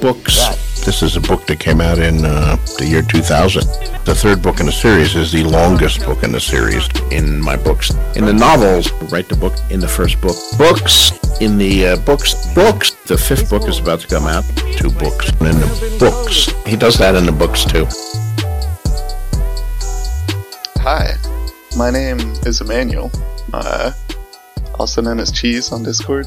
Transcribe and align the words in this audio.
books. 0.00 0.36
This 0.84 1.02
is 1.02 1.16
a 1.16 1.20
book 1.20 1.46
that 1.46 1.60
came 1.60 1.80
out 1.80 1.98
in 1.98 2.24
uh, 2.24 2.56
the 2.78 2.86
year 2.86 3.02
2000. 3.02 3.62
The 4.04 4.14
third 4.14 4.42
book 4.42 4.60
in 4.60 4.66
the 4.66 4.72
series 4.72 5.14
is 5.14 5.30
the 5.30 5.44
longest 5.44 6.00
book 6.06 6.22
in 6.22 6.32
the 6.32 6.40
series 6.40 6.88
in 7.10 7.40
my 7.40 7.56
books. 7.56 7.90
In 8.16 8.24
the 8.24 8.32
novels, 8.32 8.90
write 9.12 9.28
the 9.28 9.36
book 9.36 9.54
in 9.70 9.78
the 9.78 9.88
first 9.88 10.20
book. 10.20 10.36
Books 10.56 11.12
in 11.40 11.58
the 11.58 11.88
uh, 11.88 11.96
books. 11.96 12.34
Books. 12.54 12.94
The 13.04 13.18
fifth 13.18 13.50
book 13.50 13.68
is 13.68 13.78
about 13.78 14.00
to 14.00 14.08
come 14.08 14.24
out. 14.24 14.44
Two 14.76 14.90
books 14.90 15.28
in 15.28 15.60
the 15.60 15.96
books. 15.98 16.46
He 16.66 16.76
does 16.76 16.96
that 16.96 17.14
in 17.14 17.26
the 17.26 17.32
books 17.32 17.64
too. 17.64 17.86
Hi, 20.82 21.14
my 21.76 21.90
name 21.90 22.18
is 22.46 22.62
Emmanuel, 22.62 23.10
uh, 23.52 23.92
also 24.78 25.02
known 25.02 25.20
as 25.20 25.30
Cheese 25.30 25.72
on 25.72 25.82
Discord. 25.82 26.26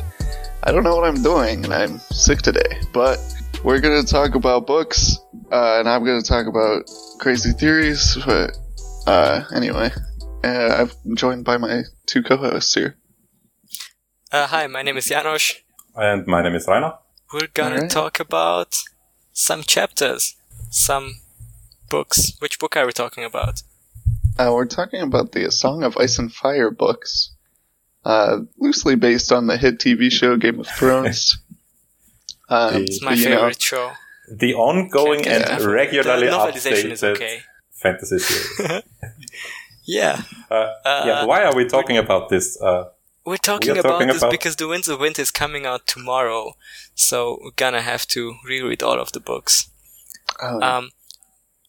I 0.61 0.71
don't 0.71 0.83
know 0.83 0.95
what 0.95 1.05
I'm 1.05 1.23
doing, 1.23 1.65
and 1.65 1.73
I'm 1.73 1.99
sick 1.99 2.43
today, 2.43 2.79
but 2.93 3.17
we're 3.63 3.79
gonna 3.79 4.03
talk 4.03 4.35
about 4.35 4.67
books, 4.67 5.17
uh, 5.51 5.79
and 5.79 5.89
I'm 5.89 6.03
gonna 6.05 6.21
talk 6.21 6.47
about 6.47 6.89
crazy 7.19 7.51
theories, 7.51 8.17
but 8.25 8.57
uh, 9.07 9.43
anyway, 9.55 9.91
uh, 10.43 10.87
I'm 11.05 11.15
joined 11.15 11.45
by 11.45 11.57
my 11.57 11.83
two 12.05 12.23
co-hosts 12.23 12.73
here. 12.73 12.97
Uh, 14.31 14.47
hi, 14.47 14.67
my 14.67 14.81
name 14.81 14.97
is 14.97 15.05
Janos. 15.05 15.53
And 15.95 16.25
my 16.27 16.41
name 16.41 16.55
is 16.55 16.67
Rainer. 16.67 16.93
We're 17.33 17.47
gonna 17.53 17.87
talk 17.87 18.19
about 18.19 18.77
some 19.31 19.63
chapters, 19.63 20.35
some 20.69 21.15
books. 21.89 22.33
Which 22.39 22.59
book 22.59 22.75
are 22.77 22.85
we 22.85 22.91
talking 22.91 23.23
about? 23.23 23.63
Uh, 24.37 24.51
we're 24.53 24.65
talking 24.65 25.01
about 25.01 25.31
the 25.31 25.49
Song 25.51 25.83
of 25.83 25.95
Ice 25.97 26.17
and 26.17 26.33
Fire 26.33 26.71
books, 26.71 27.33
uh, 28.03 28.39
loosely 28.57 28.95
based 28.95 29.31
on 29.31 29.47
the 29.47 29.57
hit 29.57 29.77
TV 29.79 30.11
show 30.11 30.35
Game 30.35 30.59
of 30.59 30.67
Thrones. 30.79 31.37
Um, 32.49 32.83
It's 32.83 33.01
my 33.01 33.11
but, 33.11 33.17
you 33.19 33.29
know, 33.29 33.35
favorite 33.37 33.61
show. 33.61 33.91
The 34.31 34.53
ongoing 34.53 35.27
and 35.27 35.43
enough 35.43 35.65
regularly 35.65 36.27
the 36.27 36.31
novelization 36.33 36.85
updated 36.85 36.91
is 36.91 37.03
okay. 37.03 37.41
fantasy 37.71 38.19
series. 38.19 38.83
Yeah, 39.85 40.21
Uh, 40.49 40.71
Uh, 40.85 41.03
yeah, 41.05 41.25
why 41.25 41.43
are 41.43 41.53
we 41.55 41.65
talking 41.67 41.97
about 41.97 42.29
this? 42.29 42.57
Uh, 42.61 42.85
we're 43.25 43.35
talking 43.37 43.71
are 43.75 43.79
about 43.79 43.89
talking 43.93 44.07
this 44.07 44.17
about- 44.17 44.31
because 44.31 44.55
The 44.55 44.67
Winds 44.67 44.87
of 44.87 44.99
Winter 44.99 45.21
is 45.21 45.31
coming 45.31 45.65
out 45.65 45.87
tomorrow, 45.87 46.55
so 46.95 47.37
we're 47.41 47.51
gonna 47.55 47.81
have 47.81 48.07
to 48.15 48.35
reread 48.45 48.81
all 48.81 48.99
of 48.99 49.11
the 49.11 49.19
books. 49.19 49.69
oh, 50.41 50.61
Um, 50.61 50.91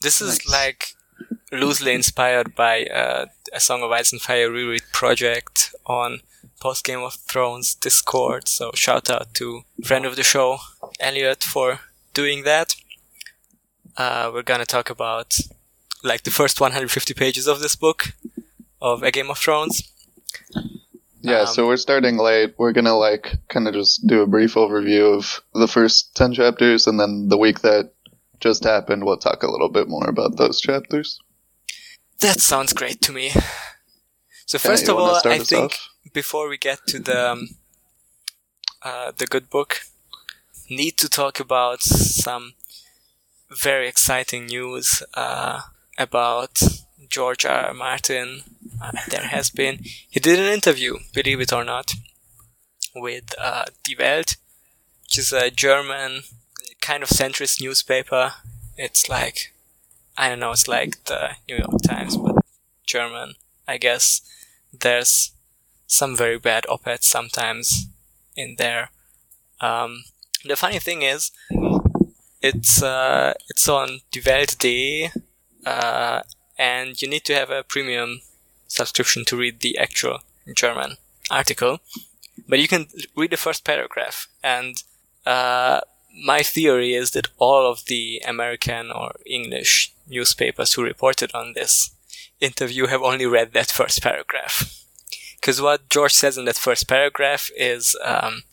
this 0.00 0.20
is 0.20 0.46
like 0.46 0.94
loosely 1.50 1.92
inspired 1.92 2.54
by 2.54 2.86
uh, 2.86 3.26
a 3.52 3.60
Song 3.60 3.82
of 3.82 3.90
Ice 3.90 4.12
and 4.12 4.22
Fire 4.22 4.50
reread 4.50 4.82
project 4.92 5.74
on 5.86 6.20
post 6.64 6.82
Game 6.82 7.00
of 7.00 7.14
Thrones 7.30 7.74
Discord. 7.74 8.48
So 8.48 8.70
shout 8.74 9.10
out 9.10 9.34
to 9.34 9.64
friend 9.84 10.06
of 10.06 10.16
the 10.16 10.22
show 10.22 10.56
Elliot 10.98 11.44
for 11.44 11.80
doing 12.14 12.44
that. 12.44 12.74
Uh, 13.98 14.30
we're 14.32 14.48
gonna 14.50 14.64
talk 14.64 14.88
about 14.88 15.38
like 16.02 16.22
the 16.22 16.30
first 16.30 16.62
150 16.62 17.12
pages 17.12 17.46
of 17.46 17.60
this 17.60 17.76
book 17.76 18.14
of 18.80 19.02
A 19.02 19.10
Game 19.10 19.30
of 19.30 19.36
Thrones. 19.36 19.82
Yeah, 21.20 21.40
Um, 21.40 21.46
so 21.54 21.66
we're 21.66 21.76
starting 21.88 22.16
late. 22.16 22.54
We're 22.56 22.72
gonna 22.72 22.96
like 22.96 23.26
kind 23.48 23.68
of 23.68 23.74
just 23.74 24.06
do 24.06 24.22
a 24.22 24.26
brief 24.26 24.54
overview 24.54 25.14
of 25.18 25.42
the 25.52 25.68
first 25.68 26.16
ten 26.16 26.32
chapters, 26.32 26.86
and 26.86 26.98
then 26.98 27.28
the 27.28 27.38
week 27.38 27.60
that 27.60 27.92
just 28.40 28.64
happened, 28.64 29.04
we'll 29.04 29.18
talk 29.18 29.42
a 29.42 29.50
little 29.50 29.68
bit 29.70 29.86
more 29.88 30.08
about 30.08 30.38
those 30.38 30.62
chapters. 30.62 31.20
That 32.20 32.40
sounds 32.40 32.72
great 32.72 33.02
to 33.02 33.12
me. 33.12 33.32
So 34.46 34.58
first 34.58 34.86
you 34.86 34.92
of 34.92 35.00
all, 35.00 35.20
I 35.24 35.38
think 35.38 35.72
off? 35.72 35.93
Before 36.14 36.48
we 36.48 36.56
get 36.56 36.86
to 36.86 36.98
the 36.98 37.32
um, 37.32 37.48
uh, 38.82 39.12
the 39.16 39.26
good 39.26 39.50
book, 39.50 39.80
need 40.70 40.96
to 40.98 41.08
talk 41.08 41.38
about 41.40 41.82
some 41.82 42.54
very 43.50 43.86
exciting 43.86 44.46
news 44.46 45.02
uh, 45.14 45.60
about 45.98 46.62
George 47.10 47.44
R. 47.44 47.66
R. 47.66 47.74
Martin. 47.74 48.42
Uh, 48.82 48.92
there 49.08 49.28
has 49.28 49.50
been 49.50 49.80
he 50.08 50.20
did 50.20 50.38
an 50.38 50.52
interview, 50.52 50.96
believe 51.12 51.40
it 51.40 51.52
or 51.52 51.64
not, 51.64 51.92
with 52.94 53.34
uh, 53.38 53.64
Die 53.86 53.96
Welt, 53.98 54.36
which 55.02 55.18
is 55.18 55.32
a 55.32 55.50
German 55.50 56.22
kind 56.80 57.02
of 57.02 57.08
centrist 57.08 57.60
newspaper. 57.60 58.34
It's 58.76 59.08
like 59.08 59.52
I 60.16 60.28
don't 60.28 60.40
know, 60.40 60.52
it's 60.52 60.68
like 60.68 61.04
the 61.04 61.30
New 61.48 61.56
York 61.56 61.82
Times, 61.82 62.16
but 62.16 62.36
German, 62.86 63.34
I 63.66 63.78
guess. 63.78 64.20
There's 64.72 65.32
some 65.86 66.16
very 66.16 66.38
bad 66.38 66.66
op-eds 66.68 67.06
sometimes 67.06 67.88
in 68.36 68.56
there. 68.58 68.90
Um, 69.60 70.04
the 70.44 70.56
funny 70.56 70.78
thing 70.78 71.02
is, 71.02 71.30
it's 72.42 72.82
uh, 72.82 73.34
it's 73.48 73.68
on 73.68 74.00
Die 74.12 74.20
Welt.de, 74.24 75.10
uh, 75.64 76.22
and 76.58 77.00
you 77.00 77.08
need 77.08 77.24
to 77.24 77.34
have 77.34 77.50
a 77.50 77.62
premium 77.62 78.20
subscription 78.66 79.24
to 79.26 79.36
read 79.36 79.60
the 79.60 79.78
actual 79.78 80.18
German 80.54 80.96
article. 81.30 81.80
But 82.46 82.58
you 82.58 82.68
can 82.68 82.86
read 83.16 83.30
the 83.30 83.36
first 83.36 83.64
paragraph, 83.64 84.28
and 84.42 84.82
uh, 85.24 85.80
my 86.24 86.42
theory 86.42 86.94
is 86.94 87.12
that 87.12 87.28
all 87.38 87.70
of 87.70 87.86
the 87.86 88.20
American 88.26 88.90
or 88.90 89.14
English 89.24 89.92
newspapers 90.06 90.74
who 90.74 90.82
reported 90.82 91.30
on 91.34 91.54
this 91.54 91.90
interview 92.40 92.86
have 92.86 93.02
only 93.02 93.26
read 93.26 93.52
that 93.52 93.70
first 93.70 94.02
paragraph. 94.02 94.83
Because 95.44 95.60
what 95.60 95.90
George 95.90 96.14
says 96.14 96.38
in 96.38 96.46
that 96.46 96.56
first 96.56 96.88
paragraph 96.88 97.50
is, 97.54 97.94
um, 98.02 98.44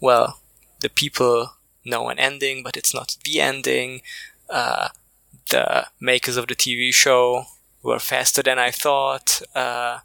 well, 0.00 0.40
the 0.80 0.88
people 0.88 1.52
know 1.84 2.08
an 2.08 2.18
ending, 2.18 2.62
but 2.62 2.74
it's 2.74 2.94
not 2.94 3.18
the 3.22 3.38
ending. 3.38 4.00
Uh, 4.48 4.88
the 5.50 5.88
makers 6.00 6.38
of 6.38 6.46
the 6.46 6.54
TV 6.56 6.90
show 6.90 7.44
were 7.82 7.98
faster 7.98 8.42
than 8.42 8.58
I 8.58 8.70
thought, 8.70 9.42
uh, 9.54 9.98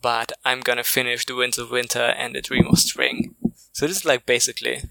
but 0.00 0.30
I'm 0.44 0.60
gonna 0.60 0.84
finish 0.84 1.26
The 1.26 1.34
Winds 1.34 1.58
of 1.58 1.72
Winter 1.72 2.14
and 2.16 2.36
The 2.36 2.42
Dream 2.42 2.68
of 2.68 2.78
Spring. 2.78 3.34
So 3.72 3.88
this 3.88 3.96
is 3.96 4.04
like 4.04 4.24
basically, 4.24 4.82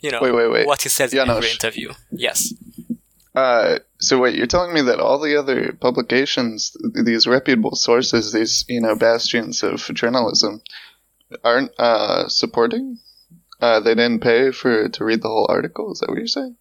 you 0.00 0.10
know, 0.10 0.18
Wait, 0.20 0.34
wait, 0.34 0.48
wait. 0.48 0.66
what 0.66 0.82
he 0.82 0.88
says 0.88 1.14
in 1.14 1.30
every 1.30 1.52
interview. 1.52 1.92
Yes. 2.10 2.52
Uh, 3.34 3.80
so 3.98 4.18
wait, 4.18 4.36
you're 4.36 4.46
telling 4.46 4.72
me 4.72 4.82
that 4.82 5.00
all 5.00 5.18
the 5.18 5.36
other 5.36 5.72
publications, 5.72 6.70
th- 6.70 7.04
these 7.04 7.26
reputable 7.26 7.74
sources, 7.74 8.32
these 8.32 8.64
you 8.68 8.80
know 8.80 8.94
bastions 8.94 9.62
of 9.62 9.80
journalism, 9.92 10.62
aren't 11.42 11.72
uh, 11.78 12.28
supporting? 12.28 12.98
Uh, 13.60 13.80
they 13.80 13.94
didn't 13.94 14.20
pay 14.20 14.50
for 14.52 14.88
to 14.88 15.04
read 15.04 15.22
the 15.22 15.28
whole 15.28 15.46
article. 15.48 15.92
Is 15.92 16.00
that 16.00 16.08
what 16.08 16.18
you're 16.18 16.26
saying? 16.26 16.56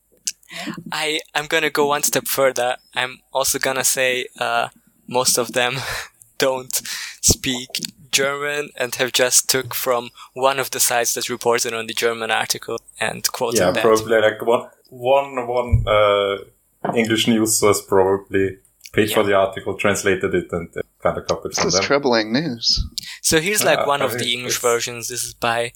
I 0.92 1.20
I'm 1.36 1.46
gonna 1.48 1.70
go 1.70 1.88
one 1.88 2.04
step 2.04 2.28
further. 2.28 2.78
I'm 2.96 3.20
also 3.32 3.60
gonna 3.60 3.84
say 3.84 4.28
uh, 4.40 4.70
most 5.08 5.38
of 5.38 5.54
them 5.54 5.78
don't 6.38 6.82
speak 7.22 7.82
German 8.12 8.70
and 8.78 8.96
have 8.96 9.12
just 9.12 9.50
took 9.50 9.74
from 9.74 10.10
one 10.34 10.60
of 10.60 10.72
the 10.72 10.80
sites 10.80 11.14
that 11.14 11.30
reported 11.30 11.74
on 11.74 11.88
the 11.88 11.94
German 11.94 12.32
article 12.32 12.80
and 13.00 13.30
quoted 13.32 13.60
yeah, 13.60 13.72
that. 13.72 13.82
probably 13.82 14.20
like 14.20 14.42
one, 14.46 14.70
one, 14.90 15.48
one 15.48 15.84
uh, 15.88 16.38
English 16.96 17.28
news 17.28 17.58
source 17.60 17.82
probably 17.82 18.58
paid 18.94 19.12
for 19.12 19.24
the 19.24 19.34
article, 19.34 19.76
translated 19.78 20.34
it, 20.36 20.48
and 20.52 20.70
uh, 20.78 20.82
kind 21.02 21.18
of 21.18 21.26
copied 21.28 21.52
This 21.52 21.60
from 21.60 21.68
is 21.70 21.74
them. 21.74 21.84
troubling 21.84 22.32
news. 22.34 22.84
So 23.22 23.40
here's 23.40 23.64
like 23.64 23.80
Ah, 23.80 23.88
one 23.88 24.02
of 24.02 24.14
the 24.20 24.32
English 24.34 24.58
it's- 24.58 24.62
versions. 24.74 25.08
This 25.08 25.24
is 25.24 25.34
by 25.34 25.72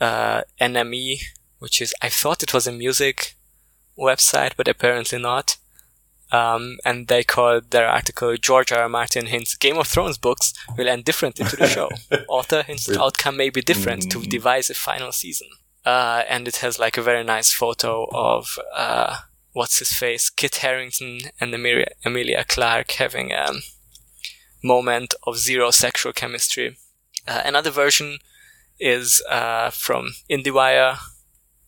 uh, 0.00 0.42
NME, 0.60 1.20
which 1.58 1.80
is 1.82 1.94
I 2.02 2.08
thought 2.08 2.42
it 2.42 2.54
was 2.54 2.66
a 2.66 2.72
music 2.72 3.34
website, 3.98 4.52
but 4.56 4.68
apparently 4.68 5.18
not. 5.18 5.56
Um, 6.32 6.78
and 6.84 7.08
they 7.08 7.24
called 7.24 7.72
their 7.72 7.88
article 7.88 8.36
George 8.36 8.70
R. 8.70 8.82
R. 8.82 8.88
Martin 8.88 9.26
hints 9.26 9.56
Game 9.56 9.76
of 9.76 9.88
Thrones 9.88 10.16
books 10.16 10.54
will 10.78 10.88
end 10.88 11.04
differently 11.04 11.44
to 11.44 11.56
the 11.56 11.66
show. 11.66 11.90
Author 12.28 12.62
hints 12.62 12.86
the 12.86 13.02
outcome 13.02 13.36
may 13.36 13.50
be 13.50 13.60
different 13.62 14.08
to 14.12 14.18
Mm. 14.20 14.28
devise 14.28 14.70
a 14.70 14.74
final 14.74 15.10
season. 15.10 15.48
Uh, 15.84 16.22
and 16.28 16.46
it 16.46 16.56
has 16.58 16.78
like 16.78 16.96
a 16.96 17.02
very 17.02 17.24
nice 17.24 17.52
photo 17.52 18.06
of 18.12 18.56
uh, 18.72 19.16
what's 19.52 19.78
his 19.78 19.92
face, 19.92 20.30
Kit 20.30 20.56
Harington 20.56 21.20
and 21.40 21.54
Emilia, 21.54 21.88
Emilia 22.04 22.44
Clarke 22.44 22.92
having 22.92 23.32
a 23.32 23.52
moment 24.62 25.14
of 25.26 25.38
zero 25.38 25.70
sexual 25.70 26.12
chemistry. 26.12 26.76
Uh, 27.26 27.42
another 27.44 27.70
version 27.70 28.18
is 28.78 29.22
uh, 29.28 29.70
from 29.70 30.12
IndieWire. 30.30 30.98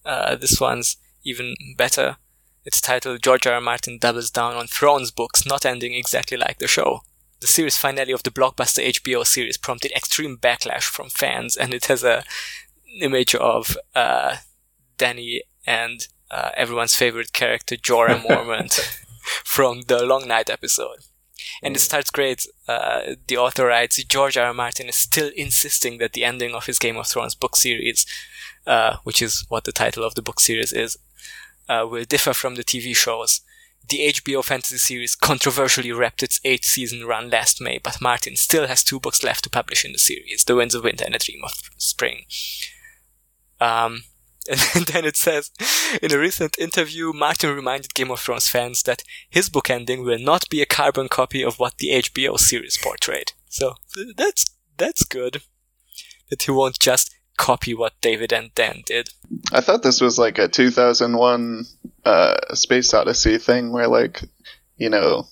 Uh, 0.05 0.37
this 0.37 0.61
one's 0.61 0.97
even 1.25 1.55
better. 1.77 2.17
It's 2.65 2.81
titled 2.81 3.23
George 3.23 3.47
R. 3.47 3.55
R. 3.55 3.61
Martin 3.61 3.99
doubles 3.99 4.31
down 4.31 4.55
on 4.55 4.67
Thrones 4.67 5.11
books, 5.11 5.45
not 5.45 5.67
ending 5.67 5.95
exactly 5.95 6.37
like 6.37 6.59
the 6.59 6.69
show. 6.69 7.01
The 7.41 7.49
series 7.49 7.77
finale 7.77 8.13
of 8.13 8.23
the 8.23 8.31
blockbuster 8.31 8.87
HBO 8.87 9.27
series 9.27 9.57
prompted 9.57 9.91
extreme 9.93 10.37
backlash 10.37 10.85
from 10.85 11.09
fans, 11.09 11.57
and 11.57 11.75
it 11.75 11.87
has 11.87 12.05
a 12.05 12.23
image 13.01 13.35
of 13.35 13.77
uh, 13.97 14.37
Dany 14.97 15.41
and 15.67 16.07
uh, 16.33 16.51
everyone's 16.57 16.97
favorite 16.97 17.33
character 17.33 17.77
Jorah 17.77 18.21
Mormont 18.25 18.81
from 19.45 19.83
the 19.83 20.05
Long 20.05 20.27
Night 20.27 20.51
episode. 20.51 21.05
And 21.63 21.77
it 21.77 21.81
starts 21.81 22.11
great. 22.11 22.47
Uh, 22.67 23.15
the 23.27 23.37
author 23.37 23.67
writes, 23.67 24.03
George 24.05 24.37
R. 24.37 24.47
R. 24.47 24.55
Martin 24.55 24.89
is 24.89 24.97
still 24.97 25.31
insisting 25.37 25.99
that 25.99 26.13
the 26.13 26.25
ending 26.25 26.55
of 26.55 26.67
his 26.67 26.79
Game 26.79 26.97
of 26.97 27.07
Thrones 27.07 27.35
book 27.35 27.57
series, 27.57 28.07
uh, 28.67 28.97
which 29.05 29.21
is 29.21 29.45
what 29.49 29.65
the 29.65 29.73
title 29.73 30.05
of 30.05 30.15
the 30.15 30.23
book 30.23 30.41
series 30.41 30.73
is, 30.73 30.99
uh, 31.69 31.87
will 31.89 32.05
differ 32.05 32.33
from 32.33 32.55
the 32.55 32.65
TV 32.65 32.95
shows. 32.97 33.41
The 33.89 34.09
HBO 34.09 34.45
fantasy 34.45 34.79
series 34.79 35.17
controversially 35.17 35.93
wrapped 35.93 36.23
its 36.23 36.41
eighth 36.45 36.65
season 36.65 37.05
run 37.05 37.29
last 37.31 37.61
May, 37.61 37.79
but 37.79 38.01
Martin 38.01 38.37
still 38.37 38.69
has 38.69 38.85
two 38.85 39.01
books 39.01 39.25
left 39.25 39.45
to 39.45 39.51
publish 39.51 39.85
in 39.85 39.93
the 39.93 39.99
series, 39.99 40.45
The 40.45 40.55
Winds 40.55 40.75
of 40.75 40.85
Winter 40.85 41.05
and 41.05 41.15
A 41.15 41.19
Dream 41.19 41.41
of 41.45 41.71
Spring. 41.77 42.25
Um, 43.61 44.05
and 44.75 44.87
then 44.87 45.05
it 45.05 45.17
says, 45.17 45.51
in 46.03 46.13
a 46.13 46.19
recent 46.19 46.59
interview, 46.59 47.13
Martin 47.13 47.55
reminded 47.55 47.95
Game 47.95 48.11
of 48.11 48.21
Thrones 48.21 48.49
fans 48.49 48.83
that 48.85 49.03
his 49.31 49.49
book 49.49 49.71
ending 49.71 50.03
will 50.03 50.19
not 50.19 50.49
be 50.49 50.61
a 50.61 50.67
carbon 50.67 51.09
copy 51.09 51.43
of 51.43 51.59
what 51.59 51.79
the 51.79 51.91
HBO 51.91 52.39
series 52.39 52.79
portrayed. 52.79 53.33
So 53.49 53.75
that's 54.17 54.47
that's 54.77 55.05
good. 55.05 55.43
That 56.31 56.43
he 56.43 56.51
won't 56.51 56.79
just 56.81 57.15
copy 57.37 57.75
what 57.75 58.01
David 58.01 58.33
and 58.33 58.55
Dan 58.55 58.83
did. 58.87 59.11
I 59.53 59.61
thought 59.61 59.83
this 59.83 60.01
was 60.01 60.19
like 60.19 60.39
a 60.39 60.49
2001 60.49 61.65
uh, 62.05 62.55
Space 62.55 62.95
Odyssey 62.95 63.39
thing 63.39 63.73
where, 63.73 63.89
like, 63.89 64.23
you 64.77 64.89
know, 64.89 65.27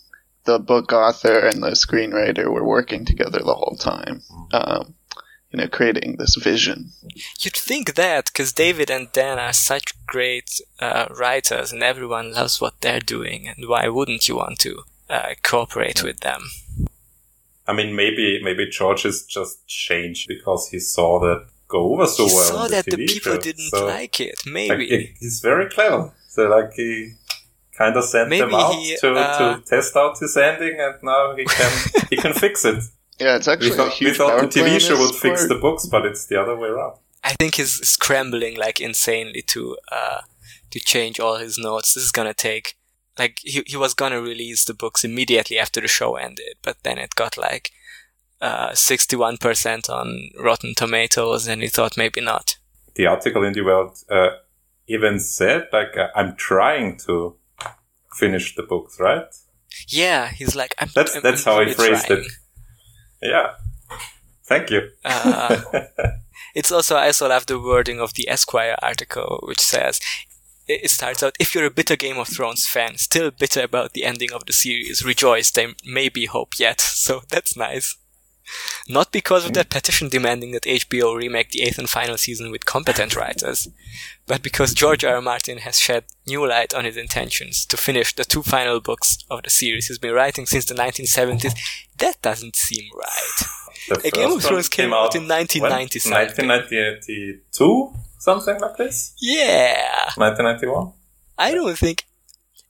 the 0.44 0.58
book 0.58 0.92
author 0.92 1.38
and 1.38 1.62
the 1.62 1.70
screenwriter 1.70 2.52
were 2.52 2.64
working 2.64 3.04
together 3.04 3.38
the 3.38 3.54
whole 3.54 3.76
time. 3.78 4.22
Um, 4.52 4.94
you 5.50 5.58
know, 5.58 5.68
creating 5.68 6.16
this 6.16 6.36
vision. 6.36 6.92
You'd 7.40 7.56
think 7.56 7.94
that 7.94 8.26
because 8.26 8.52
David 8.52 8.90
and 8.90 9.10
Dan 9.12 9.38
are 9.38 9.52
such 9.52 9.94
great 10.06 10.60
uh, 10.78 11.06
writers 11.18 11.72
and 11.72 11.82
everyone 11.82 12.32
loves 12.32 12.60
what 12.60 12.80
they're 12.80 13.00
doing, 13.00 13.48
and 13.48 13.68
why 13.68 13.88
wouldn't 13.88 14.28
you 14.28 14.36
want 14.36 14.58
to 14.60 14.82
uh, 15.08 15.30
cooperate 15.42 16.02
with 16.04 16.20
them? 16.20 16.42
I 17.66 17.72
mean, 17.72 17.94
maybe 17.94 18.40
maybe 18.42 18.68
George 18.68 19.02
has 19.02 19.24
just 19.24 19.66
changed 19.66 20.26
because 20.28 20.68
he 20.68 20.78
saw 20.80 21.20
that 21.20 21.46
go 21.68 21.92
over 21.94 22.06
so 22.06 22.26
he 22.26 22.34
well. 22.34 22.44
saw 22.44 22.68
that 22.68 22.84
the, 22.84 22.96
the 22.96 23.06
people 23.06 23.38
didn't 23.38 23.70
So, 23.70 23.86
like 23.86 24.18
it. 24.20 24.40
Maybe. 24.46 24.86
he- 24.88 25.14
he's 25.20 25.40
very 25.40 25.68
clever. 25.70 26.12
So 26.28 26.48
like 26.48 26.72
he 26.74 27.14
kind 27.76 27.96
of 27.96 28.04
sent 28.04 28.30
them 28.30 28.54
out 28.54 28.74
he, 28.74 28.96
to, 29.00 29.14
uh, 29.14 29.56
to 29.56 29.62
test 29.64 29.96
out 29.96 30.18
his 30.18 30.36
ending, 30.36 30.78
and 30.80 30.94
now 31.02 31.34
he 31.36 31.44
can 31.44 31.72
he 32.10 32.16
can 32.16 32.32
fix 32.44 32.64
it. 32.64 32.82
Yeah, 33.20 33.36
it's 33.36 33.46
We 33.46 33.52
actually 33.52 33.70
a 33.70 33.74
thought, 33.74 34.00
we 34.00 34.14
thought 34.14 34.30
power 34.30 34.40
the 34.42 34.60
TV 34.60 34.80
show 34.80 34.96
his 34.96 35.00
would 35.10 35.14
fix 35.14 35.46
the 35.48 35.56
books, 35.56 35.86
but 35.86 36.06
it's 36.06 36.26
the 36.26 36.40
other 36.40 36.56
way 36.56 36.68
around. 36.68 36.96
I 37.22 37.34
think 37.34 37.56
he's 37.56 37.72
scrambling 37.86 38.56
like 38.56 38.80
insanely 38.80 39.42
to 39.42 39.76
uh 39.92 40.20
to 40.70 40.80
change 40.80 41.20
all 41.20 41.36
his 41.36 41.58
notes. 41.58 41.94
This 41.94 42.04
is 42.04 42.12
gonna 42.12 42.34
take 42.34 42.76
like 43.18 43.38
he 43.42 43.62
he 43.66 43.76
was 43.76 43.92
gonna 43.94 44.20
release 44.22 44.64
the 44.64 44.74
books 44.74 45.04
immediately 45.04 45.58
after 45.58 45.80
the 45.80 45.88
show 45.88 46.16
ended, 46.16 46.54
but 46.62 46.76
then 46.82 46.96
it 46.98 47.14
got 47.14 47.36
like 47.36 47.70
uh 48.40 48.70
61% 48.70 49.90
on 49.90 50.30
Rotten 50.38 50.74
Tomatoes 50.74 51.46
and 51.46 51.60
he 51.62 51.68
thought 51.68 51.96
maybe 51.98 52.22
not. 52.22 52.56
The 52.94 53.06
article 53.06 53.44
in 53.44 53.52
the 53.52 53.62
World 53.62 53.98
uh, 54.10 54.30
even 54.86 55.20
said 55.20 55.68
like 55.72 55.96
uh, 55.98 56.08
I'm 56.16 56.36
trying 56.36 56.96
to 57.06 57.36
finish 58.14 58.54
the 58.56 58.62
books, 58.62 58.98
right? 58.98 59.26
Yeah, 59.88 60.28
he's 60.28 60.56
like 60.56 60.74
I'm 60.78 60.88
That's 60.94 61.14
I'm- 61.14 61.22
that's 61.22 61.46
I'm 61.46 61.54
how 61.54 61.64
he 61.66 61.74
phrased 61.74 62.06
trying. 62.06 62.20
it. 62.24 62.32
Yeah. 63.22 63.54
Thank 64.44 64.70
you. 64.70 64.90
Uh, 65.04 65.60
It's 66.54 66.72
also 66.72 66.96
I 66.96 67.06
also 67.06 67.28
love 67.28 67.46
the 67.46 67.60
wording 67.60 68.00
of 68.00 68.14
the 68.14 68.28
Esquire 68.28 68.76
article, 68.82 69.40
which 69.46 69.60
says 69.60 70.00
it 70.66 70.80
it 70.84 70.90
starts 70.90 71.22
out 71.22 71.36
if 71.38 71.54
you're 71.54 71.66
a 71.66 71.70
bitter 71.70 71.96
Game 71.96 72.18
of 72.18 72.28
Thrones 72.28 72.66
fan, 72.66 72.96
still 72.96 73.30
bitter 73.30 73.62
about 73.62 73.92
the 73.92 74.04
ending 74.04 74.32
of 74.32 74.46
the 74.46 74.52
series, 74.52 75.04
rejoice 75.04 75.50
there 75.52 75.74
may 75.84 76.08
be 76.08 76.26
hope 76.26 76.58
yet. 76.58 76.80
So 77.00 77.22
that's 77.28 77.56
nice. 77.56 77.96
Not 78.88 79.12
because 79.12 79.46
of 79.46 79.52
that 79.54 79.70
petition 79.70 80.08
demanding 80.08 80.52
that 80.52 80.64
HBO 80.64 81.16
remake 81.16 81.50
the 81.50 81.62
eighth 81.62 81.78
and 81.78 81.88
final 81.88 82.16
season 82.16 82.50
with 82.50 82.64
competent 82.64 83.14
writers, 83.14 83.68
but 84.26 84.42
because 84.42 84.74
George 84.74 85.04
R. 85.04 85.16
R. 85.16 85.22
Martin 85.22 85.58
has 85.58 85.78
shed 85.78 86.04
new 86.26 86.46
light 86.46 86.74
on 86.74 86.84
his 86.84 86.96
intentions 86.96 87.64
to 87.66 87.76
finish 87.76 88.14
the 88.14 88.24
two 88.24 88.42
final 88.42 88.80
books 88.80 89.18
of 89.30 89.42
the 89.42 89.50
series 89.50 89.86
he's 89.86 89.98
been 89.98 90.14
writing 90.14 90.46
since 90.46 90.64
the 90.64 90.74
1970s. 90.74 91.54
That 91.98 92.20
doesn't 92.22 92.56
seem 92.56 92.88
right. 92.96 93.42
The 93.88 94.08
A 94.08 94.10
Game 94.10 94.32
of 94.32 94.42
Thrones 94.42 94.66
one 94.66 94.70
came 94.70 94.92
out 94.92 95.14
in 95.14 95.28
1990 95.28 96.10
1992, 96.10 97.94
something 98.18 98.60
like 98.60 98.76
this. 98.76 99.14
Yeah! 99.20 100.10
1991. 100.16 100.92
I 101.38 101.54
don't 101.54 101.78
think 101.78 102.04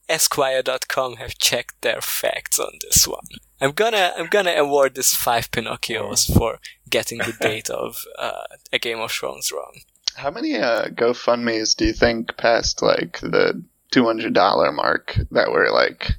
Esquire.com 0.09 1.17
have 1.17 1.39
checked 1.39 1.83
their 1.83 2.01
facts 2.01 2.59
on 2.59 2.73
this 2.83 3.07
one. 3.07 3.27
I'm 3.61 3.73
gonna 3.73 4.13
I'm 4.17 4.27
gonna 4.29 4.53
award 4.55 4.95
this 4.95 5.15
five 5.15 5.51
Pinocchios 5.51 6.33
for 6.33 6.59
getting 6.89 7.19
the 7.19 7.35
date 7.41 7.69
of 7.85 8.05
uh, 8.19 8.45
a 8.73 8.79
Game 8.79 9.01
of 9.01 9.11
Thrones 9.13 9.53
wrong. 9.53 9.81
How 10.17 10.31
many 10.31 10.57
uh, 10.57 10.87
GoFundmes 10.89 11.77
do 11.77 11.87
you 11.87 11.93
think 11.93 12.37
passed 12.37 12.83
like 12.83 13.21
the 13.21 13.63
two 13.91 14.05
hundred 14.05 14.35
dollar 14.35 14.73
mark 14.73 15.17
that 15.31 15.51
were 15.53 15.71
like 15.71 16.13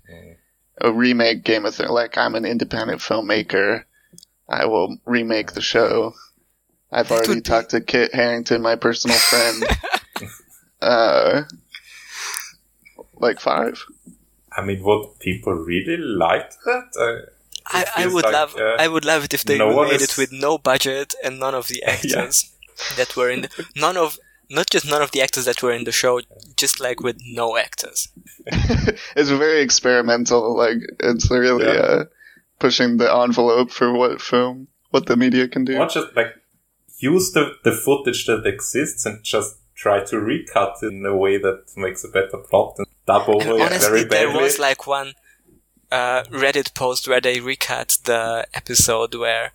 a 0.80 0.92
remake 0.92 1.44
Game 1.44 1.66
of 1.66 1.76
Thrones? 1.76 1.92
Like 1.92 2.18
I'm 2.18 2.36
an 2.36 2.46
independent 2.46 3.02
filmmaker, 3.02 3.84
I 4.48 4.66
will 4.68 4.98
remake 5.06 5.54
the 5.54 5.62
show. 5.62 6.14
I've 6.92 7.08
That 7.08 7.14
already 7.16 7.30
would 7.30 7.36
be- 7.38 7.42
talked 7.42 7.70
to 7.72 7.82
Kit 7.82 8.14
Harington, 8.14 8.62
my 8.62 8.76
personal 8.76 9.18
friend. 9.18 9.64
uh, 10.82 11.42
like 13.16 13.40
five. 13.40 13.84
I 14.56 14.62
mean, 14.64 14.84
would 14.84 15.20
people 15.20 15.54
really 15.54 15.98
like 15.98 16.52
that? 16.66 16.90
Uh, 17.00 17.30
I, 17.68 17.86
I 17.96 18.08
would 18.08 18.24
like, 18.26 18.34
love 18.34 18.56
uh, 18.58 18.76
I 18.80 18.88
would 18.88 19.06
love 19.06 19.24
it 19.24 19.34
if 19.34 19.44
they 19.46 19.58
no 19.58 19.84
made 19.84 19.94
is- 19.94 20.02
it 20.04 20.18
with 20.18 20.32
no 20.32 20.58
budget 20.58 21.14
and 21.24 21.40
none 21.40 21.56
of 21.56 21.68
the 21.68 21.82
actors 21.96 22.52
that 22.98 23.16
were 23.16 23.30
in 23.30 23.42
the, 23.44 23.66
none 23.76 23.96
of 23.98 24.18
not 24.50 24.70
just 24.70 24.86
none 24.86 25.02
of 25.02 25.12
the 25.12 25.22
actors 25.22 25.46
that 25.46 25.64
were 25.64 25.72
in 25.72 25.86
the 25.86 25.92
show, 25.94 26.20
just 26.58 26.82
like 26.82 27.00
with 27.02 27.18
no 27.26 27.56
actors. 27.58 28.10
it's 29.16 29.30
very 29.30 29.62
experimental. 29.62 30.58
Like 30.58 30.78
it's 31.00 31.30
really 31.32 31.64
Yeah. 31.66 31.80
uh, 31.80 32.04
pushing 32.60 32.98
the 32.98 33.10
envelope 33.14 33.72
for 33.72 33.94
what 33.94 34.22
film, 34.22 34.68
what 34.90 35.06
the 35.06 35.16
media 35.16 35.48
can 35.48 35.64
do. 35.64 35.78
Not 35.78 35.92
just 35.94 36.14
like 36.16 36.34
use 37.00 37.32
the, 37.32 37.54
the 37.64 37.72
footage 37.72 38.26
that 38.26 38.46
exists 38.46 39.06
and 39.06 39.24
just 39.24 39.56
try 39.82 40.04
to 40.06 40.20
recut 40.20 40.76
it 40.84 40.94
in 40.94 41.06
a 41.06 41.16
way 41.16 41.38
that 41.38 41.64
makes 41.76 42.04
a 42.04 42.08
better 42.08 42.38
plot 42.50 42.76
and 42.78 42.88
dub 43.08 43.28
over 43.28 43.42
And 43.42 43.52
it 43.60 43.62
honestly, 43.62 43.90
very 43.90 44.04
there 44.06 44.32
was 44.42 44.60
like 44.60 44.86
one 44.86 45.14
uh, 45.92 46.24
Reddit 46.30 46.74
post 46.76 47.08
where 47.08 47.20
they 47.22 47.40
recut 47.40 47.98
the 48.04 48.48
episode 48.54 49.16
where 49.16 49.52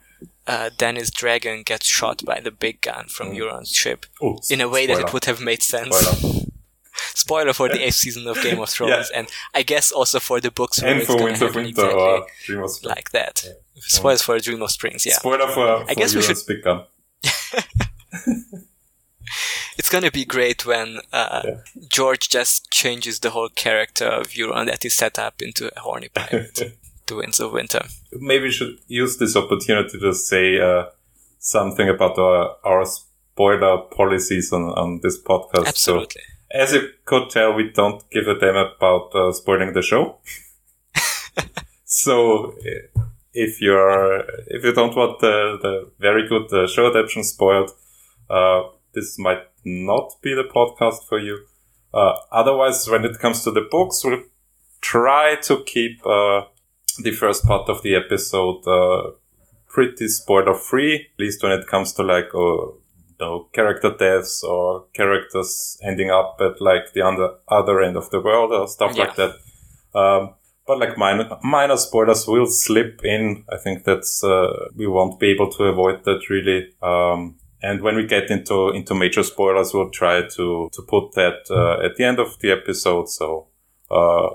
uh, 0.46 0.70
Dany's 0.76 1.11
Dragon 1.11 1.62
gets 1.62 1.87
shot 1.87 2.25
by 2.25 2.40
the 2.40 2.50
big 2.50 2.81
gun 2.81 3.06
from 3.08 3.28
Mm. 3.30 3.37
Euron's 3.38 3.71
ship 3.71 4.06
Ooh, 4.23 4.38
in 4.50 4.61
a 4.61 4.68
way 4.68 4.87
that 4.87 4.99
it 5.00 5.12
would 5.12 5.25
have 5.26 5.40
made 5.40 5.62
sense. 5.62 5.95
Spoiler. 5.97 6.42
Spoiler 7.14 7.52
for 7.52 7.68
the 7.68 7.85
eighth 7.85 7.97
season 7.97 8.26
of 8.26 8.40
Game 8.42 8.59
of 8.61 8.68
Thrones, 8.75 9.11
and 9.14 9.28
I 9.54 9.62
guess 9.62 9.92
also 9.92 10.18
for 10.18 10.40
the 10.40 10.50
books 10.50 10.78
and 10.83 11.02
for 11.06 11.23
Winter 11.23 11.47
of 11.49 11.54
Winter 11.54 11.68
exactly 11.71 12.00
or 12.02 12.26
Dream 12.47 12.62
of 12.64 12.71
Spring. 12.71 12.95
like 12.97 13.11
that. 13.11 13.45
Yeah. 13.47 13.52
Spoilers 13.80 14.23
for 14.23 14.38
Dream 14.40 14.62
of 14.62 14.71
Springs, 14.71 15.04
yeah. 15.04 15.14
Spoiler 15.18 15.47
for, 15.49 15.54
for 15.85 15.90
I 15.90 15.95
guess 15.95 16.14
we 16.14 16.23
Euron's 16.23 16.38
should- 16.40 16.47
big 16.49 16.62
gun. 16.64 16.85
It's 19.78 19.88
gonna 19.88 20.11
be 20.11 20.25
great 20.25 20.64
when 20.66 21.00
uh, 21.12 21.42
Yeah. 21.45 21.61
George 21.88 22.28
just 22.28 22.71
changes 22.71 23.21
the 23.21 23.30
whole 23.30 23.49
character 23.49 24.06
of 24.06 24.28
Euron 24.28 24.66
that 24.66 24.85
is 24.85 24.97
set 24.97 25.18
up 25.18 25.42
into 25.42 25.71
a 25.76 25.80
horny 25.80 26.09
pirate 26.09 26.61
to 27.06 27.16
Winds 27.16 27.40
of 27.40 27.52
Winter. 27.52 27.83
Maybe 28.12 28.45
we 28.45 28.50
should 28.50 28.78
use 28.88 29.18
this 29.18 29.37
opportunity 29.37 29.99
to 29.99 30.12
say 30.12 30.61
uh, 30.61 30.87
something 31.38 31.88
about 31.88 32.18
our, 32.18 32.56
our 32.64 32.85
spoiler 32.85 33.78
policies 33.97 34.52
on, 34.52 34.62
on 34.62 35.00
this 35.02 35.23
podcast. 35.23 35.66
Absolutely. 35.66 36.23
So, 36.23 36.59
as 36.59 36.73
you 36.73 36.88
could 37.04 37.30
tell, 37.30 37.52
we 37.52 37.71
don't 37.71 38.02
give 38.11 38.28
a 38.28 38.38
damn 38.38 38.56
about 38.56 39.14
uh, 39.14 39.33
spoiling 39.33 39.73
the 39.73 39.83
show. 39.83 40.18
so, 41.85 42.52
uh, 42.52 43.02
if 43.33 43.61
you're 43.61 44.21
if 44.47 44.64
you 44.64 44.73
don't 44.73 44.97
want 44.97 45.21
the, 45.21 45.59
the 45.61 45.90
very 45.99 46.26
good 46.26 46.50
uh, 46.52 46.66
show 46.66 46.88
adaptation 46.88 47.23
spoiled, 47.23 47.71
uh, 48.30 48.62
this 48.97 49.17
might 49.19 49.45
not 49.65 50.15
be 50.23 50.35
the 50.35 50.50
podcast 50.53 51.07
for 51.09 51.21
you. 51.21 51.47
Uh, 51.95 52.15
otherwise, 52.33 52.88
when 52.91 53.05
it 53.05 53.21
comes 53.21 53.45
to 53.45 53.53
the 53.53 53.69
books, 53.71 54.03
we'll 54.05 54.25
try 54.81 55.37
to 55.43 55.62
keep 55.62 56.05
uh, 56.05 56.43
the 57.03 57.12
first 57.12 57.45
part 57.45 57.69
of 57.69 57.83
the 57.83 57.95
episode 57.95 58.67
uh, 58.67 59.12
pretty 59.69 60.09
spoiler 60.09 60.55
free, 60.55 60.95
at 60.95 61.21
least 61.21 61.43
when 61.43 61.53
it 61.53 61.67
comes 61.67 61.93
to 61.93 62.03
like 62.03 62.35
no 63.21 63.49
character 63.53 63.95
deaths 63.97 64.43
or 64.43 64.87
characters 64.93 65.79
ending 65.83 66.11
up 66.11 66.38
at 66.41 66.61
like 66.61 66.93
the 66.95 67.03
under, 67.03 67.35
other 67.49 67.81
end 67.83 67.97
of 67.97 68.11
the 68.11 68.21
world 68.21 68.53
or 68.53 68.67
stuff 68.67 68.97
like 68.97 69.15
that. 69.17 69.37
Um, 69.95 70.35
but 70.67 70.79
like 70.79 70.99
minor, 70.99 71.38
minor 71.43 71.76
spoilers 71.76 72.26
will 72.26 72.47
slip 72.47 73.05
in. 73.05 73.45
I 73.50 73.57
think 73.57 73.85
that's, 73.85 74.23
uh, 74.25 74.69
we 74.75 74.87
won't 74.87 75.21
be 75.21 75.29
able 75.29 75.50
to 75.53 75.65
avoid 75.65 76.05
that 76.05 76.29
really. 76.29 76.75
Um, 76.83 77.37
and 77.62 77.82
when 77.82 77.96
we 77.96 78.06
get 78.06 78.30
into, 78.30 78.70
into 78.70 78.94
major 78.94 79.22
spoilers, 79.22 79.72
we'll 79.75 79.90
try 79.90 80.22
to, 80.22 80.68
to 80.72 80.82
put 80.86 81.12
that, 81.14 81.46
uh, 81.50 81.84
at 81.84 81.96
the 81.96 82.04
end 82.04 82.18
of 82.18 82.38
the 82.40 82.50
episode. 82.50 83.08
So, 83.08 83.48
uh, 83.90 84.30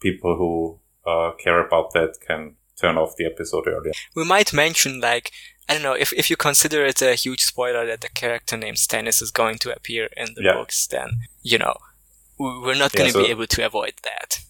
people 0.00 0.36
who, 0.36 0.78
uh, 1.10 1.32
care 1.42 1.64
about 1.66 1.92
that 1.94 2.14
can 2.26 2.54
turn 2.80 2.96
off 2.96 3.16
the 3.16 3.26
episode 3.26 3.66
earlier. 3.66 3.92
We 4.14 4.24
might 4.24 4.52
mention 4.52 5.00
like 5.00 5.30
I 5.68 5.74
don't 5.74 5.82
know 5.82 5.94
if 5.94 6.12
if 6.12 6.30
you 6.30 6.36
consider 6.36 6.84
it 6.84 7.00
a 7.02 7.14
huge 7.14 7.42
spoiler 7.44 7.86
that 7.86 8.00
the 8.00 8.08
character 8.08 8.56
named 8.56 8.76
Stannis 8.78 9.22
is 9.22 9.30
going 9.30 9.58
to 9.58 9.74
appear 9.74 10.08
in 10.16 10.34
the 10.34 10.42
Yeah. 10.42 10.54
books, 10.54 10.86
then 10.86 11.10
you 11.42 11.58
know 11.58 11.74
we're 12.38 12.74
not 12.78 12.92
going 12.92 13.08
to 13.08 13.12
so- 13.12 13.22
be 13.24 13.30
able 13.30 13.46
to 13.46 13.66
avoid 13.66 13.94
that. 14.04 14.40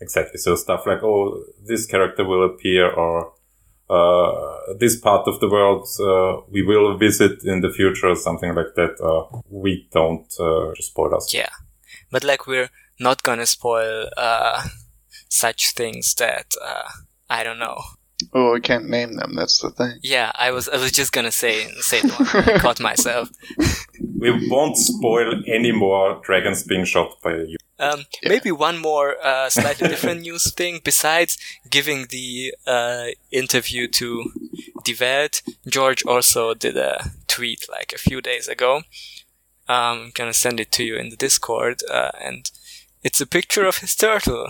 Exactly. 0.00 0.38
So 0.38 0.56
stuff 0.56 0.86
like, 0.86 1.02
oh, 1.02 1.44
this 1.64 1.84
character 1.86 2.24
will 2.24 2.44
appear 2.44 2.88
or 2.90 3.32
uh, 3.90 4.74
this 4.78 4.96
part 4.96 5.26
of 5.26 5.40
the 5.40 5.48
world 5.48 5.86
uh, 6.00 6.42
we 6.48 6.62
will 6.62 6.96
visit 6.96 7.42
in 7.44 7.60
the 7.60 7.70
future 7.70 8.14
something 8.14 8.54
like 8.54 8.74
that. 8.76 9.00
Uh, 9.00 9.40
we 9.48 9.88
don't 9.92 10.32
uh, 10.38 10.72
spoil 10.76 11.14
us. 11.14 11.34
Yeah. 11.34 11.48
But 12.10 12.24
like 12.24 12.46
we're 12.46 12.70
not 12.98 13.22
going 13.22 13.38
to 13.38 13.46
spoil 13.46 14.08
uh, 14.16 14.62
such 15.28 15.74
things 15.74 16.14
that 16.14 16.54
uh, 16.64 16.88
I 17.28 17.42
don't 17.42 17.58
know. 17.58 17.80
Oh, 18.34 18.54
I 18.54 18.60
can't 18.60 18.88
name 18.88 19.16
them. 19.16 19.34
That's 19.34 19.60
the 19.60 19.70
thing. 19.70 19.98
Yeah, 20.02 20.30
I 20.34 20.50
was 20.50 20.68
I 20.68 20.76
was 20.76 20.92
just 20.92 21.10
gonna 21.12 21.32
say 21.32 21.68
say 21.80 22.02
the 22.02 22.08
one. 22.08 22.44
I 22.44 22.58
caught 22.58 22.80
myself. 22.80 23.30
We 24.20 24.50
won't 24.50 24.76
spoil 24.76 25.42
any 25.46 25.72
more 25.72 26.20
dragons 26.22 26.62
being 26.62 26.84
shot 26.84 27.22
by 27.22 27.36
you. 27.36 27.56
Um, 27.80 28.04
Yeah. 28.22 28.28
Maybe 28.28 28.52
one 28.52 28.78
more 28.78 29.16
uh, 29.24 29.48
slightly 29.48 29.88
different 29.88 30.20
news 30.28 30.52
thing. 30.54 30.80
Besides 30.84 31.38
giving 31.68 32.06
the 32.10 32.54
uh, 32.66 33.06
interview 33.30 33.88
to 33.88 34.32
Die 34.84 34.94
Welt, 35.00 35.42
George 35.66 36.04
also 36.04 36.54
did 36.54 36.76
a 36.76 37.12
tweet 37.26 37.66
like 37.70 37.92
a 37.94 37.98
few 37.98 38.20
days 38.20 38.48
ago. 38.48 38.82
Um, 39.68 39.98
I'm 40.06 40.10
gonna 40.14 40.34
send 40.34 40.60
it 40.60 40.72
to 40.72 40.84
you 40.84 40.96
in 40.96 41.10
the 41.10 41.16
Discord, 41.16 41.82
uh, 41.90 42.10
and 42.20 42.50
it's 43.02 43.20
a 43.20 43.26
picture 43.26 43.66
of 43.66 43.78
his 43.78 43.94
turtle 43.94 44.48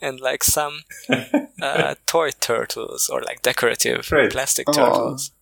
and 0.00 0.20
like 0.20 0.44
some 0.44 0.80
uh, 1.62 1.94
toy 2.06 2.30
turtles 2.40 3.08
or 3.08 3.20
like 3.22 3.42
decorative 3.42 4.06
Great. 4.08 4.30
plastic 4.32 4.66
turtles. 4.72 5.32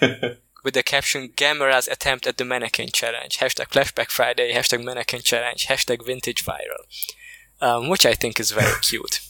with 0.62 0.74
the 0.74 0.82
caption 0.82 1.28
Gamera's 1.30 1.88
attempt 1.88 2.26
at 2.26 2.36
the 2.36 2.44
mannequin 2.44 2.88
challenge. 2.92 3.38
Hashtag 3.38 3.68
flashback 3.70 4.10
Friday, 4.10 4.52
hashtag 4.54 4.84
mannequin 4.84 5.22
challenge, 5.22 5.66
hashtag 5.66 6.04
vintage 6.04 6.44
viral. 6.44 6.84
Um, 7.60 7.88
which 7.88 8.04
I 8.04 8.14
think 8.14 8.40
is 8.40 8.50
very 8.50 8.72
cute. 8.82 9.20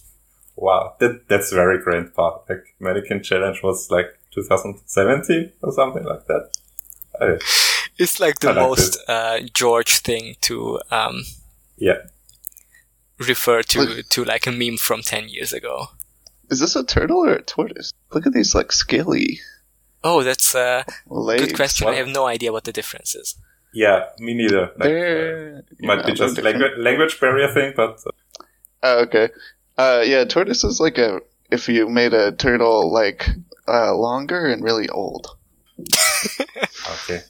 Wow, 0.56 0.96
that 1.00 1.28
that's 1.28 1.52
very 1.52 1.78
grand 1.82 2.14
part. 2.14 2.42
Like 2.48 2.64
Mannequin 2.80 3.22
Challenge 3.22 3.62
was 3.62 3.90
like 3.90 4.06
2017 4.32 5.52
or 5.62 5.72
something 5.72 6.04
like 6.04 6.26
that. 6.26 6.50
Uh, 7.20 7.38
It's 7.98 8.20
like 8.20 8.38
the 8.40 8.50
I 8.50 8.52
like 8.52 8.68
most 8.68 8.98
uh, 9.08 9.40
George 9.52 9.98
thing 9.98 10.36
to 10.42 10.80
um, 10.90 11.24
yeah, 11.76 11.98
refer 13.18 13.62
to 13.62 13.80
Look- 13.80 14.08
to 14.10 14.24
like 14.24 14.46
a 14.46 14.52
meme 14.52 14.76
from 14.78 15.02
10 15.02 15.28
years 15.28 15.52
ago. 15.52 15.86
Is 16.50 16.60
this 16.60 16.76
a 16.76 16.84
turtle 16.84 17.24
or 17.24 17.32
a 17.34 17.42
tortoise? 17.42 17.92
Look 18.12 18.26
at 18.26 18.32
these 18.32 18.54
like 18.54 18.72
scaly 18.72 19.40
Oh, 20.04 20.22
that's 20.22 20.54
a 20.54 20.84
legs. 21.08 21.44
good 21.46 21.56
question. 21.56 21.84
What? 21.86 21.94
I 21.94 21.98
have 21.98 22.08
no 22.08 22.26
idea 22.26 22.52
what 22.52 22.64
the 22.64 22.72
difference 22.72 23.14
is. 23.14 23.36
yeah, 23.72 24.06
me 24.18 24.34
neither. 24.34 24.70
Like, 24.76 24.88
uh, 24.88 25.86
might 25.86 25.98
yeah, 26.00 26.06
be 26.06 26.12
just 26.12 26.34
they're 26.36 26.44
language 26.44 26.72
language 26.78 27.20
barrier 27.20 27.48
thing, 27.48 27.72
but 27.76 28.00
uh, 28.06 28.10
Oh, 28.82 28.98
okay. 29.02 29.28
Uh, 29.78 30.02
yeah, 30.04 30.24
tortoise 30.24 30.64
is 30.64 30.80
like 30.80 30.98
a 30.98 31.20
if 31.50 31.68
you 31.68 31.88
made 31.88 32.12
a 32.14 32.32
turtle 32.32 32.92
like 32.92 33.28
uh, 33.68 33.94
longer 33.94 34.46
and 34.46 34.62
really 34.64 34.88
old. 34.88 35.28
okay. 37.04 37.20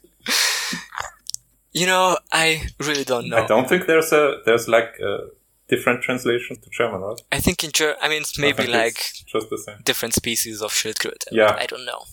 You 1.72 1.86
know, 1.86 2.18
I 2.32 2.68
really 2.78 3.04
don't 3.04 3.28
know. 3.28 3.38
I 3.38 3.46
don't 3.46 3.68
think 3.68 3.86
there's 3.86 4.12
a 4.12 4.40
there's 4.44 4.68
like 4.68 4.98
a 5.00 5.28
different 5.68 6.02
translation 6.02 6.56
to 6.56 6.70
German, 6.70 7.00
right? 7.00 7.20
I 7.30 7.40
think 7.40 7.64
in 7.64 7.70
German, 7.72 7.96
I 8.02 8.08
mean, 8.08 8.22
it's 8.22 8.38
maybe 8.38 8.66
like 8.66 8.96
just 9.26 9.48
the 9.50 9.58
same. 9.58 9.76
different 9.84 10.14
species 10.14 10.60
of 10.62 10.72
Schildkröte. 10.72 11.26
Yeah. 11.30 11.56
I 11.58 11.66
don't 11.66 11.84
know. 11.86 12.04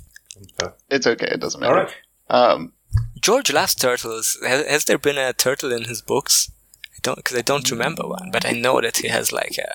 Okay. 0.62 0.74
It's 0.89 1.08
okay. 1.08 1.27
It 1.31 1.39
doesn't 1.39 1.60
matter. 1.62 1.74
right. 1.75 1.93
Um, 2.29 2.74
George 3.22 3.51
loves 3.51 3.75
turtles. 3.75 4.38
Has, 4.46 4.65
has 4.67 4.86
there 4.86 4.98
been 4.98 5.17
a 5.17 5.34
turtle 5.34 5.72
in 5.72 5.86
his 5.86 6.01
books? 6.01 6.51
I 6.93 7.00
don't, 7.01 7.15
because 7.17 7.38
I 7.38 7.41
don't 7.41 7.69
remember 7.72 8.03
one, 8.08 8.29
but 8.31 8.46
I 8.46 8.51
know 8.51 8.81
that 8.81 8.98
he 8.98 9.08
has 9.08 9.31
like 9.31 9.58
a, 9.58 9.74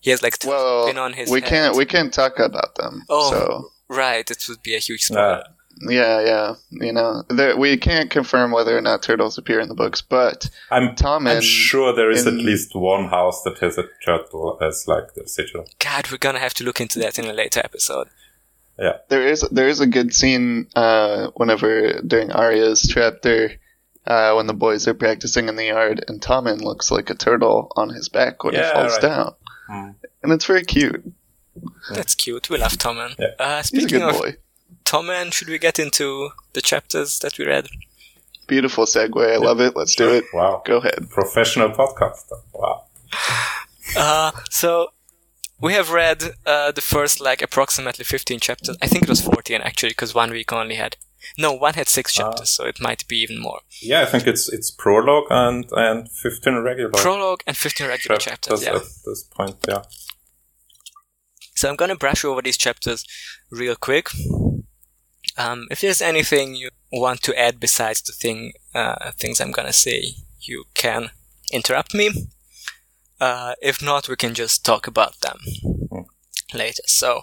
he 0.00 0.10
has 0.10 0.22
like 0.22 0.38
turtle 0.38 0.56
well, 0.56 0.86
pin 0.86 0.98
on 0.98 1.12
his. 1.14 1.30
we 1.30 1.40
head. 1.40 1.48
can't 1.50 1.76
we 1.76 1.84
can't 1.86 2.12
talk 2.12 2.38
about 2.38 2.74
them. 2.76 3.02
Oh. 3.08 3.30
So 3.30 3.68
Right, 3.88 4.28
it 4.30 4.44
would 4.48 4.62
be 4.62 4.74
a 4.74 4.78
huge 4.78 5.10
Uh, 5.10 5.42
spoiler. 5.42 5.44
yeah, 5.92 6.20
yeah. 6.24 6.54
You 6.70 6.92
know, 6.92 7.24
there, 7.28 7.56
we 7.58 7.76
can't 7.76 8.10
confirm 8.10 8.50
whether 8.50 8.74
or 8.76 8.80
not 8.80 9.02
turtles 9.02 9.36
appear 9.36 9.60
in 9.60 9.68
the 9.68 9.74
books, 9.74 10.00
but 10.00 10.48
I'm 10.70 10.94
Tom 10.94 11.26
I'm 11.26 11.36
and 11.36 11.44
sure 11.44 11.94
there 11.94 12.10
is 12.10 12.26
in- 12.26 12.38
at 12.38 12.44
least 12.44 12.74
one 12.74 13.08
house 13.08 13.42
that 13.42 13.58
has 13.58 13.76
a 13.76 13.84
turtle 14.04 14.56
as 14.62 14.84
like 14.88 15.12
the 15.14 15.28
sigil. 15.28 15.66
God, 15.78 16.10
we're 16.10 16.16
gonna 16.18 16.38
have 16.38 16.54
to 16.54 16.64
look 16.64 16.80
into 16.80 16.98
that 17.00 17.18
in 17.18 17.26
a 17.26 17.32
later 17.34 17.60
episode. 17.62 18.08
There 19.08 19.26
is 19.28 19.40
there 19.50 19.68
is 19.68 19.80
a 19.80 19.86
good 19.86 20.12
scene 20.14 20.66
uh, 20.76 21.28
whenever 21.36 22.00
during 22.02 22.30
Arya's 22.32 22.82
chapter. 22.82 23.52
Uh, 24.04 24.32
when 24.34 24.48
the 24.48 24.54
boys 24.54 24.88
are 24.88 24.94
practicing 24.94 25.48
in 25.48 25.54
the 25.54 25.66
yard, 25.66 26.04
and 26.08 26.20
Tommen 26.20 26.60
looks 26.60 26.90
like 26.90 27.08
a 27.08 27.14
turtle 27.14 27.70
on 27.76 27.88
his 27.90 28.08
back 28.08 28.42
when 28.42 28.54
Yeah, 28.54 28.66
he 28.66 28.72
falls 28.72 28.92
right. 28.94 29.02
down, 29.02 29.34
Hmm. 29.68 29.90
and 30.24 30.32
it's 30.32 30.44
very 30.44 30.64
cute. 30.64 31.04
That's 31.94 32.16
cute. 32.16 32.50
We 32.50 32.58
love 32.58 32.72
Tommen. 32.78 33.14
Yeah. 33.16 33.28
Uh, 33.38 33.58
He's 33.58 33.64
a 33.66 33.68
speaking 33.68 34.00
good 34.00 34.08
of 34.14 34.20
boy. 34.20 34.36
Tommen, 34.84 35.32
should 35.32 35.48
we 35.48 35.56
get 35.58 35.78
into 35.78 36.30
the 36.52 36.60
chapters 36.60 37.20
that 37.20 37.38
we 37.38 37.46
read? 37.46 37.68
Beautiful 38.48 38.86
segue. 38.86 39.32
I 39.34 39.36
love 39.36 39.60
it. 39.60 39.76
Let's 39.76 39.94
do 39.94 40.08
it. 40.12 40.24
Wow. 40.34 40.62
Go 40.66 40.78
ahead. 40.78 41.08
Professional 41.08 41.70
podcaster. 41.70 42.40
Wow. 42.52 42.86
Uh, 43.96 44.32
so 44.50 44.88
we 45.62 45.72
have 45.74 45.90
read 45.90 46.22
uh, 46.44 46.72
the 46.72 46.80
first 46.80 47.20
like 47.20 47.40
approximately 47.42 48.04
15 48.04 48.40
chapters. 48.40 48.76
I 48.82 48.86
think 48.88 49.04
it 49.04 49.08
was 49.08 49.20
14 49.20 49.60
actually, 49.62 49.90
because 49.90 50.14
one 50.14 50.30
week 50.32 50.52
only 50.52 50.74
had. 50.74 50.96
No, 51.38 51.52
one 51.52 51.74
had 51.74 51.88
six 51.88 52.18
Ah. 52.18 52.22
chapters, 52.24 52.50
so 52.50 52.64
it 52.66 52.80
might 52.80 53.06
be 53.08 53.16
even 53.22 53.38
more. 53.40 53.60
Yeah, 53.80 54.02
I 54.02 54.06
think 54.06 54.26
it's 54.26 54.48
it's 54.52 54.70
prologue 54.72 55.28
and 55.30 55.64
and 55.72 56.10
15 56.10 56.56
regular 56.64 56.90
Prologue 56.90 57.42
and 57.46 57.56
15 57.56 57.86
regular 57.86 58.18
chapters 58.18 58.60
chapters. 58.60 58.62
Yeah. 58.64 58.76
at 58.76 59.04
this 59.06 59.22
point. 59.36 59.56
Yeah. 59.68 59.82
So 61.54 61.68
I'm 61.68 61.76
gonna 61.76 61.96
brush 61.96 62.24
over 62.24 62.42
these 62.42 62.56
chapters 62.58 63.04
real 63.50 63.76
quick. 63.76 64.08
Um, 65.38 65.66
if 65.70 65.80
there's 65.80 66.02
anything 66.02 66.54
you 66.56 66.70
want 66.90 67.22
to 67.22 67.38
add 67.38 67.60
besides 67.60 68.02
the 68.02 68.12
thing 68.12 68.52
uh, 68.74 69.12
things 69.12 69.40
I'm 69.40 69.52
gonna 69.52 69.72
say, 69.72 70.14
you 70.40 70.64
can 70.74 71.10
interrupt 71.52 71.94
me. 71.94 72.10
Uh, 73.22 73.54
if 73.62 73.80
not, 73.80 74.08
we 74.08 74.16
can 74.16 74.34
just 74.34 74.64
talk 74.64 74.88
about 74.88 75.20
them 75.20 75.38
later. 76.52 76.82
So, 76.86 77.20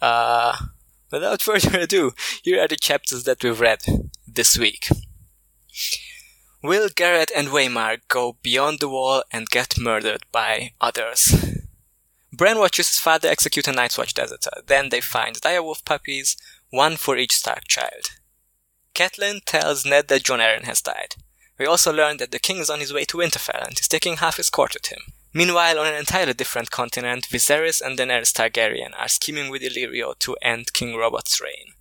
uh, 0.00 0.56
without 1.10 1.42
further 1.48 1.80
ado, 1.80 2.12
here 2.44 2.62
are 2.62 2.68
the 2.68 2.76
chapters 2.76 3.24
that 3.24 3.42
we've 3.42 3.58
read 3.58 3.80
this 4.24 4.56
week. 4.56 4.88
Will 6.62 6.88
Garrett 6.94 7.32
and 7.34 7.48
Waymar 7.48 8.02
go 8.06 8.36
beyond 8.40 8.78
the 8.78 8.88
wall 8.88 9.24
and 9.32 9.48
get 9.48 9.76
murdered 9.76 10.22
by 10.30 10.74
others? 10.80 11.34
Bran 12.32 12.60
watches 12.60 12.90
his 12.90 13.00
father 13.00 13.28
execute 13.28 13.66
a 13.66 13.72
Night's 13.72 13.98
Watch 13.98 14.14
deserter. 14.14 14.62
Then 14.68 14.90
they 14.90 15.00
find 15.00 15.34
direwolf 15.40 15.84
puppies, 15.84 16.36
one 16.70 16.96
for 16.96 17.16
each 17.16 17.34
Stark 17.34 17.66
child. 17.66 18.10
Catelyn 18.94 19.40
tells 19.44 19.84
Ned 19.84 20.06
that 20.06 20.22
Jon 20.22 20.38
Arryn 20.38 20.66
has 20.66 20.80
died. 20.80 21.16
We 21.58 21.66
also 21.66 21.92
learn 21.92 22.18
that 22.18 22.30
the 22.30 22.38
king 22.38 22.58
is 22.58 22.70
on 22.70 22.78
his 22.78 22.92
way 22.92 23.04
to 23.06 23.16
Winterfell 23.16 23.66
and 23.66 23.76
is 23.76 23.88
taking 23.88 24.18
half 24.18 24.36
his 24.36 24.48
court 24.48 24.74
with 24.74 24.86
him. 24.86 25.11
Meanwhile, 25.34 25.78
on 25.78 25.86
an 25.86 25.94
entirely 25.94 26.34
different 26.34 26.70
continent, 26.70 27.28
Viserys 27.28 27.80
and 27.80 27.98
Daenerys 27.98 28.32
Targaryen 28.32 28.92
are 28.98 29.08
scheming 29.08 29.50
with 29.50 29.62
Illyrio 29.62 30.18
to 30.18 30.36
end 30.42 30.72
King 30.72 30.96
Robert's 30.96 31.40
reign. 31.40 31.72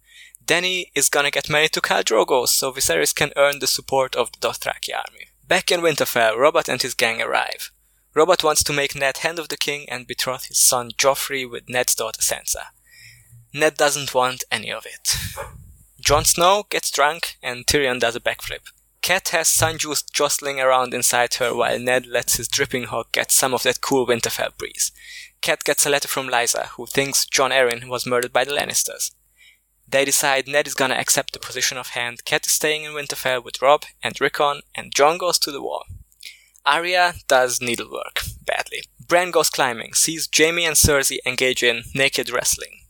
Dany 0.46 0.86
is 0.96 1.10
gonna 1.10 1.31
get 1.31 1.50
married 1.50 1.74
to 1.74 1.81
Khal 1.81 2.03
Drogo 2.03 2.48
so 2.48 2.72
Viserys 2.72 3.13
can 3.13 3.31
earn 3.36 3.60
the 3.60 3.67
support 3.67 4.15
of 4.15 4.31
the 4.31 4.39
Dothraki 4.39 4.96
army. 4.96 5.27
Back 5.48 5.72
in 5.72 5.81
Winterfell, 5.81 6.38
Robert 6.38 6.70
and 6.70 6.81
his 6.81 6.93
gang 6.93 7.22
arrive. 7.22 7.72
Robert 8.13 8.43
wants 8.43 8.63
to 8.63 8.74
make 8.74 8.96
Ned 8.96 9.17
Hand 9.17 9.38
of 9.38 9.50
the 9.50 9.58
King 9.58 9.88
and 9.89 10.08
betroth 10.08 10.46
his 10.46 10.60
son 10.60 10.91
Joffrey 10.98 11.50
with 11.50 11.70
Ned's 11.70 11.96
daughter 11.96 12.22
Sansa. 12.22 12.67
Ned 13.53 13.75
doesn't 13.75 14.13
want 14.13 14.46
any 14.50 14.72
of 14.72 14.86
it. 14.86 15.15
Jon 16.00 16.25
Snow 16.25 16.65
gets 16.70 16.89
drunk 16.89 17.38
and 17.43 17.65
Tyrion 17.65 18.00
does 18.00 18.15
a 18.15 18.22
backflip. 18.22 18.72
Cat 19.01 19.29
has 19.29 19.48
sun 19.48 19.79
juice 19.79 20.03
jostling 20.03 20.60
around 20.60 20.93
inside 20.93 21.34
her 21.36 21.55
while 21.55 21.79
Ned 21.79 22.05
lets 22.05 22.36
his 22.36 22.48
dripping 22.48 22.84
hog 22.84 23.08
get 23.12 23.31
some 23.31 23.53
of 23.53 23.63
that 23.63 23.81
cool 23.81 24.05
Winterfell 24.05 24.55
breeze. 24.58 24.91
Cat 25.41 25.63
gets 25.63 25.86
a 25.88 25.89
letter 25.89 26.08
from 26.08 26.27
Lysa, 26.27 26.67
who 26.77 26.86
thinks 26.86 27.25
Jon 27.25 27.50
Arryn 27.50 27.89
was 27.89 28.05
murdered 28.05 28.31
by 28.31 28.43
the 28.43 28.51
Lannisters. 28.51 29.12
They 29.88 30.05
decide 30.05 30.48
Ned 30.48 30.67
is 30.67 30.75
gonna 30.75 30.96
accept 30.96 31.34
the 31.34 31.39
position 31.39 31.79
of 31.79 31.89
hand, 31.89 32.25
Cat 32.25 32.46
is 32.46 32.51
staying 32.51 32.84
in 32.84 32.93
Winterfell 32.93 33.43
with 33.43 33.62
Robb 33.62 33.86
and 34.03 34.20
Rickon, 34.22 34.62
and 34.75 34.93
Jon 34.93 35.17
goes 35.17 35.39
to 35.39 35.51
the 35.51 35.63
wall. 35.63 35.86
Arya 36.63 37.15
does 37.27 37.60
needlework, 37.60 38.22
badly. 38.46 38.84
Bran 39.08 39.31
goes 39.31 39.50
climbing, 39.50 39.93
sees 39.93 40.29
Jaime 40.34 40.63
and 40.63 40.75
Cersei 40.75 41.17
engage 41.25 41.63
in 41.63 41.84
naked 41.96 42.29
wrestling. 42.29 42.81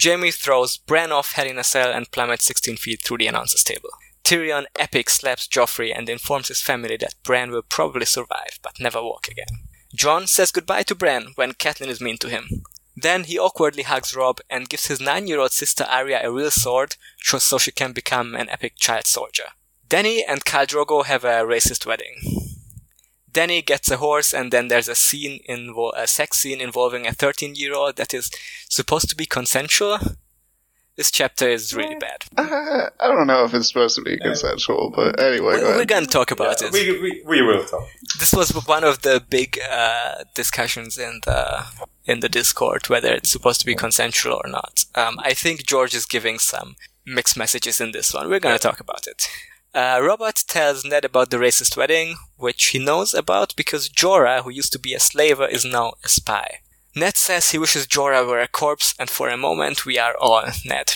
Jaime 0.00 0.30
throws 0.30 0.76
Bran 0.76 1.12
off 1.12 1.32
Hell 1.32 1.46
in 1.46 1.58
a 1.58 1.64
Cell 1.64 1.90
and 1.92 2.10
plummets 2.10 2.44
16 2.44 2.76
feet 2.76 3.00
through 3.02 3.18
the 3.18 3.26
announcer's 3.26 3.64
table. 3.64 3.90
Tyrion 4.24 4.64
epic 4.78 5.10
slaps 5.10 5.46
Joffrey 5.46 5.92
and 5.94 6.08
informs 6.08 6.48
his 6.48 6.62
family 6.62 6.96
that 6.96 7.14
Bran 7.22 7.50
will 7.50 7.62
probably 7.62 8.06
survive, 8.06 8.58
but 8.62 8.80
never 8.80 9.02
walk 9.02 9.28
again. 9.28 9.68
Jon 9.94 10.26
says 10.26 10.50
goodbye 10.50 10.82
to 10.84 10.94
Bran 10.94 11.32
when 11.34 11.52
Catelyn 11.52 11.88
is 11.88 12.00
mean 12.00 12.16
to 12.18 12.28
him. 12.28 12.64
Then 12.96 13.24
he 13.24 13.38
awkwardly 13.38 13.82
hugs 13.82 14.16
Robb 14.16 14.40
and 14.48 14.68
gives 14.68 14.86
his 14.86 15.00
nine-year-old 15.00 15.52
sister 15.52 15.84
Arya 15.84 16.20
a 16.22 16.32
real 16.32 16.50
sword 16.50 16.96
so 17.22 17.38
so 17.38 17.58
she 17.58 17.70
can 17.70 17.92
become 17.92 18.34
an 18.34 18.48
epic 18.48 18.74
child 18.76 19.06
soldier. 19.06 19.48
Dany 19.88 20.22
and 20.26 20.44
Khal 20.44 20.66
Drogo 20.66 21.04
have 21.04 21.24
a 21.24 21.44
racist 21.44 21.86
wedding. 21.86 22.14
Dany 23.30 23.64
gets 23.66 23.90
a 23.90 23.96
horse, 23.96 24.32
and 24.32 24.52
then 24.52 24.68
there's 24.68 24.88
a 24.88 24.94
scene 24.94 25.40
invo- 25.48 25.92
a 25.96 26.06
sex 26.06 26.38
scene 26.38 26.60
involving 26.60 27.06
a 27.06 27.12
13 27.12 27.56
year 27.56 27.74
old 27.74 27.96
that 27.96 28.14
is 28.14 28.30
supposed 28.68 29.10
to 29.10 29.16
be 29.16 29.26
consensual. 29.26 29.98
This 30.96 31.10
chapter 31.10 31.48
is 31.48 31.74
really 31.74 31.96
bad. 31.96 32.24
Uh, 32.36 32.88
I 33.00 33.08
don't 33.08 33.26
know 33.26 33.44
if 33.44 33.52
it's 33.52 33.68
supposed 33.68 33.96
to 33.96 34.02
be 34.02 34.16
consensual, 34.18 34.92
but 34.94 35.18
anyway, 35.20 35.56
We, 35.56 35.62
we're 35.64 35.84
gonna 35.84 36.06
talk 36.06 36.30
about 36.30 36.60
Yeah, 36.60 36.68
it. 36.68 36.72
we, 36.72 37.00
we, 37.02 37.22
we 37.26 37.42
will 37.42 37.64
talk. 37.64 37.84
this 38.20 38.32
was 38.32 38.50
one 38.66 38.84
of 38.84 39.02
the 39.02 39.22
big 39.28 39.58
uh, 39.70 40.22
discussions 40.34 40.96
in 40.98 41.20
the 41.24 41.64
in 42.04 42.20
the 42.20 42.28
Discord 42.28 42.88
whether 42.88 43.12
it's 43.12 43.30
supposed 43.32 43.60
to 43.60 43.66
be 43.66 43.74
consensual 43.74 44.40
or 44.44 44.48
not. 44.48 44.84
Um, 44.94 45.18
I 45.20 45.34
think 45.34 45.66
George 45.66 45.94
is 45.94 46.06
giving 46.06 46.38
some 46.38 46.76
mixed 47.04 47.36
messages 47.36 47.80
in 47.80 47.90
this 47.92 48.14
one. 48.14 48.28
We're 48.30 48.40
gonna 48.40 48.58
talk 48.58 48.78
about 48.80 49.06
it. 49.08 49.26
Uh, 49.74 49.98
Robert 50.00 50.44
tells 50.46 50.84
Ned 50.84 51.04
about 51.04 51.30
the 51.30 51.36
racist 51.38 51.76
wedding, 51.76 52.14
which 52.36 52.66
he 52.66 52.78
knows 52.78 53.12
about 53.12 53.56
because 53.56 53.88
Jorah, 53.88 54.42
who 54.44 54.50
used 54.50 54.72
to 54.74 54.78
be 54.78 54.94
a 54.94 55.00
slaver, 55.00 55.46
is 55.48 55.64
now 55.64 55.94
a 56.04 56.08
spy. 56.08 56.60
Ned 56.96 57.16
says 57.16 57.50
he 57.50 57.58
wishes 57.58 57.86
Jorah 57.86 58.26
were 58.26 58.40
a 58.40 58.46
corpse, 58.46 58.94
and 58.98 59.10
for 59.10 59.28
a 59.28 59.36
moment 59.36 59.84
we 59.84 59.98
are 59.98 60.16
all 60.16 60.44
Ned. 60.64 60.92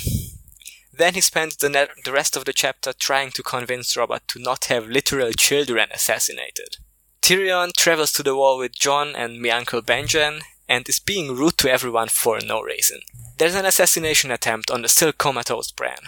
Then 0.93 1.14
he 1.14 1.21
spends 1.21 1.57
the, 1.57 1.69
ne- 1.69 1.87
the 2.05 2.12
rest 2.12 2.37
of 2.37 2.45
the 2.45 2.52
chapter 2.52 2.93
trying 2.93 3.31
to 3.33 3.43
convince 3.43 3.97
Robert 3.97 4.23
to 4.28 4.40
not 4.40 4.67
have 4.67 4.88
literal 4.88 5.33
children 5.33 5.88
assassinated. 5.93 6.76
Tyrion 7.23 7.73
travels 7.76 8.12
to 8.12 8.23
the 8.23 8.35
wall 8.35 8.59
with 8.59 8.78
Jon 8.78 9.14
and 9.14 9.40
me 9.40 9.50
uncle 9.50 9.83
Benjen 9.83 10.40
and 10.69 10.88
is 10.88 11.00
being 11.00 11.37
rude 11.37 11.59
to 11.59 11.71
everyone 11.71 12.09
for 12.09 12.38
no 12.40 12.62
reason. 12.62 13.00
There's 13.38 13.55
an 13.55 13.64
assassination 13.67 14.31
attempt 14.31 14.71
on 14.71 14.83
the 14.83 14.88
still 14.88 15.12
comatose 15.12 15.71
Bran. 15.71 15.99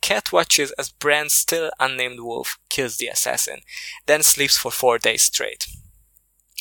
Cat 0.00 0.32
watches 0.32 0.70
as 0.72 0.90
Bran's 0.90 1.32
still 1.32 1.70
unnamed 1.80 2.20
wolf 2.20 2.58
kills 2.68 2.96
the 2.96 3.08
assassin, 3.08 3.60
then 4.06 4.22
sleeps 4.22 4.56
for 4.56 4.70
four 4.70 4.98
days 4.98 5.22
straight. 5.22 5.66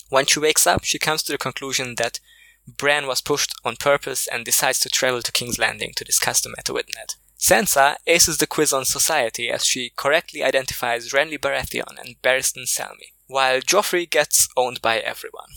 When 0.09 0.25
she 0.25 0.39
wakes 0.39 0.65
up, 0.65 0.83
she 0.83 0.97
comes 0.97 1.21
to 1.23 1.31
the 1.31 1.37
conclusion 1.37 1.95
that 1.95 2.19
Bran 2.67 3.07
was 3.07 3.21
pushed 3.21 3.53
on 3.63 3.75
purpose 3.75 4.27
and 4.27 4.43
decides 4.43 4.79
to 4.79 4.89
travel 4.89 5.21
to 5.21 5.31
King's 5.31 5.59
Landing 5.59 5.93
to 5.95 6.03
discuss 6.03 6.41
the 6.41 6.49
matter 6.49 6.73
with 6.73 6.87
Ned. 6.95 7.15
Sansa 7.37 7.97
aces 8.07 8.37
the 8.37 8.47
quiz 8.47 8.73
on 8.73 8.85
society 8.85 9.49
as 9.49 9.65
she 9.65 9.91
correctly 9.95 10.43
identifies 10.43 11.11
Renly 11.11 11.37
Baratheon 11.37 11.99
and 11.99 12.15
Barristan 12.23 12.65
Selmy, 12.65 13.13
while 13.27 13.61
Joffrey 13.61 14.09
gets 14.09 14.47
owned 14.57 14.81
by 14.81 14.99
everyone. 14.99 15.49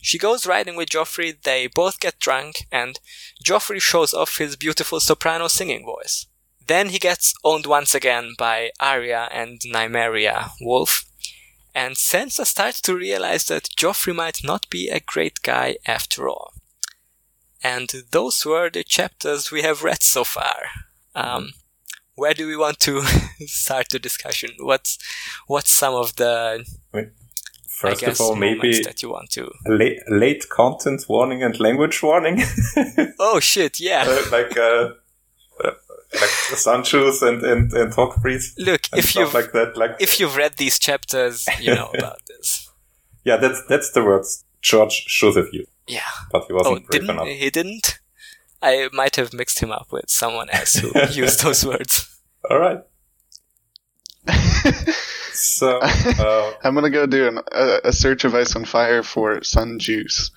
She 0.00 0.18
goes 0.18 0.46
riding 0.46 0.74
with 0.74 0.88
Joffrey, 0.88 1.40
they 1.42 1.66
both 1.66 2.00
get 2.00 2.18
drunk, 2.18 2.66
and 2.72 2.98
Joffrey 3.44 3.80
shows 3.80 4.14
off 4.14 4.38
his 4.38 4.56
beautiful 4.56 5.00
soprano 5.00 5.48
singing 5.48 5.84
voice. 5.84 6.26
Then 6.66 6.88
he 6.88 6.98
gets 6.98 7.34
owned 7.44 7.66
once 7.66 7.94
again 7.94 8.34
by 8.38 8.70
Arya 8.80 9.28
and 9.32 9.60
Nymeria 9.60 10.50
Wolf, 10.60 11.04
and 11.74 11.96
Sansa 11.96 12.46
starts 12.46 12.80
to 12.82 12.96
realize 12.96 13.44
that 13.44 13.70
Joffrey 13.76 14.14
might 14.14 14.44
not 14.44 14.68
be 14.70 14.88
a 14.88 15.00
great 15.00 15.42
guy 15.42 15.76
after 15.86 16.28
all. 16.28 16.52
And 17.62 17.92
those 18.10 18.44
were 18.44 18.70
the 18.70 18.84
chapters 18.84 19.50
we 19.50 19.62
have 19.62 19.82
read 19.82 20.02
so 20.02 20.24
far. 20.24 20.56
Um, 21.14 21.52
where 22.14 22.34
do 22.34 22.46
we 22.46 22.56
want 22.56 22.80
to 22.80 23.02
start 23.46 23.86
the 23.90 23.98
discussion? 23.98 24.50
What's 24.58 24.98
what's 25.46 25.70
some 25.70 25.94
of 25.94 26.16
the 26.16 26.64
First 27.82 28.00
guess 28.00 28.20
of 28.20 28.26
all, 28.26 28.36
maybe 28.36 28.80
that 28.82 29.02
you 29.02 29.10
want 29.10 29.30
to? 29.30 29.50
late, 29.66 29.98
late 30.08 30.48
content 30.48 31.04
warning 31.08 31.42
and 31.42 31.58
language 31.58 32.00
warning. 32.02 32.42
Oh 33.18 33.40
shit! 33.40 33.80
Yeah. 33.80 34.04
Uh, 34.06 34.22
like, 34.30 34.56
uh, 34.56 34.60
uh, 34.60 34.92
like 36.14 36.30
Sancho's 36.58 37.22
and, 37.22 37.42
and, 37.42 37.72
and 37.72 37.92
Hawk 37.94 38.20
Priest 38.20 38.58
Look, 38.58 38.82
and 38.92 38.98
if 38.98 39.14
you've 39.14 39.32
like 39.34 39.52
that. 39.52 39.76
Like, 39.76 39.96
if 40.00 40.18
you've 40.20 40.36
read 40.36 40.56
these 40.56 40.78
chapters, 40.78 41.46
you 41.60 41.74
know 41.74 41.90
about 41.98 42.18
this. 42.28 42.70
yeah, 43.24 43.36
that's, 43.36 43.62
that's 43.68 43.90
the 43.92 44.02
words 44.04 44.44
George 44.60 44.92
should 45.08 45.36
have 45.36 45.48
used, 45.52 45.70
Yeah. 45.86 46.00
but 46.30 46.44
he 46.46 46.52
Oh, 46.52 46.56
wasn't 46.56 46.86
brave 46.86 47.00
didn't 47.02 47.10
enough. 47.16 47.26
he? 47.26 47.50
Didn't. 47.50 47.98
I 48.60 48.88
might 48.92 49.16
have 49.16 49.32
mixed 49.32 49.58
him 49.60 49.72
up 49.72 49.88
with 49.90 50.04
someone 50.08 50.48
else 50.50 50.74
who 50.74 50.92
used 51.10 51.42
those 51.42 51.64
words. 51.66 52.08
All 52.48 52.58
right. 52.60 52.80
So, 55.32 55.78
uh, 55.82 56.52
I'm 56.62 56.74
gonna 56.74 56.90
go 56.90 57.06
do 57.06 57.26
an, 57.26 57.38
a, 57.52 57.78
a 57.84 57.92
search 57.92 58.24
of 58.24 58.34
Ice 58.34 58.54
on 58.54 58.64
Fire 58.64 59.02
for 59.02 59.42
Sun 59.42 59.78
Juice. 59.80 60.30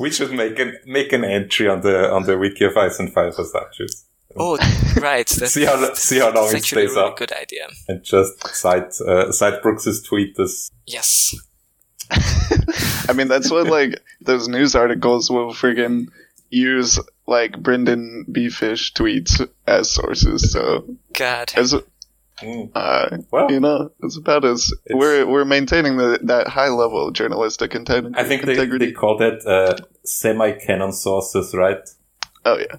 We 0.00 0.10
should 0.10 0.32
make 0.32 0.58
an 0.58 0.70
make 0.86 1.12
an 1.12 1.24
entry 1.24 1.68
on 1.68 1.80
the 1.82 1.96
on 2.16 2.22
the 2.28 2.36
wiki 2.42 2.64
of 2.64 2.76
Ice 2.76 2.98
and 3.00 3.12
Fire 3.12 3.32
for 3.32 3.44
statues 3.44 3.94
Oh, 4.36 4.56
right. 5.00 5.26
That's, 5.40 5.54
See 5.54 5.64
how- 5.64 5.92
see 5.94 6.20
how 6.20 6.26
long 6.32 6.44
that's 6.44 6.54
it 6.54 6.58
actually 6.58 6.84
a 6.84 6.88
stays 6.88 6.96
really 6.96 7.08
up. 7.10 7.16
Good 7.16 7.32
idea. 7.32 7.66
and 7.88 7.98
just 8.04 8.34
cite 8.62 8.92
uh, 9.00 9.32
cite 9.32 9.60
Brooks's 9.62 10.02
tweet 10.08 10.38
as 10.38 10.70
Yes. 10.86 11.34
I 13.08 13.12
mean, 13.14 13.28
that's 13.28 13.50
what 13.50 13.66
like 13.66 14.00
those 14.20 14.48
news 14.48 14.74
articles 14.74 15.30
will 15.30 15.52
friggin' 15.52 16.06
use 16.50 16.98
like 17.26 17.60
Brendan 17.60 18.24
Beefish 18.30 18.92
tweets 18.92 19.46
as 19.66 19.90
sources. 19.90 20.52
So 20.52 20.84
God. 21.12 21.52
as 21.56 21.74
mm, 22.42 22.70
uh, 22.74 23.18
well. 23.30 23.50
you 23.50 23.60
know, 23.60 23.90
it's 24.02 24.16
about 24.16 24.44
as 24.44 24.72
It's- 24.86 24.98
we're 24.98 25.26
we're 25.26 25.44
maintaining 25.44 25.96
the, 25.96 26.18
that 26.22 26.48
high 26.48 26.68
level 26.68 27.08
of 27.08 27.14
journalistic 27.14 27.74
integrity. 27.74 28.14
I 28.18 28.24
think 28.24 28.44
they, 28.44 28.52
integrity. 28.52 28.86
they 28.86 28.92
call 28.92 29.16
that 29.18 29.44
uh, 29.46 29.76
semi-canon 30.04 30.92
sources, 30.92 31.54
right? 31.54 31.78
oh 32.44 32.58
yeah, 32.58 32.76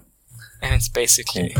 And 0.62 0.74
it's 0.74 0.88
basically. 0.88 1.54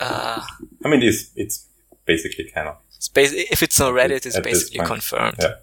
Uh, 0.00 0.40
I 0.84 0.88
mean, 0.88 1.02
it's 1.02 1.30
it's 1.36 1.66
basically 2.06 2.44
canon. 2.52 2.74
it's 2.96 3.08
basi- 3.08 3.46
if 3.50 3.62
it's 3.62 3.80
on 3.80 3.94
Reddit, 3.94 4.26
it's 4.26 4.36
At 4.36 4.42
basically 4.44 4.84
confirmed. 4.84 5.36
Yeah. 5.40 5.54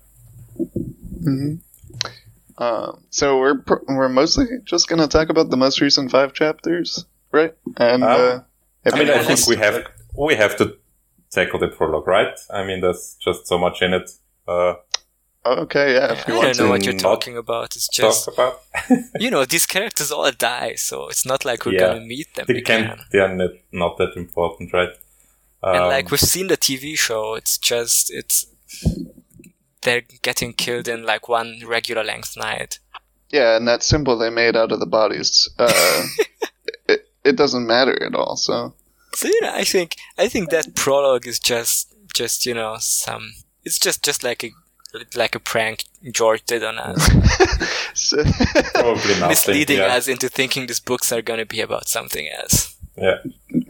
hmm 1.24 1.56
Um, 2.58 3.04
so 3.10 3.40
we're 3.40 3.60
pr- 3.60 3.84
we're 3.88 4.10
mostly 4.10 4.46
just 4.66 4.88
gonna 4.90 5.08
talk 5.08 5.30
about 5.30 5.50
the 5.50 5.58
most 5.58 5.80
recent 5.82 6.12
five 6.12 6.34
chapters, 6.34 7.06
right? 7.32 7.54
And 7.78 8.04
Um, 8.04 8.10
uh, 8.10 8.40
I 8.92 8.98
mean, 9.00 9.10
I 9.10 9.24
think 9.24 9.48
we 9.48 9.56
have 9.58 9.86
we 10.18 10.36
have 10.36 10.58
to 10.58 10.76
tackle 11.32 11.60
the 11.60 11.68
prologue, 11.68 12.08
right? 12.08 12.38
I 12.50 12.64
mean, 12.66 12.82
there's 12.82 13.18
just 13.20 13.48
so 13.48 13.58
much 13.58 13.82
in 13.82 13.94
it. 13.94 14.10
Uh, 14.48 14.76
Okay, 15.46 15.94
yeah. 15.94 16.12
If 16.12 16.28
I 16.28 16.34
you 16.34 16.42
don't 16.42 16.58
know 16.58 16.64
to, 16.66 16.70
what 16.70 16.84
you're 16.86 16.94
talking 16.98 17.38
about. 17.38 17.76
It's 17.78 17.88
just 17.88 18.26
talk 18.26 18.34
about. 18.34 18.60
you 19.20 19.32
know 19.32 19.46
these 19.46 19.66
characters 19.66 20.12
all 20.12 20.30
die, 20.32 20.76
so 20.76 21.08
it's 21.08 21.26
not 21.26 21.46
like 21.46 21.66
we're 21.66 21.74
Yeah. 21.74 21.88
gonna 21.94 22.02
meet 22.02 22.36
them 22.36 22.46
they 22.48 22.58
again. 22.58 22.88
can. 22.90 23.00
They 23.12 23.20
are 23.20 23.34
not, 23.34 23.52
not 23.72 23.98
that 23.98 24.18
important, 24.18 24.74
right? 24.74 24.90
and 25.64 25.78
Um, 25.84 25.90
like 25.90 26.12
we've 26.12 26.20
seen 26.20 26.48
the 26.48 26.58
TV 26.58 26.98
show, 26.98 27.36
it's 27.36 27.58
just 27.58 28.12
it's 28.14 28.48
they're 29.82 30.02
getting 30.22 30.54
killed 30.54 30.88
in 30.88 31.04
like 31.06 31.30
one 31.30 31.62
regular 31.66 32.04
length 32.04 32.36
night. 32.38 32.80
yeah, 33.32 33.56
and 33.56 33.68
that 33.68 33.82
symbol 33.82 34.18
they 34.18 34.30
made 34.30 34.58
out 34.58 34.72
of 34.74 34.80
the 34.82 34.86
bodies, 34.86 35.50
uh, 35.58 36.04
it 36.90 37.08
it 37.24 37.36
doesn't 37.38 37.66
matter 37.66 37.98
at 38.04 38.14
all. 38.14 38.36
So 38.36 38.74
So 39.16 39.28
you 39.28 39.42
know, 39.42 39.54
I 39.54 39.64
think 39.64 39.96
I 40.18 40.28
think 40.28 40.50
that 40.52 40.76
prologue 40.76 41.28
is 41.28 41.40
just 41.40 41.94
just 42.16 42.46
you 42.46 42.54
know 42.54 42.78
some. 42.80 43.34
It's 43.66 43.80
just 43.80 44.04
just 44.04 44.24
like 44.24 44.44
a 44.44 44.52
like 45.16 45.36
a 45.36 45.40
prank 45.40 45.86
George 46.12 46.44
did 46.46 46.64
on 46.64 46.78
us, 46.80 47.06
So- 47.94 48.24
probably 48.74 49.14
nothing. 49.16 49.28
misleading 49.30 49.78
yeah. 49.78 49.96
us 49.96 50.08
into 50.08 50.30
thinking 50.30 50.66
these 50.68 50.80
books 50.80 51.12
are 51.12 51.22
gonna 51.22 51.46
be 51.46 51.62
about 51.62 51.88
something 51.88 52.28
else. 52.40 52.76
Yeah. 52.98 53.18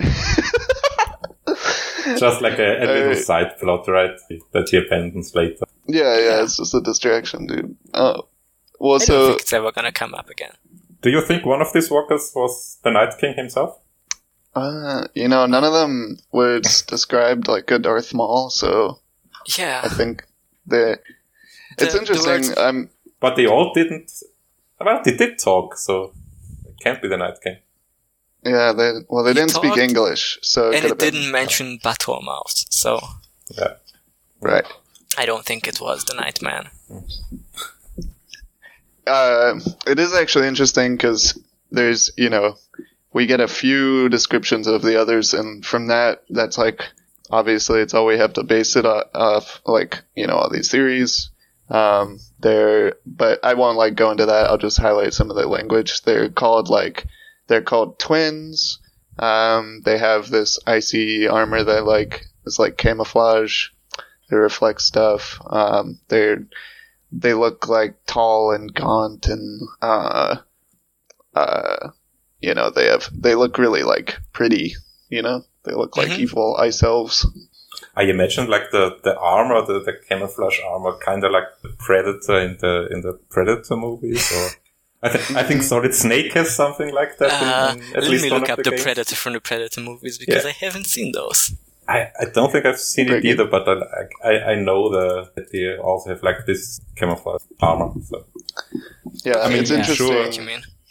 Just 2.17 2.41
like 2.41 2.57
a, 2.59 2.77
a 2.83 2.85
little 2.85 3.11
Uh, 3.11 3.15
side 3.15 3.57
plot, 3.59 3.87
right? 3.87 4.17
That 4.53 4.69
he 4.69 4.77
abandons 4.77 5.35
later. 5.35 5.65
yeah, 5.87 6.03
yeah, 6.03 6.19
Yeah. 6.37 6.43
it's 6.43 6.57
just 6.57 6.73
a 6.73 6.81
distraction, 6.81 7.45
dude. 7.47 7.75
Oh, 7.93 8.27
well, 8.79 8.95
I 8.95 8.97
don't 8.99 9.05
so 9.05 9.27
think 9.29 9.41
it's 9.41 9.53
ever 9.53 9.71
gonna 9.71 9.91
come 9.91 10.13
up 10.15 10.29
again. 10.29 10.53
Do 11.01 11.09
you 11.09 11.21
think 11.21 11.45
one 11.45 11.61
of 11.61 11.71
these 11.73 11.89
walkers 11.91 12.31
was 12.35 12.77
the 12.83 12.91
Night 12.91 13.13
King 13.19 13.35
himself? 13.35 13.77
Uh, 14.55 15.07
you 15.13 15.27
know, 15.27 15.45
none 15.45 15.63
of 15.63 15.73
them 15.73 16.17
was 16.31 16.81
described 16.83 17.47
like 17.47 17.67
good 17.67 17.83
Darth 17.83 18.13
Maul, 18.13 18.49
so 18.49 18.99
Yeah, 19.57 19.81
I 19.83 19.89
think 19.89 20.23
they. 20.65 20.77
The- 21.77 21.83
It's 21.85 21.93
the 21.93 21.99
interesting. 21.99 22.31
words- 22.31 22.57
I'm 22.57 22.89
But 23.19 23.35
they 23.35 23.45
all 23.47 23.73
didn't. 23.73 24.11
Well, 24.79 25.01
they 25.03 25.15
did 25.15 25.37
talk, 25.39 25.77
so 25.77 26.13
it 26.65 26.75
can't 26.83 27.01
be 27.01 27.07
the 27.09 27.17
Night 27.17 27.39
King. 27.43 27.57
yeah. 28.45 28.71
They 28.73 28.91
well, 29.09 29.23
they 29.23 29.31
He 29.31 29.35
didn't 29.39 29.51
speak 29.51 29.77
English, 29.77 30.39
so 30.41 30.69
it 30.71 30.75
and 30.75 30.85
it 30.85 30.97
been 30.97 31.13
didn't 31.13 31.31
mention 31.31 31.79
butthole 31.79 32.23
mouths, 32.23 32.65
so 32.69 32.99
Yeah. 33.57 33.73
right. 34.41 34.65
I 35.17 35.25
don't 35.25 35.45
think 35.45 35.67
it 35.67 35.79
was 35.81 36.05
the 36.05 36.13
Nightman. 36.13 36.69
Uh, 39.07 39.59
it 39.87 39.99
is 39.99 40.13
actually 40.13 40.47
interesting 40.47 40.95
because 40.95 41.37
there's, 41.71 42.11
you 42.17 42.29
know, 42.29 42.57
we 43.13 43.25
get 43.25 43.39
a 43.39 43.47
few 43.47 44.09
descriptions 44.09 44.67
of 44.67 44.81
the 44.81 44.99
others, 45.01 45.33
and 45.33 45.65
from 45.65 45.87
that, 45.87 46.23
that's 46.29 46.57
like, 46.57 46.83
obviously, 47.31 47.81
it's 47.81 47.93
all 47.93 48.05
we 48.05 48.17
have 48.17 48.33
to 48.33 48.43
base 48.43 48.75
it 48.75 48.85
off, 48.85 49.61
like, 49.65 50.01
you 50.15 50.27
know, 50.27 50.35
all 50.35 50.49
these 50.49 50.69
theories. 50.71 51.31
Um, 51.69 52.19
they're, 52.39 52.95
but 53.05 53.39
I 53.43 53.53
won't 53.53 53.77
like 53.77 53.95
go 53.95 54.11
into 54.11 54.25
that. 54.25 54.47
I'll 54.47 54.57
just 54.57 54.79
highlight 54.79 55.13
some 55.13 55.29
of 55.29 55.35
the 55.35 55.47
language. 55.47 56.01
They're 56.01 56.29
called 56.29 56.67
like, 56.67 57.05
they're 57.47 57.61
called 57.61 57.99
twins. 57.99 58.79
Um, 59.19 59.81
they 59.83 59.97
have 59.97 60.29
this 60.29 60.59
icy 60.65 61.27
armor 61.27 61.63
that 61.63 61.85
like 61.85 62.25
is 62.45 62.57
like 62.57 62.77
camouflage. 62.77 63.67
they 64.29 64.37
reflect 64.37 64.81
stuff. 64.81 65.39
Um, 65.45 65.99
they're 66.07 66.47
they 67.11 67.33
look 67.33 67.67
like 67.67 68.05
tall 68.05 68.51
and 68.51 68.73
gaunt 68.73 69.27
and 69.27 69.61
uh, 69.81 70.37
uh, 71.35 71.89
you 72.41 72.53
know 72.53 72.69
they 72.69 72.85
have 72.87 73.09
they 73.13 73.35
look 73.35 73.57
really 73.57 73.83
like 73.83 74.17
pretty. 74.33 74.75
You 75.09 75.21
know 75.21 75.43
they 75.63 75.73
look 75.73 75.97
like 75.97 76.09
Mhm. 76.09 76.19
evil 76.19 76.55
ice 76.57 76.83
elves. 76.83 77.25
I 77.95 78.03
imagine 78.03 78.47
like 78.49 78.71
the, 78.71 78.97
the 79.03 79.17
armor, 79.17 79.65
the, 79.65 79.79
the 79.83 79.93
camouflage 80.07 80.59
armor, 80.65 80.97
kind 81.05 81.23
of 81.23 81.31
like 81.31 81.45
the 81.63 81.69
Predator 81.77 82.39
in 82.39 82.57
the 82.61 82.87
in 82.91 83.01
the 83.01 83.13
Predator 83.29 83.75
movies. 83.75 84.31
Or 84.31 84.49
I, 85.03 85.09
th- 85.09 85.31
I 85.31 85.43
think 85.43 85.63
Solid 85.63 85.93
Snake 85.95 86.33
has 86.33 86.55
something 86.55 86.93
like 86.93 87.17
that. 87.17 87.31
Uh, 87.31 87.73
in, 87.73 87.79
in 87.83 87.95
at 87.95 88.03
let 88.03 88.11
least 88.11 88.23
me 88.23 88.29
look 88.29 88.49
up 88.49 88.57
the 88.63 88.71
the. 88.71 88.81
Predator 88.83 89.15
from 89.15 89.33
the 89.33 89.39
Predator 89.41 89.81
movies 89.81 90.17
because 90.17 90.43
Yeah. 90.43 90.49
I 90.51 90.65
haven't 90.65 90.85
seen 90.87 91.11
those. 91.13 91.53
I, 91.87 92.11
I 92.21 92.25
don't 92.33 92.51
think 92.51 92.65
I've 92.65 92.79
seen 92.79 93.07
it 93.07 93.09
Pretty 93.09 93.29
either, 93.29 93.45
but 93.45 93.67
I, 93.67 94.29
I 94.29 94.51
I 94.51 94.55
know 94.55 94.89
the 94.89 95.31
that 95.35 95.51
they 95.51 95.75
also 95.77 96.09
have 96.11 96.21
like 96.21 96.45
this 96.45 96.79
camouflage 96.95 97.41
armor. 97.61 97.91
So 98.09 98.25
Yeah, 99.25 99.39
I 99.39 99.49
mean, 99.49 99.59
it's 99.61 99.71
yeah, 99.71 99.77
interesting. 99.79 100.07
sure. 100.07 100.31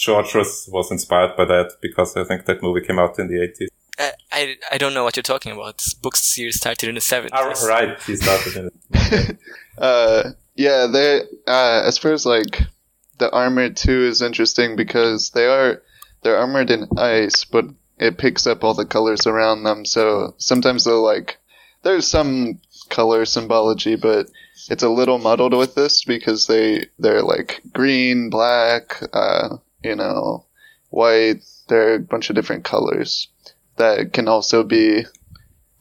What? 0.06 0.26
George 0.26 0.34
was 0.34 0.68
was 0.72 0.90
inspired 0.90 1.36
by 1.36 1.44
that 1.46 1.72
because 1.80 2.16
I 2.16 2.24
think 2.24 2.46
that 2.46 2.62
movie 2.62 2.86
came 2.86 2.98
out 2.98 3.18
in 3.18 3.28
the 3.28 3.42
eighties. 3.42 3.68
Uh, 3.98 4.10
I, 4.30 4.56
I 4.70 4.78
don't 4.78 4.94
know 4.94 5.02
what 5.02 5.16
you're 5.16 5.24
talking 5.24 5.50
about. 5.50 5.78
This 5.78 5.92
book 5.92 6.14
series 6.14 6.54
started 6.54 6.88
in 6.88 6.94
the 6.94 7.00
70s. 7.00 7.30
Ah, 7.32 7.66
right, 7.66 8.00
he 8.02 8.14
started 8.14 8.56
in 8.56 8.70
it. 8.94 9.38
Uh, 9.76 10.30
yeah, 10.54 10.86
they 10.86 11.22
uh, 11.46 11.82
as 11.84 11.98
far 11.98 12.12
as 12.12 12.24
like 12.24 12.62
the 13.18 13.30
armor 13.30 13.70
too 13.70 14.04
is 14.04 14.22
interesting 14.22 14.76
because 14.76 15.30
they 15.30 15.46
are 15.46 15.82
they're 16.22 16.36
armored 16.36 16.70
in 16.70 16.88
ice, 16.96 17.44
but 17.44 17.64
it 17.98 18.18
picks 18.18 18.46
up 18.46 18.64
all 18.64 18.74
the 18.74 18.86
colors 18.86 19.26
around 19.26 19.64
them. 19.64 19.84
So 19.84 20.34
sometimes 20.38 20.84
they'll 20.84 21.02
like 21.02 21.38
there's 21.82 22.06
some 22.06 22.60
color 22.88 23.24
symbology, 23.24 23.96
but 23.96 24.28
it's 24.70 24.82
a 24.82 24.88
little 24.88 25.18
muddled 25.18 25.54
with 25.54 25.74
this 25.74 26.04
because 26.04 26.46
they 26.46 26.86
they're 26.98 27.22
like 27.22 27.60
green, 27.72 28.30
black, 28.30 29.00
uh, 29.12 29.56
you 29.88 29.96
know, 29.96 30.44
white. 30.90 31.42
There 31.68 31.90
are 31.90 31.94
a 31.94 32.00
bunch 32.00 32.30
of 32.30 32.36
different 32.36 32.64
colors 32.64 33.28
that 33.76 34.12
can 34.12 34.28
also 34.28 34.62
be 34.62 35.04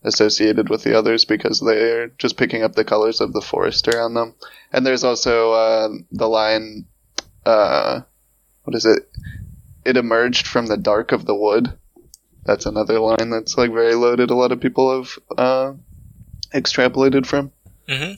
associated 0.03 0.69
with 0.69 0.83
the 0.83 0.97
others 0.97 1.25
because 1.25 1.59
they're 1.59 2.07
just 2.17 2.37
picking 2.37 2.63
up 2.63 2.73
the 2.73 2.85
colors 2.85 3.21
of 3.21 3.33
the 3.33 3.41
forest 3.41 3.87
around 3.87 4.13
them. 4.13 4.35
And 4.71 4.85
there's 4.85 5.03
also 5.03 5.51
uh, 5.51 5.89
the 6.11 6.27
line, 6.27 6.85
uh, 7.45 8.01
what 8.63 8.75
is 8.75 8.85
it? 8.85 9.09
It 9.85 9.97
emerged 9.97 10.47
from 10.47 10.67
the 10.67 10.77
dark 10.77 11.11
of 11.11 11.25
the 11.25 11.35
wood. 11.35 11.77
That's 12.43 12.65
another 12.65 12.99
line 12.99 13.29
that's 13.29 13.57
like 13.57 13.71
very 13.71 13.95
loaded. 13.95 14.29
A 14.29 14.35
lot 14.35 14.51
of 14.51 14.61
people 14.61 14.97
have 14.97 15.19
uh, 15.37 15.73
extrapolated 16.53 17.25
from. 17.25 17.51
hmm 17.87 18.13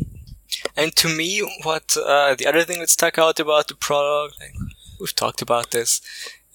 And 0.75 0.95
to 0.97 1.07
me, 1.07 1.39
what 1.63 1.95
uh, 1.97 2.35
the 2.35 2.47
other 2.47 2.63
thing 2.63 2.79
that 2.79 2.89
stuck 2.89 3.17
out 3.17 3.39
about 3.39 3.67
the 3.67 3.75
prologue, 3.75 4.31
like, 4.39 4.53
we've 4.99 5.15
talked 5.15 5.41
about 5.41 5.71
this 5.71 6.01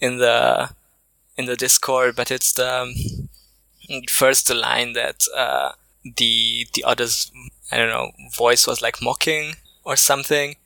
in 0.00 0.18
the 0.18 0.70
in 1.36 1.46
the 1.46 1.56
Discord, 1.56 2.14
but 2.16 2.30
it's 2.30 2.52
the 2.52 2.82
um, 2.82 2.94
first 4.08 4.48
the 4.48 4.54
line 4.54 4.92
that 4.94 5.24
uh, 5.36 5.72
the 6.16 6.66
the 6.74 6.84
other's 6.84 7.30
I 7.72 7.76
don't 7.76 7.88
know 7.88 8.10
voice 8.36 8.66
was 8.66 8.80
like 8.82 9.02
mocking 9.02 9.54
or 9.84 9.96
something, 9.96 10.56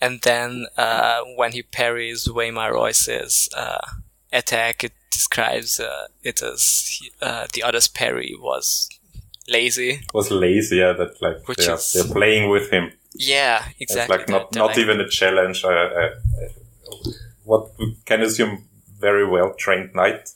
and 0.00 0.20
then 0.22 0.66
uh, 0.76 1.20
when 1.36 1.52
he 1.52 1.62
parries 1.62 2.26
Waymar 2.28 2.72
Royce's 2.72 3.48
uh, 3.56 3.86
attack, 4.32 4.84
it 4.84 4.92
describes 5.10 5.78
uh, 5.80 6.06
it 6.22 6.42
as 6.42 7.00
uh, 7.22 7.46
the 7.52 7.62
other's 7.62 7.88
parry 7.88 8.34
was 8.38 8.88
lazy. 9.48 10.00
was 10.12 10.30
lazy, 10.30 10.76
yeah, 10.76 10.92
that 10.92 11.20
like 11.22 11.46
Which 11.46 11.58
they're, 11.58 11.74
is- 11.74 11.92
they're 11.92 12.12
playing 12.12 12.50
with 12.50 12.70
him. 12.70 12.92
Yeah, 13.16 13.64
exactly. 13.78 14.02
It's 14.02 14.08
like 14.10 14.28
not 14.28 14.54
not 14.54 14.66
like- 14.70 14.78
even 14.78 15.00
a 15.00 15.08
challenge. 15.08 15.64
I, 15.64 15.68
I, 15.72 16.04
I- 16.06 16.10
what 17.44 17.70
we 17.78 17.96
can 18.04 18.20
assume 18.22 18.64
very 19.00 19.26
well 19.26 19.54
trained 19.54 19.94
knight. 19.94 20.30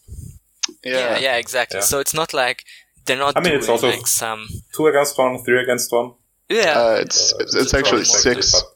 Yeah, 0.84 1.18
yeah, 1.18 1.36
exactly. 1.36 1.78
Yeah. 1.78 1.84
So 1.84 1.98
it's 2.00 2.14
not 2.14 2.32
like 2.34 2.64
they're 3.06 3.16
not 3.18 3.36
I 3.36 3.40
mean, 3.40 3.50
doing 3.50 3.58
it's 3.60 3.68
also- 3.68 3.90
like 3.90 4.06
some. 4.06 4.48
Two 4.74 4.86
against 4.86 5.18
one, 5.18 5.42
three 5.44 5.62
against 5.62 5.92
one. 5.92 6.12
Yeah, 6.48 6.78
Uh, 6.78 6.94
it's 7.00 7.32
Uh, 7.32 7.36
it's, 7.40 7.54
it's 7.54 7.54
it's 7.54 7.74
actually 7.74 8.04
probably 8.04 8.04
six 8.04 8.52
but- 8.52 8.74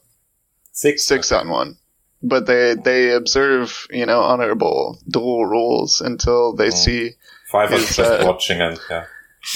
Six. 0.71 1.03
six 1.03 1.31
on 1.31 1.49
one. 1.49 1.77
But 2.21 2.45
they 2.45 2.75
they 2.75 3.11
observe 3.11 3.85
you 3.91 4.05
know 4.05 4.21
honorable 4.21 4.97
duel 5.09 5.45
rules 5.45 6.01
until 6.01 6.53
they 6.55 6.69
Mm. 6.69 6.73
see 6.83 7.09
Five 7.51 7.71
are 7.71 7.75
It's, 7.75 7.95
just 7.95 7.99
uh, 8.21 8.25
watching 8.25 8.61
and 8.61 8.79
yeah. 8.89 9.05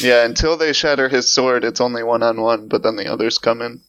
Yeah, 0.02 0.26
until 0.26 0.58
they 0.58 0.74
shatter 0.74 1.08
his 1.10 1.32
sword, 1.32 1.64
it's 1.64 1.80
only 1.82 2.04
one 2.04 2.22
on 2.22 2.42
one, 2.42 2.68
but 2.68 2.84
then 2.84 2.98
the 2.98 3.08
others 3.12 3.38
come 3.40 3.62
in. 3.62 3.82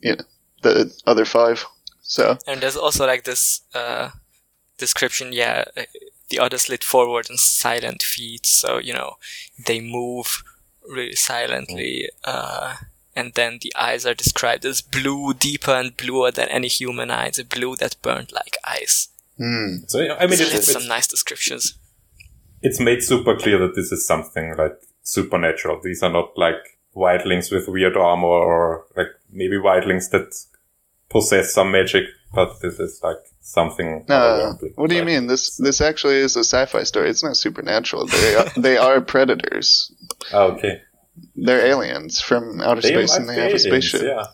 You 0.00 0.16
know, 0.16 0.24
the 0.62 0.94
other 1.06 1.24
five. 1.26 1.66
So, 2.02 2.38
and 2.46 2.60
there's 2.62 2.76
also 2.76 3.04
like 3.06 3.24
this 3.24 3.60
uh, 3.74 4.10
description. 4.80 5.32
Yeah, 5.32 5.64
the 6.28 6.38
others 6.38 6.62
slid 6.62 6.82
forward 6.84 7.28
in 7.30 7.36
silent 7.36 8.02
feet, 8.02 8.46
so 8.46 8.78
you 8.78 8.92
know 8.92 9.14
they 9.66 9.80
move 9.80 10.42
really 10.88 11.14
silently. 11.16 12.08
Uh, 12.24 12.76
and 13.16 13.34
then 13.34 13.58
the 13.60 13.72
eyes 13.76 14.06
are 14.06 14.14
described 14.14 14.64
as 14.64 14.80
blue, 14.80 15.34
deeper 15.34 15.72
and 15.72 15.96
bluer 15.96 16.30
than 16.30 16.48
any 16.48 16.68
human 16.68 17.10
eyes, 17.10 17.38
a 17.38 17.44
blue 17.44 17.76
that 17.76 17.96
burned 18.02 18.32
like 18.32 18.56
ice. 18.64 19.08
hmm. 19.36 19.78
So 19.88 19.98
I 20.00 20.26
mean, 20.26 20.36
So 20.38 20.44
it's, 20.44 20.54
it's 20.54 20.68
it's, 20.68 20.72
some 20.72 20.86
nice 20.88 21.06
descriptions. 21.08 21.74
it's 22.62 22.80
made 22.80 23.02
super 23.02 23.36
clear 23.36 23.58
that 23.58 23.74
this 23.74 23.90
is 23.92 24.06
something 24.06 24.54
like 24.56 24.76
supernatural. 25.02 25.80
These 25.82 26.02
are 26.02 26.12
not 26.12 26.30
like 26.36 26.78
wildlings 26.94 27.52
with 27.52 27.68
weird 27.68 27.96
armor 27.96 28.26
or 28.26 28.84
like 28.96 29.08
maybe 29.30 29.56
wildlings 29.56 30.10
that 30.10 30.34
possess 31.08 31.52
some 31.52 31.72
magic, 31.72 32.04
but 32.32 32.60
this 32.60 32.78
is 32.78 33.00
like 33.02 33.18
something. 33.40 34.04
No, 34.08 34.14
otherworldly. 34.14 34.72
what 34.76 34.90
do 34.90 34.96
you 34.96 35.04
mean? 35.04 35.26
This 35.26 35.56
this 35.56 35.80
actually 35.80 36.16
is 36.18 36.36
a 36.36 36.44
sci-fi 36.44 36.84
story. 36.84 37.10
It's 37.10 37.22
not 37.24 37.36
supernatural. 37.36 38.06
They 38.06 38.34
are, 38.36 38.48
they 38.56 38.76
are 38.76 39.00
predators. 39.00 39.92
ah, 40.32 40.44
okay. 40.52 40.82
They're 41.36 41.66
aliens 41.66 42.20
from 42.20 42.60
outer 42.60 42.80
They 42.82 42.88
space, 42.94 43.16
and 43.16 43.28
they 43.28 43.34
be 43.34 43.40
have 43.40 43.52
a 43.52 43.56
aliens, 43.56 43.64
spaceship. 43.64 44.02
Yeah. 44.02 44.26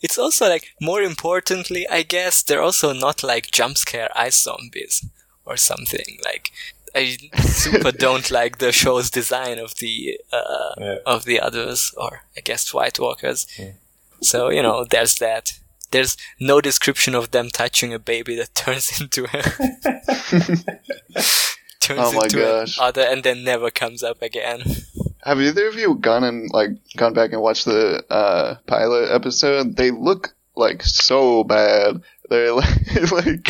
It's 0.00 0.18
also 0.18 0.48
like 0.48 0.68
more 0.80 1.02
importantly, 1.02 1.86
I 1.88 2.02
guess 2.02 2.42
they're 2.42 2.62
also 2.62 2.92
not 2.92 3.22
like 3.22 3.50
jump 3.50 3.76
scare 3.76 4.08
ice 4.16 4.42
zombies 4.42 5.04
or 5.44 5.56
something. 5.56 6.18
Like 6.24 6.50
I 6.94 7.16
super 7.42 7.92
don't 7.92 8.30
like 8.30 8.58
the 8.58 8.72
show's 8.72 9.10
design 9.10 9.58
of 9.58 9.74
the 9.76 10.18
uh, 10.32 10.74
Yeah. 10.78 10.96
of 11.06 11.24
the 11.24 11.40
others, 11.40 11.92
or 11.96 12.22
I 12.36 12.40
guess 12.40 12.72
White 12.74 12.98
Walkers. 12.98 13.46
Yeah. 13.58 13.72
So 14.22 14.50
you 14.50 14.62
know, 14.62 14.84
there's 14.84 15.16
that. 15.16 15.52
There's 15.90 16.16
no 16.40 16.60
description 16.60 17.14
of 17.14 17.30
them 17.30 17.48
touching 17.50 17.92
a 17.94 17.98
baby 17.98 18.36
that 18.36 18.54
turns 18.54 19.00
into 19.00 19.24
a 19.24 19.42
turns 21.80 22.00
Oh 22.00 22.12
my 22.12 22.24
into 22.24 22.38
gosh. 22.38 22.78
an 22.78 22.84
other 22.84 23.02
and 23.02 23.22
then 23.22 23.44
never 23.44 23.70
comes 23.70 24.02
up 24.02 24.22
again. 24.22 24.62
Have 25.24 25.40
either 25.40 25.66
of 25.68 25.74
you 25.74 25.94
gone 25.96 26.24
and 26.24 26.50
like 26.52 26.70
gone 26.96 27.14
back 27.14 27.32
and 27.32 27.42
watched 27.42 27.64
the 27.64 28.04
uh, 28.10 28.56
pilot 28.66 29.10
episode? 29.10 29.76
They 29.76 29.90
look 29.90 30.34
like 30.54 30.82
so 30.82 31.44
bad. 31.44 32.00
They're 32.30 32.52
like, 32.52 33.12
like 33.12 33.48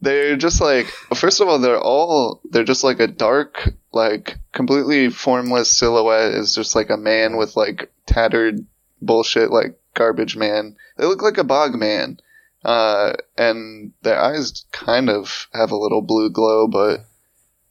they're 0.00 0.36
just 0.36 0.60
like 0.60 0.86
first 1.14 1.40
of 1.40 1.48
all 1.48 1.58
they're 1.58 1.80
all 1.80 2.40
they're 2.50 2.64
just 2.64 2.84
like 2.84 3.00
a 3.00 3.06
dark 3.08 3.72
like 3.92 4.38
completely 4.52 5.10
formless 5.10 5.76
silhouette 5.76 6.32
is 6.32 6.54
just 6.54 6.76
like 6.76 6.88
a 6.90 6.96
man 6.96 7.36
with 7.36 7.56
like 7.56 7.90
tattered 8.06 8.64
bullshit 9.02 9.50
like 9.50 9.76
garbage 9.98 10.36
man. 10.36 10.76
They 10.96 11.04
look 11.04 11.22
like 11.22 11.38
a 11.38 11.44
bog 11.44 11.74
man. 11.74 12.18
Uh, 12.64 13.12
and 13.36 13.92
their 14.02 14.18
eyes 14.18 14.64
kind 14.72 15.08
of 15.08 15.48
have 15.52 15.70
a 15.70 15.76
little 15.76 16.02
blue 16.02 16.30
glow, 16.30 16.66
but 16.66 17.06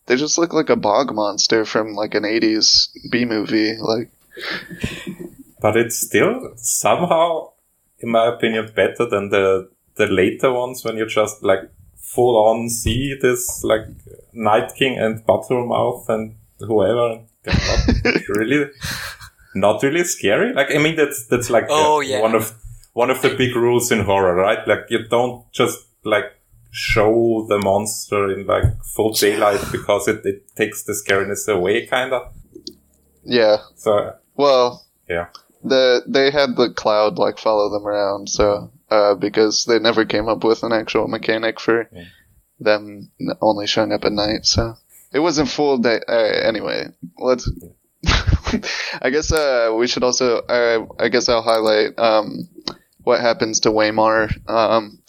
they 0.06 0.16
just 0.16 0.38
look 0.38 0.54
like 0.54 0.70
a 0.70 0.76
bog 0.76 1.14
monster 1.14 1.66
from 1.66 1.94
like 1.94 2.16
an 2.16 2.24
80s 2.24 2.90
B 3.12 3.26
movie. 3.26 3.76
Like, 3.80 4.10
but 5.62 5.76
it's 5.76 5.98
still 5.98 6.54
somehow, 6.56 7.52
in 8.00 8.10
my 8.10 8.28
opinion, 8.28 8.72
better 8.76 9.06
than 9.10 9.30
the 9.30 9.70
the 9.96 10.08
later 10.08 10.54
ones 10.54 10.84
when 10.86 10.96
you 10.96 11.08
just 11.08 11.44
like 11.44 11.70
full 11.98 12.38
on 12.38 12.70
see 12.70 13.16
this 13.22 13.64
like 13.64 13.86
Night 14.34 14.74
King 14.76 14.98
and 14.98 15.26
Battlemouth 15.26 16.08
and 16.10 16.36
whoever. 16.60 17.22
Really, 18.30 18.70
not 19.60 19.84
really 19.84 20.04
scary. 20.04 20.54
Like 20.54 20.74
I 20.74 20.78
mean, 20.80 20.96
that's 20.96 21.28
that's 21.28 21.50
like 21.50 21.66
Oh, 21.70 21.98
uh, 21.98 22.00
yeah. 22.02 22.22
one 22.22 22.36
of 22.36 22.54
one 22.94 23.10
of 23.10 23.22
the 23.22 23.30
big 23.30 23.56
rules 23.56 23.92
in 23.92 24.02
horror, 24.06 24.36
right? 24.36 24.68
Like 24.68 24.86
you 24.90 25.08
don't 25.08 25.46
just 25.54 25.78
like 26.04 26.26
show 26.72 27.46
the 27.50 27.58
monster 27.60 28.32
in 28.32 28.46
like 28.46 28.64
full 28.96 29.12
daylight 29.14 29.62
because 29.72 30.08
it, 30.08 30.22
it 30.26 30.56
takes 30.56 30.84
the 30.84 30.94
scariness 30.94 31.48
away, 31.48 31.86
kind 31.88 32.14
of. 32.14 32.34
yeah. 33.24 33.58
So 33.76 34.14
Well, 34.36 34.86
yeah. 35.10 35.28
the 35.64 36.02
they 36.08 36.32
had 36.32 36.56
the 36.56 36.70
cloud 36.74 37.18
like 37.18 37.40
follow 37.40 37.70
them 37.70 37.86
around, 37.88 38.30
so 38.30 38.72
uh, 38.90 39.16
because 39.16 39.66
they 39.66 39.80
never 39.80 40.06
came 40.06 40.28
up 40.28 40.44
with 40.44 40.64
an 40.64 40.72
actual 40.74 41.08
mechanic 41.08 41.60
for 41.60 41.90
Yeah. 41.92 42.04
them 42.60 43.12
only 43.42 43.68
showing 43.68 43.92
up 43.92 44.06
at 44.06 44.12
night, 44.12 44.46
so 44.46 44.76
it 45.14 45.20
wasn't 45.20 45.50
full 45.50 45.78
day. 45.78 46.00
Uh, 46.08 46.48
anyway, 46.48 46.86
let's 47.18 47.50
I 49.02 49.10
guess 49.10 49.32
uh, 49.32 49.74
we 49.78 49.88
should 49.88 50.04
also. 50.04 50.40
Uh, 50.40 50.86
I 51.00 51.10
guess 51.10 51.30
I'll 51.30 51.42
highlight 51.42 51.98
um, 51.98 52.50
what 53.04 53.20
happens 53.20 53.62
to 53.62 53.70
Waymar. 53.70 54.50
Um, 54.50 55.02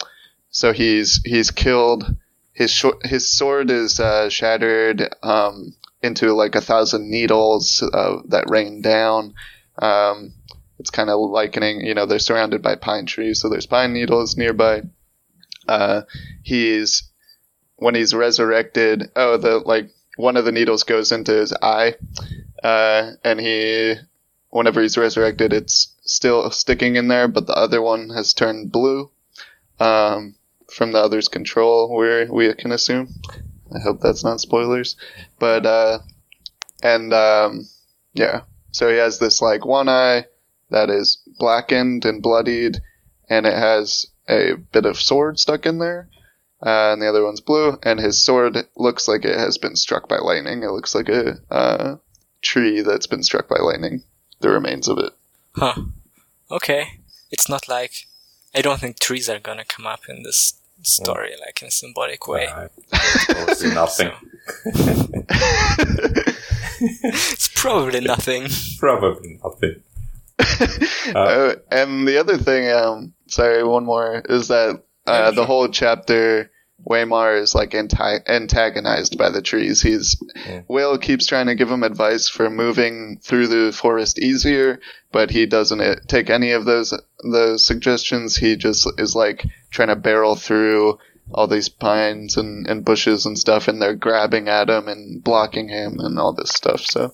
so 0.50 0.72
he's 0.72 1.20
he's 1.24 1.50
killed. 1.50 2.16
His 2.52 2.84
his 3.04 3.30
sword 3.30 3.70
is 3.70 4.00
uh, 4.00 4.28
shattered 4.28 5.08
um, 5.22 5.74
into 6.02 6.32
like 6.32 6.54
a 6.54 6.60
thousand 6.60 7.10
needles 7.10 7.82
uh, 7.82 8.18
that 8.26 8.50
rain 8.50 8.82
down. 8.82 9.34
Um, 9.80 10.32
it's 10.78 10.90
kind 10.90 11.10
of 11.10 11.18
likening, 11.18 11.84
you 11.84 11.94
know, 11.94 12.06
they're 12.06 12.18
surrounded 12.18 12.62
by 12.62 12.76
pine 12.76 13.06
trees, 13.06 13.40
so 13.40 13.48
there's 13.48 13.66
pine 13.66 13.92
needles 13.92 14.36
nearby. 14.36 14.82
Uh, 15.66 16.02
he's 16.42 17.10
when 17.76 17.94
he's 17.94 18.14
resurrected. 18.14 19.10
Oh, 19.16 19.36
the 19.36 19.58
like 19.58 19.90
one 20.16 20.36
of 20.36 20.44
the 20.44 20.52
needles 20.52 20.84
goes 20.84 21.12
into 21.12 21.32
his 21.32 21.52
eye, 21.62 21.94
uh, 22.62 23.12
and 23.24 23.40
he, 23.40 23.94
whenever 24.50 24.80
he's 24.82 24.98
resurrected, 24.98 25.52
it's 25.52 25.94
still 26.02 26.50
sticking 26.50 26.96
in 26.96 27.08
there, 27.08 27.28
but 27.28 27.46
the 27.46 27.56
other 27.56 27.82
one 27.82 28.10
has 28.10 28.32
turned 28.32 28.72
blue. 28.72 29.10
Um, 29.80 30.34
from 30.72 30.92
the 30.92 30.98
other's 30.98 31.28
control, 31.28 31.96
we 31.96 32.26
we 32.26 32.52
can 32.54 32.72
assume. 32.72 33.08
I 33.74 33.80
hope 33.80 34.00
that's 34.00 34.24
not 34.24 34.40
spoilers, 34.40 34.96
but 35.38 35.64
uh, 35.66 36.00
and 36.82 37.12
um, 37.12 37.68
yeah, 38.12 38.42
so 38.70 38.88
he 38.88 38.96
has 38.96 39.18
this 39.18 39.40
like 39.40 39.64
one 39.64 39.88
eye 39.88 40.26
that 40.70 40.90
is 40.90 41.22
blackened 41.38 42.04
and 42.04 42.22
bloodied, 42.22 42.80
and 43.28 43.46
it 43.46 43.54
has 43.54 44.06
a 44.28 44.54
bit 44.72 44.84
of 44.84 45.00
sword 45.00 45.38
stuck 45.38 45.66
in 45.66 45.78
there. 45.78 46.08
Uh, 46.60 46.92
and 46.92 47.00
the 47.00 47.08
other 47.08 47.24
one's 47.24 47.40
blue, 47.40 47.78
and 47.84 48.00
his 48.00 48.20
sword 48.20 48.58
looks 48.76 49.06
like 49.06 49.24
it 49.24 49.38
has 49.38 49.58
been 49.58 49.76
struck 49.76 50.08
by 50.08 50.18
lightning. 50.18 50.64
It 50.64 50.72
looks 50.72 50.92
like 50.92 51.08
a 51.08 51.38
uh, 51.50 51.96
tree 52.42 52.80
that's 52.80 53.06
been 53.06 53.22
struck 53.22 53.48
by 53.48 53.56
lightning. 53.56 54.02
The 54.40 54.50
remains 54.50 54.88
of 54.88 54.98
it. 54.98 55.12
Huh. 55.54 55.82
Okay. 56.50 57.00
It's 57.30 57.48
not 57.48 57.68
like 57.68 58.06
I 58.54 58.62
don't 58.62 58.80
think 58.80 58.98
trees 58.98 59.28
are 59.28 59.40
gonna 59.40 59.64
come 59.64 59.86
up 59.86 60.02
in 60.08 60.22
this 60.22 60.54
story 60.82 61.32
like 61.40 61.60
in 61.60 61.68
a 61.68 61.70
symbolic 61.70 62.26
way. 62.28 62.46
Uh, 62.46 62.68
probably 62.90 63.68
nothing. 63.74 64.12
it's 66.80 67.48
probably 67.48 68.00
nothing. 68.00 68.48
probably 68.78 69.40
nothing. 69.42 69.82
Uh, 71.14 71.54
and 71.70 72.06
the 72.06 72.18
other 72.18 72.38
thing, 72.38 72.70
um, 72.70 73.12
sorry, 73.26 73.64
one 73.64 73.84
more 73.84 74.22
is 74.28 74.48
that 74.48 74.82
uh, 75.06 75.30
the 75.32 75.44
whole 75.44 75.68
chapter, 75.68 76.50
Waymar 76.86 77.40
is 77.40 77.54
like 77.54 77.74
anti- 77.74 78.20
antagonized 78.26 79.18
by 79.18 79.30
the 79.30 79.42
trees. 79.42 79.82
He's 79.82 80.16
Yeah. 80.46 80.62
Will 80.68 80.98
keeps 80.98 81.26
trying 81.26 81.46
to 81.46 81.54
give 81.54 81.70
him 81.70 81.82
advice 81.82 82.28
for 82.28 82.48
moving 82.50 83.18
through 83.22 83.48
the 83.48 83.72
forest 83.72 84.18
easier, 84.18 84.80
but 85.12 85.30
he 85.30 85.46
doesn't 85.46 85.80
uh, 85.80 85.96
take 86.06 86.30
any 86.30 86.52
of 86.52 86.64
those 86.64 86.94
those 87.24 87.64
suggestions. 87.64 88.36
He 88.36 88.56
just 88.56 88.88
is 88.98 89.14
like 89.14 89.44
trying 89.70 89.88
to 89.88 89.96
barrel 89.96 90.36
through 90.36 90.98
all 91.32 91.46
these 91.46 91.68
pines 91.68 92.36
and, 92.36 92.66
and 92.66 92.84
bushes 92.84 93.26
and 93.26 93.38
stuff, 93.38 93.68
and 93.68 93.82
they're 93.82 93.94
grabbing 93.94 94.48
at 94.48 94.70
him 94.70 94.88
and 94.88 95.22
blocking 95.22 95.68
him 95.68 95.96
and 95.98 96.18
all 96.18 96.32
this 96.32 96.50
stuff. 96.50 96.80
So 96.80 97.12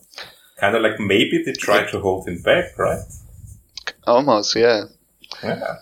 Kind 0.59 0.77
of 0.77 0.83
like 0.83 1.00
maybe 1.00 1.42
they 1.44 1.53
try 1.53 1.85
to 1.90 2.00
hold 2.00 2.29
him 2.29 2.40
back, 2.42 2.79
right? 2.79 3.03
almost, 4.07 4.55
yeah. 4.55 4.85
Yeah. 5.42 5.77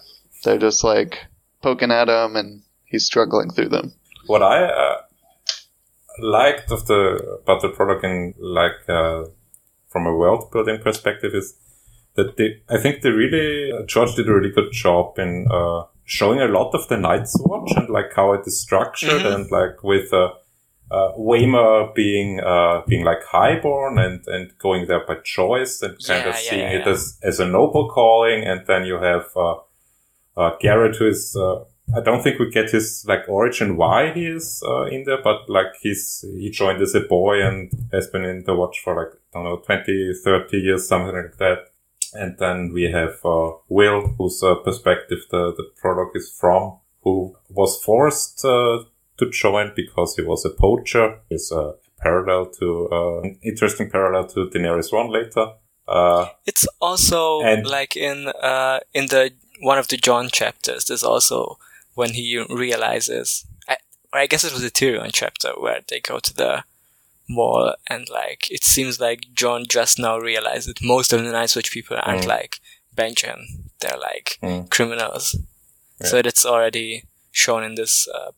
They're 0.44 0.58
just 0.58 0.82
like 0.82 1.26
poking 1.60 1.90
at 1.90 2.08
him, 2.08 2.36
and 2.36 2.61
he's 2.92 3.04
struggling 3.04 3.50
through 3.50 3.70
them. 3.70 3.92
What 4.26 4.42
I 4.42 4.64
uh, 4.66 4.96
liked 6.20 6.70
of 6.70 6.86
the 6.86 7.38
about 7.42 7.62
the 7.62 7.68
product 7.70 8.04
in 8.04 8.34
like 8.38 8.88
uh, 8.88 9.24
from 9.88 10.06
a 10.06 10.14
world 10.14 10.50
building 10.52 10.78
perspective 10.82 11.34
is 11.34 11.54
that 12.16 12.36
they 12.36 12.62
I 12.68 12.78
think 12.80 13.02
they 13.02 13.10
really 13.10 13.72
George 13.86 14.14
did 14.14 14.28
a 14.28 14.34
really 14.34 14.50
good 14.52 14.70
job 14.72 15.18
in 15.18 15.46
uh, 15.50 15.82
showing 16.04 16.40
a 16.40 16.46
lot 16.58 16.74
of 16.74 16.86
the 16.88 16.96
Night's 16.98 17.36
Watch 17.40 17.72
and 17.76 17.88
like 17.88 18.12
how 18.14 18.32
it 18.34 18.46
is 18.46 18.60
structured 18.60 19.22
Mhm. 19.22 19.34
and 19.34 19.50
like 19.50 19.82
with 19.82 20.12
uh, 20.12 20.30
uh, 20.90 21.12
Waymar 21.18 21.94
being 21.94 22.40
uh, 22.40 22.82
being 22.86 23.04
like 23.04 23.22
highborn 23.24 23.98
and 23.98 24.22
and 24.26 24.52
going 24.58 24.86
there 24.88 25.04
by 25.06 25.16
choice 25.24 25.80
and 25.82 25.96
kind 26.06 26.26
of 26.28 26.34
Yeah, 26.34 26.42
yeah, 26.42 26.50
seeing 26.50 26.60
yeah, 26.72 26.78
it 26.80 26.86
yeah. 26.86 26.92
as 26.92 27.18
as 27.22 27.40
a 27.40 27.46
noble 27.46 27.88
calling 27.88 28.44
and 28.44 28.66
then 28.66 28.84
you 28.84 28.98
have 28.98 29.26
uh, 29.34 29.56
uh, 30.36 30.50
Garrett 30.60 30.96
who 30.96 31.08
is 31.08 31.34
uh, 31.36 31.64
I 31.94 32.00
don't 32.00 32.22
think 32.22 32.38
we 32.38 32.50
get 32.50 32.70
his 32.70 33.04
like 33.06 33.28
origin 33.28 33.76
why 33.76 34.12
he 34.12 34.26
is 34.26 34.62
uh, 34.66 34.84
in 34.84 35.04
there, 35.04 35.20
but 35.22 35.48
like 35.48 35.74
he's 35.80 36.24
he 36.38 36.50
joined 36.50 36.80
as 36.80 36.94
a 36.94 37.00
boy 37.00 37.42
and 37.46 37.70
has 37.92 38.06
been 38.08 38.24
in 38.24 38.44
the 38.44 38.54
watch 38.54 38.80
for 38.82 38.94
like 38.96 39.12
I 39.34 39.38
don't 39.38 39.44
know 39.44 39.56
20, 39.56 40.14
30 40.24 40.56
years, 40.58 40.88
something 40.88 41.14
like 41.14 41.36
that. 41.38 41.58
And 42.14 42.36
then 42.38 42.72
we 42.72 42.84
have 42.92 43.20
uh, 43.24 43.52
Will, 43.68 44.06
whose 44.18 44.42
uh, 44.42 44.54
perspective 44.56 45.18
the 45.30 45.52
the 45.56 45.64
product 45.80 46.16
is 46.16 46.30
from, 46.40 46.78
who 47.02 47.34
was 47.50 47.82
forced 47.84 48.44
uh, 48.44 48.84
to 49.18 49.30
join 49.30 49.72
because 49.76 50.16
he 50.16 50.22
was 50.22 50.44
a 50.44 50.50
poacher. 50.50 51.20
Is 51.30 51.52
a 51.52 51.74
parallel 52.00 52.46
to 52.58 52.88
uh, 52.92 53.20
an 53.22 53.38
interesting 53.42 53.90
parallel 53.90 54.26
to 54.28 54.46
Daenerys 54.50 54.92
one 54.92 55.10
later. 55.10 55.46
Uh, 55.88 56.26
It's 56.46 56.66
also 56.80 57.40
And- 57.42 57.66
like 57.66 57.96
in 57.96 58.28
uh 58.42 58.80
in 58.94 59.06
the 59.08 59.32
one 59.60 59.78
of 59.78 59.88
the 59.88 59.96
Jon 59.96 60.28
chapters. 60.30 60.84
There's 60.84 61.04
also 61.04 61.58
when 61.94 62.10
he 62.14 62.42
realizes, 62.48 63.44
I, 63.68 63.76
I 64.12 64.26
guess 64.26 64.44
it 64.44 64.52
was 64.52 64.62
the 64.62 64.70
Tyrion 64.70 65.10
chapter 65.12 65.50
where 65.58 65.80
they 65.88 66.00
go 66.00 66.18
to 66.18 66.34
the 66.34 66.64
mall 67.28 67.74
and 67.88 68.08
like 68.10 68.50
it 68.50 68.64
seems 68.64 69.00
like 69.00 69.20
Jon 69.32 69.64
just 69.68 69.98
now 69.98 70.18
realized 70.18 70.68
that 70.68 70.82
most 70.82 71.12
of 71.12 71.22
the 71.22 71.30
Night's 71.30 71.54
Watch 71.56 71.70
people 71.70 71.96
aren't 72.02 72.24
Mm. 72.24 72.26
like 72.28 72.60
Benjen. 72.96 73.38
They're 73.80 73.98
like 73.98 74.38
Mm. 74.42 74.68
criminals. 74.70 75.36
Yeah. 76.00 76.06
So 76.08 76.22
that's 76.22 76.44
already 76.44 77.04
shown 77.30 77.62
in 77.62 77.74
this 77.76 78.08
uh. 78.08 78.32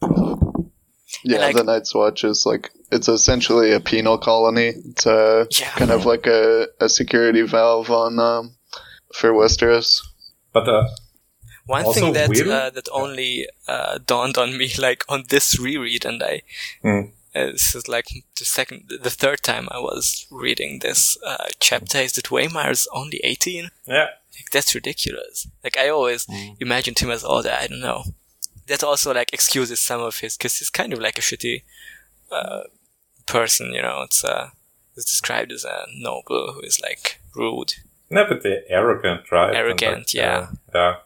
Yeah, 1.24 1.36
And 1.36 1.44
I- 1.44 1.52
the 1.52 1.64
Night's 1.64 1.94
Watch 1.94 2.24
is 2.24 2.44
like 2.46 2.70
it's 2.92 3.08
essentially 3.08 3.72
a 3.72 3.80
penal 3.80 4.18
colony. 4.18 4.74
It's 4.90 5.06
a 5.06 5.46
Yeah. 5.50 5.70
kind 5.70 5.90
of 5.90 6.04
like 6.06 6.26
a, 6.26 6.66
a 6.80 6.88
security 6.88 7.42
valve 7.42 7.90
on 7.90 8.18
um, 8.18 8.54
for 9.14 9.32
Westeros. 9.32 10.00
but 10.52 10.68
uh, 10.68 10.84
One 11.66 11.84
Also 11.84 12.00
thing 12.00 12.12
that 12.12 12.28
uh, 12.50 12.70
that 12.70 12.88
only 12.92 13.46
uh, 13.66 13.98
dawned 14.06 14.36
on 14.36 14.56
me 14.58 14.72
like 14.78 15.04
on 15.08 15.24
this 15.28 15.58
reread, 15.58 16.04
and 16.04 16.22
I 16.22 16.42
Mm. 16.84 17.12
uh, 17.34 17.46
this 17.52 17.74
is 17.74 17.88
like 17.88 18.06
the 18.38 18.44
second, 18.44 18.90
the 19.02 19.10
third 19.10 19.42
time 19.42 19.68
I 19.70 19.78
was 19.78 20.26
reading 20.30 20.80
this 20.80 21.16
uh, 21.26 21.46
chapter 21.60 21.98
is 21.98 22.12
that 22.12 22.26
Waymar 22.30 22.70
is 22.70 22.86
only 22.92 23.18
eighteen. 23.24 23.70
yeah, 23.86 24.08
Like 24.36 24.50
that's 24.52 24.74
ridiculous. 24.74 25.46
Like 25.64 25.76
I 25.78 25.88
always 25.88 26.26
Mm. 26.26 26.56
imagined 26.60 26.98
him 26.98 27.10
as 27.10 27.24
older. 27.24 27.56
I 27.62 27.66
don't 27.66 27.80
know. 27.80 28.04
That 28.66 28.82
also 28.84 29.12
like 29.14 29.32
excuses 29.32 29.80
some 29.80 30.00
of 30.02 30.18
his 30.20 30.36
because 30.36 30.58
he's 30.58 30.70
kind 30.70 30.92
of 30.92 30.98
like 30.98 31.18
a 31.18 31.22
shitty 31.22 31.62
uh, 32.30 32.62
person. 33.26 33.72
You 33.72 33.82
know, 33.82 34.02
it's 34.02 34.22
uh, 34.24 34.50
it's 34.96 35.10
described 35.10 35.50
as 35.52 35.64
a 35.64 35.86
noble 35.96 36.52
who 36.52 36.60
is 36.60 36.78
like 36.80 37.20
rude. 37.34 37.74
no, 38.10 38.24
but 38.28 38.44
arrogant, 38.68 39.32
right? 39.32 39.54
Arrogant, 39.56 39.96
like, 40.08 40.14
yeah. 40.14 40.48
yeah. 40.74 40.96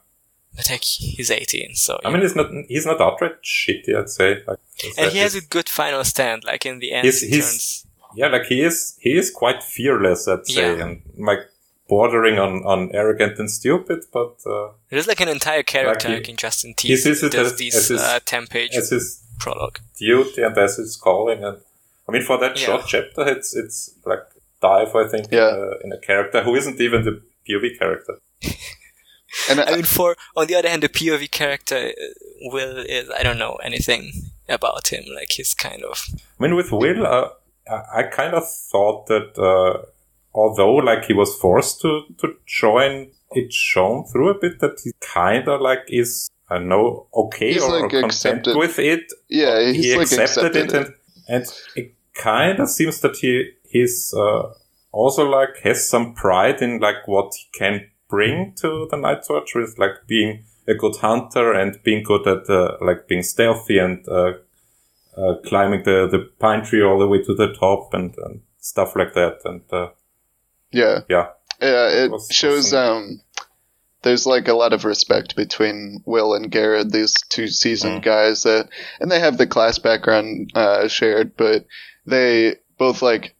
But 0.59 0.69
like 0.71 0.83
he's 0.83 1.31
eighteen, 1.31 1.77
so 1.77 1.93
I 2.05 2.11
mean, 2.11 2.23
he's 2.23 2.35
not 2.35 2.49
he's 2.69 2.85
not 2.85 3.01
outright 3.01 3.37
shitty. 3.45 3.95
I'd 3.97 4.11
say. 4.11 4.43
Like, 4.47 4.59
and 4.99 5.13
he 5.13 5.19
has 5.19 5.35
a 5.37 5.41
good 5.41 5.69
final 5.69 6.03
stand. 6.05 6.43
Like 6.45 6.67
in 6.67 6.81
the 6.81 6.91
end, 6.93 7.05
He's- 7.05 7.21
he 7.21 7.29
he's- 7.37 7.51
turns. 7.53 7.87
yeah, 8.17 8.27
like 8.27 8.47
he 8.47 8.59
is 8.63 8.97
he 9.01 9.13
is 9.17 9.31
quite 9.31 9.63
fearless. 9.63 10.27
I'd 10.27 10.47
say, 10.49 10.77
Yeah. 10.77 10.83
and 10.85 11.03
like 11.17 11.43
bordering 11.89 12.39
on 12.41 12.65
on 12.73 12.91
arrogant 12.93 13.39
and 13.39 13.49
stupid, 13.49 14.01
but 14.13 14.35
uh, 14.55 14.71
There's 14.91 15.07
like 15.07 15.21
an 15.21 15.29
entire 15.29 15.63
character 15.63 16.09
he- 16.09 16.15
like 16.15 16.29
in 16.29 16.37
Justin 16.37 16.71
he 16.71 16.89
T. 16.89 16.97
sees 16.97 17.23
it 17.23 17.35
as- 17.37 17.57
these 17.57 17.77
as 17.77 17.89
his- 17.89 18.01
uh, 18.03 18.19
ten 18.25 18.47
page 18.49 18.75
as 18.77 18.91
his 18.91 19.23
prologue. 19.39 19.79
duty 19.97 20.43
and 20.43 20.59
as 20.59 20.77
his 20.77 20.97
calling, 20.97 21.45
and 21.45 21.59
I 22.09 22.13
mean, 22.13 22.23
for 22.25 22.37
that 22.41 22.59
Yeah. 22.59 22.67
short 22.67 22.83
chapter, 22.89 23.23
it's 23.29 23.55
it's 23.55 23.79
like 24.05 24.25
dive, 24.61 24.93
I 24.97 25.07
think, 25.13 25.27
Yeah. 25.31 25.53
uh, 25.63 25.75
in 25.85 25.93
a 25.93 26.01
character 26.01 26.43
who 26.43 26.57
isn't 26.57 26.81
even 26.81 27.05
the 27.05 27.15
POV 27.47 27.79
character. 27.79 28.15
And 29.51 29.61
I 29.61 29.77
mean, 29.77 29.85
for 29.85 30.17
on 30.37 30.47
the 30.47 30.55
other 30.55 30.69
hand, 30.69 30.83
the 30.83 30.89
POV 30.89 31.31
character 31.31 31.77
uh, 31.77 32.05
Will 32.53 32.79
is 32.79 33.11
I 33.11 33.23
don't 33.23 33.39
know 33.39 33.57
anything 33.63 34.13
about 34.49 34.89
him. 34.89 35.05
Like 35.15 35.33
he's 35.33 35.55
kind 35.55 35.83
of 35.85 36.07
I 36.15 36.43
mean, 36.43 36.57
with 36.57 36.73
Will, 36.73 37.07
uh, 37.07 37.29
I, 37.69 38.01
I 38.01 38.03
kind 38.05 38.35
of 38.35 38.49
thought 38.49 39.07
that 39.07 39.39
uh, 39.39 39.87
although 40.35 40.75
like 40.75 41.05
he 41.05 41.13
was 41.13 41.35
forced 41.37 41.81
to 41.83 42.03
to 42.19 42.35
join, 42.47 43.11
it 43.33 43.53
shone 43.53 44.05
through 44.07 44.31
a 44.31 44.39
bit 44.39 44.61
that 44.61 44.81
he 44.83 44.93
kind 45.01 45.49
of 45.49 45.61
like 45.61 45.85
is 45.89 46.31
I 46.51 46.59
know 46.59 47.07
okay 47.15 47.53
He's, 47.53 47.63
or, 47.63 47.77
or 47.77 47.83
like, 47.83 47.91
content 47.91 48.07
accepted. 48.07 48.57
with 48.57 48.79
it. 48.79 49.13
yeah, 49.29 49.71
he's 49.71 49.85
he 49.85 49.97
like 49.97 50.03
accepted, 50.03 50.57
accepted 50.57 50.75
it, 50.75 50.75
and 50.75 50.95
and 51.29 51.47
it 51.77 51.95
kind 52.15 52.59
of 52.61 52.69
seems 52.69 53.01
that 53.01 53.17
he 53.17 53.51
he's 53.69 54.15
uh, 54.17 54.53
also 54.93 55.29
like 55.29 55.59
has 55.63 55.89
some 55.89 56.15
pride 56.15 56.63
in 56.63 56.79
like 56.79 57.07
what 57.07 57.33
he 57.35 57.59
can 57.59 57.91
bring 58.09 58.55
to 58.57 58.87
the 58.91 58.97
Night's 58.97 59.29
Watch 59.29 59.55
with 59.55 59.79
like 59.79 60.07
being 60.07 60.45
a 60.67 60.75
good 60.75 60.97
hunter 60.97 61.53
and 61.53 61.79
being 61.83 62.03
good 62.03 62.27
at 62.27 62.49
uh, 62.51 62.77
like 62.81 63.09
being 63.09 63.23
stealthy 63.23 63.79
and 63.79 64.07
uh, 64.09 64.33
uh, 65.17 65.35
climbing 65.45 65.83
the, 65.85 66.09
the 66.11 66.31
pine 66.39 66.65
tree 66.65 66.83
all 66.83 66.99
the 66.99 67.07
way 67.07 67.23
to 67.23 67.35
the 67.35 67.53
top 67.55 67.93
and, 67.95 68.15
and 68.19 68.41
stuff 68.59 68.95
like 68.97 69.15
that. 69.15 69.39
And 69.45 69.63
uh, 69.73 69.89
Yeah. 70.71 71.01
Yeah. 71.09 71.29
Yeah, 71.61 71.89
it 71.89 72.13
shows 72.31 72.73
um 72.73 73.21
there's 74.03 74.27
like 74.27 74.47
a 74.47 74.55
lot 74.55 74.73
of 74.73 74.85
respect 74.85 75.35
between 75.35 76.03
Will 76.07 76.35
and 76.35 76.53
Garrett, 76.53 76.93
these 76.93 77.15
two 77.31 77.49
seasoned 77.49 78.03
Mm. 78.03 78.05
guys 78.05 78.45
that 78.45 78.69
and 79.01 79.11
they 79.11 79.19
have 79.19 79.39
the 79.39 79.47
class 79.47 79.79
background 79.79 80.53
uh 80.55 80.87
shared, 80.87 81.37
but 81.37 81.67
they 82.07 82.55
both 82.79 83.03
like 83.03 83.35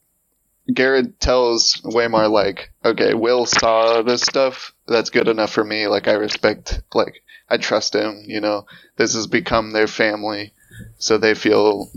Gared 0.73 1.19
tells 1.21 1.81
Waymar 1.85 2.31
like, 2.31 2.71
okay, 2.85 3.15
Will 3.15 3.47
saw 3.47 4.03
this 4.03 4.23
stuff, 4.23 4.75
that's 4.87 5.11
good 5.11 5.29
enough 5.29 5.51
for 5.53 5.65
me, 5.65 5.87
like 5.87 6.09
I 6.09 6.13
respect 6.13 6.83
like 6.95 7.23
I 7.49 7.57
trust 7.57 7.95
him, 7.95 8.25
you 8.27 8.41
know. 8.41 8.67
This 8.97 9.15
has 9.15 9.27
become 9.27 9.73
their 9.73 9.87
family. 9.87 10.53
So 10.99 11.17
they 11.19 11.35
feel 11.35 11.91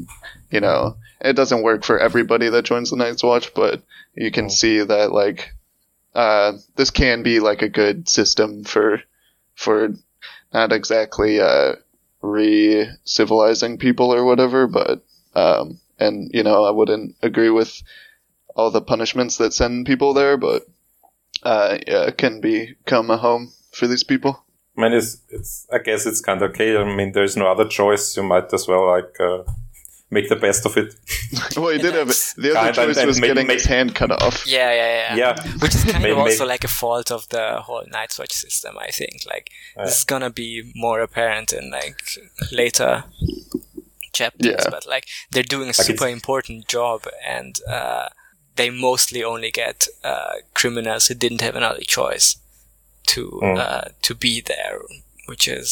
you 0.49 0.59
know, 0.61 0.97
it 1.21 1.33
doesn't 1.33 1.63
work 1.63 1.83
for 1.83 1.97
everybody 1.99 2.49
that 2.49 2.65
joins 2.65 2.89
the 2.89 2.97
Night's 2.97 3.23
Watch, 3.23 3.53
but 3.53 3.83
you 4.15 4.31
can 4.31 4.47
Mm. 4.47 4.51
see 4.51 4.79
that 4.81 5.11
like 5.11 5.51
uh, 6.13 6.53
this 6.75 6.91
can 6.91 7.23
be 7.23 7.39
like 7.39 7.61
a 7.61 7.69
good 7.69 8.09
system 8.09 8.63
for 8.63 9.01
for 9.55 9.89
not 10.53 10.71
exactly 10.71 11.39
uh, 11.39 11.75
re-civilizing 12.21 13.77
people 13.77 14.13
or 14.13 14.25
whatever, 14.25 14.67
but 14.67 15.03
um, 15.35 15.79
and 15.99 16.31
you 16.33 16.43
know 16.43 16.63
I 16.63 16.71
wouldn't 16.71 17.15
agree 17.21 17.49
with 17.49 17.81
all 18.55 18.71
the 18.71 18.81
punishments 18.81 19.37
that 19.37 19.53
send 19.53 19.85
people 19.85 20.13
there, 20.13 20.37
but 20.37 20.63
uh, 21.43 21.77
yeah, 21.87 22.03
it 22.03 22.17
can 22.17 22.41
become 22.41 23.09
a 23.09 23.17
home 23.17 23.53
for 23.73 23.87
these 23.87 24.03
people. 24.03 24.43
I 24.77 24.81
mean, 24.81 24.93
it's, 24.93 25.17
it's, 25.29 25.67
I 25.71 25.79
guess 25.79 26.05
it's 26.05 26.21
kind 26.21 26.41
of 26.41 26.51
okay. 26.51 26.77
I 26.77 26.83
mean, 26.95 27.11
there's 27.11 27.35
no 27.37 27.47
other 27.51 27.65
choice. 27.67 28.15
You 28.15 28.23
might 28.23 28.51
as 28.53 28.67
well, 28.67 28.87
like, 28.87 29.19
uh, 29.19 29.43
make 30.09 30.29
the 30.29 30.35
best 30.35 30.65
of 30.65 30.77
it. 30.77 30.95
well, 31.57 31.69
he 31.69 31.77
did 31.77 31.93
have 31.93 32.07
that's 32.07 32.33
the 32.35 32.51
other 32.57 32.73
kind 32.73 32.75
choice 32.75 32.97
and 32.97 33.07
was 33.07 33.19
maybe 33.19 33.33
getting 33.33 33.47
make- 33.47 33.57
his 33.59 33.65
hand 33.65 33.95
cut 33.95 34.11
off. 34.11 34.45
Yeah, 34.47 34.71
yeah, 34.73 35.15
yeah. 35.15 35.15
Yeah. 35.43 35.51
Which 35.59 35.75
is 35.75 35.83
kind 35.85 36.05
of 36.05 36.17
also 36.17 36.45
like 36.45 36.63
a 36.63 36.69
fault 36.69 37.11
of 37.11 37.27
the 37.29 37.61
whole 37.61 37.83
Night's 37.87 38.17
Watch 38.19 38.31
system, 38.33 38.77
I 38.77 38.87
think. 38.91 39.23
Like, 39.27 39.49
Yeah. 39.77 39.85
this 39.85 39.99
is 39.99 40.03
gonna 40.05 40.29
be 40.29 40.71
more 40.75 41.01
apparent 41.01 41.51
in, 41.53 41.69
like, 41.71 42.01
later 42.51 43.03
chapters, 44.13 44.55
Yeah. 44.59 44.69
but, 44.69 44.85
like, 44.87 45.05
they're 45.31 45.43
doing 45.43 45.63
a 45.63 45.67
Like 45.67 45.75
super 45.75 46.05
it's- 46.05 46.13
important 46.13 46.67
job, 46.67 47.05
and, 47.25 47.57
uh, 47.69 48.09
they 48.61 48.69
mostly 48.69 49.23
only 49.23 49.51
get, 49.51 49.87
uh, 50.03 50.33
criminals 50.53 51.07
who 51.07 51.15
didn't 51.15 51.41
have 51.41 51.55
another 51.55 51.81
choice 51.97 52.37
to, 53.07 53.39
Mm. 53.43 53.57
uh, 53.57 53.89
to 54.07 54.13
be 54.15 54.41
there, 54.41 54.79
which 55.25 55.47
is, 55.47 55.69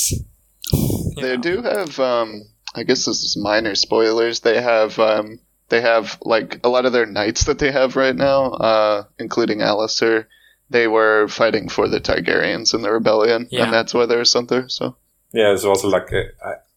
They 1.15 1.35
know. 1.35 1.41
do 1.49 1.61
have, 1.61 1.99
um, 1.99 2.29
I 2.75 2.83
guess 2.83 3.05
this 3.05 3.23
is 3.23 3.37
minor 3.37 3.75
spoilers. 3.75 4.39
They 4.41 4.61
have, 4.61 4.97
um, 4.99 5.39
they 5.69 5.81
have 5.81 6.17
like 6.21 6.59
a 6.63 6.69
lot 6.69 6.85
of 6.85 6.93
their 6.93 7.05
knights 7.05 7.43
that 7.45 7.59
they 7.59 7.71
have 7.71 7.95
right 7.95 8.15
now, 8.15 8.39
uh, 8.71 9.03
including 9.19 9.59
Alliser. 9.59 10.25
They 10.69 10.87
were 10.87 11.27
fighting 11.27 11.69
for 11.69 11.87
the 11.87 11.99
Targaryens 11.99 12.73
in 12.75 12.81
the 12.81 12.91
rebellion, 12.91 13.47
Yeah. 13.49 13.63
and 13.63 13.73
that's 13.73 13.93
why 13.93 14.05
they're 14.05 14.25
sent 14.25 14.49
there. 14.49 14.67
So 14.69 14.95
Yeah, 15.33 15.53
it's 15.53 15.63
also 15.65 15.87
like, 15.89 16.09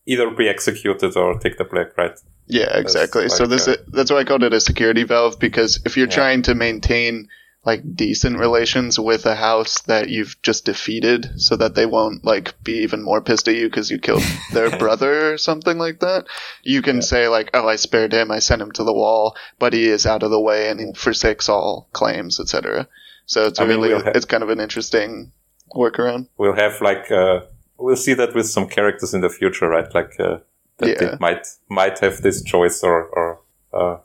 either 0.06 0.30
be 0.30 0.48
executed 0.48 1.16
or 1.16 1.38
take 1.38 1.58
the 1.58 1.64
black, 1.64 1.96
right? 1.96 2.18
yeah, 2.48 2.76
exactly. 2.76 3.28
so 3.28 3.46
this 3.46 3.68
uh, 3.68 3.76
that's 3.88 4.10
why 4.10 4.18
I 4.18 4.24
called 4.24 4.42
it 4.42 4.52
a 4.52 4.60
security 4.60 5.04
valve 5.04 5.38
because 5.38 5.80
if 5.86 5.96
you're 5.96 6.08
Yeah. 6.08 6.14
trying 6.14 6.42
to 6.42 6.54
maintain 6.54 7.28
like 7.64 7.82
decent 7.94 8.36
relations 8.38 8.98
with 8.98 9.24
a 9.26 9.36
house 9.36 9.82
that 9.82 10.08
you've 10.08 10.34
just 10.42 10.64
defeated 10.64 11.30
so 11.40 11.54
that 11.56 11.76
they 11.76 11.86
won't 11.86 12.24
like 12.24 12.52
be 12.64 12.78
even 12.82 13.00
more 13.04 13.20
pissed 13.20 13.46
at 13.46 13.54
you 13.54 13.68
because 13.68 13.88
you 13.92 13.98
killed 14.00 14.24
their 14.52 14.76
brother 14.76 15.32
or 15.32 15.38
something 15.38 15.78
like 15.78 16.00
that 16.00 16.26
you 16.64 16.82
can 16.82 17.00
say 17.00 17.28
like 17.28 17.50
oh 17.54 17.68
i 17.68 17.76
spared 17.76 18.12
him 18.12 18.32
i 18.32 18.40
sent 18.40 18.60
him 18.60 18.72
to 18.72 18.82
the 18.82 18.92
wall 18.92 19.36
but 19.60 19.72
he 19.72 19.84
is 19.86 20.06
out 20.06 20.24
of 20.24 20.32
the 20.32 20.40
way 20.40 20.68
and 20.70 20.80
he 20.80 20.92
forsakes 20.94 21.48
all 21.48 21.88
claims 21.92 22.40
etc 22.40 22.88
so 23.26 23.46
it's 23.46 23.60
I 23.60 23.62
mean, 23.62 23.76
really 23.76 23.90
we'll 23.94 24.02
ha- 24.02 24.12
it's 24.16 24.26
kind 24.26 24.42
of 24.42 24.48
an 24.50 24.58
interesting 24.58 25.30
workaround 25.72 26.26
We'll 26.36 26.56
have 26.56 26.80
like, 26.80 27.12
uh, 27.12 27.42
we'll 27.82 27.96
see 28.06 28.14
that 28.14 28.34
with 28.34 28.46
some 28.48 28.66
characters 28.68 29.12
in 29.14 29.20
the 29.20 29.28
future, 29.30 29.68
right? 29.68 29.92
Like, 29.94 30.12
uh, 30.20 30.38
that 30.78 30.88
Yeah. 30.88 30.98
they 31.00 31.16
might, 31.20 31.46
might 31.68 31.98
have 32.00 32.22
this 32.22 32.42
choice 32.42 32.82
or, 32.82 33.04
or, 33.18 33.40
uh, 33.72 33.96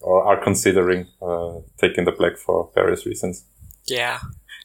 or 0.00 0.24
are 0.24 0.40
considering, 0.42 1.06
uh, 1.22 1.54
taking 1.78 2.04
the 2.04 2.12
black 2.12 2.36
for 2.36 2.70
various 2.74 3.06
reasons. 3.06 3.44
Yeah. 3.86 4.18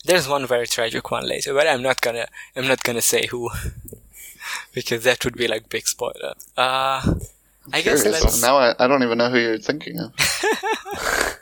There's 0.06 0.27
one 0.27 0.45
very 0.47 0.67
tragic 0.67 1.12
one 1.12 1.27
later, 1.27 1.54
but 1.54 1.67
I'm 1.67 1.84
not 1.84 2.01
gonna 2.01 2.25
I'm 2.56 2.67
not 2.67 2.82
gonna 2.84 3.01
say 3.13 3.27
who 3.27 3.51
because 4.73 5.04
that 5.04 5.23
would 5.23 5.38
be 5.38 5.47
like 5.47 5.69
big 5.69 5.86
spoiler. 5.88 6.34
Uh 6.58 6.99
I 7.71 7.82
guess 7.86 8.01
Curious. 8.01 8.23
let's 8.23 8.41
now 8.41 8.58
I, 8.58 8.73
I 8.80 8.88
don't 8.88 9.04
even 9.04 9.19
know 9.19 9.30
who 9.30 9.38
you're 9.39 9.60
thinking 9.60 9.99
of 9.99 10.12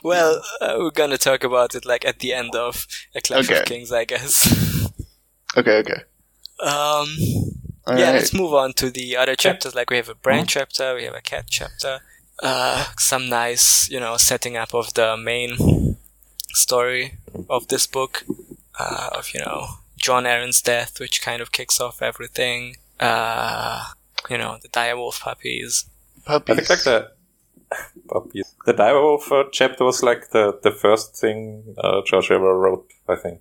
well 0.02 0.40
uh, 0.62 0.76
we're 0.78 0.90
gonna 0.90 1.18
talk 1.18 1.44
about 1.44 1.74
it 1.74 1.84
like 1.84 2.04
at 2.06 2.20
the 2.20 2.32
end 2.32 2.54
of 2.54 2.86
A 3.14 3.20
Clash 3.20 3.50
Okay. 3.50 3.60
of 3.60 3.66
Kings, 3.66 3.92
I 3.92 4.04
guess. 4.06 4.32
Okay 5.56 5.78
okay 5.78 6.02
um 6.60 7.08
All 7.86 7.96
yeah, 7.96 8.06
right. 8.10 8.14
let's 8.16 8.34
move 8.34 8.52
on 8.52 8.72
to 8.74 8.90
the 8.90 9.16
other 9.16 9.34
chapters. 9.36 9.74
Like 9.74 9.90
we 9.90 9.96
have 9.96 10.08
a 10.10 10.14
Bran 10.14 10.46
chapter, 10.46 10.94
we 10.94 11.04
have 11.04 11.14
a 11.14 11.22
cat 11.22 11.46
chapter, 11.48 12.00
uh, 12.42 12.84
some 12.98 13.28
nice, 13.28 13.88
you 13.88 13.98
know, 14.00 14.16
setting 14.18 14.56
up 14.56 14.74
of 14.74 14.92
the 14.94 15.16
main 15.16 15.96
story 16.52 17.14
of 17.48 17.68
this 17.68 17.86
book, 17.86 18.24
uh, 18.78 19.08
of 19.12 19.32
you 19.32 19.40
know 19.40 19.66
Jon 19.96 20.24
Arryn's 20.24 20.60
death, 20.60 21.00
which 21.00 21.22
kind 21.22 21.40
of 21.40 21.50
kicks 21.52 21.80
off 21.80 22.02
everything. 22.02 22.76
Uh, 23.00 23.84
you 24.28 24.36
know, 24.36 24.58
the 24.60 24.68
direwolf 24.68 25.20
puppies. 25.20 25.86
Puppies. 26.24 26.52
I 26.52 26.56
think 26.56 26.68
like 26.70 26.84
the, 26.84 27.10
puppies. 28.08 28.54
the 28.66 28.74
direwolf 28.74 29.30
uh, 29.32 29.48
chapter 29.52 29.84
was 29.84 30.02
like 30.02 30.30
the, 30.30 30.58
the 30.62 30.72
first 30.72 31.16
thing, 31.16 31.74
uh, 31.78 32.02
George 32.04 32.30
ever 32.30 32.58
wrote, 32.58 32.90
I 33.08 33.16
think. 33.16 33.40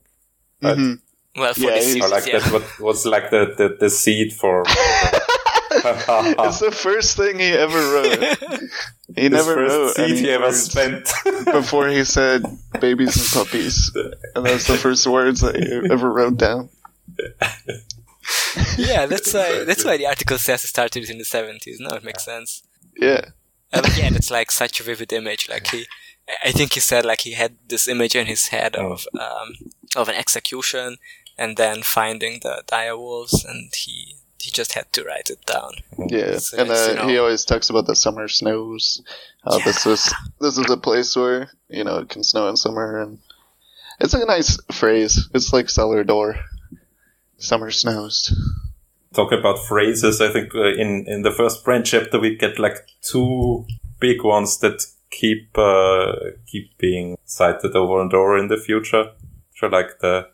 Right? 0.62 0.78
Mhm. 0.78 1.00
Well, 1.38 1.54
for 1.54 1.60
Yeah, 1.62 1.72
this 1.76 1.94
he's- 1.94 1.94
series, 1.94 2.04
Or 2.06 2.10
like 2.10 2.26
yeah. 2.26 2.40
that 2.40 2.52
what 2.54 2.80
was 2.80 3.06
like 3.06 3.30
the, 3.30 3.54
the, 3.58 3.78
the 3.80 3.90
seed 3.90 4.34
for, 4.34 4.64
it's 4.68 6.60
the 6.60 6.72
first 6.72 7.16
thing 7.18 7.40
he 7.40 7.52
ever 7.52 7.78
wrote. 7.78 8.38
He 9.16 9.22
his 9.24 9.32
never 9.32 9.54
first 9.56 9.76
wrote 9.76 9.96
seed 9.96 10.12
any 10.12 10.20
he 10.20 10.30
ever 10.32 10.46
words 10.46 10.64
spent. 10.64 11.12
before 11.46 11.88
he 11.90 12.04
said 12.04 12.44
babies 12.82 13.16
and 13.18 13.28
puppies, 13.46 13.92
and 14.36 14.46
that's 14.46 14.68
the 14.68 14.78
first 14.78 15.06
words 15.08 15.42
that 15.42 15.56
he 15.56 15.92
ever 15.92 16.12
wrote 16.12 16.38
down. 16.38 16.70
yeah, 18.78 19.06
that's 19.06 19.34
why 19.34 19.64
that's 19.68 19.86
why 19.86 19.98
the 19.98 20.06
article 20.08 20.38
says 20.38 20.64
it 20.64 20.68
started 20.68 21.10
in 21.10 21.18
the 21.18 21.26
seventies. 21.26 21.80
No, 21.80 21.90
it 21.90 22.04
makes 22.04 22.24
sense. 22.26 22.64
Yeah, 23.00 23.22
Uh, 23.72 23.82
but 23.82 23.98
yeah, 23.98 24.10
it's 24.14 24.32
like 24.32 24.52
such 24.52 24.80
a 24.80 24.84
vivid 24.84 25.14
image. 25.14 25.48
Like 25.50 25.68
he, 25.68 25.86
I 26.44 26.52
think 26.52 26.74
he 26.74 26.80
said 26.80 27.06
like 27.06 27.22
he 27.22 27.34
had 27.34 27.56
this 27.68 27.88
image 27.88 28.16
in 28.16 28.26
his 28.28 28.48
head 28.48 28.76
of 28.76 29.08
um, 29.20 29.50
of 29.96 30.10
an 30.10 30.16
execution, 30.16 30.98
and 31.38 31.58
then 31.58 31.84
finding 31.84 32.40
the 32.42 32.64
dire 32.68 32.98
wolves, 32.98 33.44
and 33.46 33.74
he 33.74 34.16
he 34.40 34.52
just 34.52 34.74
had 34.74 34.92
to 34.94 35.04
write 35.04 35.30
it 35.30 35.46
down. 35.46 35.72
yeah. 36.10 36.38
So 36.38 36.58
and 36.58 36.70
uh, 36.72 36.88
you 36.90 36.96
know- 36.96 37.08
he 37.08 37.18
always 37.18 37.44
talks 37.46 37.70
about 37.70 37.86
the 37.88 37.96
summer 37.96 38.28
snows. 38.28 39.02
How 39.44 39.60
this 39.60 39.86
is 39.86 40.14
this 40.42 40.58
is 40.58 40.70
a 40.70 40.78
place 40.78 41.16
where 41.16 41.50
you 41.70 41.84
know 41.84 41.98
it 42.00 42.10
can 42.10 42.24
snow 42.24 42.48
in 42.50 42.56
summer, 42.58 43.00
and 43.02 43.20
it's 44.00 44.14
a 44.14 44.26
nice 44.26 44.58
phrase. 44.72 45.30
It's 45.34 45.54
like 45.54 45.70
cellar 45.70 46.04
door. 46.04 46.36
Summer 47.38 47.72
snows. 47.72 48.34
Talk 49.14 49.32
about 49.32 49.60
phrases. 49.68 50.22
I 50.22 50.30
think 50.32 50.54
uh, 50.56 50.74
in, 50.74 51.06
in 51.08 51.22
the 51.22 51.32
first 51.32 51.64
Bran 51.64 51.84
chapter, 51.84 52.20
we 52.20 52.36
get 52.36 52.60
like 52.60 52.88
two 53.02 53.66
big 54.00 54.24
ones 54.24 54.60
that 54.60 54.84
keep, 55.12 55.58
uh, 55.58 56.14
keep 56.48 56.78
being 56.78 57.18
cited 57.26 57.76
over 57.76 58.02
and 58.02 58.14
over 58.14 58.38
in 58.38 58.48
the 58.48 58.58
future. 58.58 59.12
So 59.56 59.68
like 59.68 60.00
the, 60.00 60.28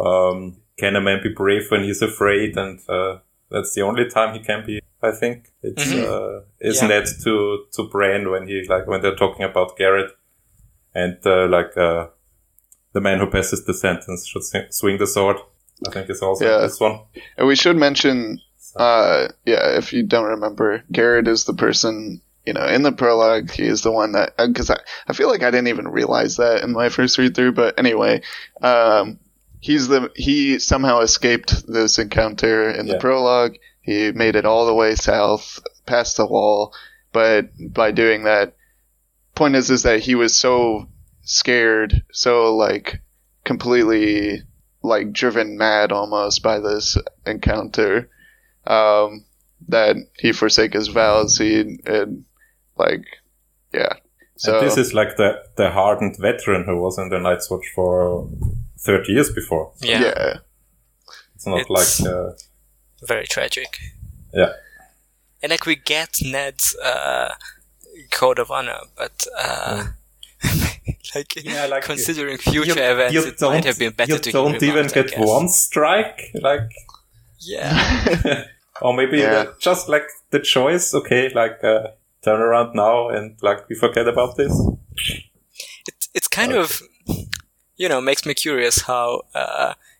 um, 0.00 0.56
can 0.78 0.96
a 0.96 1.00
man 1.00 1.20
be 1.22 1.28
brave 1.28 1.70
when 1.70 1.84
he's 1.84 2.02
afraid? 2.02 2.56
And, 2.56 2.80
uh, 2.88 3.18
that's 3.50 3.74
the 3.74 3.82
only 3.82 4.08
time 4.08 4.34
he 4.34 4.40
can 4.40 4.64
be, 4.64 4.80
I 5.02 5.10
think. 5.12 5.48
It's, 5.62 5.84
Mhm. 5.84 6.04
uh, 6.04 6.40
isn't 6.60 6.88
Yeah. 6.90 6.98
it 7.00 7.08
to, 7.24 7.64
to 7.72 7.88
Bran 7.88 8.30
when 8.30 8.46
he, 8.46 8.64
like, 8.68 8.86
when 8.86 9.00
they're 9.02 9.16
talking 9.16 9.44
about 9.44 9.76
Gared 9.76 10.10
and, 10.94 11.18
uh, 11.26 11.46
like, 11.48 11.76
uh, 11.76 12.08
the 12.92 13.00
man 13.00 13.18
who 13.18 13.26
passes 13.30 13.64
the 13.64 13.74
sentence 13.74 14.26
should 14.26 14.44
sing- 14.44 14.70
swing 14.70 14.98
the 14.98 15.06
sword. 15.06 15.36
I 15.86 15.90
think 15.90 16.08
it's 16.10 16.22
also 16.22 16.44
Yeah. 16.44 16.58
this 16.58 16.80
one. 16.80 17.00
And 17.36 17.46
we 17.46 17.56
should 17.56 17.76
mention, 17.76 18.40
uh, 18.76 19.28
yeah, 19.46 19.76
if 19.78 19.92
you 19.92 20.02
don't 20.02 20.26
remember, 20.26 20.82
Gared 20.92 21.26
is 21.28 21.44
the 21.44 21.54
person, 21.54 22.20
you 22.46 22.52
know, 22.52 22.66
in 22.66 22.82
the 22.82 22.92
prologue, 22.92 23.50
he 23.50 23.64
is 23.64 23.82
the 23.82 23.90
one 23.92 24.12
that, 24.12 24.34
because 24.36 24.70
I, 24.70 24.78
I 25.08 25.12
feel 25.12 25.28
like 25.28 25.42
I 25.42 25.50
didn't 25.50 25.68
even 25.68 25.88
realize 25.88 26.36
that 26.36 26.62
in 26.62 26.72
my 26.72 26.88
first 26.88 27.18
read 27.18 27.34
through, 27.34 27.52
but 27.52 27.78
anyway, 27.78 28.22
um, 28.62 29.18
he's 29.60 29.88
the, 29.88 30.10
he 30.16 30.58
somehow 30.58 31.00
escaped 31.00 31.66
this 31.66 31.98
encounter 31.98 32.70
in 32.70 32.86
the 32.86 32.98
prologue. 32.98 33.56
He 33.82 34.12
made 34.12 34.36
it 34.36 34.46
all 34.46 34.66
the 34.66 34.74
way 34.74 34.94
south, 34.94 35.60
past 35.86 36.16
the 36.16 36.26
wall, 36.26 36.74
but 37.12 37.50
by 37.72 37.92
doing 37.92 38.24
that, 38.24 38.56
point 39.34 39.56
is, 39.56 39.70
is 39.70 39.84
that 39.84 40.00
he 40.00 40.14
was 40.14 40.36
so 40.36 40.88
scared, 41.22 42.02
so 42.12 42.56
like 42.56 43.00
completely 43.44 44.42
like 44.82 45.12
driven 45.12 45.58
mad 45.58 45.92
almost 45.92 46.42
by 46.42 46.58
this 46.58 46.96
encounter 47.26 48.08
um, 48.66 49.24
that 49.68 49.96
he 50.18 50.32
forsake 50.32 50.72
his 50.72 50.88
vows. 50.88 51.38
He 51.38 51.78
and 51.86 52.24
like 52.76 53.04
yeah. 53.72 53.94
So 54.36 54.58
and 54.58 54.66
this 54.66 54.78
is 54.78 54.94
like 54.94 55.16
the, 55.16 55.42
the 55.56 55.70
hardened 55.70 56.16
veteran 56.18 56.64
who 56.64 56.80
was 56.80 56.98
in 56.98 57.10
the 57.10 57.18
Night's 57.18 57.50
Watch 57.50 57.66
for 57.74 58.28
30 58.80 59.12
years 59.12 59.30
before. 59.32 59.72
Yeah, 59.80 60.00
yeah. 60.00 60.36
It's 61.34 61.46
not 61.46 61.60
It's- 61.60 62.00
like, 62.00 62.08
uh, 62.12 62.32
very 63.02 63.26
tragic. 63.26 63.78
yeah. 64.34 64.52
And 65.42 65.50
like 65.50 65.64
we 65.66 65.76
get 65.76 66.16
Ned's 66.22 66.76
uh, 66.84 67.30
code 68.10 68.38
of 68.38 68.50
honor, 68.50 68.80
but 68.96 69.26
uh, 69.38 69.84
like, 71.14 71.28
Mm. 71.34 71.44
Yeah, 71.44 71.66
like, 71.66 71.82
considering 71.84 72.36
future 72.38 72.90
events, 72.92 73.14
it 73.26 73.40
might 73.40 73.64
have 73.64 73.78
been 73.78 73.92
better 73.92 74.12
you 74.12 74.18
to 74.18 74.30
don't 74.32 74.62
even 74.62 74.84
out, 74.86 74.92
get 74.94 75.12
one 75.18 75.48
strike. 75.48 76.30
Like, 76.34 76.68
Yeah, 77.38 78.44
or 78.82 78.92
maybe 78.94 79.18
Yeah. 79.18 79.32
uh, 79.48 79.52
just 79.58 79.88
like 79.88 80.04
the 80.30 80.40
choice, 80.40 80.94
okay, 80.94 81.30
like, 81.34 81.64
uh, 81.64 81.88
turn 82.22 82.40
around 82.40 82.74
now 82.74 83.08
and 83.08 83.36
like 83.42 83.66
we 83.70 83.74
forget 83.76 84.06
about 84.06 84.36
this. 84.36 84.52
it, 85.88 85.94
it's 86.14 86.28
kind 86.28 86.52
of 86.52 86.82
you 87.80 87.88
know 87.88 88.00
makes 88.00 88.24
me 88.26 88.34
curious 88.34 88.82
how 88.82 89.22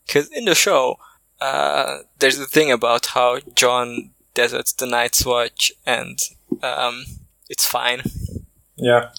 because 0.06 0.28
in 0.38 0.44
the 0.44 0.54
show 0.54 0.98
uh, 1.40 2.00
there's 2.18 2.38
a 2.38 2.46
thing 2.46 2.70
about 2.70 3.06
how 3.06 3.40
Jon 3.54 4.10
deserts 4.34 4.72
the 4.72 4.86
Night's 4.86 5.24
Watch 5.24 5.72
and 5.86 6.18
um, 6.62 7.04
it's 7.48 7.66
fine. 7.66 8.02
Yeah. 8.76 9.10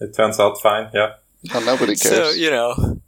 It 0.00 0.14
turns 0.14 0.38
out 0.38 0.60
fine, 0.60 0.90
yeah. 0.92 1.14
Well, 1.52 1.64
nobody 1.64 1.96
cares. 2.02 2.14
So 2.14 2.30
you 2.30 2.50
know, 2.50 3.00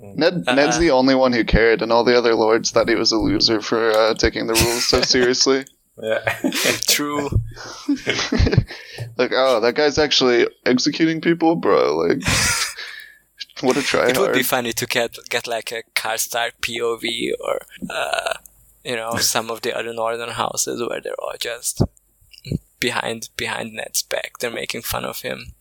Ned, 0.00 0.44
Uh, 0.46 0.54
Ned's 0.54 0.78
the 0.78 0.90
only 0.90 1.14
one 1.14 1.32
who 1.32 1.44
cared, 1.44 1.82
and 1.82 1.92
all 1.92 2.04
the 2.04 2.18
other 2.18 2.34
lords 2.34 2.70
thought 2.70 2.88
he 2.88 2.94
was 2.96 3.12
a 3.12 3.16
loser 3.16 3.60
for 3.60 3.90
uh, 3.90 4.14
taking 4.14 4.46
the 4.46 4.54
rules 4.54 4.84
so 4.86 5.00
seriously. 5.14 5.64
Yeah. 6.02 6.18
true. 6.88 7.30
like, 9.16 9.32
oh, 9.32 9.60
that 9.60 9.74
guy's 9.76 9.98
actually 9.98 10.46
executing 10.66 11.20
people, 11.20 11.56
bro. 11.56 11.96
Like, 11.96 12.22
what 13.62 13.76
a 13.76 13.82
try 13.82 14.08
It 14.08 14.18
would 14.18 14.32
be 14.34 14.42
funny 14.42 14.72
to 14.72 14.86
get 14.86 15.16
get 15.30 15.46
like 15.46 15.72
a 15.72 15.82
Karstark 15.94 16.52
POV 16.60 17.32
or 17.40 17.62
uh, 17.90 18.34
you 18.84 18.96
know 18.96 19.16
some 19.20 19.50
of 19.50 19.62
the 19.62 19.76
other 19.76 19.92
northern 19.94 20.30
houses 20.30 20.80
where 20.86 21.00
they're 21.00 21.20
all 21.20 21.34
just 21.38 21.82
behind 22.80 23.28
behind 23.36 23.72
Ned's 23.72 24.02
back. 24.02 24.38
They're 24.38 24.50
making 24.50 24.82
fun 24.82 25.04
of 25.04 25.20
him. 25.20 25.54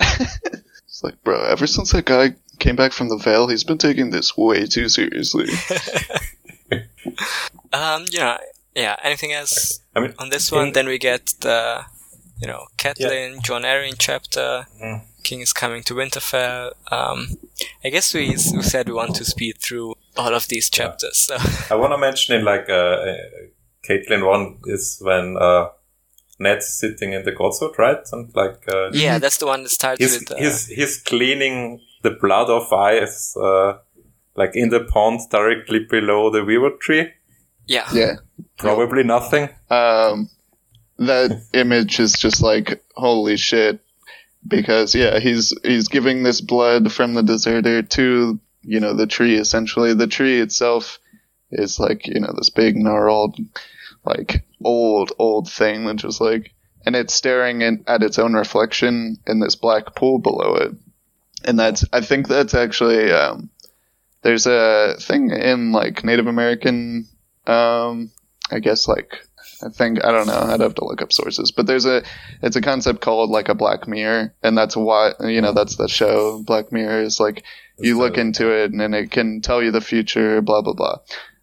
It's 0.00 1.02
like, 1.02 1.22
bro, 1.24 1.44
ever 1.44 1.66
since 1.66 1.92
that 1.92 2.04
guy 2.04 2.34
came 2.58 2.76
back 2.76 2.92
from 2.92 3.08
the 3.08 3.16
Vale, 3.16 3.48
he's 3.48 3.64
been 3.64 3.78
taking 3.78 4.10
this 4.10 4.36
way 4.36 4.66
too 4.66 4.88
seriously. 4.88 5.48
Um, 7.72 8.04
you 8.10 8.18
know, 8.18 8.36
yeah. 8.74 8.96
Anything 9.02 9.32
else 9.32 9.80
I 9.94 10.00
mean, 10.00 10.14
on 10.18 10.28
this 10.30 10.50
one? 10.50 10.68
in- 10.68 10.72
Then 10.72 10.86
we 10.86 10.98
get 10.98 11.34
the, 11.40 11.84
you 12.40 12.46
know, 12.48 12.66
Catelyn, 12.78 13.42
Jon 13.42 13.62
Arryn 13.62 13.94
chapter. 13.98 14.66
Mm. 14.82 15.02
King 15.22 15.40
is 15.40 15.52
coming 15.52 15.82
to 15.84 15.94
Winterfell. 15.94 16.72
Um, 16.90 17.36
I 17.84 17.90
guess 17.90 18.14
we, 18.14 18.30
we 18.30 18.62
said 18.62 18.88
we 18.88 18.94
want 18.94 19.16
to 19.16 19.24
speed 19.24 19.58
through 19.58 19.94
all 20.16 20.34
of 20.34 20.48
these 20.48 20.70
chapters. 20.70 21.18
So 21.18 21.36
I 21.70 21.78
want 21.78 21.92
to 21.92 21.98
mention 21.98 22.36
in 22.36 22.44
like, 22.44 22.68
uh, 22.68 22.72
uh, 22.72 23.16
Catelyn 23.88 24.26
1 24.26 24.58
is 24.66 24.98
when, 25.02 25.36
uh, 25.36 25.68
Ned's 26.38 26.68
sitting 26.68 27.12
in 27.12 27.24
the 27.24 27.32
Godswood, 27.32 27.76
right? 27.76 27.98
And 28.12 28.34
like, 28.34 28.64
uh, 28.72 28.90
yeah, 28.92 29.18
that's 29.18 29.36
the 29.36 29.46
one 29.46 29.62
that 29.62 29.68
starts 29.68 30.00
he's, 30.00 30.18
with. 30.18 30.32
Uh, 30.32 30.36
he's, 30.36 30.66
he's 30.66 30.96
cleaning 30.96 31.80
the 32.02 32.10
blood 32.10 32.48
of 32.48 32.72
Ice, 32.72 33.36
uh, 33.36 33.78
like 34.36 34.52
in 34.54 34.70
the 34.70 34.80
pond 34.80 35.20
directly 35.30 35.80
below 35.80 36.30
the 36.30 36.42
weaver 36.44 36.70
tree. 36.80 37.12
yeah, 37.66 37.86
yeah. 37.92 38.14
Probably 38.56 39.02
nothing. 39.02 39.50
Um, 39.68 40.30
that 40.98 41.42
image 41.52 42.00
is 42.00 42.12
just 42.14 42.42
like, 42.42 42.82
holy 42.94 43.36
shit. 43.36 43.80
Because, 44.46 44.94
yeah, 44.94 45.18
he's, 45.18 45.54
he's 45.62 45.88
giving 45.88 46.22
this 46.22 46.40
blood 46.40 46.92
from 46.92 47.14
the 47.14 47.22
deserter 47.22 47.82
to, 47.82 48.40
you 48.62 48.80
know, 48.80 48.94
the 48.94 49.06
tree, 49.06 49.36
essentially. 49.36 49.94
The 49.94 50.06
tree 50.06 50.40
itself 50.40 50.98
is 51.50 51.78
like, 51.78 52.06
you 52.06 52.20
know, 52.20 52.32
this 52.36 52.50
big 52.50 52.76
gnarled, 52.76 53.38
like, 54.04 54.44
old, 54.64 55.12
old 55.18 55.50
thing 55.50 55.84
that 55.84 55.96
just 55.96 56.20
like, 56.20 56.54
and 56.86 56.96
it's 56.96 57.12
staring 57.12 57.60
in, 57.60 57.84
at 57.86 58.02
its 58.02 58.18
own 58.18 58.32
reflection 58.32 59.18
in 59.26 59.40
this 59.40 59.56
black 59.56 59.94
pool 59.94 60.18
below 60.18 60.54
it. 60.54 60.72
And 61.44 61.58
that's, 61.58 61.84
I 61.92 62.00
think 62.00 62.26
that's 62.26 62.54
actually, 62.54 63.12
um, 63.12 63.50
there's 64.22 64.46
a 64.46 64.96
thing 64.98 65.30
in 65.30 65.72
like 65.72 66.04
Native 66.04 66.26
American, 66.26 67.06
um, 67.46 68.10
I 68.50 68.58
guess 68.60 68.88
like, 68.88 69.26
I 69.64 69.68
think, 69.70 70.04
I 70.04 70.10
don't 70.12 70.26
know, 70.26 70.38
I'd 70.38 70.60
have 70.60 70.74
to 70.76 70.84
look 70.84 71.02
up 71.02 71.12
sources, 71.12 71.50
but 71.50 71.66
there's 71.66 71.84
a, 71.86 72.02
it's 72.42 72.56
a 72.56 72.60
concept 72.60 73.00
called 73.00 73.30
like 73.30 73.48
a 73.48 73.54
black 73.54 73.86
mirror. 73.88 74.34
And 74.42 74.56
that's 74.56 74.76
why, 74.76 75.12
you 75.20 75.40
know, 75.40 75.52
that's 75.52 75.76
the 75.76 75.88
show. 75.88 76.42
Black 76.42 76.72
mirror 76.72 77.00
is 77.02 77.20
like, 77.20 77.44
you 77.78 77.98
look 77.98 78.14
So- 78.16 78.20
into 78.22 78.50
it 78.50 78.70
and 78.72 78.80
then 78.80 78.94
it 78.94 79.10
can 79.10 79.40
tell 79.40 79.62
you 79.62 79.70
the 79.70 79.80
future, 79.80 80.40
blah, 80.42 80.62
blah, 80.62 80.74
blah. 80.74 80.96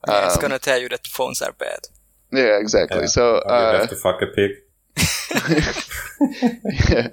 Yeah, 0.08 0.26
it's 0.26 0.36
Um, 0.36 0.42
gonna 0.42 0.60
tell 0.60 0.80
you 0.82 0.90
that 0.90 1.04
the 1.04 1.10
phones 1.10 1.42
are 1.42 1.54
bad. 1.54 1.88
yeah, 2.32 2.60
exactly. 2.60 3.02
Yeah. 3.02 3.06
So, 3.08 3.38
Or 3.38 3.44
you 3.46 3.54
uh, 3.54 3.80
have 3.80 3.90
to 3.90 3.96
fuck 3.96 4.22
a 4.22 4.28
pig. 4.28 4.52
yeah, 6.90 7.08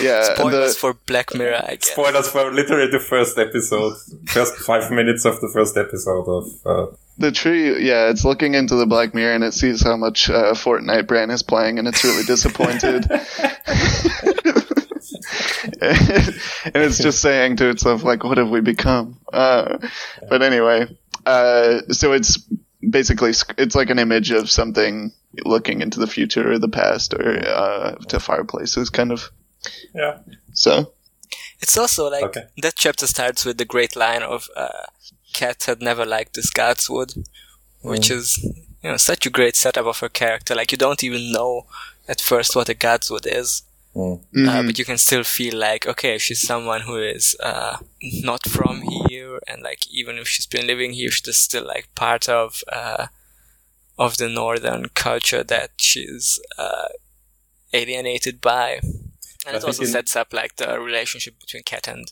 yeah. 0.00 0.34
Spoilers 0.34 0.74
the- 0.74 0.80
for 0.80 0.94
Black 1.06 1.34
Mirror, 1.34 1.62
I 1.66 1.76
guess. 1.76 1.92
Spoilers 1.92 2.28
for 2.28 2.52
literally 2.52 2.90
the 2.90 3.00
first 3.00 3.38
episode, 3.38 3.94
first 4.26 4.56
five 4.56 4.90
minutes 4.90 5.24
of 5.24 5.40
the 5.40 5.50
first 5.52 5.76
episode 5.76 6.26
of. 6.28 6.48
Uh, 6.66 6.96
the 7.16 7.30
tree, 7.30 7.86
yeah, 7.86 8.10
it's 8.10 8.24
looking 8.24 8.54
into 8.54 8.74
the 8.74 8.86
black 8.86 9.14
mirror 9.14 9.34
and 9.34 9.44
it 9.44 9.54
sees 9.54 9.82
how 9.82 9.96
much 9.96 10.28
uh, 10.28 10.52
Fortnite 10.54 11.06
Bran 11.06 11.30
is 11.30 11.44
playing, 11.44 11.78
and 11.78 11.86
it's 11.86 12.02
really 12.02 12.24
disappointed. 12.34 13.08
and 15.80 16.74
it's 16.74 16.98
just 16.98 17.20
saying 17.20 17.56
to 17.56 17.70
itself, 17.70 18.02
like, 18.02 18.24
"What 18.24 18.38
have 18.38 18.50
we 18.50 18.60
become?" 18.60 19.18
Uh, 19.32 19.78
but 20.28 20.42
anyway, 20.42 20.86
uh, 21.26 21.80
so 21.90 22.12
it's 22.12 22.38
basically 22.88 23.30
it's 23.58 23.74
like 23.74 23.90
an 23.90 23.98
image 23.98 24.30
of 24.30 24.50
something 24.50 25.12
looking 25.44 25.80
into 25.80 26.00
the 26.00 26.06
future 26.06 26.52
or 26.52 26.58
the 26.58 26.68
past 26.68 27.14
or 27.14 27.38
uh, 27.46 27.94
to 28.08 28.20
fireplaces, 28.20 28.90
kind 28.90 29.12
of. 29.12 29.30
Yeah. 29.94 30.18
So 30.52 30.92
It's 31.60 31.78
also 31.78 32.10
like 32.10 32.24
Okay. 32.24 32.44
that 32.62 32.74
chapter 32.76 33.06
starts 33.06 33.44
with 33.44 33.58
the 33.58 33.64
great 33.64 33.96
line 33.96 34.22
of 34.22 34.48
uh, 34.56 34.86
Cat 35.32 35.64
had 35.64 35.80
never 35.82 36.04
liked 36.06 36.34
this 36.34 36.50
Godswood, 36.52 37.16
which 37.82 38.08
Mm. 38.10 38.16
is 38.18 38.38
you 38.82 38.90
know 38.90 38.98
such 38.98 39.26
a 39.26 39.30
great 39.30 39.56
setup 39.56 39.86
of 39.86 40.00
her 40.00 40.08
character. 40.10 40.54
Like 40.54 40.72
you 40.72 40.78
don't 40.78 41.02
even 41.04 41.32
know 41.32 41.66
at 42.08 42.20
first 42.20 42.54
what 42.56 42.68
a 42.68 42.74
Godswood 42.74 43.26
is, 43.26 43.62
Mm. 43.96 44.20
uh, 44.48 44.52
mhm. 44.52 44.66
but 44.66 44.78
you 44.78 44.84
can 44.84 44.98
still 44.98 45.24
feel 45.24 45.56
like 45.58 45.86
okay, 45.92 46.18
she's 46.18 46.42
someone 46.46 46.82
who 46.82 46.96
is 46.98 47.36
uh, 47.40 47.76
not 48.02 48.42
from 48.48 48.82
here, 49.08 49.38
and 49.48 49.62
like 49.62 49.86
even 49.90 50.18
if 50.18 50.28
she's 50.28 50.46
been 50.46 50.66
living 50.66 50.92
here, 50.94 51.10
she's 51.10 51.36
still 51.38 51.66
like 51.66 51.86
part 51.94 52.28
of 52.28 52.62
uh, 52.80 53.06
of 53.98 54.16
the 54.16 54.28
northern 54.28 54.88
culture 54.94 55.44
that 55.44 55.70
she's 55.78 56.40
uh, 56.58 56.88
alienated 57.72 58.40
by. 58.40 58.80
And 59.46 59.54
I 59.56 59.58
it 59.58 59.64
also 59.64 59.84
sets 59.84 60.16
up 60.16 60.32
like 60.32 60.56
the 60.56 60.78
relationship 60.80 61.38
between 61.40 61.62
Cat 61.64 61.88
and 61.88 62.06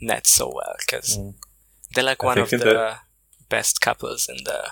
Ned 0.00 0.26
so 0.26 0.52
well 0.54 0.74
because 0.78 1.16
Mm. 1.18 1.34
they're 1.94 2.04
like 2.04 2.22
one 2.22 2.38
of 2.38 2.50
the, 2.50 2.58
the- 2.58 2.96
best 3.48 3.80
couples 3.80 4.28
in 4.28 4.42
the 4.44 4.70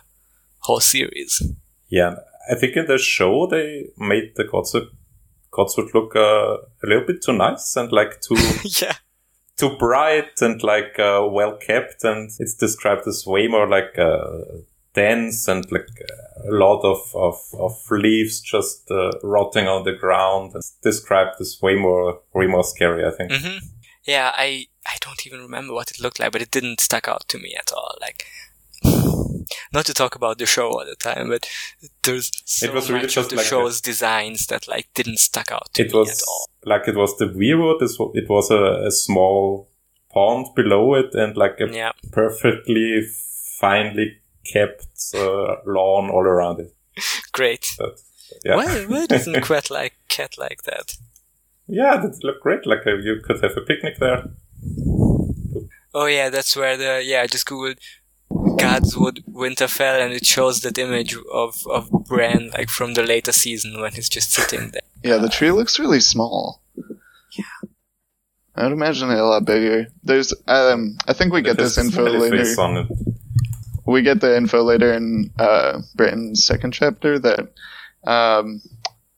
whole 0.61 0.81
series. 0.81 1.41
Yeah, 1.89 2.17
I 2.51 2.57
think 2.57 2.77
in 2.77 2.87
the 2.87 2.99
show 2.99 3.47
they 3.47 3.87
made 3.97 4.33
the 4.35 4.45
Godswood, 4.45 4.89
Godswood 5.53 5.95
look 5.95 6.17
uh, 6.17 6.57
a 6.83 6.87
little 6.87 7.07
bit 7.07 7.23
too 7.23 7.33
nice 7.33 7.77
and 7.77 7.93
like 7.93 8.21
too 8.21 8.35
yeah, 8.83 8.97
too 9.57 9.77
bright 9.79 10.41
and 10.41 10.61
like 10.63 10.99
uh, 10.99 11.27
well 11.31 11.57
kept, 11.57 12.03
and 12.05 12.31
it's 12.41 12.55
described 12.55 13.07
as 13.07 13.25
way 13.27 13.47
more 13.47 13.69
like 13.69 13.97
uh, 13.99 14.27
dense 14.95 15.49
and 15.49 15.71
like 15.73 15.89
a 16.47 16.51
lot 16.53 16.83
of 16.85 16.99
of, 17.15 17.37
of 17.59 17.73
leaves 17.91 18.41
just 18.41 18.91
uh, 18.91 19.11
rotting 19.23 19.67
on 19.69 19.85
the 19.85 19.93
ground. 19.93 20.53
It's 20.55 20.71
described 20.83 21.41
as 21.41 21.59
way 21.63 21.75
more 21.75 22.21
way 22.33 22.47
more 22.47 22.65
scary. 22.65 23.05
I 23.05 23.11
think. 23.11 23.33
hmm 23.33 23.59
yeah. 24.05 24.33
I 24.35 24.67
I 24.87 24.97
don't 25.01 25.27
even 25.27 25.41
remember 25.41 25.75
what 25.75 25.91
it 25.91 26.01
looked 26.01 26.21
like, 26.21 26.33
but 26.33 26.43
it 26.43 26.51
didn't 26.51 26.81
stuck 26.81 27.09
out 27.09 27.29
to 27.29 27.39
me 27.39 27.55
at 27.59 27.73
all. 27.73 27.97
Like. 28.01 28.27
Not 29.73 29.87
to 29.87 29.95
talk 29.95 30.15
about 30.15 30.39
the 30.39 30.47
show 30.47 30.69
all 30.69 30.85
the 30.87 30.95
time, 30.97 31.29
but 31.29 31.49
there's 32.03 32.31
so 32.45 32.73
was 32.73 32.89
really 32.91 33.03
much 33.03 33.17
of 33.17 33.25
just 33.25 33.31
the 33.31 33.37
like 33.37 33.47
show's 33.47 33.81
designs 33.81 34.47
that 34.47 34.69
like 34.69 34.89
didn't 34.95 35.19
stuck 35.19 35.51
out 35.53 35.69
to 35.75 35.83
it 35.83 35.93
me 35.93 35.99
was 35.99 36.11
at 36.11 36.29
all. 36.29 36.49
like 36.65 36.89
it 36.89 36.97
was 36.97 37.17
the 37.19 37.27
weirwood. 37.27 37.83
It 38.17 38.29
was 38.29 38.51
a, 38.51 38.87
a 38.87 38.91
small 38.91 39.69
pond 40.13 40.47
below 40.55 40.95
it 40.95 41.15
and 41.15 41.37
like 41.37 41.61
a 41.61 41.69
Yeah, 41.71 41.93
perfectly 42.13 43.03
finely 43.61 44.19
kept 44.45 44.87
uh, 45.15 45.57
lawn 45.67 46.11
all 46.11 46.23
around 46.25 46.61
it. 46.61 46.75
great. 47.33 47.67
But 47.79 47.99
yeah, 48.45 48.57
Why 48.57 48.85
why 48.87 49.07
doesn't 49.07 49.43
Cat 49.49 49.71
like 49.71 49.95
Cat 50.09 50.37
like 50.39 50.63
that? 50.65 50.97
yeah, 51.67 51.97
that 51.97 52.23
looked 52.25 52.43
great. 52.43 52.67
Like 52.67 52.87
uh, 52.87 52.97
you 52.97 53.21
could 53.25 53.43
have 53.43 53.57
a 53.57 53.61
picnic 53.61 53.97
there. 53.99 54.25
Oh 55.95 56.07
yeah, 56.07 56.29
that's 56.31 56.57
where 56.57 56.77
the 56.77 57.03
yeah. 57.05 57.23
I 57.23 57.27
just 57.27 57.47
googled 57.47 57.79
Godswood 58.31 59.23
Winterfell, 59.31 60.05
and 60.05 60.13
it 60.13 60.27
shows 60.27 60.61
that 60.61 60.79
image 60.79 61.17
of 61.33 61.63
of 61.71 61.91
Bran 62.09 62.51
like 62.51 62.69
from 62.71 62.95
the 62.95 63.03
later 63.03 63.33
season 63.33 63.81
when 63.81 63.93
he's 63.93 64.09
just 64.09 64.31
sitting 64.33 64.71
there. 64.71 64.81
yeah, 65.03 65.19
the 65.19 65.29
tree 65.29 65.51
looks 65.53 65.79
really 65.79 66.01
small. 66.01 66.63
Yeah. 67.39 67.69
I'd 68.57 68.73
imagine 68.73 69.11
it 69.11 69.19
a 69.19 69.25
lot 69.25 69.45
bigger. 69.45 69.89
There's, 70.05 70.33
um, 70.47 70.97
I 71.09 71.13
think 71.13 71.33
we 71.33 71.43
get 71.43 71.53
It 71.53 71.59
this 71.59 71.77
info 71.77 72.07
smiley 72.07 72.31
later. 72.31 72.45
Face 73.85 73.89
on 73.89 73.93
it. 73.93 73.95
we 73.97 74.03
get 74.03 74.20
the 74.20 74.37
info 74.37 74.62
later 74.62 74.93
in 74.93 75.30
uh, 75.39 75.80
Britain's 75.95 76.45
second 76.45 76.72
chapter 76.72 77.18
that 77.18 77.53
um, 78.07 78.61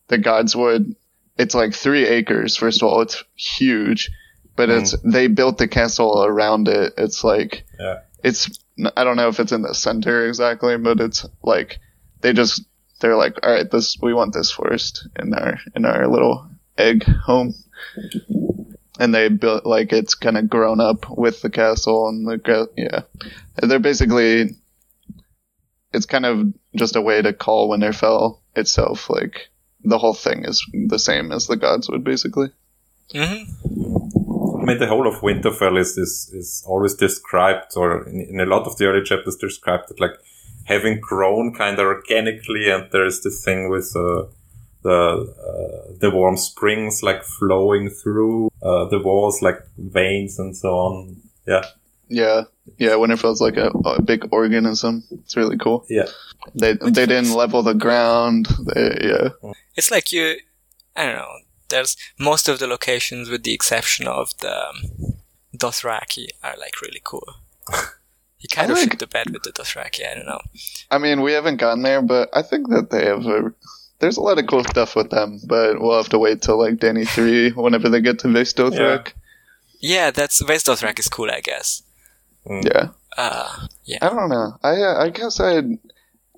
the 0.08 0.18
Godswood, 0.18 0.94
it's 1.36 1.54
like 1.54 1.74
three 1.74 2.06
acres. 2.06 2.56
First 2.56 2.82
of 2.82 2.88
all, 2.88 3.00
it's 3.02 3.22
huge, 3.34 4.10
but 4.56 4.70
it's 4.70 4.94
they 5.02 5.26
built 5.26 5.58
the 5.58 5.68
castle 5.68 6.24
around 6.24 6.68
it. 6.68 6.94
It's 6.96 7.22
like 7.24 7.64
Yeah. 7.78 8.00
it's 8.24 8.48
I 8.96 9.04
don't 9.04 9.16
know 9.16 9.28
if 9.28 9.40
it's 9.40 9.52
in 9.52 9.62
the 9.62 9.74
center 9.74 10.26
exactly, 10.26 10.76
but 10.78 11.00
it's 11.00 11.26
like 11.42 11.78
they 12.20 12.32
just 12.32 12.64
they're 13.00 13.16
like, 13.16 13.34
all 13.42 13.52
right, 13.52 13.70
this 13.70 13.98
we 14.00 14.14
want 14.14 14.32
this 14.34 14.50
forest 14.50 15.08
in 15.18 15.34
our 15.34 15.58
in 15.74 15.84
our 15.84 16.06
little 16.08 16.48
egg 16.78 17.04
home. 17.04 17.54
And 18.99 19.14
they 19.14 19.28
built 19.28 19.66
like 19.66 19.92
it's 19.92 20.14
kind 20.14 20.38
of 20.38 20.49
grown 20.49 20.80
up 20.80 21.11
with 21.11 21.42
the 21.42 21.51
castle 21.51 22.09
and 22.09 22.26
the 22.26 22.38
gra- 22.38 22.68
yeah. 22.76 23.03
They're 23.57 23.78
basically 23.78 24.57
it's 25.92 26.07
kind 26.07 26.26
of 26.26 26.53
just 26.74 26.97
a 26.97 27.01
way 27.01 27.22
to 27.22 27.32
call 27.32 27.70
Winterfell 27.70 28.38
itself. 28.55 29.11
Like 29.11 29.49
the 29.84 29.99
whole 29.99 30.14
thing 30.14 30.44
is 30.44 30.64
the 30.72 30.99
same 30.99 31.32
as 31.32 31.47
the 31.47 31.57
Godswood, 31.57 32.05
basically. 32.05 32.49
mm-hmm. 33.14 34.61
I 34.61 34.64
mean, 34.64 34.78
the 34.78 34.88
whole 34.88 35.07
of 35.07 35.20
Winterfell 35.20 35.78
is 35.78 35.97
is, 35.97 36.30
is 36.32 36.64
always 36.66 36.94
described, 36.94 37.72
or 37.76 38.09
in, 38.09 38.20
in 38.30 38.40
a 38.40 38.47
lot 38.47 38.66
of 38.66 38.76
the 38.76 38.86
early 38.86 39.05
chapters, 39.05 39.36
described 39.36 39.90
it 39.90 40.01
like 40.01 40.14
having 40.64 40.99
grown 41.01 41.55
kind 41.55 41.78
of 41.78 41.86
organically, 41.86 42.68
and 42.68 42.90
there 42.90 43.07
is 43.07 43.22
this 43.22 43.44
thing 43.44 43.70
with 43.70 43.94
uh, 43.94 44.24
the 44.89 45.01
uh, 45.51 45.93
the 46.03 46.11
warm 46.11 46.37
springs 46.37 47.03
like 47.03 47.22
flowing 47.39 47.91
through 47.91 48.51
uh, 48.62 48.84
the 48.93 48.99
walls 48.99 49.43
like 49.43 49.59
veins 49.76 50.39
and 50.39 50.57
so 50.57 50.68
on. 50.87 51.16
Yeah, 51.47 51.64
Yeah, 52.09 52.43
yeah. 52.78 52.97
When 53.01 53.11
it 53.11 53.18
feels 53.20 53.41
like 53.41 53.57
a, 53.66 53.68
a 53.84 54.03
big 54.03 54.22
organism. 54.32 55.03
It's 55.11 55.37
really 55.37 55.59
cool. 55.59 55.84
yeah. 55.89 56.09
They 56.55 56.72
they 56.74 57.07
didn't 57.07 57.34
level 57.43 57.62
the 57.62 57.74
ground. 57.87 58.47
They, 58.68 58.84
yeah, 59.11 59.28
It's 59.78 59.91
like 59.91 60.12
you, 60.14 60.24
I 60.97 61.03
don't 61.07 61.16
know. 61.22 61.34
There's 61.68 61.97
most 62.18 62.49
of 62.49 62.59
the 62.59 62.66
locations, 62.68 63.28
with 63.28 63.43
the 63.43 63.53
exception 63.55 64.07
of 64.07 64.30
the 64.39 64.55
um, 64.68 64.76
Dothraki, 65.57 66.26
are 66.43 66.55
like 66.59 66.80
really 66.82 67.01
cool. 67.05 67.26
You 68.39 68.49
kind 68.51 68.70
I 68.70 68.72
of 68.74 68.78
like- 68.78 68.91
shit 68.91 68.99
the 69.01 69.07
bed 69.07 69.30
with 69.32 69.43
the 69.43 69.51
Dothraki. 69.51 70.03
I 70.09 70.14
don't 70.14 70.26
know. 70.26 70.41
I 70.91 70.99
mean 70.99 71.22
we 71.22 71.32
haven't 71.32 71.57
gotten 71.57 71.82
there, 71.82 72.03
but 72.03 72.28
I 72.32 72.43
think 72.43 72.68
that 72.68 72.91
they 72.91 73.05
have 73.07 73.24
a. 73.26 73.53
There's 73.99 74.18
a 74.18 74.22
lot 74.22 74.38
of 74.38 74.47
cool 74.47 74.64
stuff 74.64 74.94
with 74.94 75.11
them, 75.11 75.40
but 75.47 75.80
we'll 75.80 75.97
have 75.97 76.11
to 76.11 76.18
wait 76.18 76.42
till 76.42 76.59
like 76.59 76.74
Dany 76.74 77.09
three 77.09 77.51
whenever 77.51 77.88
they 77.88 78.01
get 78.01 78.18
to 78.20 78.28
Vaes 78.28 78.53
Dothrak. 78.53 79.12
Yeah, 79.80 80.11
that's 80.11 80.42
Vaes 80.42 80.64
Dothrak 80.64 80.99
is 80.99 81.09
cool, 81.09 81.30
I 81.30 81.40
guess. 81.40 81.82
Yeah. 82.49 82.88
Uh, 83.16 83.66
yeah. 83.84 83.99
I 84.03 84.09
don't 84.11 84.28
know. 84.28 84.59
I 84.62 84.82
uh, 84.82 85.05
I 85.05 85.11
guess 85.11 85.40
I, 85.40 85.62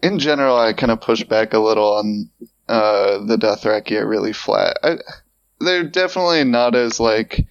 in 0.02 0.18
general, 0.18 0.56
I 0.56 0.72
kind 0.72 0.92
of 0.92 1.00
push 1.00 1.24
back 1.24 1.52
a 1.52 1.58
little 1.58 1.94
on 1.94 2.30
uh, 2.68 3.18
the 3.24 3.36
Dothraki 3.36 4.00
are 4.00 4.06
really 4.06 4.32
flat. 4.32 4.78
I, 4.82 4.96
they're 5.60 5.84
definitely 5.84 6.44
not 6.44 6.74
as 6.74 7.00
like 7.00 7.46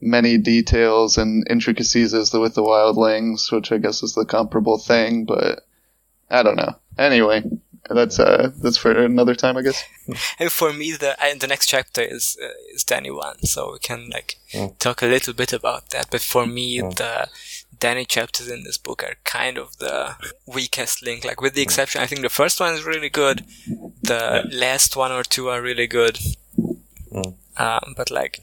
many 0.00 0.38
details 0.38 1.18
and 1.18 1.46
intricacies 1.50 2.14
as 2.14 2.30
the 2.30 2.40
with 2.40 2.54
the 2.54 2.62
wildlings, 2.62 3.52
which 3.52 3.72
I 3.72 3.78
guess 3.78 4.02
is 4.02 4.14
the 4.14 4.24
comparable 4.24 4.78
thing. 4.78 5.24
But 5.26 5.60
I 6.30 6.42
don't 6.42 6.56
know. 6.56 6.74
Anyway, 6.96 7.42
that's 7.90 8.18
uh 8.18 8.50
that's 8.62 8.76
for 8.76 8.92
another 8.92 9.34
time, 9.34 9.56
I 9.56 9.62
guess. 9.62 9.82
And 10.38 10.50
for 10.52 10.72
me, 10.72 10.92
the 10.92 11.16
I, 11.22 11.34
the 11.34 11.46
next 11.46 11.66
chapter 11.66 12.02
is 12.02 12.36
uh, 12.42 12.48
is 12.74 12.84
Dany 12.84 13.14
one, 13.14 13.42
so 13.44 13.72
we 13.72 13.78
can 13.78 14.10
like 14.10 14.36
Mm. 14.54 14.78
talk 14.78 15.02
a 15.02 15.06
little 15.06 15.34
bit 15.34 15.52
about 15.52 15.90
that. 15.90 16.06
But 16.10 16.22
for 16.22 16.46
me, 16.46 16.80
Mm. 16.80 16.94
the 16.96 17.28
Dany 17.78 18.06
chapters 18.08 18.48
in 18.48 18.64
this 18.64 18.78
book 18.78 19.02
are 19.02 19.16
kind 19.24 19.58
of 19.58 19.76
the 19.78 20.16
weakest 20.46 21.02
link. 21.02 21.24
Like 21.24 21.40
with 21.42 21.54
the 21.54 21.62
exception, 21.62 22.02
I 22.02 22.06
think 22.06 22.22
the 22.22 22.28
first 22.42 22.60
one 22.60 22.74
is 22.74 22.84
really 22.84 23.10
good. 23.10 23.44
The 24.02 24.48
last 24.50 24.96
one 24.96 25.12
or 25.12 25.22
two 25.22 25.48
are 25.48 25.62
really 25.62 25.86
good. 25.86 26.18
Mm. 27.12 27.34
Um, 27.56 27.94
but 27.96 28.10
like 28.10 28.40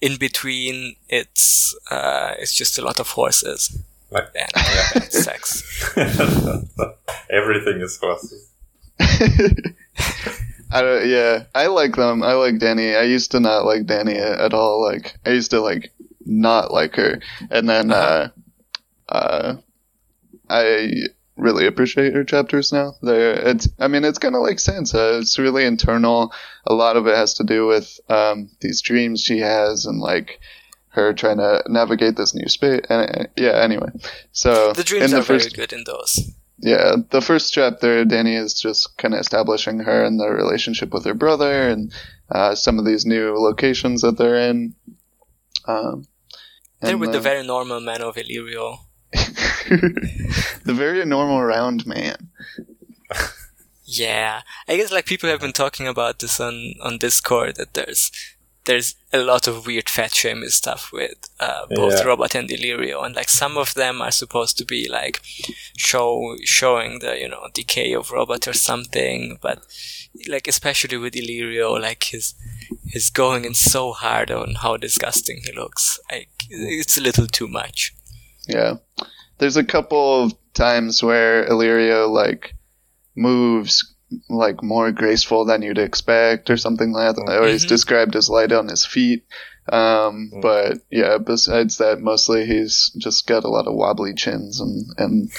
in 0.00 0.16
between, 0.16 0.96
it's 1.08 1.74
uh, 1.90 2.32
it's 2.38 2.54
just 2.54 2.78
a 2.78 2.82
lot 2.82 2.98
of 3.00 3.08
horses 3.10 3.78
Like 4.10 4.28
and 4.34 4.50
uh, 4.56 5.00
sex. 5.10 5.62
everything 7.30 7.80
is 7.80 7.98
horses. 7.98 8.50
I 9.00 10.82
don't, 10.82 11.08
yeah, 11.08 11.44
I 11.54 11.66
like 11.68 11.96
them. 11.96 12.22
I 12.22 12.32
like 12.32 12.56
Dany. 12.56 12.98
I 12.98 13.02
used 13.02 13.30
to 13.32 13.40
not 13.40 13.64
like 13.64 13.82
Dany 13.82 14.16
at, 14.16 14.54
all. 14.54 14.82
Like 14.82 15.14
I 15.24 15.30
used 15.30 15.50
to 15.52 15.60
like 15.60 15.92
not 16.24 16.72
like 16.72 16.96
her, 16.96 17.20
and 17.50 17.68
then 17.68 17.92
uh, 17.92 18.30
uh, 19.08 19.56
I 20.48 20.92
really 21.36 21.66
appreciate 21.66 22.14
her 22.14 22.24
chapters 22.24 22.72
now. 22.72 22.94
They're 23.02 23.34
it's. 23.50 23.68
I 23.78 23.88
mean, 23.88 24.04
it's 24.04 24.18
kind 24.18 24.34
of 24.34 24.42
like 24.42 24.56
Sansa. 24.56 25.20
It's 25.20 25.38
really 25.38 25.64
internal. 25.64 26.32
A 26.66 26.74
lot 26.74 26.96
of 26.96 27.06
it 27.06 27.14
has 27.14 27.34
to 27.34 27.44
do 27.44 27.66
with 27.66 28.00
um, 28.08 28.50
these 28.60 28.80
dreams 28.80 29.20
she 29.20 29.38
has, 29.38 29.86
and 29.86 30.00
like 30.00 30.40
her 30.88 31.12
trying 31.12 31.38
to 31.38 31.62
navigate 31.68 32.16
this 32.16 32.34
new 32.34 32.48
space. 32.48 32.80
And 32.88 33.16
uh, 33.16 33.24
yeah, 33.36 33.62
anyway. 33.62 33.90
So 34.32 34.72
The 34.72 34.84
dreams 34.84 35.06
in 35.06 35.10
the 35.12 35.18
are 35.18 35.24
first, 35.24 35.54
very 35.54 35.66
good 35.66 35.72
in 35.72 35.84
those. 35.84 36.34
Yeah, 36.64 36.96
the 37.10 37.20
first 37.20 37.52
chapter, 37.52 38.06
Dany 38.06 38.40
is 38.40 38.54
just 38.58 38.96
kind 38.96 39.12
of 39.12 39.20
establishing 39.20 39.80
her 39.80 40.02
and 40.02 40.18
the 40.18 40.30
relationship 40.30 40.94
with 40.94 41.04
her 41.04 41.12
brother 41.12 41.68
and 41.68 41.92
uh, 42.30 42.54
some 42.54 42.78
of 42.78 42.86
these 42.86 43.04
new 43.04 43.34
locations 43.36 44.00
that 44.00 44.16
they're 44.16 44.48
in. 44.48 44.74
Um, 45.68 46.06
They're 46.80 46.96
with 46.96 47.12
the 47.12 47.18
uh, 47.18 47.20
very 47.20 47.46
normal 47.46 47.80
man 47.80 48.00
of 48.00 48.16
Illyrio. 48.16 48.78
the 49.12 50.72
very 50.74 51.04
normal 51.04 51.42
round 51.42 51.86
man. 51.86 52.30
Yeah, 53.84 54.40
I 54.66 54.78
guess 54.78 54.90
like 54.90 55.04
people 55.04 55.28
have 55.28 55.40
been 55.40 55.52
talking 55.52 55.86
about 55.86 56.20
this 56.20 56.40
on 56.40 56.76
on 56.80 56.96
Discord 56.96 57.56
that 57.56 57.74
there's 57.74 58.10
there's 58.66 58.94
a 59.12 59.18
lot 59.18 59.46
of 59.46 59.66
weird 59.66 59.88
fat 59.88 60.14
shaming 60.14 60.48
stuff 60.48 60.90
with 60.92 61.28
uh, 61.38 61.66
both 61.68 61.98
Yeah. 61.98 62.04
Robert 62.04 62.34
and 62.34 62.48
Illyrio, 62.48 63.04
and 63.04 63.14
like 63.14 63.28
some 63.28 63.58
of 63.58 63.74
them 63.74 64.00
are 64.00 64.10
supposed 64.10 64.56
to 64.58 64.64
be 64.64 64.88
like 64.88 65.20
show 65.76 66.36
showing 66.44 67.00
the 67.00 67.18
you 67.20 67.28
know 67.28 67.48
decay 67.52 67.92
of 67.94 68.10
Robert 68.10 68.48
or 68.48 68.54
something, 68.54 69.38
but 69.40 69.62
like 70.28 70.48
especially 70.48 70.96
with 70.96 71.14
Illyrio, 71.14 71.80
like 71.80 72.04
his 72.04 72.34
his 72.86 73.10
going 73.10 73.44
in 73.44 73.54
so 73.54 73.92
hard 73.92 74.30
on 74.30 74.54
how 74.56 74.76
disgusting 74.76 75.40
he 75.44 75.52
looks, 75.52 76.00
like 76.10 76.28
it's 76.48 76.96
a 76.98 77.02
little 77.02 77.26
too 77.26 77.48
much. 77.48 77.94
Yeah. 78.48 78.74
There's 79.38 79.56
a 79.56 79.64
couple 79.64 80.22
of 80.24 80.32
times 80.54 81.02
where 81.02 81.46
Illyrio 81.48 82.08
like 82.08 82.54
moves 83.16 83.93
like 84.28 84.62
more 84.62 84.92
graceful 84.92 85.44
than 85.44 85.62
you'd 85.62 85.78
expect 85.78 86.50
or 86.50 86.56
something 86.56 86.92
like 86.92 87.14
that. 87.16 87.22
Or 87.40 87.48
he's 87.48 87.64
Mhm. 87.64 87.68
described 87.68 88.16
as 88.16 88.28
light 88.28 88.52
on 88.52 88.68
his 88.68 88.84
feet. 88.86 89.24
Um, 89.72 90.30
Mm. 90.32 90.42
but 90.42 90.78
yeah, 90.90 91.16
besides 91.18 91.78
that, 91.78 92.00
mostly 92.00 92.44
he's 92.46 92.92
just 92.98 93.26
got 93.26 93.44
a 93.44 93.48
lot 93.48 93.66
of 93.66 93.74
wobbly 93.74 94.12
chins 94.14 94.60
and, 94.60 94.86
and 94.98 95.30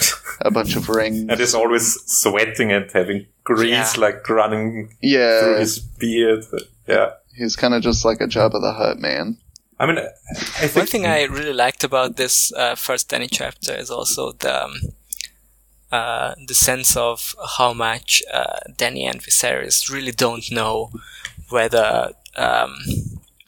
a 0.41 0.49
bunch 0.49 0.75
of 0.75 0.89
rings. 0.99 1.25
And 1.29 1.39
he's 1.39 1.53
always 1.53 1.95
sweating 2.07 2.71
and 2.71 2.89
having 2.91 3.27
grease 3.43 3.69
Yeah. 3.95 4.01
like 4.01 4.27
running 4.27 4.95
yeah. 5.01 5.39
through 5.41 5.53
Yeah, 5.53 5.59
his 5.59 5.79
beard. 5.79 6.43
Yeah. 6.87 7.09
he's 7.35 7.55
kind 7.55 7.73
of 7.75 7.83
just 7.83 8.03
like 8.03 8.19
a 8.19 8.25
Jabba 8.27 8.59
the 8.61 8.73
Hutt 8.73 8.97
man. 8.99 9.37
I 9.79 9.85
mean, 9.85 9.97
I 9.99 10.67
think 10.67 10.75
One 10.75 10.87
thing 10.87 11.05
I 11.05 11.23
really 11.25 11.53
liked 11.53 11.83
about 11.83 12.15
this 12.15 12.51
uh, 12.53 12.75
first 12.75 13.09
Dany 13.09 13.27
chapter 13.29 13.75
is 13.75 13.91
also 13.91 14.31
the 14.31 14.63
um, 14.63 14.73
uh, 15.91 16.35
the 16.47 16.55
sense 16.55 16.95
of 16.97 17.35
how 17.57 17.73
much 17.73 18.21
uh, 18.33 18.59
Dany 18.77 19.03
and 19.09 19.21
Viserys 19.21 19.91
really 19.91 20.11
don't 20.11 20.51
know 20.51 20.91
whether 21.49 22.11
um, 22.35 22.75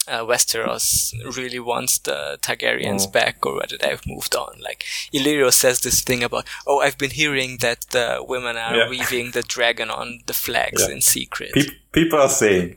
uh, 0.06 0.20
Westeros 0.24 1.12
really 1.36 1.58
wants 1.58 1.98
the 1.98 2.38
Targaryens 2.40 3.06
Mm. 3.06 3.12
back 3.12 3.44
or 3.44 3.56
whether 3.56 3.76
they've 3.76 4.06
moved 4.06 4.34
on. 4.34 4.58
Like 4.62 4.84
Illyrio 5.12 5.52
says 5.52 5.80
this 5.80 6.00
thing 6.00 6.22
about, 6.24 6.46
oh, 6.66 6.80
I've 6.80 6.96
been 6.96 7.10
hearing 7.10 7.58
that 7.58 7.82
the 7.90 8.24
women 8.26 8.56
are 8.56 8.74
Yeah. 8.76 8.88
weaving 8.88 9.32
the 9.32 9.42
dragon 9.42 9.90
on 9.90 10.20
the 10.26 10.32
flags 10.32 10.86
Yeah. 10.88 10.94
in 10.94 11.02
secret. 11.02 11.52
Pe- 11.52 11.74
people 11.92 12.18
are 12.20 12.30
saying, 12.30 12.76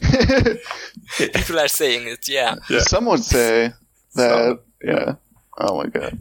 People 1.34 1.58
are 1.60 1.68
saying 1.68 2.08
it, 2.08 2.28
yeah. 2.28 2.56
Yeah. 2.68 2.80
Some 2.80 3.06
would 3.06 3.24
say 3.24 3.72
that, 4.14 4.30
Some. 4.30 4.60
yeah. 4.82 5.14
Oh 5.58 5.76
my 5.78 5.86
god. 5.86 6.18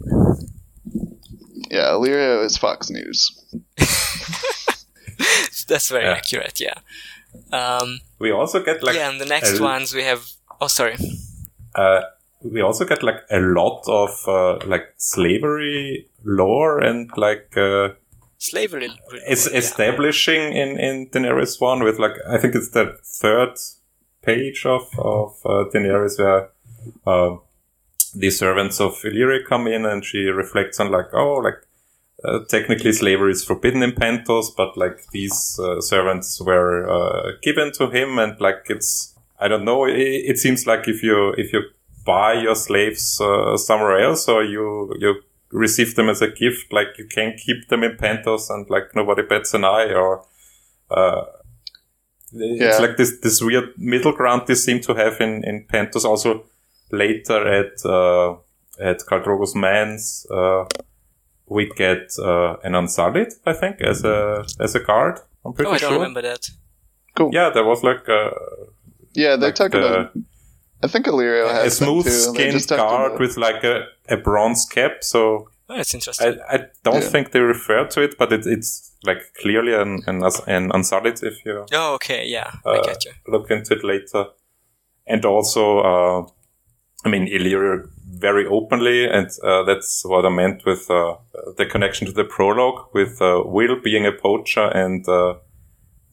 Yeah, 1.74 1.93
Illyrio 1.95 2.45
is 2.45 2.57
Fox 2.57 2.89
News. 2.89 3.32
That's 5.67 5.89
very 5.89 6.05
Yeah. 6.05 6.13
accurate, 6.17 6.59
yeah. 6.61 6.80
Um, 7.51 7.99
we 8.19 8.32
also 8.32 8.63
get 8.63 8.84
like 8.84 8.95
yeah, 8.95 9.09
and 9.09 9.19
the 9.19 9.26
next 9.26 9.59
a- 9.59 9.63
ones 9.63 9.93
we 9.93 10.03
have. 10.03 10.21
Oh, 10.61 10.67
sorry. 10.67 10.95
uh, 11.76 12.01
we 12.43 12.61
also 12.61 12.86
get 12.86 13.01
like 13.03 13.21
a 13.32 13.39
lot 13.39 13.84
of 13.88 14.09
uh, 14.28 14.59
like 14.67 14.93
slavery 14.97 16.07
lore 16.24 16.80
and 16.80 17.09
like 17.17 17.57
uh, 17.57 17.89
Slavery. 18.38 18.89
really 19.11 19.24
it's 19.28 19.49
yeah. 19.49 19.57
establishing 19.57 20.53
in 20.53 20.78
in 20.80 21.07
Daenerys 21.09 21.61
one 21.61 21.84
with 21.84 21.97
like 21.99 22.15
I 22.30 22.38
think 22.38 22.55
it's 22.55 22.69
the 22.71 22.97
third 23.21 23.57
page 24.21 24.65
of 24.65 24.88
of 24.99 25.32
uh, 25.45 25.63
Daenerys 25.74 26.19
where 26.19 26.49
uh, 27.07 27.38
the 28.14 28.30
servants 28.30 28.80
of 28.80 28.93
Illyrio 29.03 29.45
come 29.45 29.68
in 29.68 29.86
and 29.86 30.03
she 30.05 30.26
reflects 30.26 30.80
on 30.80 30.91
like, 30.91 31.14
oh, 31.14 31.36
like 31.36 31.66
uh, 32.24 32.39
technically 32.47 32.93
slavery 32.93 33.32
is 33.32 33.43
forbidden 33.43 33.84
in 33.84 33.91
Pentos, 33.91 34.47
but 34.55 34.78
like 34.78 35.07
these 35.11 35.59
uh, 35.61 35.82
servants 35.82 36.39
were 36.41 36.89
uh, 36.89 37.32
given 37.41 37.72
to 37.74 37.89
him, 37.89 38.18
and 38.18 38.39
like 38.39 38.66
it's 38.70 39.14
I 39.39 39.47
don't 39.47 39.66
know. 39.66 39.86
It, 39.86 39.97
it, 39.97 40.38
seems 40.38 40.66
like 40.66 40.88
if 40.88 41.03
you 41.03 41.34
if 41.38 41.51
you 41.51 41.64
buy 42.05 42.34
your 42.34 42.55
slaves 42.55 43.20
uh, 43.20 43.57
somewhere 43.57 43.99
else 43.99 44.28
or 44.30 44.43
you 44.43 44.93
you 44.99 45.22
receive 45.51 45.95
them 45.95 46.09
as 46.09 46.22
a 46.22 46.30
gift, 46.30 46.72
like 46.72 46.97
you 46.97 47.07
can 47.07 47.36
keep 47.36 47.68
them 47.68 47.84
in 47.84 47.97
Pentos 47.97 48.49
and 48.49 48.70
like 48.70 48.95
nobody 48.95 49.24
bets 49.24 49.53
an 49.53 49.66
eye 49.66 49.93
or. 49.93 50.26
Uh, 50.89 51.26
yeah. 52.36 52.70
It's 52.70 52.80
like 52.80 52.97
this 52.97 53.20
this 53.20 53.41
weird 53.43 53.78
middle 53.78 54.11
ground 54.11 54.43
they 54.47 54.55
seem 54.55 54.80
to 54.82 54.95
have 54.95 55.22
in 55.22 55.43
in 55.43 55.66
Pentos. 55.66 56.03
Also 56.03 56.45
later 56.91 57.47
at 57.47 57.86
uh, 57.86 58.34
at 58.79 58.99
Khal 58.99 59.23
Drogo's 59.23 59.55
Mans 59.55 60.25
we 61.53 61.69
get 61.75 62.11
uh, 62.19 62.57
an 62.63 62.75
Unsullied, 62.75 63.34
I 63.45 63.53
think, 63.53 63.81
as 63.81 64.03
a 64.03 64.45
as 64.59 64.75
a 64.75 64.79
guard. 64.79 65.19
I'm 65.45 65.53
pretty 65.53 65.71
oh, 65.71 65.73
I 65.73 65.77
don't 65.77 65.93
remember 65.93 66.21
that. 66.21 66.49
Cool. 67.15 67.29
Yeah, 67.34 67.49
there 67.49 67.63
was 67.63 67.84
like. 67.84 68.07
Uh, 68.09 68.31
yeah, 69.13 69.36
they 69.36 69.47
like 69.47 69.55
talk 69.55 69.71
the, 69.71 69.86
about. 69.86 70.17
I 70.81 70.88
think 70.88 71.05
Illyrio 71.05 71.49
has 71.51 71.73
a 71.73 71.86
smooth 71.86 72.07
skinned 72.07 72.67
guard 72.67 73.19
with 73.19 73.38
like 73.38 73.63
a, 73.63 73.86
a 74.09 74.17
bronze 74.17 74.65
cap. 74.65 75.03
So 75.03 75.49
oh, 75.69 75.77
that's 75.77 75.93
interesting. 75.93 76.39
I, 76.49 76.55
I 76.55 76.57
don't 76.84 76.95
yeah. 76.95 77.09
think 77.09 77.31
they 77.31 77.39
refer 77.39 77.86
to 77.88 78.01
it, 78.01 78.17
but 78.17 78.34
it, 78.34 78.45
it's 78.45 78.91
like 79.03 79.21
clearly 79.41 79.73
an 79.73 80.01
an, 80.07 80.23
an 80.47 80.71
Unsullied 80.73 81.21
if 81.23 81.45
you. 81.45 81.65
Oh, 81.71 81.93
okay, 81.95 82.25
yeah, 82.27 82.51
uh, 82.65 82.71
I 82.71 82.81
get 82.81 83.05
you. 83.05 83.11
Look 83.27 83.51
into 83.51 83.73
it 83.73 83.84
later, 83.84 84.25
and 85.05 85.23
also, 85.25 85.79
uh, 85.79 86.27
I 87.06 87.10
mean, 87.10 87.28
Illyrio 87.28 87.89
very 88.24 88.45
openly, 88.45 89.06
and 89.06 89.28
uh, 89.43 89.64
that's 89.64 90.06
what 90.06 90.26
I 90.26 90.30
meant 90.30 90.66
with 90.66 90.89
uh, 90.89 91.16
the 91.58 91.66
connection 91.66 92.08
to 92.08 92.14
the 92.14 92.24
prologue, 92.24 92.86
with 92.93 93.22
uh, 93.22 93.43
Will 93.45 93.80
being 93.82 94.06
a 94.06 94.12
poacher 94.12 94.68
and 94.68 95.08
uh, 95.08 95.36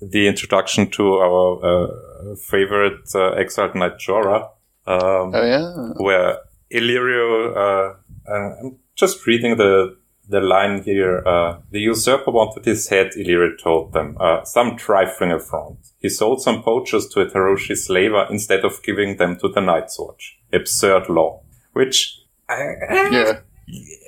the 0.01 0.27
introduction 0.27 0.91
to 0.91 1.15
our 1.19 1.65
uh, 1.65 2.37
favorite 2.37 3.09
uh, 3.15 3.31
exiled 3.33 3.75
knight 3.75 3.99
Jorah. 3.99 4.49
Um, 4.87 5.35
oh 5.35 5.45
yeah, 5.45 6.03
where 6.05 6.39
Illyrio. 6.73 7.97
I'm 8.29 8.79
just 8.95 9.27
reading 9.27 9.57
the 9.57 9.97
the 10.31 10.41
line 10.41 10.83
here. 10.83 11.23
the 11.71 11.81
usurper 11.81 12.31
wanted 12.31 12.65
his 12.65 12.89
head. 12.89 13.11
Illyrio 13.17 13.59
told 13.63 13.93
them. 13.93 14.17
some 14.45 14.77
trifling 14.77 15.33
affront. 15.33 15.79
He 15.99 16.09
sold 16.09 16.43
some 16.43 16.63
poachers 16.63 17.09
to 17.09 17.21
a 17.21 17.27
Tyroshi 17.27 17.77
slaver 17.77 18.27
instead 18.31 18.65
of 18.65 18.83
giving 18.83 19.17
them 19.17 19.37
to 19.41 19.49
the 19.49 19.61
Night's 19.61 19.99
Watch. 19.99 20.39
Absurd 20.53 21.09
law 21.09 21.43
which 21.73 22.21
yeah, 22.49 23.41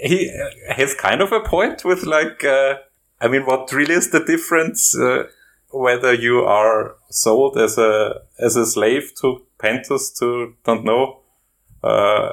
he 0.02 0.30
has 0.68 0.94
kind 0.94 1.20
of 1.20 1.32
a 1.32 1.40
point 1.40 1.84
with 1.84 2.04
like, 2.04 2.44
uh, 2.44 2.74
I 3.20 3.28
mean, 3.28 3.46
what 3.46 3.72
really 3.72 3.94
is 3.94 4.10
the 4.10 4.24
difference 4.24 4.96
uh, 4.98 5.24
whether 5.70 6.12
you 6.12 6.40
are 6.40 6.96
sold 7.10 7.56
as 7.56 7.78
a 7.78 8.22
as 8.38 8.56
a 8.56 8.66
slave 8.66 9.12
to 9.20 9.46
Pentos 9.58 10.18
to 10.18 10.54
don't 10.64 10.84
know 10.84 11.20
uh, 11.82 12.32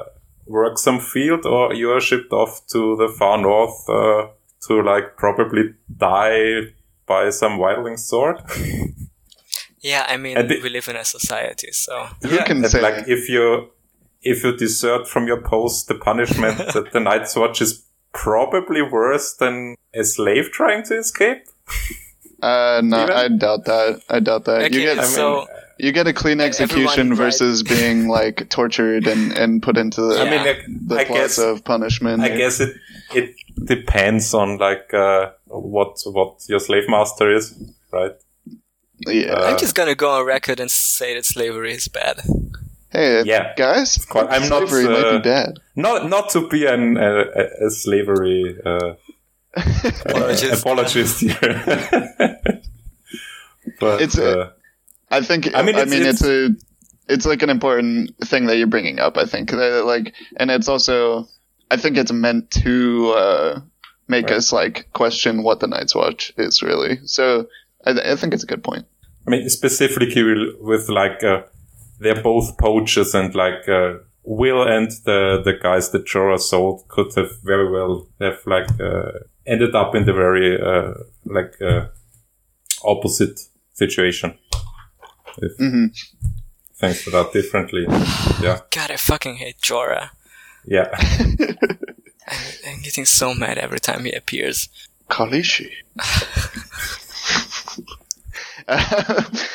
work 0.50 0.78
some 0.78 1.00
field, 1.00 1.46
or 1.46 1.72
you 1.74 1.90
are 1.92 2.00
shipped 2.00 2.32
off 2.32 2.66
to 2.72 2.96
the 2.96 3.08
far 3.08 3.38
north 3.38 3.88
uh, 3.88 4.28
to 4.66 4.82
like 4.82 5.16
probably 5.16 5.74
die 5.96 6.62
by 7.06 7.30
some 7.30 7.58
wildling 7.58 7.98
sword. 7.98 8.42
Yeah, 9.82 10.04
I 10.06 10.18
mean, 10.18 10.36
we 10.46 10.68
live 10.68 10.88
in 10.88 10.96
a 10.96 11.04
society, 11.06 11.72
so 11.72 12.06
you 12.22 12.36
yeah, 12.36 12.44
can 12.44 12.62
say 12.64 12.82
like 12.82 13.08
if 13.08 13.30
you 13.30 13.70
if 14.20 14.44
you 14.44 14.54
desert 14.54 15.08
from 15.08 15.26
your 15.26 15.40
post, 15.40 15.88
the 15.88 15.94
punishment 15.94 16.58
that 16.74 16.92
the 16.92 17.00
Night's 17.00 17.34
Watch 17.34 17.62
is 17.62 17.86
probably 18.12 18.82
worse 18.82 19.34
than 19.36 19.76
a 19.94 20.04
slave 20.04 20.50
trying 20.52 20.82
to 20.84 20.98
escape. 20.98 21.44
Uh, 22.42 22.82
no, 22.84 23.04
Even? 23.04 23.16
I 23.16 23.28
doubt 23.28 23.64
that. 23.64 24.02
I 24.10 24.20
doubt 24.20 24.44
that. 24.44 24.62
Okay, 24.64 24.76
you 24.76 24.94
get 24.94 25.02
so 25.04 25.46
you 25.82 25.92
get 25.92 26.06
a 26.06 26.12
clean 26.12 26.40
execution 26.40 27.14
versus 27.14 27.62
being 27.62 28.08
like 28.08 28.48
tortured 28.50 29.06
and, 29.06 29.32
and 29.32 29.62
put 29.62 29.76
into 29.76 30.00
the, 30.00 30.20
I 30.20 30.30
mean, 30.30 30.44
like, 30.44 30.64
the 30.66 30.96
I 30.96 31.04
guess, 31.04 31.38
of 31.38 31.64
punishment. 31.64 32.22
I 32.22 32.28
guess 32.36 32.60
it 32.60 32.76
it 33.14 33.34
depends 33.64 34.34
on 34.34 34.58
like 34.58 34.92
uh, 34.94 35.30
what 35.46 35.98
what 36.06 36.42
your 36.48 36.60
slave 36.60 36.88
master 36.88 37.34
is, 37.34 37.54
right? 37.92 38.12
Yeah, 39.06 39.32
uh, 39.32 39.50
I'm 39.50 39.58
just 39.58 39.74
gonna 39.74 39.94
go 39.94 40.10
on 40.10 40.26
record 40.26 40.60
and 40.60 40.70
say 40.70 41.14
that 41.14 41.24
slavery 41.24 41.72
is 41.72 41.88
bad. 41.88 42.20
Hey, 42.90 43.22
yeah, 43.24 43.54
guys, 43.56 44.04
quite, 44.04 44.28
I'm 44.30 44.42
slavery 44.42 44.84
not, 44.84 44.92
uh, 44.92 45.12
might 45.12 45.22
be 45.22 45.28
bad. 45.28 45.60
Not 45.76 46.08
not 46.08 46.30
to 46.30 46.48
be 46.48 46.66
an 46.66 46.98
uh, 46.98 47.24
a 47.64 47.70
slavery 47.70 48.56
uh, 48.66 48.94
apologist. 49.54 50.60
apologist 50.60 51.20
here, 51.20 51.62
but 53.80 54.02
it's. 54.02 54.18
Uh, 54.18 54.50
I 55.10 55.22
think. 55.22 55.54
I 55.54 55.62
mean, 55.62 55.76
I 55.76 55.84
mean, 55.84 56.02
it's, 56.02 56.22
it's, 56.22 56.24
a. 56.24 56.50
It's 57.08 57.26
like 57.26 57.42
an 57.42 57.50
important 57.50 58.16
thing 58.24 58.46
that 58.46 58.56
you're 58.56 58.66
bringing 58.66 58.98
up. 58.98 59.16
I 59.16 59.24
think, 59.24 59.50
that 59.50 59.84
like, 59.84 60.14
and 60.36 60.50
it's 60.50 60.68
also. 60.68 61.26
I 61.70 61.76
think 61.76 61.96
it's 61.96 62.12
meant 62.12 62.50
to 62.62 63.12
uh, 63.16 63.60
make 64.08 64.26
right. 64.26 64.36
us 64.36 64.52
like 64.52 64.88
question 64.92 65.42
what 65.42 65.60
the 65.60 65.68
Night's 65.68 65.94
Watch 65.94 66.32
is 66.36 66.62
really. 66.62 66.98
So 67.04 67.46
I, 67.84 68.12
I 68.12 68.16
think 68.16 68.34
it's 68.34 68.42
a 68.42 68.46
good 68.46 68.64
point. 68.64 68.86
I 69.26 69.30
mean, 69.30 69.48
specifically 69.48 70.52
with 70.60 70.88
like 70.88 71.22
uh, 71.22 71.42
they're 72.00 72.22
both 72.22 72.58
poachers 72.58 73.14
and 73.14 73.34
like 73.34 73.68
uh, 73.68 73.98
Will 74.24 74.62
and 74.62 74.90
the 75.04 75.40
the 75.44 75.54
guys 75.62 75.90
that 75.90 76.06
Jorah 76.06 76.40
sold 76.40 76.86
could 76.88 77.14
have 77.14 77.30
very 77.42 77.70
well 77.70 78.08
have 78.20 78.40
like 78.46 78.68
uh, 78.80 79.12
ended 79.46 79.74
up 79.74 79.94
in 79.94 80.04
the 80.06 80.12
very 80.12 80.60
uh, 80.60 80.94
like 81.24 81.60
uh, 81.62 81.86
opposite 82.84 83.40
situation. 83.72 84.36
If 85.38 85.56
mm-hmm. 85.58 85.86
things 86.74 87.06
would 87.06 87.14
out 87.14 87.32
differently, 87.32 87.86
yeah. 88.40 88.60
God, 88.70 88.90
I 88.90 88.96
fucking 88.96 89.36
hate 89.36 89.60
Jorah. 89.60 90.10
Yeah. 90.64 90.88
I'm, 90.92 91.36
I'm 92.66 92.80
getting 92.82 93.04
so 93.04 93.34
mad 93.34 93.58
every 93.58 93.80
time 93.80 94.04
he 94.04 94.12
appears. 94.12 94.68
Khaleesi. 95.08 95.70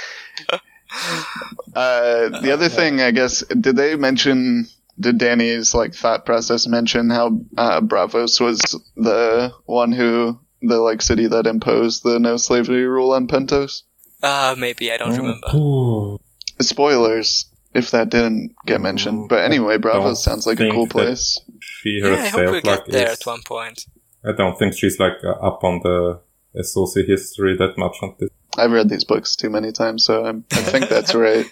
Uh, 1.75 2.39
the 2.39 2.51
other 2.53 2.69
thing, 2.69 3.01
I 3.01 3.11
guess, 3.11 3.41
did 3.41 3.75
they 3.75 3.97
mention? 3.97 4.65
Did 4.97 5.17
Dany's 5.17 5.73
like 5.73 5.93
thought 5.93 6.25
process 6.25 6.67
mention 6.67 7.09
how 7.09 7.41
uh, 7.57 7.81
Braavos 7.81 8.39
was 8.39 8.61
the 8.95 9.53
one 9.65 9.91
who 9.91 10.39
the 10.61 10.77
like 10.77 11.01
city 11.01 11.27
that 11.27 11.47
imposed 11.47 12.03
the 12.03 12.17
no 12.17 12.37
slavery 12.37 12.85
rule 12.85 13.11
on 13.11 13.27
Pentos? 13.27 13.81
Uh, 14.25 14.55
maybe 14.57 14.91
I 14.91 14.97
don't 14.97 15.13
oh, 15.13 15.17
remember. 15.17 15.47
Cool. 15.49 16.21
Spoilers 16.59 17.45
if 17.75 17.91
that 17.91 18.09
didn't 18.09 18.55
get 18.65 18.81
mentioned. 18.81 19.29
But 19.29 19.43
anyway, 19.43 19.77
Braavos 19.77 20.17
sounds 20.17 20.47
like 20.47 20.59
a 20.59 20.71
cool 20.71 20.87
place. 20.87 21.39
She 21.59 21.99
herself, 21.99 22.19
yeah, 22.19 22.25
I 22.25 22.29
hope 22.29 22.51
we 22.63 22.69
like, 22.71 22.85
get 22.85 22.91
there 22.91 23.09
at 23.09 23.25
one 23.25 23.41
point. 23.45 23.85
I 24.23 24.31
don't 24.31 24.57
think 24.57 24.73
she's 24.73 24.99
like 24.99 25.23
uh, 25.23 25.31
up 25.31 25.63
on 25.63 25.81
the 25.83 26.21
SOC 26.63 27.05
history 27.05 27.55
that 27.57 27.77
much 27.77 27.97
on 28.01 28.15
this. 28.17 28.29
I've 28.57 28.71
read 28.71 28.89
these 28.89 29.03
books 29.03 29.35
too 29.35 29.49
many 29.49 29.71
times, 29.71 30.05
so 30.05 30.25
I'm, 30.25 30.45
i 30.53 30.55
think 30.55 30.87
that's 30.89 31.13
right. 31.13 31.45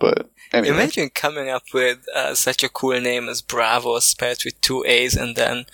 But 0.00 0.28
anyway. 0.52 0.74
imagine 0.74 1.10
coming 1.10 1.48
up 1.48 1.62
with 1.72 2.04
uh, 2.14 2.34
such 2.34 2.62
a 2.64 2.68
cool 2.68 3.00
name 3.00 3.28
as 3.28 3.40
Braavos, 3.40 4.02
spelled 4.02 4.44
with 4.44 4.60
two 4.60 4.84
A's, 4.84 5.16
and 5.16 5.36
then 5.36 5.66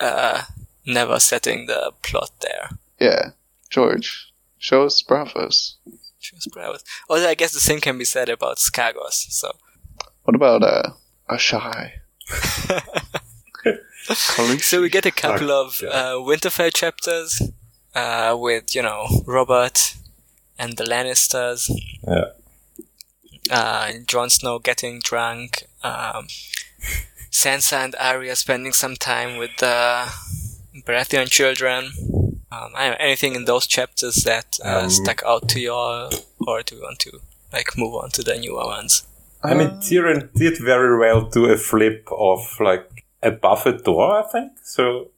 uh, 0.00 0.42
never 0.86 1.20
setting 1.20 1.66
the 1.66 1.92
plot 2.02 2.30
there. 2.40 2.70
Yeah, 2.98 3.30
George, 3.68 4.31
show 4.62 4.84
us 4.84 5.02
Braavos. 5.02 5.74
Show 6.20 6.36
us 6.36 6.46
Braavos. 6.46 6.84
Although 7.10 7.28
I 7.28 7.34
guess 7.34 7.52
the 7.52 7.60
same 7.60 7.80
can 7.80 7.98
be 7.98 8.04
said 8.04 8.28
about 8.28 8.58
Skagos. 8.58 9.26
So. 9.30 9.50
What 10.22 10.36
about 10.36 10.62
uh, 10.62 10.90
Asshai? 11.28 11.90
so 14.60 14.80
we 14.80 14.88
get 14.88 15.04
a 15.04 15.10
couple 15.10 15.50
of 15.50 15.82
uh, 15.82 16.14
Winterfell 16.14 16.72
chapters 16.72 17.42
uh, 17.94 18.36
with 18.38 18.74
you 18.74 18.82
know 18.82 19.06
Robert 19.26 19.96
and 20.58 20.76
the 20.76 20.84
Lannisters. 20.84 21.70
Yeah. 22.06 22.24
Uh, 23.50 23.92
Jon 24.06 24.30
Snow 24.30 24.60
getting 24.60 25.00
drunk. 25.00 25.64
Um, 25.82 26.28
Sansa 27.32 27.84
and 27.84 27.96
Arya 27.98 28.36
spending 28.36 28.72
some 28.72 28.94
time 28.94 29.38
with 29.38 29.50
the 29.58 30.08
Baratheon 30.86 31.28
children. 31.28 32.31
Um, 32.52 32.72
I 32.74 32.90
know, 32.90 32.96
anything 33.00 33.34
in 33.34 33.46
those 33.46 33.66
chapters 33.66 34.16
that 34.24 34.58
uh, 34.64 34.82
um, 34.82 34.90
stuck 34.90 35.22
out 35.24 35.48
to 35.50 35.60
you 35.60 35.72
all, 35.72 36.10
or 36.46 36.62
do 36.62 36.76
you 36.76 36.82
want 36.82 36.98
to 37.00 37.20
like 37.52 37.78
move 37.78 37.94
on 37.94 38.10
to 38.10 38.22
the 38.22 38.36
newer 38.36 38.66
ones? 38.66 39.06
I 39.42 39.54
mean, 39.54 39.68
Tyrion 39.80 40.32
did 40.34 40.58
very 40.58 40.98
well 40.98 41.22
do 41.22 41.46
a 41.46 41.56
flip 41.56 42.06
of 42.12 42.40
like 42.60 43.06
above 43.22 43.66
a 43.66 43.72
door, 43.72 44.22
I 44.22 44.30
think. 44.30 44.52
So 44.62 45.10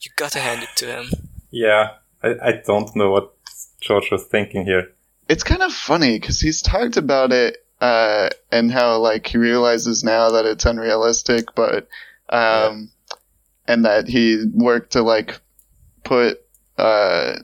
you 0.00 0.10
gotta 0.14 0.38
hand 0.38 0.62
it 0.62 0.68
to 0.76 0.86
him. 0.86 1.06
Yeah, 1.50 1.94
I, 2.22 2.34
I 2.42 2.62
don't 2.64 2.94
know 2.94 3.10
what 3.10 3.34
George 3.80 4.10
was 4.12 4.24
thinking 4.24 4.64
here. 4.64 4.92
It's 5.28 5.42
kind 5.42 5.62
of 5.62 5.72
funny 5.72 6.20
because 6.20 6.40
he's 6.40 6.62
talked 6.62 6.96
about 6.96 7.32
it 7.32 7.66
uh, 7.80 8.28
and 8.52 8.70
how 8.70 8.98
like 8.98 9.26
he 9.26 9.38
realizes 9.38 10.04
now 10.04 10.30
that 10.30 10.46
it's 10.46 10.64
unrealistic, 10.64 11.54
but 11.56 11.88
um, 12.28 12.90
and 13.66 13.84
that 13.84 14.06
he 14.06 14.44
worked 14.54 14.92
to 14.92 15.02
like 15.02 15.40
put 16.04 16.45
uh 16.78 17.36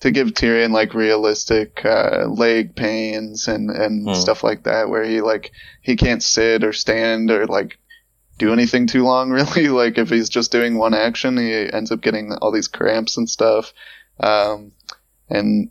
to 0.00 0.10
give 0.10 0.28
Tyrion 0.34 0.70
like 0.72 0.92
realistic 0.92 1.82
uh, 1.84 2.26
leg 2.26 2.76
pains 2.76 3.48
and 3.48 3.70
and 3.70 4.08
Hmm. 4.08 4.12
stuff 4.12 4.44
like 4.44 4.64
that, 4.64 4.88
where 4.90 5.04
he 5.04 5.20
like 5.22 5.50
he 5.80 5.96
can't 5.96 6.22
sit 6.22 6.62
or 6.62 6.72
stand 6.74 7.30
or 7.30 7.46
like 7.46 7.78
do 8.38 8.52
anything 8.52 8.86
too 8.86 9.04
long. 9.04 9.30
Really, 9.38 9.68
like 9.68 9.96
if 9.96 10.10
he's 10.10 10.28
just 10.28 10.52
doing 10.52 10.76
one 10.76 10.92
action, 10.94 11.38
he 11.38 11.72
ends 11.72 11.90
up 11.90 12.02
getting 12.02 12.32
all 12.42 12.52
these 12.52 12.68
cramps 12.68 13.16
and 13.16 13.30
stuff. 13.30 13.72
Um, 14.20 14.72
and 15.30 15.70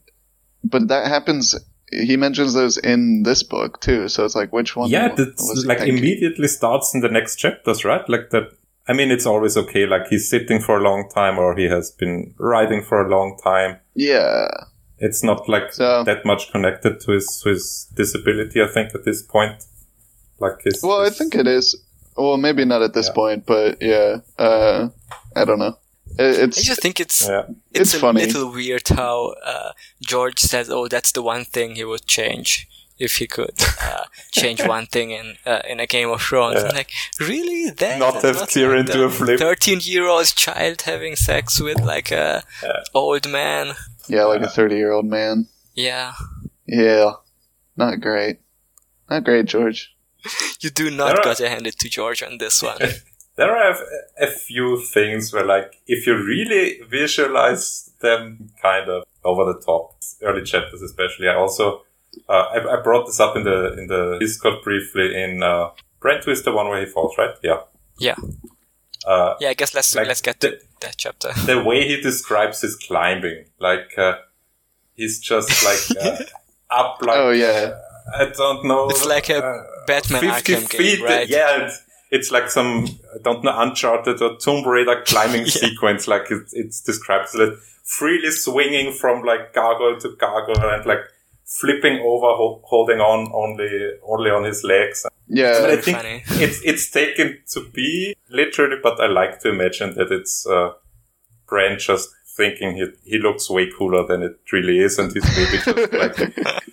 but 0.64 0.88
that 0.88 1.08
happens. 1.08 1.56
He 1.92 2.18
mentions 2.18 2.54
those 2.56 2.78
in 2.78 3.22
this 3.22 3.44
book 3.44 3.82
too, 3.82 4.08
so 4.10 4.26
it's 4.26 4.36
like 4.36 4.52
which 4.52 4.76
one? 4.76 4.90
yeah, 4.90 5.10
that's 5.16 5.66
like 5.68 5.78
thinking? 5.78 5.98
immediately 6.00 6.48
starts 6.48 6.96
in 6.96 7.02
the 7.02 7.10
next 7.10 7.36
chapters, 7.36 7.86
right? 7.86 8.08
Like 8.10 8.32
that. 8.32 8.50
I 8.88 8.94
mean, 8.94 9.12
it's 9.12 9.26
always 9.26 9.56
okay. 9.58 9.86
Like 9.86 10.08
he's 10.08 10.30
sitting 10.30 10.60
for 10.62 10.78
a 10.78 10.82
long 10.84 11.10
time, 11.10 11.38
or 11.40 11.56
he 11.56 11.66
has 11.70 11.92
been 11.92 12.34
riding 12.38 12.82
for 12.84 13.02
a 13.06 13.10
long 13.10 13.38
time. 13.44 13.80
Yeah, 13.96 14.48
It's 15.00 15.24
not 15.24 15.50
like 15.50 15.74
So- 15.74 16.04
that 16.06 16.26
much 16.26 16.52
connected 16.52 17.00
to 17.02 17.12
his 17.12 17.28
to 17.44 17.50
his 17.50 17.88
disability. 17.96 18.62
I 18.62 18.68
think 18.74 18.94
at 18.96 19.04
this 19.04 19.22
point, 19.22 19.64
like 20.40 20.62
his. 20.64 20.82
Well, 20.84 21.02
I 21.08 21.10
think 21.10 21.36
it 21.36 21.48
is. 21.48 21.76
Well, 22.16 22.38
maybe 22.38 22.64
not 22.66 22.82
at 22.82 22.94
this 22.94 23.08
Yeah. 23.08 23.14
point, 23.14 23.46
but 23.46 23.78
yeah. 23.82 24.18
Uh, 24.38 24.90
I 25.36 25.46
don't 25.46 25.60
know. 25.60 25.78
It, 26.20 26.44
I 26.44 26.62
just 26.62 26.82
think 26.82 27.00
it's 27.00 27.28
Yeah. 27.28 27.46
it's, 27.74 27.80
It's 27.82 27.94
a 27.96 28.00
funny. 28.00 28.26
little 28.26 28.52
weird 28.52 28.88
how 28.90 29.34
uh, 29.46 29.72
George 30.02 30.40
says, 30.40 30.70
"Oh, 30.70 30.88
that's 30.88 31.12
the 31.12 31.22
one 31.24 31.44
thing 31.46 31.76
he 31.76 31.84
would 31.84 32.06
change 32.06 32.68
if 33.00 33.18
he 33.18 33.28
could 33.28 33.56
uh, 33.82 34.04
change 34.32 34.62
one 34.68 34.86
thing 34.86 35.12
in 35.12 35.36
uh, 35.46 35.62
in 35.68 35.80
a 35.80 35.86
Game 35.88 36.10
of 36.10 36.22
Thrones." 36.22 36.62
Yeah. 36.64 36.70
Like, 36.74 36.92
really? 37.20 37.72
That 37.72 38.00
Not 38.00 38.22
have 38.22 38.36
Tyrion 38.48 38.86
do 38.92 39.04
a 39.06 39.10
flip. 39.10 39.40
Thirteen-year-old 39.40 40.28
child 40.36 40.82
having 40.84 41.16
sex 41.16 41.60
with 41.62 41.80
like 41.82 42.12
a 42.12 42.44
Yeah. 42.62 42.84
old 42.94 43.28
man. 43.30 43.76
yeah, 44.08 44.26
like 44.26 44.42
a 44.42 44.50
thirty-year-old 44.50 45.06
man. 45.06 45.48
Yeah, 45.76 46.14
Yeah, 46.68 47.12
not 47.76 48.00
great. 48.02 48.38
Not 49.10 49.24
great, 49.26 49.46
George. 49.48 49.96
you 50.62 50.70
do 50.70 50.90
not 50.92 51.18
are- 51.20 51.24
gotta 51.24 51.50
hand 51.50 51.68
it 51.68 51.78
to 51.80 51.90
George 51.90 52.22
on 52.24 52.38
this 52.38 52.62
one. 52.64 52.78
There 53.36 53.50
are 53.56 53.72
a, 53.72 54.26
a 54.26 54.28
few 54.28 54.80
things 54.80 55.34
where, 55.34 55.44
like, 55.46 55.82
if 55.88 56.06
you 56.06 56.16
really 56.16 56.80
visualize 56.88 57.90
them 58.00 58.52
kind 58.62 58.88
of 58.90 59.04
over 59.24 59.44
the 59.52 59.60
top, 59.60 59.96
early 60.22 60.44
chapters 60.44 60.82
especially. 60.84 61.28
I 61.28 61.36
also 61.36 61.82
uh, 62.30 62.34
I, 62.34 62.78
I 62.78 62.82
brought 62.82 63.06
this 63.06 63.20
up 63.20 63.36
in 63.36 63.44
the 63.44 63.74
in 63.78 63.88
the 63.88 64.18
Discord 64.20 64.62
briefly 64.64 65.16
in 65.22 65.44
uh, 65.44 65.70
Brent 66.00 66.24
Twist, 66.24 66.46
the 66.46 66.52
one 66.52 66.68
where 66.70 66.80
he 66.80 66.86
falls, 66.92 67.16
right? 67.18 67.36
Yeah. 67.44 67.62
Yeah. 68.00 68.16
Uh, 69.06 69.36
yeah, 69.40 69.50
I 69.50 69.54
guess 69.54 69.74
let's 69.74 69.94
Like 69.96 70.08
let's 70.08 70.22
get 70.22 70.40
the- 70.40 70.52
to 70.52 70.58
that 70.82 70.96
chapter. 70.98 71.32
the 71.46 71.62
way 71.64 71.88
he 71.88 72.00
describes 72.02 72.62
his 72.62 72.76
climbing, 72.76 73.46
like 73.60 73.98
uh, 73.98 74.16
he's 74.96 75.20
just 75.20 75.50
like 75.66 76.04
uh, 76.06 76.24
up, 76.72 77.02
like 77.02 77.18
Oh 77.18 77.32
yeah, 77.32 77.74
I 78.18 78.26
don't 78.26 78.66
know. 78.66 78.90
It's 78.90 79.06
like 79.06 79.30
a 79.30 79.44
uh, 79.44 79.64
Batman 79.88 80.22
50 80.22 80.54
Arkham 80.54 80.70
feet. 80.70 80.98
game, 80.98 81.06
right? 81.06 81.28
Yeah, 81.28 81.66
it's, 81.66 81.84
it's 82.12 82.32
like 82.32 82.50
some, 82.50 82.86
I 83.14 83.18
don't 83.24 83.44
know, 83.44 83.54
Uncharted 83.60 84.22
or 84.22 84.38
Tomb 84.38 84.66
Raider 84.68 85.02
climbing 85.06 85.42
Yeah. 85.46 85.52
sequence. 85.52 86.08
Like 86.08 86.32
it, 86.32 86.44
it's 86.54 86.80
described 86.82 87.30
like 87.36 87.54
freely 87.84 88.32
swinging 88.32 88.94
from 88.94 89.24
like 89.24 89.54
gargoyle 89.54 90.00
to 90.00 90.16
gargoyle 90.18 90.70
and 90.70 90.86
like 90.86 91.00
flipping 91.60 92.00
over, 92.00 92.28
ho- 92.36 92.62
holding 92.64 93.00
on 93.00 93.32
only, 93.34 93.92
only 94.04 94.32
on 94.32 94.44
his 94.44 94.64
legs. 94.64 95.04
But 95.04 95.14
yeah. 95.28 95.68
I 95.70 95.76
think 95.78 95.98
funny. 95.98 96.24
it's, 96.44 96.62
it's 96.64 96.90
taken 96.90 97.40
to 97.52 97.70
be 97.70 98.16
literally, 98.30 98.78
but 98.82 99.00
I 99.00 99.08
like 99.08 99.40
to 99.40 99.50
imagine 99.50 99.96
that 99.96 100.12
it's, 100.12 100.46
uh, 100.48 100.74
Bran 101.48 101.78
just 101.78 102.10
thinking 102.36 102.76
he, 102.76 102.88
he 103.04 103.20
looks 103.20 103.50
way 103.50 103.70
cooler 103.78 104.06
than 104.08 104.24
it 104.24 104.40
really 104.52 104.80
is 104.80 104.98
and 104.98 105.14
he's 105.14 105.24
maybe 105.38 105.58
just 105.64 105.94
like 105.94 106.64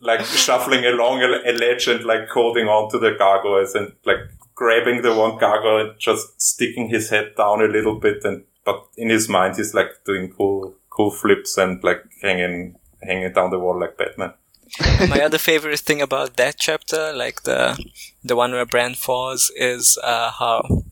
like 0.00 0.24
shuffling 0.24 0.84
along 0.84 1.22
a, 1.22 1.50
a 1.50 1.52
ledge 1.52 1.86
and 1.86 2.04
like 2.04 2.28
holding 2.28 2.66
on 2.66 2.90
to 2.90 2.98
the 2.98 3.12
gargoyles 3.16 3.74
and 3.74 3.92
like 4.04 4.18
grabbing 4.54 5.02
the 5.02 5.14
one 5.14 5.38
gargoyle 5.38 5.90
and 5.90 5.98
just 5.98 6.40
sticking 6.40 6.88
his 6.88 7.10
head 7.10 7.34
down 7.36 7.60
a 7.60 7.68
little 7.68 7.94
bit 7.94 8.24
and 8.24 8.42
but 8.64 8.84
in 8.96 9.10
his 9.10 9.28
mind 9.28 9.56
he's 9.56 9.74
like 9.74 9.90
doing 10.04 10.32
cool 10.36 10.74
cool 10.88 11.10
flips 11.10 11.56
and 11.56 11.82
like 11.84 12.02
hanging 12.22 12.74
hanging 13.02 13.32
down 13.32 13.50
the 13.50 13.58
wall 13.58 13.78
like 13.80 13.96
Batman. 13.96 14.32
My 15.08 15.20
other 15.20 15.38
favorite 15.38 15.80
thing 15.80 16.00
about 16.00 16.36
that 16.36 16.56
chapter, 16.58 17.12
like 17.12 17.42
the 17.42 17.76
the 18.22 18.36
one 18.36 18.52
where 18.52 18.66
Bran 18.66 18.94
falls, 18.94 19.50
is 19.56 19.98
uh, 20.04 20.30
how 20.30 20.84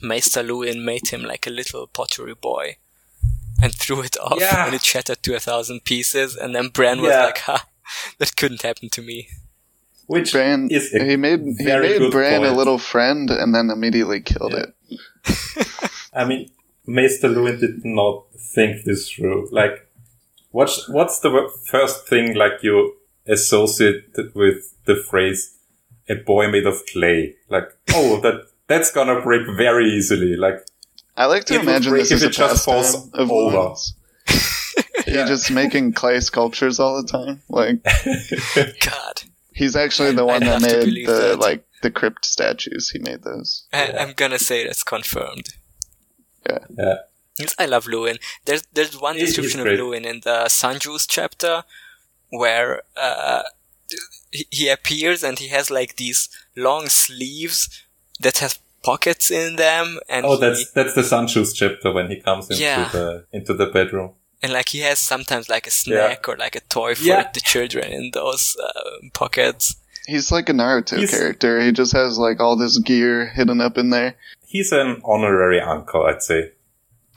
Maester 0.00 0.42
Luwin 0.42 0.84
made 0.84 1.08
him 1.08 1.22
like 1.22 1.46
a 1.46 1.50
little 1.50 1.86
pottery 1.86 2.34
boy 2.34 2.76
and 3.62 3.74
threw 3.80 4.00
it 4.02 4.16
off, 4.18 4.38
Yeah. 4.40 4.66
and 4.66 4.74
it 4.74 4.82
shattered 4.82 5.22
to 5.22 5.34
a 5.34 5.40
thousand 5.40 5.84
pieces. 5.84 6.34
And 6.36 6.54
then 6.54 6.68
Bran 6.68 7.00
was 7.02 7.10
Yeah. 7.10 7.24
like, 7.26 7.38
"Ha, 7.38 7.66
that 8.18 8.36
couldn't 8.36 8.62
happen 8.62 8.88
to 8.90 9.02
me." 9.02 9.28
Which 10.06 10.32
Bran, 10.32 10.68
is 10.70 10.92
a 10.94 11.04
he 11.04 11.16
made 11.16 11.40
he 11.58 11.64
very 11.64 11.88
made 11.90 11.98
good 11.98 12.12
Bran 12.12 12.44
a 12.44 12.52
little 12.52 12.78
friend 12.78 13.30
and 13.30 13.54
then 13.54 13.70
immediately 13.70 14.20
killed 14.20 14.52
Yeah. 14.52 14.66
it. 14.88 15.68
I 16.14 16.24
mean, 16.24 16.50
Maester 16.86 17.28
Luwin 17.28 17.58
did 17.60 17.84
not 17.84 18.24
think 18.54 18.84
this 18.84 19.10
through. 19.10 19.48
Like, 19.50 19.83
what's 20.56 20.88
what's 20.88 21.18
the 21.20 21.32
first 21.70 22.06
thing 22.08 22.34
like 22.42 22.62
you 22.62 22.94
associate 23.26 24.04
with 24.34 24.58
the 24.86 24.96
phrase 25.10 25.40
"a 26.08 26.14
boy 26.14 26.50
made 26.50 26.66
of 26.66 26.76
clay"? 26.92 27.34
Like, 27.50 27.68
oh, 27.92 28.20
that 28.24 28.36
that's 28.66 28.90
gonna 28.92 29.20
break 29.20 29.42
very 29.64 29.86
easily. 29.98 30.36
Like, 30.36 30.58
I 31.16 31.26
like 31.26 31.44
to 31.46 31.54
It 31.54 31.60
imagine 31.62 31.90
break 31.92 32.02
this 32.08 32.12
if 32.12 32.16
as 32.16 32.22
a 32.22 32.28
it 32.28 32.32
just 32.32 32.64
falls 32.64 32.94
of 33.12 33.30
over. 33.30 33.32
Luwin's. 33.56 33.94
He 35.04 35.12
Yeah. 35.14 35.26
just 35.26 35.50
making 35.50 35.92
clay 35.92 36.18
sculptures 36.20 36.80
all 36.80 37.00
the 37.02 37.06
time. 37.08 37.42
Like 37.48 37.82
God, 38.80 39.16
he's 39.52 39.76
actually 39.76 40.12
the 40.12 40.22
I'd 40.22 40.32
one 40.34 40.40
that 40.40 40.62
made 40.62 41.06
the 41.06 41.12
that. 41.12 41.38
like 41.38 41.62
the 41.82 41.90
crypt 41.90 42.24
statues. 42.24 42.90
He 42.90 42.98
made 43.00 43.22
those. 43.22 43.66
I, 43.72 43.84
Yeah. 43.88 44.02
I'm 44.02 44.12
gonna 44.14 44.38
say 44.38 44.64
that's 44.66 44.82
confirmed. 44.82 45.48
Yeah. 46.48 46.58
yeah, 46.78 46.94
Yes, 47.38 47.54
I 47.58 47.66
love 47.66 47.86
Luwin. 47.86 48.18
There's 48.44 48.62
there's 48.72 48.98
one 49.00 49.16
He- 49.16 49.22
description 49.26 49.60
of 49.60 49.64
great. 49.66 49.78
Luwin 49.80 50.04
in 50.06 50.20
the 50.20 50.44
Sansa's 50.48 51.06
chapter 51.06 51.64
where 52.30 52.82
uh, 52.96 53.42
he- 54.30 54.46
he 54.50 54.68
appears 54.68 55.22
and 55.22 55.38
he 55.38 55.48
has 55.48 55.70
like 55.70 55.96
these 55.96 56.28
long 56.56 56.88
sleeves 56.88 57.68
that 58.20 58.38
have 58.38 58.58
pockets 58.82 59.30
in 59.30 59.56
them, 59.56 59.98
and 60.08 60.26
oh, 60.26 60.34
he, 60.34 60.40
that's 60.40 60.70
that's 60.72 60.94
the 60.94 61.02
Sansa's 61.02 61.52
chapter 61.52 61.92
when 61.92 62.08
he 62.10 62.20
comes 62.20 62.50
into 62.50 62.62
Yeah. 62.62 62.88
the 62.92 63.24
into 63.32 63.54
the 63.54 63.66
bedroom. 63.66 64.10
and 64.42 64.52
like 64.52 64.68
he 64.68 64.80
has 64.80 64.98
sometimes 64.98 65.48
like 65.48 65.66
a 65.66 65.70
snack 65.70 66.28
or 66.28 66.36
like 66.36 66.54
a 66.54 66.60
toy 66.68 66.94
for 66.94 67.02
Yeah. 67.02 67.30
the 67.32 67.40
children 67.40 67.90
in 67.92 68.10
those 68.12 68.56
uh, 68.62 69.08
pockets. 69.14 69.76
He's 70.06 70.30
like 70.30 70.50
a 70.50 70.52
Naruto 70.52 70.98
He's- 70.98 71.10
character. 71.10 71.62
He 71.62 71.72
just 71.72 71.92
has 71.94 72.18
like 72.18 72.40
all 72.40 72.54
this 72.56 72.76
gear 72.78 73.26
hidden 73.30 73.60
up 73.62 73.78
in 73.78 73.88
there. 73.88 74.16
He's 74.46 74.70
an 74.70 75.00
honorary 75.02 75.60
uncle, 75.60 76.04
I'd 76.04 76.22
say, 76.22 76.52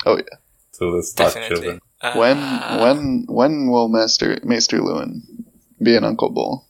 Oh 0.05 0.17
yeah. 0.17 0.37
to 0.79 0.95
the 0.97 1.03
Stark 1.03 1.33
Definitely. 1.33 1.55
children. 1.55 1.81
Uh, 2.01 2.13
When 2.15 2.37
when 2.81 3.25
when 3.27 3.69
will 3.71 3.87
Master 3.89 4.37
Maester 4.43 4.77
Luwin 4.79 5.21
be 5.81 5.95
an 5.95 6.03
Uncle 6.03 6.29
Bull? 6.29 6.67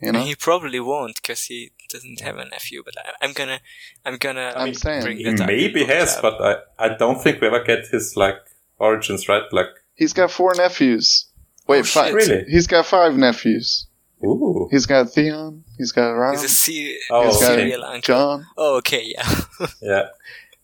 You 0.00 0.12
know. 0.12 0.20
He 0.24 0.34
probably 0.36 0.80
won't 0.80 1.16
because 1.16 1.44
he 1.44 1.72
doesn't 1.90 2.20
have 2.20 2.36
a 2.38 2.44
nephew. 2.44 2.82
But 2.84 2.94
I, 2.98 3.12
I'm 3.24 3.32
gonna, 3.32 3.60
I'm 4.06 4.16
gonna. 4.16 4.52
I'm 4.56 4.72
saying- 4.74 5.02
bring 5.02 5.16
He 5.18 5.32
maybe 5.34 5.84
has, 5.84 6.16
club. 6.16 6.36
but 6.38 6.64
I 6.78 6.86
I 6.86 6.96
don't 6.96 7.20
think 7.22 7.40
we 7.40 7.48
ever 7.48 7.62
get 7.64 7.86
his 7.88 8.16
like 8.16 8.36
origins 8.78 9.28
right. 9.28 9.42
Like, 9.52 9.66
He's 9.96 10.12
got 10.12 10.30
four 10.30 10.54
nephews. 10.56 11.26
Wait, 11.66 11.80
Oh, 11.80 11.82
five. 11.82 12.14
Really? 12.14 12.44
He's 12.48 12.66
got 12.68 12.86
five 12.86 13.14
nephews. 13.16 13.86
ooh, 14.24 14.68
He's 14.70 14.86
got 14.86 15.10
Theon. 15.10 15.64
He's 15.76 15.92
got 15.92 16.10
Ron. 16.12 16.34
He's 16.34 16.44
a 16.44 16.48
se- 16.48 16.98
Oh, 17.10 17.26
he's 17.26 17.40
got 17.40 17.52
okay. 17.52 17.60
serial 17.62 17.84
uncle. 17.84 18.00
Jon. 18.14 18.46
Oh, 18.56 18.76
okay, 18.78 19.02
yeah. 19.04 19.28
yeah, 19.82 20.02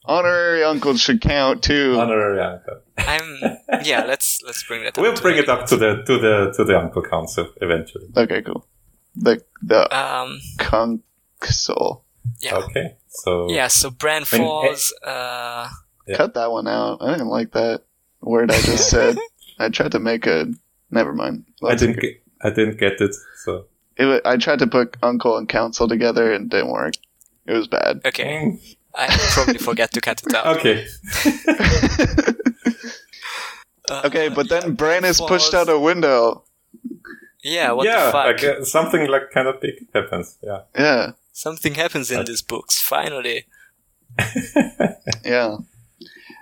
Honorary 0.06 0.62
uncles 0.64 1.00
should 1.00 1.20
count 1.20 1.62
too. 1.62 1.96
honorary 1.98 2.40
uncle. 2.40 2.80
I'm 2.98 3.38
yeah. 3.84 4.04
Let's 4.04 4.42
let's 4.44 4.62
bring 4.64 4.84
that. 4.84 4.96
We'll 4.98 5.12
up 5.12 5.22
bring 5.22 5.38
it 5.38 5.48
up 5.48 5.66
to 5.68 5.76
the 5.76 6.02
to 6.06 6.18
the 6.18 6.52
to 6.56 6.64
the 6.64 6.78
uncle 6.78 7.02
council 7.02 7.48
eventually. 7.62 8.06
Okay, 8.16 8.42
cool. 8.42 8.66
The 9.16 9.42
the 9.62 9.82
Um. 9.96 10.40
consul. 10.58 12.04
Yeah. 12.40 12.56
Okay, 12.56 12.96
so 13.08 13.50
Yeah. 13.50 13.68
So 13.68 13.90
Bran 13.90 14.22
When- 14.30 14.40
falls. 14.40 14.92
Uh. 15.04 15.68
Yeah. 16.06 16.16
Cut 16.16 16.34
that 16.34 16.50
one 16.50 16.68
out. 16.68 16.98
I 17.00 17.12
didn't 17.12 17.28
like 17.28 17.52
that 17.52 17.82
word 18.20 18.50
I 18.50 18.60
just 18.60 18.90
said. 18.90 19.16
I 19.58 19.70
tried 19.70 19.92
to 19.92 19.98
make 20.00 20.26
a. 20.26 20.46
Never 20.90 21.12
mind. 21.14 21.44
I 21.62 21.68
Let's- 21.68 21.80
didn't 21.80 22.00
get, 22.00 22.22
I 22.42 22.50
didn't 22.50 22.78
get 22.78 23.00
it. 23.00 23.14
So 23.44 23.66
It, 23.96 24.04
wa- 24.04 24.20
I 24.30 24.36
tried 24.36 24.58
to 24.58 24.66
put 24.66 24.96
uncle 25.02 25.38
and 25.38 25.48
council 25.48 25.88
together 25.88 26.30
and 26.32 26.46
it 26.52 26.56
didn't 26.56 26.72
work. 26.72 26.92
It 27.46 27.52
was 27.52 27.68
bad. 27.68 28.00
Okay. 28.04 28.58
I 28.96 29.08
probably 29.34 29.58
forget 29.58 29.90
to 29.92 30.00
cut 30.00 30.22
it 30.24 30.34
out. 30.34 30.56
okay, 30.58 30.86
Uh, 33.90 34.02
okay, 34.06 34.28
but 34.28 34.50
yeah, 34.50 34.60
then 34.60 34.74
Bran 34.74 35.04
is 35.04 35.20
pushed 35.20 35.52
falls. 35.52 35.68
out 35.68 35.72
a 35.74 35.78
window. 35.78 36.44
Yeah, 37.42 37.72
what 37.72 37.86
yeah, 37.86 38.06
the 38.06 38.12
fuck? 38.12 38.26
like 38.26 38.44
uh, 38.44 38.64
something 38.64 39.06
like 39.08 39.30
kind 39.32 39.48
of 39.48 39.60
big 39.60 39.74
happens. 39.92 40.38
Yeah. 40.42 40.60
Yeah, 40.78 41.10
Something 41.32 41.74
happens 41.74 42.10
in 42.10 42.20
Uh, 42.20 42.22
these 42.22 42.40
books, 42.42 42.80
finally. 42.80 43.44
yeah. 45.24 45.56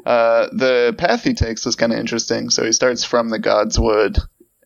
Uh, 0.05 0.49
the 0.53 0.95
path 0.99 1.25
he 1.25 1.33
takes 1.35 1.67
is 1.67 1.75
kind 1.77 1.93
of 1.93 1.99
interesting. 1.99 2.51
So 2.51 2.65
he 2.65 2.73
starts 2.73 3.03
from 3.05 3.31
the 3.31 3.39
God's 3.39 3.79
Wood, 3.81 4.19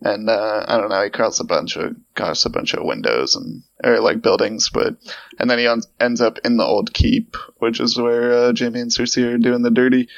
and 0.07 0.30
uh, 0.30 0.64
I 0.68 0.78
don't 0.78 0.90
know. 0.90 1.02
He 1.02 1.11
crosses 1.11 1.40
a 1.40 1.44
bunch 1.44 1.76
of 1.76 1.96
crosses 2.14 2.46
a 2.46 2.50
bunch 2.50 2.74
of 2.74 2.84
windows 2.84 3.34
and 3.34 3.62
or 3.82 4.00
like 4.00 4.22
buildings, 4.22 4.70
but 4.70 4.96
and 5.38 5.50
then 5.50 5.59
he 5.59 5.66
on, 5.66 5.82
ends 5.98 6.20
up 6.20 6.38
in 6.44 6.57
the 6.57 6.64
old 6.64 6.94
keep, 6.94 7.36
which 7.59 7.80
is 7.80 7.98
where 7.98 8.32
uh, 8.32 8.52
Jaime 8.57 8.80
and 8.80 8.90
Cersei 8.90 9.34
are 9.34 9.38
doing 9.38 9.62
the 9.62 9.70
dirty. 9.70 10.09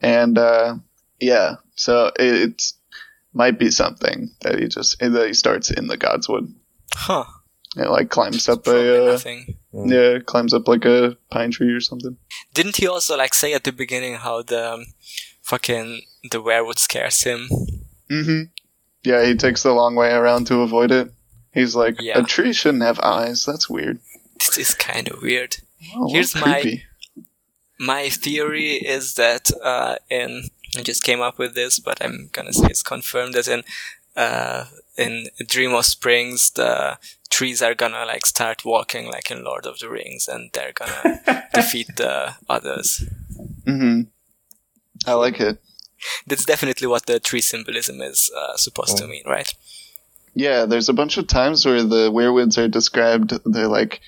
And 0.00 0.38
uh, 0.38 0.76
yeah, 1.20 1.56
so 1.74 2.06
it 2.18 2.50
it's, 2.50 2.74
might 3.32 3.58
be 3.58 3.70
something 3.70 4.30
that 4.40 4.58
he 4.58 4.68
just 4.68 4.98
that 5.00 5.26
he 5.26 5.34
starts 5.34 5.70
in 5.70 5.88
the 5.88 5.98
Godswood, 5.98 6.52
Huh. 6.94 7.24
And 7.76 7.90
like 7.90 8.08
climbs 8.08 8.48
up 8.48 8.64
Probably 8.64 8.88
a 8.88 9.08
uh, 9.08 9.12
nothing. 9.12 9.56
yeah, 9.72 10.18
climbs 10.24 10.54
up 10.54 10.68
like 10.68 10.84
a 10.84 11.16
pine 11.30 11.50
tree 11.50 11.72
or 11.72 11.80
something. 11.80 12.16
Didn't 12.54 12.76
he 12.76 12.86
also 12.86 13.16
like 13.16 13.34
say 13.34 13.52
at 13.52 13.64
the 13.64 13.72
beginning 13.72 14.14
how 14.14 14.42
the 14.42 14.74
um, 14.74 14.86
fucking 15.42 16.02
the 16.30 16.40
weirwood 16.40 16.78
scares 16.78 17.22
him? 17.24 17.48
Mm-hmm. 18.10 18.42
Yeah, 19.04 19.24
he 19.24 19.34
takes 19.36 19.62
the 19.62 19.72
long 19.72 19.94
way 19.94 20.12
around 20.12 20.46
to 20.48 20.60
avoid 20.62 20.90
it. 20.90 21.12
He's 21.52 21.76
like, 21.76 22.00
Yeah. 22.00 22.18
a 22.18 22.22
tree 22.24 22.52
shouldn't 22.52 22.82
have 22.82 22.98
eyes. 23.00 23.44
That's 23.44 23.68
weird. 23.70 24.00
This 24.38 24.58
is 24.58 24.74
kind 24.74 25.08
of 25.08 25.22
weird. 25.22 25.58
Oh, 25.94 26.08
Here's 26.12 26.34
my- 26.34 26.60
creepy. 26.60 26.84
My 27.78 28.08
theory 28.08 28.72
is 28.76 29.14
that 29.14 29.50
uh, 29.62 29.96
in 30.10 30.48
I 30.76 30.82
just 30.82 31.04
came 31.04 31.20
up 31.20 31.38
with 31.38 31.54
this, 31.54 31.78
but 31.78 32.02
I'm 32.04 32.28
gonna 32.32 32.52
say 32.52 32.66
it's 32.66 32.82
confirmed 32.82 33.34
that 33.34 33.46
in 33.48 33.62
uh, 34.16 34.64
in 34.96 35.28
Dream 35.46 35.72
of 35.74 35.84
Springs 35.86 36.50
the 36.50 36.98
trees 37.30 37.62
are 37.62 37.74
gonna 37.74 38.04
like 38.06 38.26
start 38.26 38.64
walking 38.64 39.06
like 39.06 39.30
in 39.30 39.44
Lord 39.44 39.66
of 39.66 39.78
the 39.78 39.88
Rings, 39.88 40.28
and 40.28 40.50
they're 40.52 40.72
gonna 40.72 41.20
defeat 41.54 41.96
the 41.96 42.34
others. 42.48 43.04
Mm-hmm. 43.66 44.02
I 45.06 45.12
like 45.14 45.40
it. 45.40 45.58
That's 46.26 46.44
definitely 46.44 46.86
what 46.88 47.06
the 47.06 47.20
tree 47.20 47.40
symbolism 47.40 48.00
is 48.00 48.30
uh, 48.36 48.56
supposed 48.56 48.96
Oh. 48.98 49.02
to 49.02 49.06
mean, 49.08 49.22
right? 49.26 49.52
Yeah, 50.34 50.66
there's 50.66 50.88
a 50.88 50.92
bunch 50.92 51.16
of 51.16 51.26
times 51.28 51.64
where 51.64 51.82
the 51.82 52.10
weirwoods 52.10 52.58
are 52.58 52.68
described. 52.68 53.32
They're 53.44 53.68
like 53.68 54.00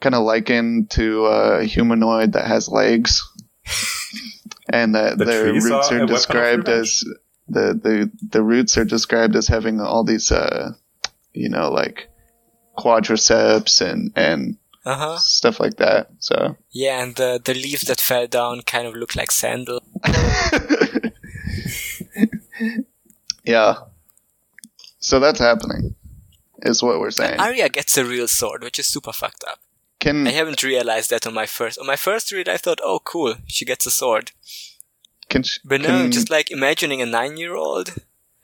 kind 0.00 0.14
of 0.14 0.22
likened 0.24 0.90
to 0.92 1.26
a 1.26 1.64
humanoid 1.64 2.32
that 2.32 2.46
has 2.46 2.68
legs, 2.68 3.22
and 4.72 4.94
that 4.94 5.18
The 5.18 5.24
their 5.24 5.52
roots 5.52 5.92
are 5.92 6.02
are 6.02 6.06
described 6.06 6.68
as 6.68 7.04
the 7.48 7.74
the 7.74 8.10
the 8.30 8.42
roots 8.42 8.76
are 8.76 8.84
described 8.84 9.36
as 9.36 9.48
having 9.48 9.80
all 9.80 10.04
these 10.04 10.30
uh 10.32 10.72
you 11.32 11.48
know 11.48 11.70
like 11.70 12.08
quadriceps 12.76 13.80
and 13.80 14.12
and 14.16 14.56
Uh 14.84 14.96
huh. 14.96 15.18
stuff 15.18 15.60
like 15.60 15.76
that. 15.76 16.08
So 16.18 16.56
Yeah, 16.72 17.02
and 17.02 17.14
the 17.16 17.40
the 17.44 17.54
leaves 17.54 17.82
that 17.82 18.00
fell 18.00 18.26
down 18.26 18.62
kind 18.62 18.86
of 18.86 18.94
look 18.94 19.14
like 19.16 19.30
sandal. 19.30 19.80
yeah. 23.44 23.74
So 25.00 25.20
that's 25.20 25.38
happening, 25.38 25.94
is 26.62 26.82
what 26.82 26.98
we're 27.00 27.10
saying. 27.10 27.38
Arya 27.40 27.68
gets 27.68 27.96
a 27.96 28.04
real 28.04 28.28
sword, 28.28 28.62
which 28.62 28.78
is 28.78 28.86
super 28.86 29.12
fucked 29.12 29.44
up. 29.48 29.60
Can 30.00 30.26
I 30.26 30.30
haven't 30.30 30.62
realized 30.62 31.10
that 31.10 31.26
on 31.26 31.34
my 31.34 31.46
first 31.46 31.78
on 31.78 31.86
my 31.86 31.96
first 31.96 32.30
read. 32.32 32.48
I 32.48 32.56
thought, 32.56 32.80
oh, 32.82 33.00
cool, 33.04 33.34
she 33.46 33.64
gets 33.64 33.84
a 33.86 33.90
sword. 33.90 34.30
can 35.28 35.42
she, 35.42 35.60
But 35.64 35.80
no, 35.80 35.88
can, 35.88 36.12
just 36.12 36.30
like 36.30 36.50
imagining 36.50 37.02
a 37.02 37.06
nine-year-old. 37.06 37.94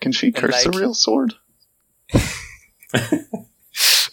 can 0.01 0.13
she 0.13 0.33
curse 0.33 0.67
like- 0.67 0.75
a 0.75 0.79
real 0.79 0.95
sword? 0.95 1.35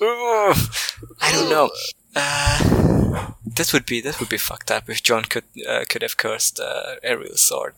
I 0.01 1.31
don't 1.31 1.49
know. 1.49 1.69
Uh, 2.15 3.31
that 3.55 3.71
would 3.73 3.85
be 3.85 4.01
that 4.01 4.19
would 4.19 4.29
be 4.29 4.37
fucked 4.37 4.71
up 4.71 4.89
if 4.89 5.03
Jon 5.03 5.23
could 5.23 5.43
uh, 5.67 5.83
could 5.89 6.01
have 6.01 6.17
cursed 6.17 6.59
uh, 6.59 6.95
a 7.03 7.17
real 7.17 7.35
sword. 7.35 7.73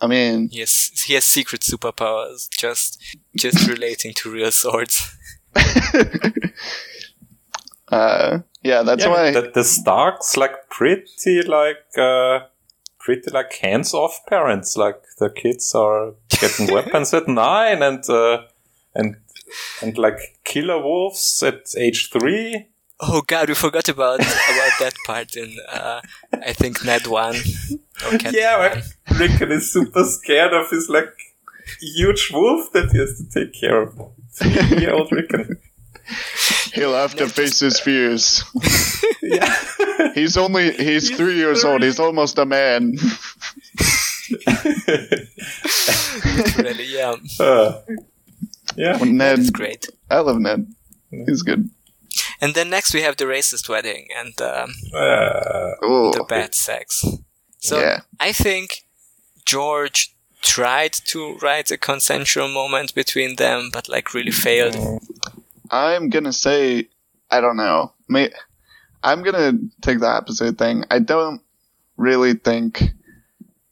I 0.00 0.06
mean, 0.06 0.48
He 0.50 0.60
has 0.60 0.90
he 1.06 1.14
has 1.14 1.24
secret 1.24 1.62
superpowers 1.62 2.48
just 2.50 3.02
just 3.36 3.66
relating 3.72 4.12
to 4.14 4.30
real 4.30 4.50
swords. 4.50 5.16
uh, 7.88 8.38
yeah, 8.62 8.82
that's 8.82 9.04
yeah, 9.04 9.10
why. 9.10 9.30
the, 9.32 9.50
the 9.54 9.64
Starks 9.64 10.36
like 10.36 10.68
pretty 10.68 11.42
like 11.42 11.86
uh, 11.96 12.40
pretty 12.98 13.30
like 13.30 13.52
hands 13.54 13.94
off 13.94 14.20
parents. 14.28 14.76
Like 14.76 15.02
the 15.18 15.30
kids 15.30 15.74
are 15.74 16.14
getting 16.28 16.66
weapons 16.74 17.14
at 17.14 17.28
nine 17.28 17.82
and 17.82 18.04
uh, 18.10 18.42
and 18.94 19.16
and 19.80 19.96
like 19.96 20.18
killer 20.44 20.82
wolves 20.82 21.42
at 21.42 21.74
age 21.78 22.10
three. 22.10 22.68
Oh 22.98 23.22
god, 23.26 23.48
we 23.48 23.54
forgot 23.54 23.88
about 23.88 24.20
about 24.20 24.72
that 24.80 24.94
part 25.06 25.34
in 25.36 25.54
uh, 25.70 26.00
I 26.32 26.52
think 26.52 26.82
Ned 26.84 27.06
one. 27.06 27.36
Yeah, 28.32 28.58
one. 28.58 28.82
like 29.10 29.18
Rickon 29.18 29.52
is 29.52 29.70
super 29.72 30.04
scared 30.04 30.52
of 30.54 30.70
his 30.70 30.88
like 30.88 31.12
huge 31.80 32.30
wolf 32.32 32.72
that 32.72 32.90
he 32.92 32.98
has 32.98 33.18
to 33.18 33.28
take 33.28 33.52
care 33.58 33.82
of. 33.82 33.98
Three 34.32 34.78
year 34.80 34.92
old 34.94 35.10
Rickon. 35.12 35.58
He'll 36.72 36.94
have 36.94 37.14
to 37.16 37.26
face 37.28 37.60
his 37.60 37.78
fears. 37.80 38.44
Yeah. 39.22 39.52
He's 40.14 40.36
only, 40.36 40.70
he's 40.72 41.10
three 41.16 41.34
years 41.34 41.64
old. 41.64 41.82
He's 41.82 41.98
almost 41.98 42.38
a 42.38 42.44
man. 42.46 42.92
really, 46.58 46.84
yeah, 46.86 47.16
Uh, 47.40 47.80
yeah. 48.76 48.98
Ned, 49.02 49.38
it's 49.40 49.50
great. 49.50 49.88
I 50.10 50.20
love 50.20 50.38
Ned. 50.38 50.72
He's 51.10 51.42
good. 51.42 51.68
And 52.40 52.54
then 52.54 52.70
next 52.70 52.94
we 52.94 53.02
have 53.02 53.16
the 53.16 53.24
racist 53.24 53.68
wedding 53.68 54.08
and 54.16 54.40
um, 54.40 54.70
Uh, 54.92 55.74
the 56.12 56.24
bad 56.28 56.54
sex. 56.54 57.04
So 57.58 57.80
yeah. 57.80 58.00
I 58.20 58.32
think 58.32 58.84
George 59.44 60.14
tried 60.42 60.92
to 60.92 61.36
write 61.42 61.70
a 61.70 61.76
consensual 61.76 62.48
moment 62.48 62.94
between 62.94 63.36
them, 63.36 63.70
but 63.72 63.88
like 63.88 64.14
really 64.14 64.30
failed. 64.30 64.76
I'm 65.70 66.08
gonna 66.10 66.32
say, 66.32 66.88
I 67.30 67.40
don't 67.40 67.56
know. 67.56 67.92
May, 68.08 68.30
I'm 69.02 69.22
gonna 69.22 69.58
take 69.80 70.00
the 70.00 70.06
opposite 70.06 70.58
thing. 70.58 70.84
I 70.90 71.00
don't 71.00 71.40
really 71.96 72.34
think 72.34 72.82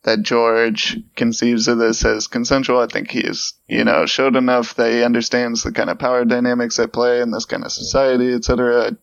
that 0.04 0.22
George 0.22 0.98
conceives 1.16 1.66
of 1.66 1.78
this 1.78 2.04
as 2.04 2.26
consensual. 2.26 2.78
I 2.78 2.86
think 2.86 3.10
he's, 3.10 3.54
you 3.68 3.84
know, 3.84 4.06
showed 4.06 4.36
enough 4.36 4.74
that 4.76 4.92
he 4.92 5.02
understands 5.02 5.62
the 5.62 5.72
kind 5.72 5.90
of 5.90 5.98
power 5.98 6.24
dynamics 6.24 6.78
at 6.78 6.92
play 6.92 7.20
in 7.20 7.30
this 7.30 7.46
kind 7.46 7.64
of 7.64 7.72
society, 7.72 8.32
etc. 8.32 8.96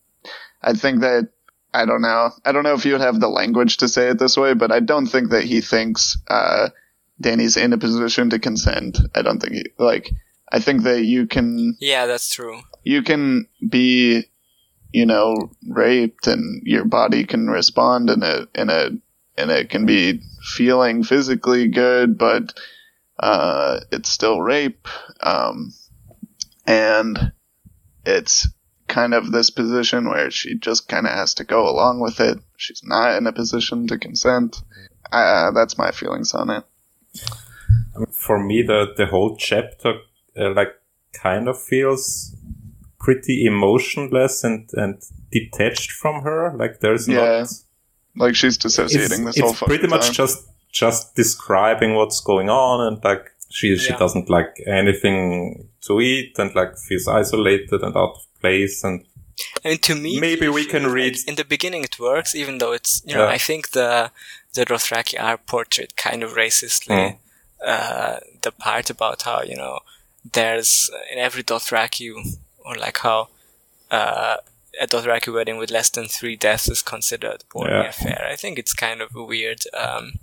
I 0.62 0.74
think 0.74 1.02
that 1.02 1.30
I 1.74 1.86
don't 1.86 2.02
know. 2.02 2.32
I 2.46 2.52
don't 2.52 2.64
know 2.64 2.74
if 2.74 2.86
you 2.86 2.94
would 2.94 3.02
have 3.02 3.20
the 3.20 3.30
language 3.30 3.78
to 3.78 3.88
say 3.88 4.10
it 4.10 4.20
this 4.20 4.38
way, 4.38 4.54
but 4.54 4.72
I 4.72 4.80
don't 4.80 5.08
think 5.08 5.32
that 5.32 5.44
he 5.44 5.62
thinks 5.62 6.18
uh, 6.28 6.70
Dany's 7.20 7.58
in 7.58 7.74
a 7.74 7.78
position 7.78 8.30
to 8.30 8.40
consent. 8.40 9.00
I 9.16 9.22
don't 9.22 9.40
think 9.40 9.54
he 9.54 9.66
like. 9.78 10.12
I 10.52 10.60
think 10.60 10.84
that 10.84 11.04
you 11.04 11.28
can 11.28 11.78
Yeah, 11.80 12.06
that's 12.08 12.34
true. 12.34 12.60
you 12.84 13.04
can 13.04 13.48
be, 13.68 14.26
you 14.92 15.06
know, 15.06 15.52
raped 15.70 16.28
and 16.28 16.62
your 16.66 16.84
body 16.84 17.24
can 17.24 17.48
respond 17.50 18.10
in 18.10 18.22
a, 18.22 18.48
in 18.54 18.70
a, 18.70 18.90
and 19.42 19.52
it 19.52 19.70
can 19.70 19.86
be 19.86 20.22
feeling 20.56 21.04
physically 21.04 21.68
good, 21.68 22.18
but, 22.18 22.54
uh, 23.20 23.80
it's 23.92 24.10
still 24.10 24.42
rape. 24.42 24.88
Um, 25.22 25.74
and 26.66 27.32
it's 28.06 28.48
kind 28.88 29.14
of 29.14 29.32
this 29.32 29.50
position 29.50 30.10
where 30.10 30.30
she 30.32 30.58
just 30.58 30.88
kind 30.88 31.06
of 31.08 31.14
has 31.14 31.34
to 31.36 31.44
go 31.44 31.68
along 31.70 32.00
with 32.00 32.20
it. 32.20 32.40
She's 32.58 32.82
not 32.84 33.16
in 33.18 33.26
a 33.28 33.32
position 33.34 33.88
to 33.88 33.98
consent. 33.98 34.62
Uh, 35.12 35.52
that's 35.52 35.78
my 35.78 35.92
feelings 35.92 36.34
on 36.34 36.50
it. 36.50 36.64
for 38.12 38.40
me, 38.44 38.62
the 38.62 38.94
the 38.96 39.06
whole 39.08 39.36
chapter 39.38 39.94
uh, 40.38 40.54
like 40.54 40.74
kind 41.14 41.48
of 41.48 41.62
feels 41.62 42.36
pretty 43.00 43.46
emotionless 43.46 44.44
and 44.44 44.70
and 44.74 45.02
detached 45.32 45.92
from 45.92 46.22
her. 46.24 46.54
Like 46.58 46.80
there's 46.80 47.08
Yeah. 47.08 47.42
not. 47.42 47.50
Like 48.16 48.36
she's 48.36 48.56
It's, 48.56 48.64
dissociating 48.64 49.26
this 49.26 49.38
it's 49.38 49.52
fucking 49.54 49.68
pretty 49.68 49.88
much 49.88 50.06
time. 50.08 50.14
just 50.14 50.48
just 50.72 51.16
describing 51.16 51.96
what's 51.96 52.20
going 52.22 52.50
on 52.50 52.88
and 52.88 53.04
like 53.04 53.32
she 53.50 53.78
she 53.78 53.94
doesn't 53.94 54.30
like 54.30 54.56
anything 54.66 55.68
to 55.82 56.00
eat 56.02 56.38
and 56.40 56.54
like 56.56 56.78
feels 56.78 57.08
isolated 57.08 57.82
and 57.84 57.96
out 57.96 58.16
of 58.16 58.26
place 58.42 58.84
and 58.84 59.06
I 59.66 59.70
mean, 59.70 59.78
to 59.80 59.96
me, 59.96 60.20
Maybe 60.20 60.48
we 60.50 60.66
can 60.66 60.84
like, 60.84 60.94
read- 60.94 61.18
in 61.28 61.36
the 61.36 61.46
beginning. 61.46 61.84
It 61.84 62.00
works, 62.00 62.36
even 62.36 62.60
though 62.60 62.74
it's 62.74 63.02
you 63.06 63.16
know. 63.16 63.24
Yeah. 63.24 63.30
I 63.36 63.40
think 63.40 63.72
the 63.72 64.12
the 64.54 64.66
Dothraki 64.66 65.20
are 65.20 65.38
portrayed 65.38 65.96
kind 65.96 66.22
of 66.22 66.34
racistly. 66.36 66.96
Mm. 66.96 67.18
Uh, 67.66 68.20
the 68.42 68.52
part 68.52 68.90
about 68.90 69.22
how 69.24 69.42
you 69.42 69.56
know 69.56 69.80
there's 70.34 70.92
in 71.12 71.18
every 71.18 71.44
Dothraki, 71.44 72.12
or 72.66 72.76
like 72.76 73.00
how 73.00 73.30
uh, 73.90 74.38
a 74.80 74.88
Dothraki 74.88 75.34
wedding 75.34 75.58
with 75.58 75.72
less 75.72 75.90
than 75.90 76.08
three 76.08 76.36
deaths 76.36 76.70
is 76.70 76.82
considered 76.82 77.44
a 77.44 77.54
boring 77.54 77.74
Yeah. 77.74 77.90
affair. 77.90 78.28
I 78.32 78.36
think 78.36 78.58
it's 78.58 78.74
kind 78.74 79.02
of 79.02 79.16
a 79.16 79.24
weird 79.24 79.64
um, 79.74 80.14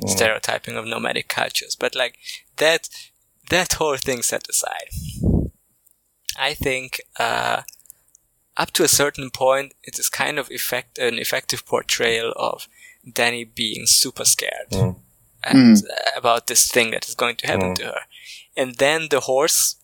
Mm. 0.00 0.08
stereotyping 0.10 0.76
of 0.76 0.86
nomadic 0.86 1.28
cultures. 1.28 1.76
But 1.76 1.94
like 1.94 2.18
that, 2.56 2.88
that 3.50 3.74
whole 3.74 3.96
thing 3.96 4.22
set 4.22 4.48
aside. 4.48 4.88
I 6.36 6.54
think 6.54 7.00
uh, 7.20 7.62
up 8.56 8.72
to 8.72 8.82
a 8.84 8.88
certain 8.88 9.30
point, 9.30 9.74
it 9.84 9.98
is 9.98 10.08
kind 10.08 10.38
of 10.38 10.50
effect 10.50 10.98
an 10.98 11.18
effective 11.18 11.64
portrayal 11.64 12.32
of 12.36 12.66
Dany 13.08 13.44
being 13.54 13.86
super 13.86 14.24
scared 14.24 14.70
Mm. 14.70 14.96
and 15.44 15.76
uh, 15.76 16.10
about 16.16 16.46
this 16.46 16.66
thing 16.70 16.90
that 16.90 17.08
is 17.08 17.14
going 17.14 17.36
to 17.36 17.46
happen 17.46 17.74
Mm. 17.74 17.78
to 17.78 17.84
her, 17.84 18.00
and 18.56 18.76
then 18.76 19.08
the 19.10 19.20
horse 19.20 19.76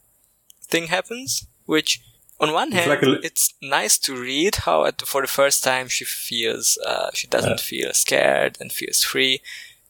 thing 0.68 0.88
happens, 0.88 1.46
which. 1.66 2.00
On 2.41 2.53
one 2.53 2.68
It's 2.68 2.76
hand, 2.76 2.91
like 2.91 3.03
a 3.03 3.07
li- 3.11 3.20
it's 3.22 3.55
nice 3.61 3.99
to 3.99 4.14
read 4.16 4.55
how, 4.64 4.84
at, 4.86 5.03
for 5.03 5.20
the 5.20 5.28
first 5.28 5.62
time, 5.62 5.88
she 5.88 6.05
feels 6.05 6.78
uh, 6.86 7.11
she 7.14 7.26
doesn't 7.28 7.61
feel 7.61 7.93
scared 7.93 8.57
and 8.61 8.72
feels 8.72 9.05
free 9.05 9.41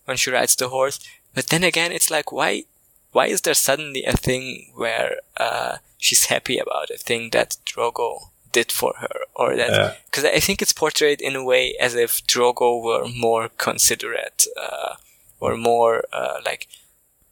when 0.06 0.16
she 0.16 0.30
rides 0.32 0.56
the 0.56 0.68
horse. 0.68 0.98
But 1.34 1.46
then 1.48 1.62
again, 1.64 1.92
it's 1.92 2.10
like 2.10 2.32
why 2.32 2.64
why 3.12 3.26
is 3.26 3.40
there 3.42 3.54
suddenly 3.54 4.04
a 4.04 4.16
thing 4.16 4.72
where 4.76 5.16
uh, 5.36 5.76
she's 5.98 6.26
happy 6.26 6.58
about 6.58 6.90
a 6.90 6.98
thing 6.98 7.30
that 7.30 7.56
Drogo 7.64 8.30
did 8.52 8.72
for 8.72 8.94
her, 8.98 9.16
or 9.34 9.56
that 9.56 9.70
Yeah. 9.70 9.94
because 10.06 10.24
I 10.24 10.40
think 10.40 10.60
it's 10.60 10.72
portrayed 10.72 11.20
in 11.20 11.36
a 11.36 11.44
way 11.44 11.74
as 11.80 11.94
if 11.94 12.20
Drogo 12.26 12.82
were 12.82 13.06
more 13.08 13.48
considerate, 13.58 14.46
uh, 14.60 14.94
or 15.38 15.56
more 15.56 16.02
uh, 16.12 16.38
like 16.44 16.66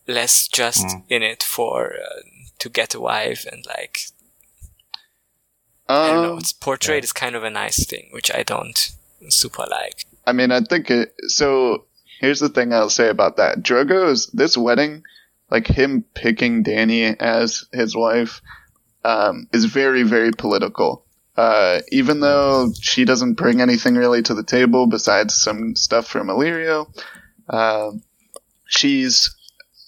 less 0.07 0.49
just 0.49 0.87
Mm. 0.87 1.03
in 1.09 1.23
it 1.23 1.43
for 1.43 1.95
uh, 1.95 2.23
to 2.59 2.69
get 2.69 2.95
a 2.95 3.01
wife 3.01 3.45
and 3.53 3.67
like 3.67 3.99
I 5.89 6.09
don't 6.09 6.23
know. 6.23 6.33
Um, 6.33 6.39
It's 6.39 6.53
portrayed 6.53 7.05
as 7.05 7.13
kind 7.13 7.35
of 7.35 7.45
a 7.45 7.51
nice 7.51 7.87
thing, 7.87 8.09
which 8.13 8.31
I 8.35 8.43
don't 8.43 8.91
super 9.29 9.65
like. 9.71 10.05
I 10.27 10.33
mean, 10.33 10.51
I 10.53 10.61
think 10.61 10.91
it, 10.91 11.15
so. 11.29 11.85
Here's 12.21 12.41
the 12.41 12.49
thing 12.49 12.73
I'll 12.73 12.91
say 12.91 13.11
about 13.11 13.37
that. 13.37 13.63
Drogo's 13.63 14.27
this 14.33 14.57
wedding, 14.57 15.05
like 15.53 15.69
him 15.69 16.05
picking 16.15 16.65
Dany 16.65 17.17
as 17.21 17.65
his 17.73 17.95
wife, 17.95 18.43
um, 19.05 19.47
is 19.53 19.67
very, 19.67 20.03
very 20.03 20.33
political. 20.33 21.05
Uh, 21.37 21.83
even 21.93 22.19
though 22.19 22.73
she 22.81 23.05
doesn't 23.05 23.35
bring 23.35 23.61
anything 23.61 23.95
really 23.95 24.23
to 24.23 24.35
the 24.35 24.43
table 24.43 24.89
besides 24.89 25.33
some 25.33 25.77
stuff 25.77 26.09
from 26.09 26.27
Illyrio, 26.27 26.93
um, 27.49 28.03
she's 28.67 29.33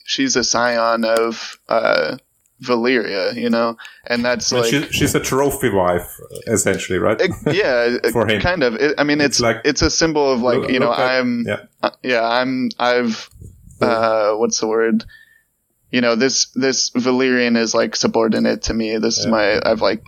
she's 0.04 0.36
a 0.36 0.44
scion 0.44 1.04
of 1.04 1.58
uh, 1.68 2.16
Valyria, 2.62 3.34
you 3.34 3.48
know, 3.50 3.76
and 4.06 4.24
that's 4.24 4.52
like 4.52 4.66
she, 4.70 4.82
she's 4.92 5.14
a 5.14 5.20
trophy 5.20 5.70
wife, 5.70 6.08
essentially, 6.46 6.98
right? 6.98 7.20
it- 7.24 7.54
yeah, 7.54 8.10
For 8.12 8.26
him. 8.26 8.40
kind 8.40 8.62
of. 8.62 8.74
It, 8.74 8.94
I 8.98 9.04
mean, 9.04 9.20
it's, 9.20 9.36
It's 9.36 9.40
like- 9.40 9.60
it's 9.64 9.82
a 9.82 9.90
symbol 9.90 10.32
of 10.32 10.40
like 10.42 10.58
Look- 10.60 10.70
you 10.70 10.78
know 10.78 10.92
I'm 10.92 11.44
yeah. 11.46 11.60
uh, 11.82 11.90
yeah 12.02 12.22
I'm 12.26 12.70
I've 12.78 13.28
uh 13.80 14.34
what's 14.34 14.60
the 14.60 14.66
word 14.66 15.04
you 15.90 16.00
know 16.02 16.14
this 16.16 16.46
this 16.54 16.90
Valyrian 16.90 17.56
is 17.56 17.74
like 17.74 17.96
subordinate 17.96 18.62
to 18.64 18.74
me. 18.74 18.98
This 18.98 19.18
is 19.18 19.26
my 19.26 19.58
I've 19.64 19.80
like 19.80 20.04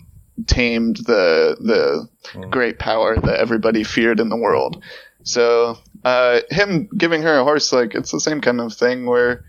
tamed 0.47 0.97
the 0.97 1.57
the 1.61 2.09
Mm. 2.35 2.51
great 2.51 2.79
power 2.79 3.17
that 3.17 3.41
everybody 3.41 3.83
feared 3.83 4.21
in 4.21 4.29
the 4.29 4.37
world. 4.37 4.83
So 5.25 5.77
uh 6.05 6.41
him 6.51 6.89
giving 6.97 7.23
her 7.23 7.39
a 7.39 7.45
horse 7.45 7.73
like 7.73 7.95
it's 7.95 8.11
the 8.13 8.21
same 8.21 8.41
kind 8.41 8.61
of 8.61 8.73
thing 8.75 9.07
where 9.07 9.45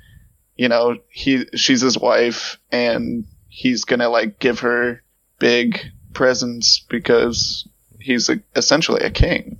you 0.56 0.68
know 0.70 0.97
he 1.10 1.45
she's 1.56 1.82
his 1.82 1.97
wife 1.97 2.58
and 2.72 3.26
he's 3.49 3.86
gonna 3.86 4.10
like 4.10 4.39
give 4.39 4.60
her 4.60 5.01
big 5.39 5.80
presents 6.14 6.86
because 6.89 7.68
he's 7.99 8.30
a, 8.30 8.39
essentially 8.56 9.01
a 9.04 9.10
king 9.10 9.58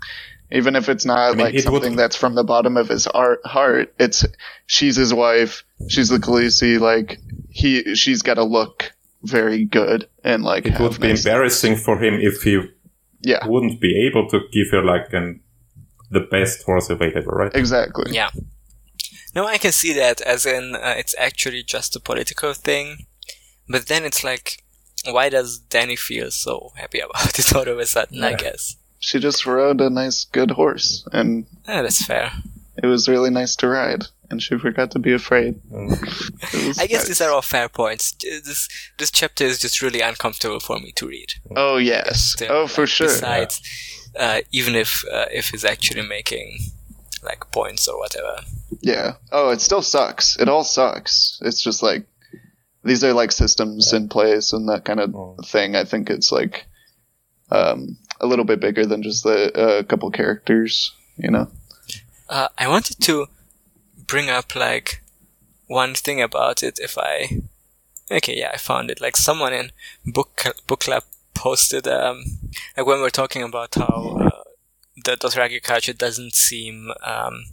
even 0.52 0.76
if 0.76 0.88
it's 0.88 1.06
not 1.06 1.18
I 1.18 1.30
mean, 1.30 1.38
like 1.40 1.54
it 1.56 1.66
would- 1.70 1.82
something 1.82 1.96
that's 1.96 2.16
from 2.16 2.36
the 2.36 2.44
bottom 2.44 2.78
of 2.78 2.90
his 2.90 3.08
art, 3.08 3.40
heart 3.46 3.94
it's 4.00 4.26
she's 4.68 4.96
his 4.96 5.14
wife 5.14 5.64
she's 5.90 6.10
the 6.10 6.18
Khaleesi 6.18 6.80
like 6.80 7.20
he 7.50 7.96
she's 7.96 8.22
got 8.22 8.36
to 8.36 8.44
look 8.44 8.92
very 9.24 9.66
good 9.66 10.08
and 10.24 10.44
like 10.44 10.66
It 10.68 10.74
have 10.74 10.82
would 10.82 11.00
be 11.02 11.08
nice- 11.10 11.26
embarrassing 11.26 11.76
for 11.78 11.98
him 12.04 12.16
if 12.20 12.44
he 12.44 12.62
yeah 13.22 13.46
wouldn't 13.48 13.80
be 13.82 14.06
able 14.08 14.28
to 14.30 14.42
give 14.52 14.68
her 14.72 14.84
like 14.84 15.12
an 15.14 15.40
the 16.12 16.20
best 16.20 16.62
horse 16.64 16.92
available, 16.92 17.32
right? 17.32 17.52
exactly 17.56 18.12
Yeah. 18.14 18.30
No, 19.36 19.46
I 19.48 19.58
can 19.58 19.72
see 19.72 19.94
that 19.94 20.22
as 20.22 20.46
in 20.46 20.76
uh, 20.76 20.94
it's 20.98 21.16
actually 21.18 21.64
just 21.64 21.96
a 21.96 22.00
political 22.00 22.54
thing, 22.54 23.08
but 23.68 23.88
then 23.88 24.04
it's 24.06 24.24
like, 24.24 24.64
why 25.06 25.30
does 25.30 25.60
Dany 25.70 25.98
feel 25.98 26.30
so 26.32 26.72
happy 26.76 27.00
about 27.08 27.38
it 27.40 27.56
all 27.56 27.68
of 27.68 27.80
a 27.80 27.86
sudden? 27.86 28.24
I 28.24 28.34
guess. 28.36 28.76
she 29.00 29.20
just 29.20 29.46
rode 29.46 29.82
a 29.82 29.90
nice 29.90 30.24
good 30.26 30.52
horse 30.52 31.06
and 31.12 31.46
Ah, 31.68 31.82
that's 31.82 32.06
fair. 32.06 32.32
it 32.82 32.86
was 32.88 33.10
really 33.10 33.30
nice 33.30 33.56
to 33.58 33.68
ride 33.68 34.06
and 34.30 34.42
she 34.42 34.58
forgot 34.58 34.92
to 34.92 35.00
be 35.00 35.14
afraid 35.14 35.56
Mm. 35.72 35.92
It 36.54 36.68
was 36.68 36.80
I 36.80 36.88
guess 36.88 37.02
nice. 37.02 37.08
these 37.10 37.22
are 37.22 37.32
all 37.32 37.42
fair 37.42 37.68
points. 37.70 38.14
This 38.22 38.70
this 38.98 39.12
chapter 39.12 39.44
is 39.44 39.60
just 39.60 39.82
really 39.82 40.00
uncomfortable 40.02 40.60
for 40.62 40.80
me 40.80 40.92
to 40.96 41.08
read. 41.08 41.34
oh 41.58 41.78
yes 41.78 42.22
Still, 42.34 42.52
oh 42.52 42.68
for 42.68 42.82
like, 42.84 42.90
sure 42.98 43.08
Besides, 43.08 43.62
uh, 44.18 44.40
even 44.52 44.74
if 44.76 45.04
uh, 45.12 45.26
if 45.32 45.50
he's 45.50 45.66
actually 45.66 46.08
making 46.08 46.60
like 47.24 47.52
points 47.52 47.88
or 47.88 47.98
whatever. 47.98 48.38
Yeah. 48.82 49.14
Oh, 49.32 49.50
it 49.50 49.62
still 49.62 49.82
sucks. 49.82 50.38
It 50.40 50.50
all 50.50 50.64
sucks. 50.64 51.40
It's 51.44 51.62
just 51.64 51.82
like 51.84 52.06
these 52.84 53.04
are 53.04 53.14
like 53.14 53.32
systems 53.32 53.94
in 53.94 54.10
place 54.10 54.52
and 54.54 54.68
that 54.70 54.84
kind 54.86 55.00
of 55.00 55.10
Mm. 55.12 55.46
thing. 55.48 55.76
I 55.76 55.86
think 55.86 56.10
it's 56.10 56.32
like 56.32 56.66
um, 57.52 57.98
a 58.20 58.26
little 58.26 58.46
bit 58.46 58.60
bigger 58.60 58.86
than 58.86 59.04
just 59.04 59.24
the 59.24 59.54
uh, 59.58 59.84
couple 59.84 60.10
characters. 60.12 60.92
You 61.18 61.32
know. 61.32 61.48
Uh, 62.30 62.48
I 62.58 62.68
wanted 62.68 63.00
to 63.02 63.28
bring 64.08 64.30
up 64.30 64.56
like 64.56 65.02
one 65.68 65.94
thing 65.96 66.22
about 66.22 66.64
it. 66.64 66.80
If 66.80 66.98
I 66.98 67.42
okay, 68.12 68.38
yeah, 68.38 68.52
I 68.54 68.58
found 68.58 68.90
it. 68.92 69.00
Like 69.02 69.16
someone 69.18 69.54
in 69.54 69.72
book 70.06 70.44
book 70.68 70.82
club 70.82 71.04
posted 71.36 71.88
um 71.88 72.24
like 72.78 72.86
when 72.86 72.98
we 72.98 73.02
we're 73.04 73.10
talking 73.10 73.44
about 73.44 73.76
how 73.76 74.18
uh, 74.22 74.44
the 74.96 75.16
Dothraki 75.16 75.62
culture 75.62 75.94
doesn't 75.94 76.34
seem 76.34 76.92
um 77.04 77.46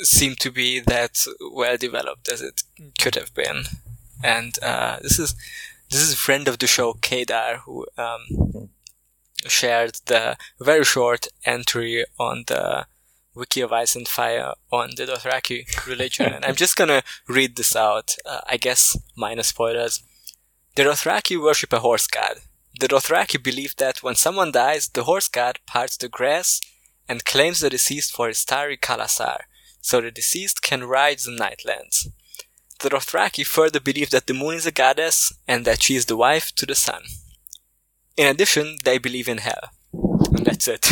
seem 0.00 0.36
to 0.36 0.50
be 0.50 0.80
that 0.80 1.18
well 1.52 1.76
developed 1.76 2.28
as 2.28 2.40
it 2.40 2.62
could 3.00 3.14
have 3.14 3.34
been, 3.34 3.64
and 4.22 4.58
uh, 4.62 4.98
this 5.02 5.18
is 5.18 5.34
this 5.90 6.00
is 6.00 6.12
a 6.12 6.16
friend 6.16 6.46
of 6.48 6.58
the 6.58 6.66
show 6.66 6.94
Kedar 6.94 7.62
who 7.64 7.86
um 7.96 8.68
shared 9.46 9.98
the 10.06 10.36
very 10.60 10.84
short 10.84 11.28
entry 11.44 12.04
on 12.18 12.44
the 12.46 12.86
Wiki 13.34 13.60
of 13.60 13.72
Ice 13.72 13.94
and 13.94 14.08
Fire 14.08 14.52
on 14.70 14.90
the 14.96 15.06
Dothraki 15.06 15.86
religion. 15.86 16.32
and 16.32 16.44
I'm 16.44 16.56
just 16.56 16.76
gonna 16.76 17.02
read 17.28 17.56
this 17.56 17.76
out, 17.76 18.16
uh, 18.26 18.40
I 18.48 18.56
guess 18.56 18.96
minus 19.16 19.48
spoilers. 19.48 20.02
The 20.74 20.82
Dothraki 20.82 21.40
worship 21.40 21.72
a 21.72 21.80
horse 21.80 22.06
god. 22.06 22.40
The 22.78 22.86
Dothraki 22.86 23.42
believe 23.42 23.74
that 23.78 24.04
when 24.04 24.14
someone 24.14 24.52
dies, 24.52 24.86
the 24.86 25.02
horse 25.02 25.26
god 25.26 25.58
parts 25.66 25.96
the 25.96 26.08
grass 26.08 26.60
and 27.08 27.24
claims 27.24 27.58
the 27.58 27.68
deceased 27.68 28.12
for 28.12 28.28
his 28.28 28.38
starry 28.38 28.76
khalasar, 28.76 29.40
so 29.80 30.00
the 30.00 30.12
deceased 30.12 30.62
can 30.62 30.84
ride 30.84 31.18
the 31.18 31.32
Nightlands. 31.32 32.06
The 32.78 32.90
Dothraki 32.90 33.44
further 33.44 33.80
believe 33.80 34.10
that 34.10 34.28
the 34.28 34.34
moon 34.34 34.54
is 34.54 34.64
a 34.64 34.70
goddess 34.70 35.32
and 35.48 35.64
that 35.64 35.82
she 35.82 35.96
is 35.96 36.06
the 36.06 36.16
wife 36.16 36.54
to 36.54 36.66
the 36.66 36.76
sun. 36.76 37.02
In 38.16 38.28
addition, 38.28 38.76
they 38.84 38.98
believe 38.98 39.28
in 39.28 39.38
hell. 39.38 39.70
And 39.92 40.46
that's 40.46 40.68
it. 40.68 40.84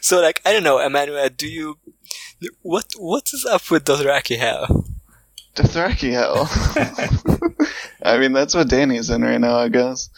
so 0.00 0.20
like 0.20 0.40
I 0.44 0.52
don't 0.52 0.64
know, 0.64 0.80
Emmanuel, 0.80 1.28
do 1.28 1.46
you 1.46 1.78
what 2.62 2.86
what 2.96 3.30
is 3.32 3.46
up 3.48 3.70
with 3.70 3.84
Dothraki 3.84 4.38
hell? 4.38 4.84
Dothraki 5.54 6.12
hell. 6.12 6.48
I 8.02 8.18
mean, 8.18 8.32
that's 8.32 8.54
what 8.54 8.68
Dany's 8.68 9.10
in 9.10 9.22
right 9.22 9.40
now, 9.40 9.56
I 9.56 9.68
guess. 9.68 10.08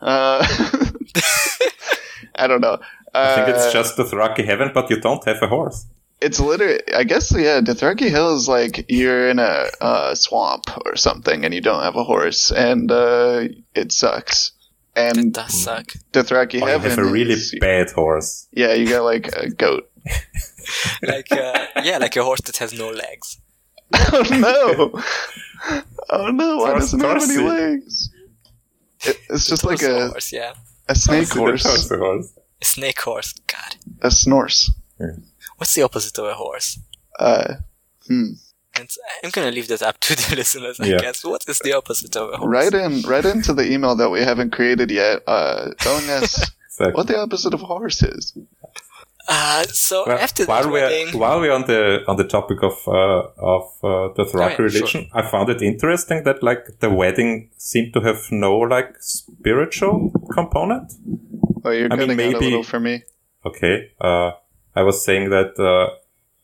Uh, 0.00 0.46
I 2.36 2.46
don't 2.46 2.60
know. 2.60 2.78
I 3.12 3.34
think 3.36 3.48
it's 3.48 3.66
Uh, 3.66 3.72
just 3.72 3.96
the 3.96 4.04
Thraki 4.04 4.44
heaven, 4.44 4.70
but 4.74 4.90
you 4.90 5.00
don't 5.00 5.24
have 5.24 5.42
a 5.42 5.48
horse. 5.48 5.86
It's 6.20 6.40
literally, 6.40 6.80
I 6.94 7.04
guess, 7.04 7.32
yeah, 7.36 7.60
Dothraki 7.60 8.08
Hill 8.08 8.36
is 8.36 8.48
like 8.48 8.86
you're 8.88 9.28
in 9.28 9.38
a 9.38 9.66
uh, 9.80 10.14
swamp 10.14 10.64
or 10.86 10.96
something 10.96 11.44
and 11.44 11.52
you 11.52 11.60
don't 11.60 11.82
have 11.82 11.96
a 11.96 12.04
horse 12.04 12.50
and 12.50 12.90
uh, 12.90 13.44
it 13.74 13.92
sucks. 13.92 14.52
That 14.94 15.16
And 15.16 15.34
does 15.34 15.52
suck. 15.64 15.86
Dothraki 16.12 16.62
Or 16.62 16.68
you 16.70 16.78
have 16.78 16.98
a 16.98 17.04
really 17.04 17.32
is, 17.32 17.54
bad 17.60 17.90
horse. 17.90 18.46
yeah, 18.52 18.72
you 18.74 18.88
got 18.88 19.02
like 19.02 19.26
a 19.36 19.50
goat. 19.50 19.90
Like 21.02 21.30
uh, 21.30 21.66
yeah, 21.82 21.98
like 21.98 22.16
a 22.16 22.24
horse 22.24 22.40
that 22.42 22.56
has 22.56 22.72
no 22.72 22.88
legs. 22.88 23.38
Oh 24.12 24.24
no! 24.30 25.02
Oh 26.10 26.30
no! 26.30 26.56
Why 26.58 26.66
Thor- 26.70 26.78
doesn't 26.80 27.00
it 27.00 27.04
have 27.06 27.16
any 27.22 27.34
Thorcy. 27.36 27.42
legs? 27.42 28.10
It, 29.06 29.16
it's 29.30 29.46
just 29.48 29.64
like 29.64 29.82
a, 29.82 30.08
horse, 30.08 30.32
yeah. 30.32 30.54
a 30.88 30.94
snake 30.94 31.28
horse, 31.32 31.64
horse. 31.64 31.90
A 32.60 32.64
snake 32.64 33.00
horse. 33.00 33.34
God. 33.46 33.76
a 34.02 34.10
snorse. 34.10 34.70
What's 35.58 35.74
the 35.74 35.82
opposite 35.82 36.18
of 36.18 36.24
a 36.26 36.34
horse? 36.34 36.78
Uh, 37.18 37.54
hmm. 38.08 38.30
And 38.76 38.88
I'm 39.22 39.30
gonna 39.30 39.50
leave 39.52 39.68
that 39.68 39.82
up 39.82 40.00
to 40.00 40.16
the 40.16 40.36
listeners, 40.40 40.80
I 40.80 40.86
Yeah. 40.86 40.98
guess. 41.00 41.22
What 41.24 41.44
is 41.48 41.58
the 41.60 41.74
opposite 41.74 42.16
of 42.16 42.32
a 42.32 42.36
horse? 42.38 42.50
Right 42.50 42.74
in, 42.74 43.02
right 43.02 43.24
into 43.24 43.52
the 43.54 43.70
email 43.70 43.94
that 43.96 44.10
we 44.10 44.20
haven't 44.20 44.50
created 44.52 44.90
yet, 44.90 45.22
uh, 45.26 45.70
telling 45.78 46.08
us 46.10 46.50
Exactly. 46.68 46.92
what 46.94 47.06
the 47.06 47.18
opposite 47.18 47.54
of 47.54 47.60
horse 47.60 48.02
is. 48.02 48.36
Uh, 49.28 49.62
so 49.64 50.04
Well, 50.06 50.18
after 50.18 50.44
while 50.44 50.62
the 50.64 50.68
we're 50.68 50.82
wedding, 50.82 51.18
while 51.18 51.40
we're 51.40 51.52
on 51.52 51.64
the 51.66 52.04
on 52.06 52.16
the 52.16 52.24
topic 52.24 52.62
of 52.62 52.76
uh, 52.86 53.22
of 53.38 53.62
uh, 53.82 54.12
the 54.16 54.24
Thraki 54.24 54.36
Oh, 54.36 54.48
yeah, 54.50 54.56
religion, 54.58 55.08
I 55.14 55.22
found 55.22 55.48
it 55.48 55.62
interesting 55.62 56.24
that 56.24 56.42
like 56.42 56.80
the 56.80 56.90
wedding 56.90 57.50
seemed 57.56 57.92
to 57.94 58.00
have 58.00 58.20
no 58.30 58.58
like 58.58 58.96
spiritual 59.00 60.12
component. 60.32 60.92
Oh, 61.64 61.70
you're 61.70 61.90
I 61.92 61.96
mean, 61.96 62.08
cutting 62.08 62.10
out 62.10 62.12
a 62.12 62.16
maybe- 62.16 62.44
little 62.44 62.62
for 62.62 62.80
me. 62.80 63.02
Okay, 63.46 63.92
uh, 64.00 64.32
I 64.74 64.82
was 64.82 65.04
saying 65.04 65.30
that 65.30 65.58
uh, 65.58 65.94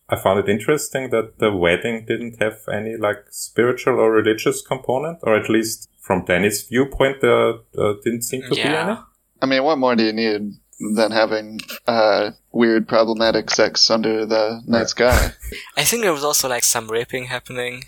I 0.08 0.16
found 0.16 0.38
it 0.40 0.48
interesting 0.48 1.10
that 1.10 1.38
the 1.38 1.50
wedding 1.52 2.04
didn't 2.06 2.40
have 2.42 2.58
any 2.72 2.96
like 2.96 3.24
spiritual 3.30 3.94
or 4.00 4.10
religious 4.12 4.62
component, 4.62 5.18
or 5.22 5.34
at 5.36 5.48
least 5.48 5.88
from 6.00 6.24
Dany's 6.24 6.62
viewpoint, 6.68 7.20
there 7.20 7.54
uh, 7.78 7.94
didn't 8.04 8.22
seem 8.22 8.42
to 8.42 8.50
be 8.54 8.60
any. 8.62 8.96
I 9.42 9.46
mean, 9.46 9.62
what 9.64 9.76
more 9.78 9.94
do 9.96 10.04
you 10.04 10.12
need 10.12 10.54
than 10.96 11.10
having 11.12 11.60
uh, 11.86 12.30
weird, 12.52 12.88
problematic 12.88 13.50
sex 13.50 13.90
under 13.90 14.24
the 14.26 14.62
night 14.66 14.88
sky? 14.88 15.32
I 15.76 15.84
think 15.84 16.02
there 16.02 16.12
was 16.12 16.24
also 16.24 16.48
like 16.48 16.64
some 16.64 16.90
raping 16.90 17.26
happening 17.26 17.84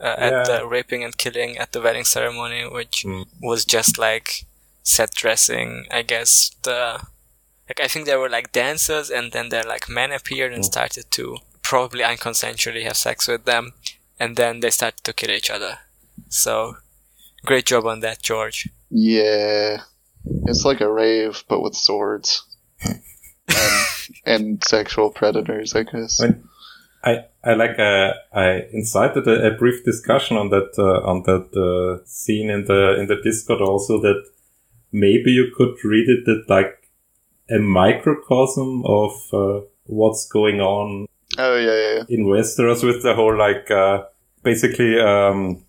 uh, 0.00 0.16
Yeah. 0.18 0.24
at 0.40 0.46
the 0.46 0.66
raping 0.66 1.04
and 1.04 1.16
killing 1.16 1.56
at 1.58 1.72
the 1.72 1.80
wedding 1.80 2.04
ceremony, 2.04 2.68
which 2.68 3.04
Mm. 3.06 3.26
was 3.40 3.64
just 3.64 3.98
like 3.98 4.44
set 4.82 5.12
dressing. 5.14 5.86
I 5.90 6.02
guess 6.02 6.50
the 6.62 7.00
like 7.68 7.80
I 7.80 7.88
think 7.88 8.06
there 8.06 8.18
were 8.18 8.28
like 8.28 8.52
dancers, 8.52 9.08
and 9.10 9.32
then 9.32 9.48
their 9.48 9.62
like 9.64 9.88
men 9.88 10.10
appeared 10.12 10.52
and 10.52 10.62
Mm. 10.64 10.72
started 10.72 11.10
to 11.12 11.38
probably 11.62 12.02
unconsensually 12.04 12.82
have 12.84 12.96
sex 12.96 13.28
with 13.28 13.44
them, 13.44 13.72
and 14.18 14.36
then 14.36 14.60
they 14.60 14.70
started 14.70 15.04
to 15.04 15.12
kill 15.12 15.30
each 15.30 15.50
other. 15.50 15.78
So 16.28 16.76
great 17.46 17.66
job 17.66 17.86
on 17.86 18.00
that, 18.00 18.20
George. 18.22 18.68
Yeah, 18.90 19.82
it's 20.46 20.64
like 20.64 20.80
a 20.80 20.90
rave, 20.92 21.44
but 21.48 21.62
with 21.62 21.74
swords 21.74 22.44
and, 22.84 23.00
and 24.24 24.64
sexual 24.64 25.10
predators, 25.10 25.74
I 25.74 25.82
guess. 25.84 26.20
When- 26.20 26.48
I, 27.04 27.24
I 27.42 27.54
like 27.54 27.78
uh, 27.80 28.12
I 28.32 28.62
incited 28.72 29.26
a, 29.26 29.48
a 29.48 29.50
brief 29.56 29.84
discussion 29.84 30.36
on 30.36 30.50
that 30.50 30.70
uh, 30.78 31.00
on 31.04 31.24
that 31.24 31.50
uh, 31.52 32.04
scene 32.06 32.48
in 32.48 32.64
the 32.66 33.00
in 33.00 33.08
the 33.08 33.16
Discord 33.24 33.60
also 33.60 34.00
that 34.02 34.24
maybe 34.92 35.32
you 35.32 35.50
could 35.56 35.74
read 35.82 36.08
it 36.08 36.24
that 36.26 36.44
like 36.48 36.88
a 37.50 37.58
microcosm 37.58 38.84
of 38.86 39.12
uh, 39.32 39.60
what's 39.86 40.28
going 40.28 40.60
on 40.60 41.06
Oh 41.38 41.56
yeah, 41.56 41.72
yeah, 41.72 41.94
yeah. 41.96 42.04
in 42.08 42.26
Westeros 42.26 42.84
with 42.84 43.02
the 43.02 43.14
whole 43.14 43.36
like 43.36 43.68
uh, 43.68 44.04
basically 44.44 45.00
um, 45.00 45.64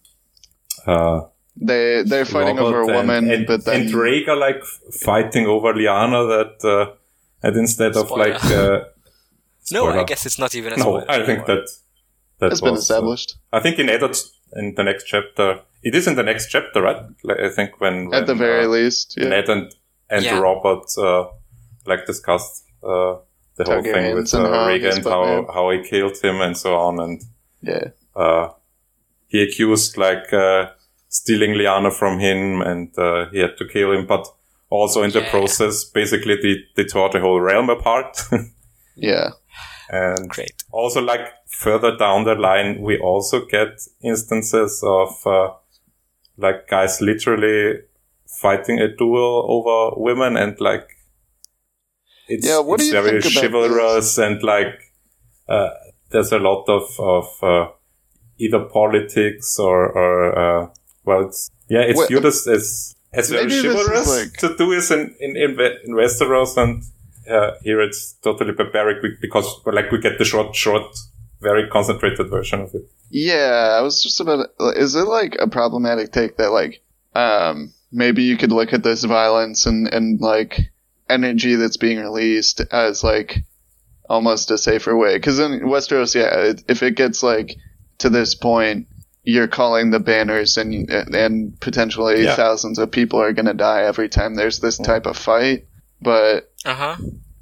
uh, 0.85 1.21
They 1.55 2.03
they're 2.03 2.25
fighting 2.25 2.57
Robert 2.57 2.77
over 2.77 2.81
a 2.81 2.95
woman, 2.97 3.29
and, 3.31 3.45
but 3.45 3.65
then 3.65 3.81
and 3.81 3.91
Rhaegar 3.91 4.37
like 4.39 4.63
fighting 5.01 5.45
over 5.45 5.73
Lyanna 5.73 6.27
that 6.33 6.67
uh, 6.67 6.93
and 7.43 7.55
instead 7.57 7.95
of 7.95 8.09
like 8.11 8.43
uh, 8.45 8.85
No, 9.71 9.87
I 9.87 10.03
guess 10.03 10.25
it's 10.25 10.39
not 10.39 10.55
even 10.55 10.73
a 10.73 10.77
no 10.77 11.05
I 11.07 11.17
think 11.25 11.29
anymore. 11.29 11.45
that 11.47 11.69
that 12.39 12.51
it's 12.51 12.61
been 12.61 12.71
was, 12.71 12.89
uh, 12.89 12.95
established 12.95 13.37
I 13.53 13.59
think 13.59 13.77
in 13.79 13.87
Eddard, 13.87 14.17
in 14.55 14.73
the 14.75 14.83
next 14.83 15.05
chapter, 15.05 15.61
it 15.83 15.95
is 15.95 16.07
in 16.07 16.15
the 16.15 16.23
next 16.23 16.49
chapter, 16.49 16.81
right? 16.81 17.03
Like, 17.23 17.39
I 17.39 17.49
think 17.49 17.79
when, 17.79 18.13
at 18.13 18.25
the 18.25 18.35
very 18.35 18.65
uh, 18.65 18.69
least. 18.69 19.15
Yeah. 19.17 19.27
Ned 19.29 19.49
and, 19.49 19.73
and 20.09 20.23
Yeah. 20.23 20.39
Robert, 20.39 20.85
uh, 20.97 21.27
like 21.85 22.05
discussed, 22.05 22.63
uh, 22.81 23.17
the 23.55 23.65
whole 23.65 23.83
thing 23.83 24.15
with 24.15 24.33
uh, 24.33 24.37
and 24.37 24.47
how 24.47 24.67
Rhaegar 24.67 24.95
and 24.95 25.03
how, 25.03 25.25
Batman. 25.25 25.53
how 25.53 25.69
he 25.71 25.83
killed 25.83 26.17
him 26.17 26.41
and 26.41 26.57
so 26.57 26.75
on. 26.75 26.99
And, 26.99 27.21
yeah. 27.61 27.87
uh, 28.15 28.49
he 29.27 29.43
accused 29.43 29.97
like, 29.97 30.31
uh, 30.31 30.67
stealing 31.13 31.51
Lyanna 31.53 31.91
from 31.93 32.19
him 32.19 32.61
and, 32.61 32.97
uh, 32.97 33.29
he 33.31 33.39
had 33.39 33.55
to 33.57 33.67
kill 33.67 33.91
him, 33.91 34.07
but 34.07 34.27
also 34.69 35.03
in 35.03 35.11
the 35.11 35.21
process, 35.29 35.83
basically 35.83 36.35
they, 36.41 36.55
they 36.75 36.83
tore 36.89 37.09
the 37.11 37.19
whole 37.19 37.39
realm 37.39 37.69
apart. 37.69 38.17
Yeah. 38.95 39.29
and 39.89 40.29
Great. 40.29 40.53
also 40.71 41.01
like 41.01 41.21
further 41.47 41.97
down 41.97 42.25
the 42.25 42.35
line 42.35 42.79
we 42.81 42.99
also 42.99 43.45
get 43.45 43.69
instances 44.03 44.83
of 44.85 45.09
uh, 45.25 45.49
like 46.37 46.67
guys 46.67 47.01
literally 47.01 47.79
fighting 48.41 48.79
a 48.79 48.87
duel 48.95 49.45
over 49.49 49.99
women 49.99 50.37
and 50.37 50.59
like 50.61 50.87
it's, 52.27 52.47
Yeah, 52.47 52.59
what 52.59 52.79
do 52.79 52.85
you 52.85 52.91
very 52.91 53.19
think 53.21 53.33
about 53.33 53.41
chivalrous 53.41 54.17
and 54.19 54.43
like 54.43 54.91
uh, 55.49 55.69
there's 56.11 56.31
a 56.31 56.39
lot 56.39 56.65
of 56.69 56.83
of 56.99 57.25
uh, 57.43 57.71
either 58.37 58.59
politics 58.65 59.57
or 59.59 59.89
or 59.91 60.37
uh, 60.37 60.69
well 61.05 61.25
it's 61.27 61.49
yeah 61.69 61.81
it's 61.81 61.97
Well, 61.97 62.07
viewed 62.07 62.25
as 62.25 62.47
as, 62.47 62.95
as 63.13 63.29
very 63.29 63.49
chivalrous 63.49 64.07
like- 64.09 64.33
to 64.37 64.55
do 64.57 64.73
this 64.75 64.91
in 64.91 65.15
in, 65.19 65.35
in, 65.35 65.51
in 65.85 65.93
Westeros 65.95 66.57
and 66.57 66.83
uh, 67.29 67.51
here 67.63 67.81
it's 67.81 68.13
totally 68.21 68.51
barbaric 68.51 68.97
because 69.21 69.47
like 69.65 69.91
we 69.91 69.99
get 69.99 70.17
the 70.17 70.25
short 70.25 70.55
short 70.55 70.83
very 71.41 71.67
concentrated 71.69 72.29
version 72.29 72.61
of 72.61 72.73
it 72.73 72.85
Yeah, 73.09 73.77
I 73.77 73.81
was 73.81 74.01
just 74.01 74.19
about. 74.19 74.47
Is 74.75 74.95
it 74.95 75.07
like 75.07 75.35
a 75.39 75.47
problematic 75.47 76.11
take 76.11 76.37
that 76.37 76.51
like, 76.51 76.81
um, 77.13 77.73
maybe 77.91 78.23
you 78.23 78.37
could 78.37 78.51
look 78.51 78.73
at 78.73 78.81
this 78.83 79.03
violence 79.03 79.67
and 79.67 79.87
and 79.93 80.19
like 80.19 80.71
energy 81.09 81.55
that's 81.55 81.77
being 81.77 81.99
released 81.99 82.61
as 82.71 83.03
like 83.03 83.43
almost 84.09 84.49
a 84.51 84.57
safer 84.57 84.95
way? 84.97 85.15
Because 85.15 85.37
in 85.39 85.61
Westeros, 85.61 86.15
yeah, 86.15 86.49
it, 86.49 86.63
if 86.67 86.81
it 86.81 86.95
gets 86.95 87.21
like 87.21 87.55
to 87.99 88.09
this 88.09 88.33
point, 88.35 88.87
you're 89.23 89.47
calling 89.47 89.91
the 89.91 89.99
banners 89.99 90.57
and 90.57 90.89
and 90.89 91.59
potentially 91.59 92.23
Yeah. 92.23 92.35
thousands 92.35 92.77
of 92.79 92.91
people 92.91 93.19
are 93.21 93.33
gonna 93.33 93.53
die 93.53 93.83
every 93.83 94.09
time 94.09 94.35
there's 94.35 94.59
this 94.59 94.77
type 94.77 95.05
of 95.05 95.17
fight. 95.17 95.65
But 96.01 96.51
Uh 96.65 96.73
huh. 96.75 96.95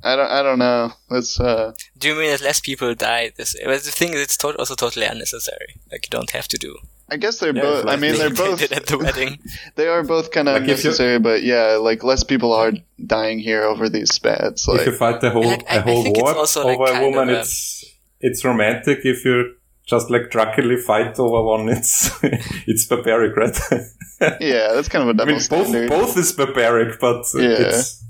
I 0.03 0.15
don't. 0.15 0.32
I 0.32 0.41
don't 0.41 0.57
know. 0.59 0.91
It's 1.11 1.39
uh. 1.39 1.73
Do 1.97 2.07
you 2.07 2.15
mean 2.15 2.32
that 2.32 2.41
less 2.41 2.59
people 2.59 2.95
die? 2.95 3.32
This, 3.38 3.55
but 3.63 3.84
the 3.84 3.91
thing 3.91 4.13
is, 4.13 4.21
it's 4.21 4.38
to- 4.38 4.57
also 4.57 4.73
totally 4.75 5.05
unnecessary. 5.05 5.75
Like 5.91 6.05
you 6.05 6.09
don't 6.09 6.32
have 6.32 6.47
to 6.49 6.57
do. 6.57 6.75
I 7.13 7.17
guess 7.17 7.38
they're 7.39 7.53
Yeah, 7.55 7.61
both. 7.61 7.86
I 7.86 7.97
mean, 7.97 8.11
they- 8.13 8.17
they're 8.17 8.29
both. 8.34 8.61
at 8.71 8.86
the 8.88 8.97
wedding. 8.97 9.38
They 9.75 9.88
are 9.88 10.01
both 10.03 10.32
kind 10.32 10.47
of 10.47 10.53
Like, 10.55 10.63
if 10.63 10.79
unnecessary, 10.79 11.19
but 11.19 11.43
yeah, 11.43 11.75
like 11.89 12.03
less 12.03 12.23
people 12.23 12.51
are 12.53 12.71
dying 13.05 13.38
here 13.39 13.61
over 13.63 13.89
these 13.89 14.11
spats. 14.13 14.67
if 14.67 14.73
you 14.86 14.91
Like, 14.91 14.95
fight 14.99 15.21
the 15.21 15.29
whole 15.29 15.45
Like, 15.45 15.69
I- 15.69 15.75
a 15.75 15.79
I 15.79 15.82
whole 15.82 16.13
war 16.13 16.34
also, 16.36 16.65
like, 16.65 16.79
over 16.79 16.91
a 16.91 17.01
woman 17.09 17.29
a- 17.29 17.39
it's 17.41 17.86
it's 18.21 18.43
romantic 18.43 18.99
if 19.03 19.23
you 19.25 19.53
just 19.91 20.09
like 20.13 20.25
drunkenly 20.33 20.77
fight 20.89 21.19
over 21.19 21.41
one 21.53 21.69
it's 21.77 21.93
it's 22.71 22.85
barbaric 22.89 23.35
right 23.41 23.57
yeah, 24.39 24.67
that's 24.73 24.89
kind 24.93 25.03
of 25.03 25.09
a 25.09 25.13
I 25.13 25.17
double 25.25 25.33
mean, 25.33 25.41
both 25.49 25.67
standard. 25.67 25.89
both 25.89 26.17
is 26.17 26.31
barbaric, 26.39 26.99
but 26.99 27.21
Yeah. 27.35 27.61
it's 27.67 28.03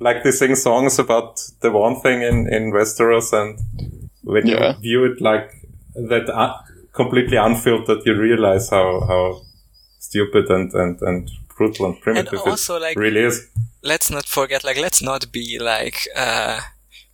like 0.00 0.22
they 0.24 0.32
sing 0.32 0.54
songs 0.56 0.98
about 0.98 1.30
the 1.62 1.70
one 1.70 1.96
thing 2.04 2.22
in 2.30 2.36
in 2.56 2.72
Westeros, 2.72 3.32
and 3.40 3.58
when 4.32 4.46
Yeah. 4.46 4.72
you 4.76 4.80
view 4.86 5.04
it 5.12 5.20
like 5.30 5.48
that, 6.10 6.24
uh, 6.42 6.54
completely 6.92 7.36
unfiltered, 7.36 8.00
you 8.06 8.14
realize 8.28 8.70
how 8.76 8.86
how 9.10 9.22
stupid 9.98 10.44
and 10.50 10.72
and 10.74 11.02
and 11.02 11.30
brutal 11.56 11.84
and 11.86 11.94
And 11.94 12.02
primitive 12.04 12.40
also, 12.46 12.76
it 12.76 12.82
like, 12.86 12.98
really 13.04 13.24
is. 13.28 13.36
let's 13.82 14.10
not 14.10 14.26
forget, 14.26 14.64
like, 14.64 14.80
let's 14.80 15.02
not 15.02 15.30
be 15.32 15.58
like 15.74 15.98
uh, 16.16 16.60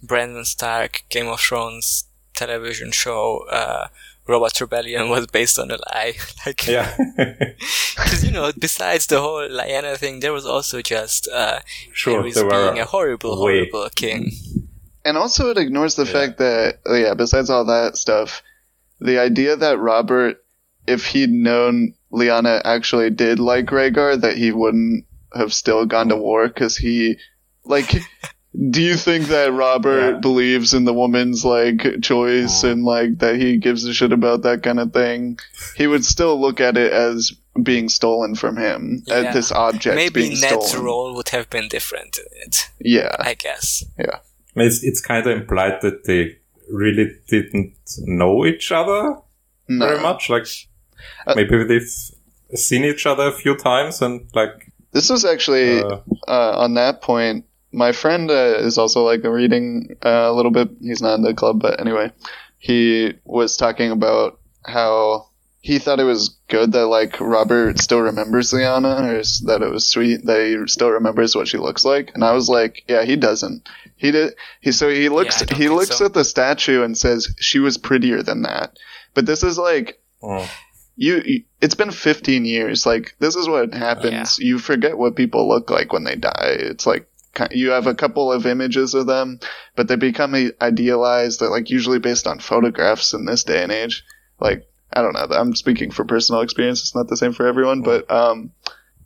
Brandon 0.08 0.44
Stark, 0.44 1.02
Game 1.10 1.28
of 1.34 1.40
Thrones 1.40 2.04
television 2.40 2.90
show. 2.92 3.22
Uh, 3.50 3.84
Robert's 4.28 4.60
Rebellion 4.60 5.08
was 5.10 5.26
based 5.38 5.58
on 5.58 5.70
a 5.70 5.78
lie. 5.90 6.14
like, 6.46 6.66
Yeah, 6.66 6.88
because 7.96 8.22
you 8.24 8.30
know, 8.30 8.52
besides 8.66 9.06
the 9.06 9.20
whole 9.20 9.48
Lyanna 9.58 9.96
thing, 9.96 10.20
there 10.20 10.32
was 10.32 10.46
also 10.46 10.76
just 10.82 11.28
uh, 11.28 11.60
sure. 11.92 12.22
Aerys 12.22 12.34
There 12.34 12.44
were 12.44 12.70
being 12.70 12.78
a 12.80 12.84
horrible, 12.94 13.30
way- 13.42 13.66
horrible 13.66 13.88
king. 14.02 14.22
and 15.04 15.16
also, 15.16 15.50
it 15.50 15.58
ignores 15.58 15.94
the 15.96 16.04
Yeah. 16.06 16.12
fact 16.16 16.38
that, 16.38 16.78
oh, 16.86 16.94
yeah, 17.04 17.14
besides 17.14 17.50
all 17.50 17.64
that 17.66 17.96
stuff, 17.96 18.42
the 19.00 19.18
idea 19.18 19.56
that 19.56 19.78
Robert, 19.78 20.36
if 20.86 21.06
he'd 21.06 21.30
known 21.30 21.94
Lyanna 22.12 22.60
actually 22.64 23.10
did 23.10 23.38
like 23.38 23.66
Rhaegar, 23.66 24.20
that 24.20 24.36
he 24.36 24.52
wouldn't 24.52 25.06
have 25.34 25.52
still 25.52 25.86
gone 25.86 26.08
to 26.10 26.16
war 26.16 26.46
because 26.48 26.76
he, 26.76 27.16
like, 27.64 27.90
do 28.70 28.82
you 28.82 28.96
think 28.96 29.28
that 29.28 29.52
Robert 29.52 30.14
Yeah. 30.14 30.18
believes 30.20 30.74
in 30.74 30.84
the 30.84 30.92
woman's 30.94 31.44
like 31.44 32.00
choice 32.02 32.64
and 32.64 32.84
like 32.84 33.18
that 33.18 33.36
he 33.36 33.56
gives 33.58 33.84
a 33.84 33.94
shit 33.94 34.12
about 34.12 34.42
that 34.42 34.62
kind 34.62 34.80
of 34.80 34.92
thing? 34.92 35.38
He 35.76 35.86
would 35.86 36.04
still 36.04 36.40
look 36.40 36.60
at 36.60 36.76
it 36.76 36.92
as 36.92 37.32
being 37.62 37.88
stolen 37.88 38.34
from 38.34 38.56
him, 38.56 39.02
Yeah. 39.06 39.14
at 39.16 39.34
this 39.34 39.52
object 39.52 39.94
Maybe 39.96 40.22
being 40.22 40.40
Ned's 40.40 40.68
stolen. 40.68 40.84
role 40.86 41.14
would 41.14 41.28
have 41.30 41.48
been 41.50 41.68
different 41.68 42.18
in 42.18 42.42
it, 42.46 42.68
Yeah, 42.80 43.14
I 43.20 43.34
guess. 43.34 43.84
Yeah, 43.98 44.18
it's 44.56 44.82
it's 44.82 45.00
kind 45.00 45.26
of 45.26 45.36
implied 45.36 45.80
that 45.82 46.04
they 46.04 46.36
really 46.72 47.10
didn't 47.28 47.74
know 47.98 48.46
each 48.46 48.70
other 48.72 49.16
no. 49.68 49.86
very 49.86 50.00
much. 50.00 50.28
Like 50.30 50.46
Uh, 51.26 51.34
maybe 51.36 51.64
they've 51.64 51.90
seen 52.54 52.84
each 52.84 53.06
other 53.06 53.24
a 53.28 53.32
few 53.32 53.56
times 53.56 54.02
and 54.02 54.28
like. 54.34 54.72
This 54.92 55.08
was 55.08 55.24
actually 55.24 55.80
Uh, 55.80 55.98
uh, 56.28 56.54
on 56.64 56.74
that 56.74 57.00
point. 57.00 57.44
My 57.72 57.92
friend 57.92 58.30
uh, 58.30 58.58
is 58.58 58.78
also 58.78 59.04
like 59.04 59.22
reading 59.24 59.96
uh, 60.04 60.08
a 60.30 60.32
little 60.32 60.50
bit. 60.50 60.70
He's 60.80 61.02
not 61.02 61.14
in 61.14 61.22
the 61.22 61.34
club, 61.34 61.60
but 61.60 61.80
anyway, 61.80 62.12
he 62.58 63.14
was 63.24 63.56
talking 63.56 63.90
about 63.90 64.38
how 64.64 65.28
he 65.62 65.78
thought 65.78 66.00
it 66.00 66.04
was 66.04 66.36
good 66.48 66.72
that 66.72 66.86
like 66.86 67.20
Robert 67.20 67.78
still 67.78 68.00
remembers 68.00 68.50
Lyanna, 68.52 69.02
or 69.02 69.18
is 69.20 69.40
that 69.46 69.62
it 69.62 69.70
was 69.70 69.86
sweet 69.86 70.24
that 70.24 70.40
he 70.46 70.66
still 70.68 70.90
remembers 70.90 71.36
what 71.36 71.48
she 71.48 71.58
looks 71.58 71.84
like. 71.84 72.10
And 72.14 72.24
I 72.24 72.32
was 72.32 72.48
like, 72.48 72.82
yeah, 72.88 73.04
he 73.04 73.16
doesn't. 73.16 73.68
He 73.96 74.10
did. 74.10 74.34
He 74.60 74.72
so 74.72 74.88
he 74.88 75.08
looks 75.08 75.42
I 75.42 75.44
don't 75.44 75.58
he 75.58 75.68
looks 75.68 75.98
so. 75.98 76.06
at 76.06 76.14
the 76.14 76.24
statue 76.24 76.82
and 76.82 76.96
says 76.96 77.34
she 77.38 77.58
was 77.58 77.76
prettier 77.78 78.22
than 78.22 78.42
that. 78.42 78.78
But 79.14 79.26
this 79.26 79.42
is 79.42 79.58
like 79.58 79.98
Mm. 80.22 80.46
you, 80.96 81.22
you 81.24 81.44
it's 81.62 81.74
been 81.74 81.90
15 81.90 82.44
years 82.44 82.84
like 82.84 83.14
this 83.20 83.36
is 83.36 83.48
what 83.48 83.72
happens 83.72 84.38
you 84.38 84.58
forget 84.58 84.98
what 84.98 85.16
people 85.16 85.48
look 85.48 85.70
like 85.70 85.94
when 85.94 86.04
they 86.04 86.14
die 86.14 86.56
it's 86.58 86.84
like 86.86 87.06
ki- 87.06 87.09
you 87.50 87.70
have 87.70 87.86
a 87.86 87.94
couple 87.94 88.32
of 88.32 88.46
images 88.46 88.94
of 88.94 89.06
them 89.06 89.38
but 89.76 89.88
they 89.88 89.96
become 89.96 90.34
idealized 90.60 91.40
they're 91.40 91.50
like 91.50 91.70
usually 91.70 91.98
based 91.98 92.26
on 92.26 92.38
photographs 92.38 93.12
in 93.14 93.24
this 93.24 93.44
day 93.44 93.62
and 93.62 93.72
age. 93.72 94.04
Like 94.40 94.66
i 94.92 95.02
don't 95.02 95.12
know 95.12 95.26
i'm 95.30 95.54
speaking 95.54 95.90
for 95.90 96.04
personal 96.04 96.40
experience 96.40 96.80
it's 96.80 96.94
not 96.94 97.08
the 97.08 97.16
same 97.16 97.32
for 97.32 97.46
everyone 97.46 97.82
but 97.82 98.10
um 98.10 98.50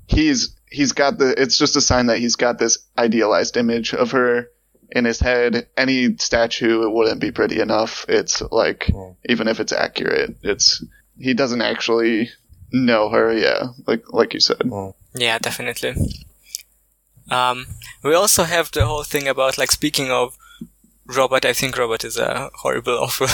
he's 0.06 0.54
he's 0.70 0.92
got 0.92 1.18
the 1.18 1.40
it's 1.40 1.58
just 1.58 1.76
a 1.76 1.80
sign 1.80 2.06
that 2.06 2.18
he's 2.18 2.36
got 2.36 2.58
this 2.58 2.78
idealized 2.98 3.56
image 3.56 3.94
of 3.94 4.10
her 4.10 4.48
in 4.90 5.04
his 5.04 5.20
head. 5.20 5.66
Any 5.76 6.16
statue 6.18 6.82
it 6.82 6.92
wouldn't 6.92 7.20
be 7.20 7.32
pretty 7.32 7.60
enough. 7.60 8.04
It's 8.08 8.42
like 8.42 8.90
even 9.26 9.48
if 9.48 9.60
it's 9.60 9.72
accurate 9.72 10.36
it's 10.42 10.84
he 11.18 11.34
doesn't 11.34 11.62
actually 11.62 12.30
know 12.72 13.08
her 13.08 13.32
yeah 13.32 13.68
like 13.86 14.04
like 14.12 14.34
you 14.34 14.40
said. 14.40 14.62
Yeah, 15.14 15.38
definitely. 15.38 15.94
Um, 17.30 17.66
we 18.02 18.14
also 18.14 18.44
have 18.44 18.70
the 18.70 18.86
whole 18.86 19.04
thing 19.04 19.28
about 19.28 19.58
like 19.58 19.72
speaking 19.72 20.10
of 20.10 20.36
Robert. 21.06 21.44
I 21.44 21.52
think 21.52 21.76
Robert 21.78 22.04
is 22.04 22.16
a 22.16 22.50
horrible, 22.56 22.94
awful 23.00 23.28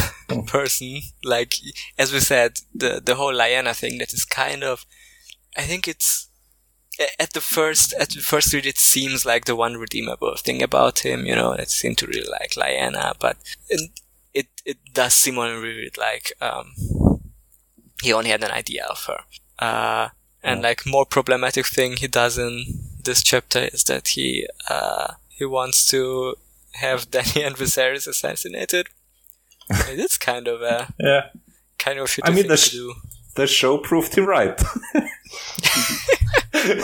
person. 0.44 1.00
Like 1.24 1.54
as 1.98 2.12
we 2.12 2.20
said, 2.20 2.60
the 2.74 3.00
the 3.04 3.16
whole 3.16 3.32
Lyanna 3.32 3.74
thing 3.74 3.98
that 3.98 4.12
is 4.12 4.24
kind 4.24 4.62
of, 4.62 4.86
I 5.56 5.62
think 5.62 5.88
it's 5.88 6.28
at 7.18 7.32
the 7.32 7.40
first 7.40 7.94
at 7.94 8.10
the 8.10 8.20
first 8.20 8.52
read 8.52 8.66
it 8.66 8.78
seems 8.78 9.24
like 9.24 9.46
the 9.46 9.56
one 9.56 9.76
redeemable 9.76 10.34
thing 10.36 10.62
about 10.62 11.00
him. 11.00 11.26
You 11.26 11.34
know, 11.34 11.56
that 11.56 11.70
seemed 11.70 11.98
to 11.98 12.06
really 12.06 12.28
like 12.30 12.52
Lyanna, 12.52 13.14
but 13.18 13.36
it 13.68 13.90
it, 14.32 14.46
it 14.64 14.78
does 14.92 15.14
seem 15.14 15.38
on 15.38 15.50
a 15.50 15.60
read 15.60 15.98
like 15.98 16.32
um 16.40 16.72
he 18.02 18.12
only 18.12 18.30
had 18.30 18.42
an 18.42 18.50
idea 18.50 18.84
of 18.88 19.04
her. 19.04 19.20
Uh, 19.58 20.08
and 20.42 20.62
like 20.62 20.86
more 20.86 21.04
problematic 21.04 21.66
thing 21.66 21.96
he 21.96 22.08
does 22.08 22.38
in 22.38 22.64
this 23.04 23.22
chapter 23.22 23.68
is 23.72 23.84
that 23.84 24.08
he 24.08 24.46
uh, 24.68 25.14
he 25.28 25.44
wants 25.44 25.88
to 25.90 26.34
have 26.74 27.10
Dany 27.10 27.46
and 27.46 27.56
Viserys 27.56 28.06
assassinated. 28.06 28.88
It's 29.88 30.18
kind 30.18 30.48
of 30.48 30.62
a 30.62 30.88
Yeah, 31.00 31.26
kind 31.78 31.98
of 31.98 32.14
I 32.24 32.30
mean, 32.30 32.42
thing 32.42 32.48
the 32.50 32.56
to 32.56 32.62
sh- 32.62 32.70
do. 32.72 32.94
the 33.36 33.46
show 33.46 33.78
proved 33.78 34.14
him 34.16 34.26
right. 34.26 34.60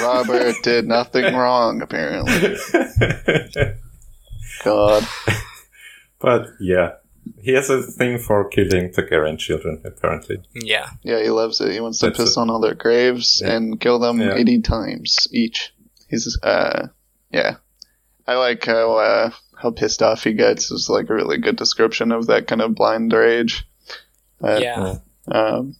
robert 0.01 0.55
did 0.62 0.86
nothing 0.86 1.34
wrong 1.34 1.82
apparently 1.82 2.56
god 4.64 5.05
but 6.18 6.47
yeah, 6.60 6.93
he 7.43 7.52
has 7.52 7.68
a 7.68 7.82
thing 7.82 8.18
for 8.18 8.48
killing 8.48 8.90
Targaryen 8.90 9.38
children. 9.38 9.82
Apparently, 9.84 10.38
Yeah, 10.55 10.88
yeah 11.02 11.22
he 11.22 11.28
loves 11.28 11.60
it 11.60 11.72
he 11.72 11.80
wants 11.80 11.98
to 11.98 12.06
That's 12.06 12.18
piss 12.18 12.36
it. 12.36 12.40
on 12.40 12.48
all 12.48 12.60
their 12.60 12.74
graves 12.74 13.43
Yeah. 13.44 13.52
and 13.56 13.78
kill 13.80 13.98
them 13.98 14.20
Yeah. 14.20 14.34
80 14.34 14.62
times 14.62 15.28
each 15.30 15.74
he's 16.08 16.38
uh 16.42 16.88
yeah 17.30 17.56
i 18.26 18.34
like 18.34 18.64
how 18.64 18.96
uh 18.96 19.30
how 19.56 19.70
pissed 19.70 20.02
off 20.02 20.24
he 20.24 20.32
gets 20.32 20.70
is 20.70 20.88
like 20.88 21.08
a 21.08 21.14
really 21.14 21.38
good 21.38 21.56
description 21.56 22.12
of 22.12 22.26
that 22.26 22.46
kind 22.46 22.60
of 22.60 22.74
blind 22.74 23.12
rage 23.12 23.66
that 24.40 24.62
yeah. 24.62 24.96
um 25.30 25.76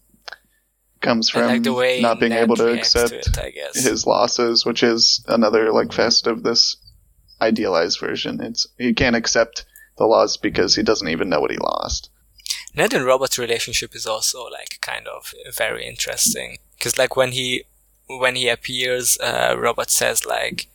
comes 1.01 1.31
from 1.31 1.63
like 1.63 2.01
not 2.01 2.19
being 2.21 2.33
able 2.33 2.57
to 2.57 2.73
accept 2.73 3.13
it, 3.13 3.39
I 3.39 3.51
guess. 3.51 3.85
his 3.85 4.07
losses, 4.07 4.67
which 4.67 4.83
is 4.83 5.25
another 5.29 5.73
like 5.73 5.93
fest 5.93 6.27
of 6.27 6.43
this 6.43 6.77
idealized 7.41 8.01
version. 8.01 8.41
It's 8.41 8.67
he 8.79 8.93
can't 8.95 9.17
accept 9.17 9.65
the 9.99 10.05
loss 10.05 10.37
because 10.37 10.75
he 10.75 10.83
doesn't 10.83 11.09
even 11.09 11.29
know 11.29 11.41
what 11.41 11.51
he 11.51 11.59
lost. 11.59 12.11
Ned 12.75 12.93
and 12.93 13.07
Robert's 13.07 13.39
relationship 13.39 13.95
is 13.95 14.07
also 14.07 14.45
like 14.45 14.81
kind 14.81 15.07
of 15.07 15.33
very 15.55 15.87
interesting 15.87 16.59
because 16.77 16.99
like 16.99 17.17
when 17.17 17.33
he 17.33 17.65
when 18.09 18.37
he 18.37 18.49
appears, 18.49 19.19
uh, 19.19 19.55
Robert 19.59 19.91
says 19.91 20.25
like, 20.27 20.69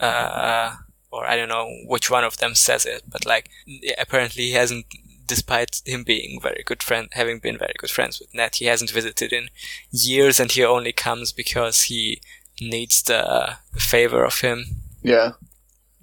uh, 0.00 0.76
or 1.10 1.26
I 1.26 1.36
don't 1.36 1.48
know 1.48 1.68
which 1.86 2.10
one 2.10 2.24
of 2.24 2.38
them 2.38 2.54
says 2.54 2.84
it, 2.86 3.02
but 3.08 3.24
like 3.26 3.50
apparently 3.98 4.44
he 4.44 4.52
hasn't, 4.52 4.86
despite 5.26 5.80
him 5.86 6.02
being 6.04 6.40
very 6.42 6.62
good 6.66 6.82
friend, 6.82 7.08
having 7.12 7.38
been 7.38 7.58
very 7.58 7.74
good 7.78 7.90
friends 7.90 8.18
with 8.20 8.34
Ned, 8.34 8.56
he 8.56 8.66
hasn't 8.66 8.90
visited 8.90 9.32
in 9.32 9.48
years, 9.90 10.40
and 10.40 10.50
he 10.52 10.64
only 10.64 10.92
comes 10.92 11.32
because 11.32 11.82
he 11.82 12.20
needs 12.60 13.02
the 13.02 13.56
favor 13.74 14.24
of 14.24 14.40
him. 14.40 14.64
Yeah, 15.02 15.32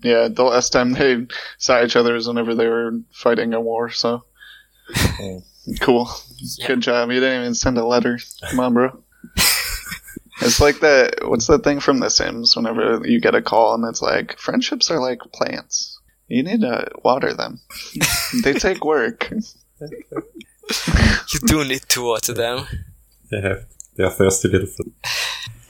yeah. 0.01 0.27
The 0.29 0.43
last 0.43 0.71
time 0.71 0.93
they 0.93 1.27
saw 1.57 1.83
each 1.83 1.95
other 1.95 2.13
was 2.13 2.27
whenever 2.27 2.55
they 2.55 2.67
were 2.67 2.99
fighting 3.13 3.53
a 3.53 3.61
war. 3.61 3.89
So 3.89 4.23
cool, 5.81 6.09
Yeah. 6.37 6.67
good 6.67 6.81
job. 6.81 7.11
You 7.11 7.19
didn't 7.19 7.41
even 7.41 7.53
send 7.55 7.77
a 7.77 7.85
letter. 7.85 8.19
Come 8.49 8.59
on, 8.59 8.73
bro. 8.73 9.03
It's 10.41 10.59
like 10.59 10.79
that. 10.79 11.15
What's 11.23 11.47
that 11.47 11.63
thing 11.63 11.79
from 11.79 11.99
The 11.99 12.09
Sims? 12.09 12.55
Whenever 12.55 13.01
you 13.05 13.19
get 13.19 13.35
a 13.35 13.41
call 13.41 13.75
and 13.75 13.83
it's 13.87 14.01
like, 14.01 14.37
friendships 14.39 14.89
are 14.89 14.99
like 14.99 15.19
plants. 15.33 15.99
You 16.27 16.43
need 16.43 16.61
to 16.61 16.87
water 17.03 17.33
them. 17.33 17.59
they 18.43 18.53
take 18.53 18.85
work. 18.85 19.29
You 19.81 21.39
do 21.45 21.63
need 21.65 21.81
to 21.89 22.03
water 22.03 22.33
them. 22.33 22.65
they 23.31 23.41
have 23.41 23.65
they 23.95 24.03
are 24.03 24.11
thirsty 24.11 24.47
little. 24.49 24.85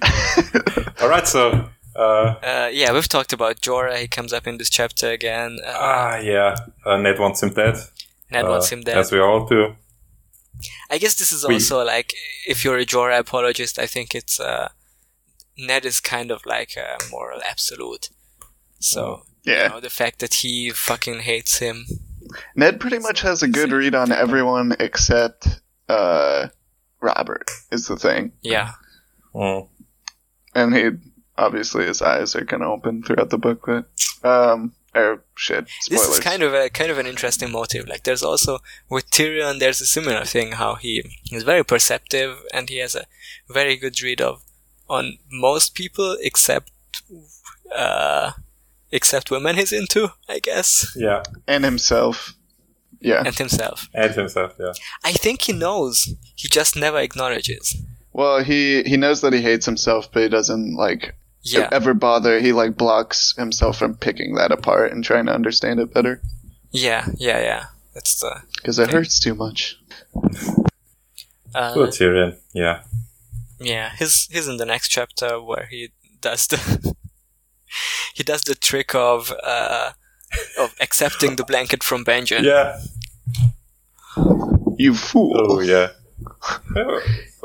All 1.01 1.09
right, 1.09 1.27
so 1.27 1.69
uh, 1.95 2.35
Uh, 2.43 2.69
yeah, 2.71 2.91
we've 2.93 3.07
talked 3.07 3.33
about 3.33 3.61
Jorah. 3.61 3.97
He 3.97 4.07
comes 4.07 4.33
up 4.33 4.45
in 4.47 4.57
this 4.57 4.69
chapter 4.69 5.09
again. 5.09 5.59
Uh, 5.65 5.73
ah 5.77 6.17
yeah, 6.17 6.55
uh, 6.85 6.97
Ned 6.97 7.17
wants 7.19 7.41
him 7.41 7.49
dead. 7.53 7.75
Ned 8.31 8.45
uh, 8.45 8.49
wants 8.49 8.69
him 8.69 8.81
dead. 8.81 8.97
as 8.97 9.11
we 9.11 9.19
all 9.19 9.45
do. 9.45 9.75
I 10.89 10.97
guess 10.97 11.15
this 11.15 11.31
is 11.31 11.45
We- 11.47 11.55
also 11.55 11.83
like 11.85 12.13
if 12.47 12.63
you're 12.63 12.77
a 12.77 12.85
Jorah 12.85 13.19
apologist, 13.19 13.79
I 13.79 13.85
think 13.87 14.13
it's 14.15 14.39
uh, 14.39 14.69
Ned 15.57 15.85
is 15.85 15.99
kind 15.99 16.31
of 16.31 16.45
like 16.45 16.75
a 16.77 16.97
moral 17.11 17.41
absolute. 17.49 18.09
So 18.79 19.23
Yeah. 19.43 19.63
you 19.63 19.69
know, 19.69 19.79
the 19.79 19.89
fact 19.89 20.19
that 20.19 20.33
he 20.35 20.71
fucking 20.71 21.19
hates 21.21 21.57
him. 21.59 21.85
Ned 22.55 22.79
pretty 22.79 22.99
much 22.99 23.21
has 23.21 23.41
a 23.43 23.47
good 23.47 23.71
read 23.71 23.95
on 23.95 24.11
everyone 24.11 24.75
except 24.79 25.47
uh, 25.89 26.47
Robert. 27.01 27.49
Is 27.71 27.87
the 27.87 27.97
thing, 27.97 28.31
Yeah, 28.41 28.73
Mm. 29.33 29.67
and 30.55 30.75
he 30.75 30.89
obviously 31.37 31.85
his 31.85 32.01
eyes 32.01 32.35
are 32.35 32.45
kind 32.45 32.61
of 32.63 32.69
open 32.69 33.01
throughout 33.03 33.29
the 33.31 33.37
book. 33.37 33.65
But 33.65 33.85
um, 34.23 34.73
oh 34.95 35.19
shit, 35.35 35.67
spoilers. 35.81 36.07
this 36.07 36.17
is 36.17 36.23
kind 36.23 36.43
of 36.43 36.53
a 36.53 36.69
kind 36.69 36.91
of 36.91 36.97
an 36.97 37.05
interesting 37.07 37.51
motive. 37.51 37.87
Like 37.87 38.03
there's 38.03 38.23
also 38.23 38.59
with 38.89 39.09
Tyrion, 39.11 39.59
there's 39.59 39.81
a 39.81 39.85
similar 39.85 40.25
thing 40.25 40.53
how 40.53 40.75
he 40.75 41.03
is 41.31 41.43
very 41.43 41.63
perceptive 41.63 42.37
and 42.53 42.69
he 42.69 42.77
has 42.77 42.95
a 42.95 43.05
very 43.49 43.75
good 43.77 44.01
read 44.01 44.21
of 44.21 44.43
on 44.89 45.17
most 45.31 45.75
people 45.75 46.17
except 46.21 46.71
uh, 47.75 48.31
except 48.91 49.29
women 49.31 49.55
he's 49.55 49.71
into, 49.71 50.09
I 50.27 50.39
guess, 50.39 50.95
Yeah, 50.95 51.23
and 51.47 51.63
himself. 51.63 52.33
Yeah. 53.01 53.23
and 53.25 53.35
himself. 53.35 53.87
and 53.93 54.13
himself. 54.13 54.55
Yeah, 54.59 54.73
I 55.05 55.13
think 55.13 55.43
he 55.43 55.53
knows. 55.53 56.13
He 56.35 56.47
just 56.49 56.75
never 56.75 56.97
acknowledges. 56.99 57.77
Well, 58.11 58.43
he 58.43 58.83
he 58.83 58.97
knows 58.97 59.21
that 59.21 59.31
he 59.33 59.41
hates 59.41 59.65
himself, 59.65 60.11
but 60.11 60.23
he 60.23 60.29
doesn't 60.29 60.75
like 60.75 61.15
Yeah, 61.41 61.69
ever 61.71 61.93
bother. 61.93 62.39
He 62.39 62.51
like 62.51 62.77
blocks 62.77 63.33
himself 63.37 63.77
from 63.77 63.95
picking 63.95 64.35
that 64.35 64.51
apart 64.51 64.91
and 64.91 65.03
trying 65.03 65.25
to 65.27 65.33
understand 65.33 65.79
it 65.79 65.93
better 65.93 66.21
yeah, 66.71 67.07
yeah, 67.17 67.41
yeah. 67.41 67.65
That's 67.93 68.19
the 68.19 68.43
because 68.55 68.79
it 68.79 68.91
hurts 68.91 69.19
too 69.19 69.35
much. 69.35 69.77
uh, 71.55 71.73
poor 71.73 71.87
Tyrion. 71.87 72.37
Yeah, 72.53 72.83
yeah. 73.59 73.91
He's 73.97 74.27
he's 74.31 74.47
in 74.47 74.57
the 74.57 74.65
next 74.65 74.89
chapter 74.89 75.41
where 75.41 75.67
he 75.69 75.89
does 76.21 76.47
the 76.47 76.95
he 78.13 78.23
does 78.23 78.43
the 78.43 78.55
trick 78.55 78.93
of 78.93 79.33
uh, 79.43 79.91
of 80.59 80.75
accepting 80.79 81.35
the 81.35 81.43
blanket 81.43 81.83
from 81.83 82.05
Benjen. 82.05 82.43
yeah. 82.43 82.79
You 84.77 84.93
fool! 84.93 85.33
Oh 85.35 85.59
yeah. 85.59 85.89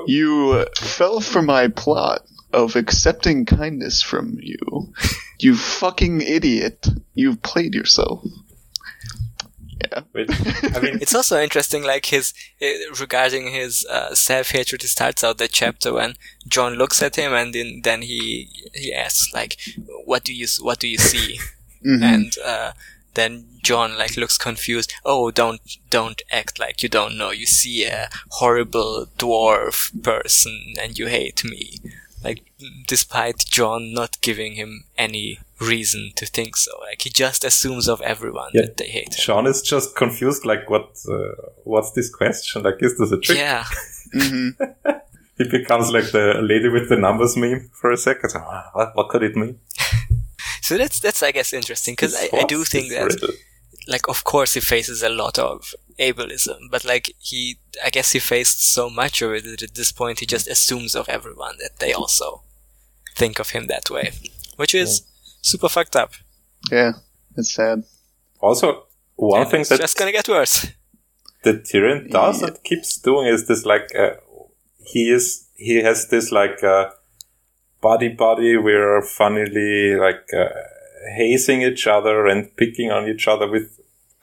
You 0.06 0.66
fell 0.76 1.20
for 1.20 1.42
my 1.42 1.68
plot 1.68 2.22
of 2.54 2.76
accepting 2.76 3.44
kindness 3.44 4.00
from 4.02 4.38
you. 4.40 4.92
You 5.40 5.56
fucking 5.56 6.20
idiot! 6.22 6.86
You've 7.14 7.42
played 7.42 7.74
yourself. 7.74 8.24
Yeah. 9.82 10.02
I 10.14 10.80
mean, 10.80 10.98
It's 11.02 11.14
also 11.14 11.40
interesting, 11.42 11.82
like 11.82 12.06
his 12.06 12.32
uh, 12.62 12.66
regarding 13.00 13.48
his 13.52 13.84
uh, 13.90 14.14
self 14.14 14.50
hatred. 14.50 14.82
He 14.82 14.88
starts 14.88 15.24
out 15.24 15.38
the 15.38 15.48
chapter 15.48 15.92
when 15.92 16.14
Jon 16.48 16.74
looks 16.74 17.02
at 17.02 17.16
him, 17.16 17.32
and 17.34 17.52
then 17.54 17.80
then 17.82 18.02
he 18.02 18.48
he 18.72 18.94
asks 18.94 19.32
like, 19.34 19.58
"What 20.04 20.24
do 20.24 20.32
you 20.32 20.46
what 20.62 20.78
do 20.80 20.88
you 20.88 20.98
see?" 20.98 21.40
Mhm. 21.84 22.02
and 22.02 22.32
uh, 22.42 22.72
then 23.12 23.44
Jon 23.62 23.98
like 23.98 24.16
looks 24.16 24.38
confused. 24.38 24.90
Oh, 25.04 25.30
don't 25.30 25.60
don't 25.90 26.22
act 26.32 26.58
like 26.58 26.82
you 26.82 26.88
don't 26.88 27.18
know. 27.18 27.30
You 27.30 27.44
see 27.44 27.84
a 27.84 28.08
horrible 28.30 29.06
dwarf 29.18 29.90
person 30.02 30.72
and 30.80 30.98
you 30.98 31.08
hate 31.08 31.44
me. 31.44 31.80
Like 32.24 32.40
despite 32.88 33.38
Jon 33.50 33.92
not 33.92 34.20
giving 34.22 34.54
him 34.54 34.84
any 34.96 35.38
reason 35.60 36.12
to 36.16 36.26
think 36.26 36.56
so, 36.56 36.72
like 36.90 37.02
he 37.02 37.10
just 37.10 37.44
assumes 37.44 37.88
of 37.88 38.00
everyone 38.00 38.50
Yeah. 38.54 38.62
that 38.62 38.76
they 38.78 38.86
hate 38.88 39.14
him. 39.14 39.20
Sean 39.20 39.46
is 39.46 39.62
just 39.62 39.94
confused. 39.96 40.44
Like, 40.44 40.68
what? 40.70 40.88
Uh, 41.08 41.34
what's 41.64 41.92
this 41.92 42.08
question? 42.10 42.62
Like, 42.62 42.76
is 42.80 42.96
this 42.98 43.12
a 43.12 43.18
trick? 43.18 43.38
Yeah, 43.38 43.64
hmm 44.12 44.48
He 45.38 45.44
becomes 45.48 45.90
like 45.90 46.12
the 46.12 46.34
lady 46.40 46.68
with 46.68 46.88
the 46.88 46.96
numbers 46.96 47.36
meme 47.36 47.68
for 47.72 47.90
a 47.90 47.96
second. 47.96 48.30
So, 48.30 48.38
"Ah, 48.40 48.70
What, 48.72 48.88
what 48.96 49.08
could 49.10 49.22
it 49.22 49.34
mean? 49.36 49.58
so 50.62 50.78
that's 50.78 51.00
that's 51.00 51.22
I 51.22 51.32
guess 51.32 51.52
interesting 51.52 51.92
because 51.92 52.14
I, 52.14 52.28
I 52.40 52.44
do 52.44 52.64
think 52.64 52.90
that 52.92 53.04
riddle? 53.12 53.34
like 53.88 54.08
of 54.08 54.24
course 54.24 54.54
he 54.54 54.60
faces 54.60 55.02
a 55.02 55.08
lot 55.08 55.38
of 55.38 55.74
ableism 55.98 56.58
but 56.70 56.84
like 56.84 57.12
he 57.18 57.58
i 57.84 57.90
guess 57.90 58.12
he 58.12 58.18
faced 58.18 58.62
so 58.72 58.88
much 58.90 59.22
of 59.22 59.32
it 59.32 59.44
that 59.44 59.62
at 59.62 59.74
this 59.74 59.92
point 59.92 60.20
he 60.20 60.26
just 60.26 60.48
assumes 60.48 60.94
of 60.94 61.08
everyone 61.08 61.56
that 61.58 61.78
they 61.78 61.92
also 61.92 62.42
think 63.16 63.38
of 63.38 63.50
him 63.50 63.66
that 63.68 63.90
way 63.90 64.10
which 64.56 64.74
is 64.74 65.02
super 65.42 65.68
fucked 65.68 65.96
up 65.96 66.12
Yeah, 66.70 66.92
it's 67.36 67.52
sad. 67.54 67.84
Also, 68.40 68.86
one 69.16 69.42
And 69.42 69.50
thing 69.50 69.60
it's 69.60 69.70
that 69.70 69.80
just 69.80 69.98
gonna 69.98 70.12
get 70.12 70.28
worse 70.28 70.66
that 71.44 71.64
Tyrion 71.64 72.10
does 72.10 72.40
Yeah. 72.40 72.48
and 72.48 72.62
keeps 72.64 72.96
doing 72.98 73.26
is 73.28 73.46
this 73.46 73.64
like 73.64 73.88
uh, 73.94 74.14
he 74.92 75.10
is 75.10 75.46
he 75.56 75.76
has 75.82 76.08
this 76.08 76.32
like 76.32 76.62
uh, 76.64 76.90
body 77.80 78.08
buddy 78.08 78.56
we're 78.56 79.02
funnily 79.02 79.94
like 79.96 80.24
uh, 80.36 80.48
hazing 81.16 81.62
each 81.62 81.86
other 81.86 82.26
and 82.26 82.56
picking 82.56 82.90
on 82.90 83.08
each 83.08 83.28
other 83.28 83.46
with 83.50 83.78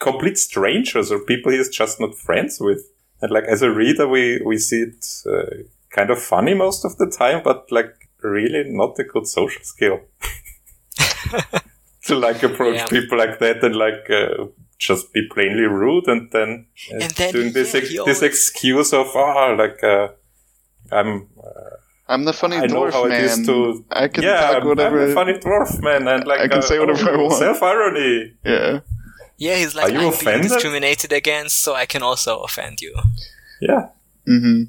complete 0.07 0.37
strangers 0.37 1.11
or 1.11 1.19
people 1.31 1.51
he's 1.51 1.69
just 1.69 1.99
not 1.99 2.13
friends 2.27 2.59
with 2.67 2.81
and 3.21 3.31
like 3.31 3.45
as 3.55 3.61
a 3.61 3.69
reader 3.81 4.07
we 4.15 4.23
we 4.49 4.57
see 4.57 4.81
it 4.89 5.05
uh, 5.33 5.51
kind 5.97 6.09
of 6.09 6.19
funny 6.33 6.53
most 6.55 6.85
of 6.85 6.91
the 6.97 7.07
time 7.21 7.39
but 7.43 7.59
like 7.71 7.93
really 8.35 8.63
not 8.81 8.99
a 8.99 9.03
good 9.13 9.27
social 9.27 9.63
skill 9.63 9.97
to 12.05 12.15
like 12.15 12.43
approach 12.43 12.75
Yeah. 12.77 12.87
people 12.87 13.17
like 13.17 13.39
that 13.39 13.63
and 13.63 13.75
like 13.75 14.09
uh, 14.09 14.45
just 14.77 15.13
be 15.13 15.21
plainly 15.33 15.63
rude 15.81 16.07
and 16.07 16.31
then 16.31 16.65
uh, 16.91 16.97
And 17.03 17.11
then, 17.17 17.33
doing 17.33 17.51
this 17.53 17.73
yeah, 17.73 17.79
ex- 17.81 17.89
he 17.89 17.97
this 18.05 18.21
excuse 18.21 18.93
of 18.93 19.07
ah 19.15 19.53
like 19.57 19.83
uh, 19.83 20.07
I'm 20.91 21.27
I'm 22.07 22.25
the 22.25 22.33
funny 22.33 22.57
I 22.57 22.65
know 22.67 22.81
dwarf 22.81 22.93
how 22.93 23.05
man. 23.07 23.19
it 23.21 23.23
is 23.25 23.45
to 23.47 23.85
I 23.91 24.07
can 24.07 24.23
yeah 24.23 24.41
talk 24.53 24.63
whatever. 24.65 25.03
I'm 25.03 25.11
a 25.11 25.13
funny 25.13 25.33
dwarf 25.33 25.81
man 25.81 26.07
and 26.07 26.25
like 26.25 26.39
I 26.41 26.47
can 26.47 26.61
say 26.61 26.79
whatever 26.79 27.11
I 27.13 27.17
want. 27.21 27.33
self 27.33 27.61
irony 27.63 28.33
Yeah, 28.43 28.79
yeah 29.45 29.55
he's 29.61 29.73
like 29.75 29.87
Are 29.87 29.93
you 29.93 30.07
i'm 30.07 30.13
offended? 30.13 30.41
being 30.41 30.53
discriminated 30.53 31.11
against 31.21 31.55
so 31.63 31.69
i 31.83 31.85
can 31.93 32.01
also 32.09 32.31
offend 32.47 32.75
you. 32.85 32.93
Yeah. 33.69 33.83
Hmm 34.25 34.63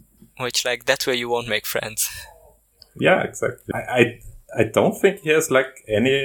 which 0.45 0.65
like 0.69 0.81
that's 0.89 1.07
where 1.07 1.17
you 1.23 1.29
won't 1.33 1.49
make 1.55 1.67
friends. 1.75 2.01
Yeah 3.07 3.21
exactly. 3.29 3.73
I, 3.75 3.81
I 3.99 4.03
I 4.61 4.65
don't 4.77 4.97
think 5.03 5.21
he 5.25 5.31
has 5.37 5.51
like 5.51 5.73
any 5.99 6.17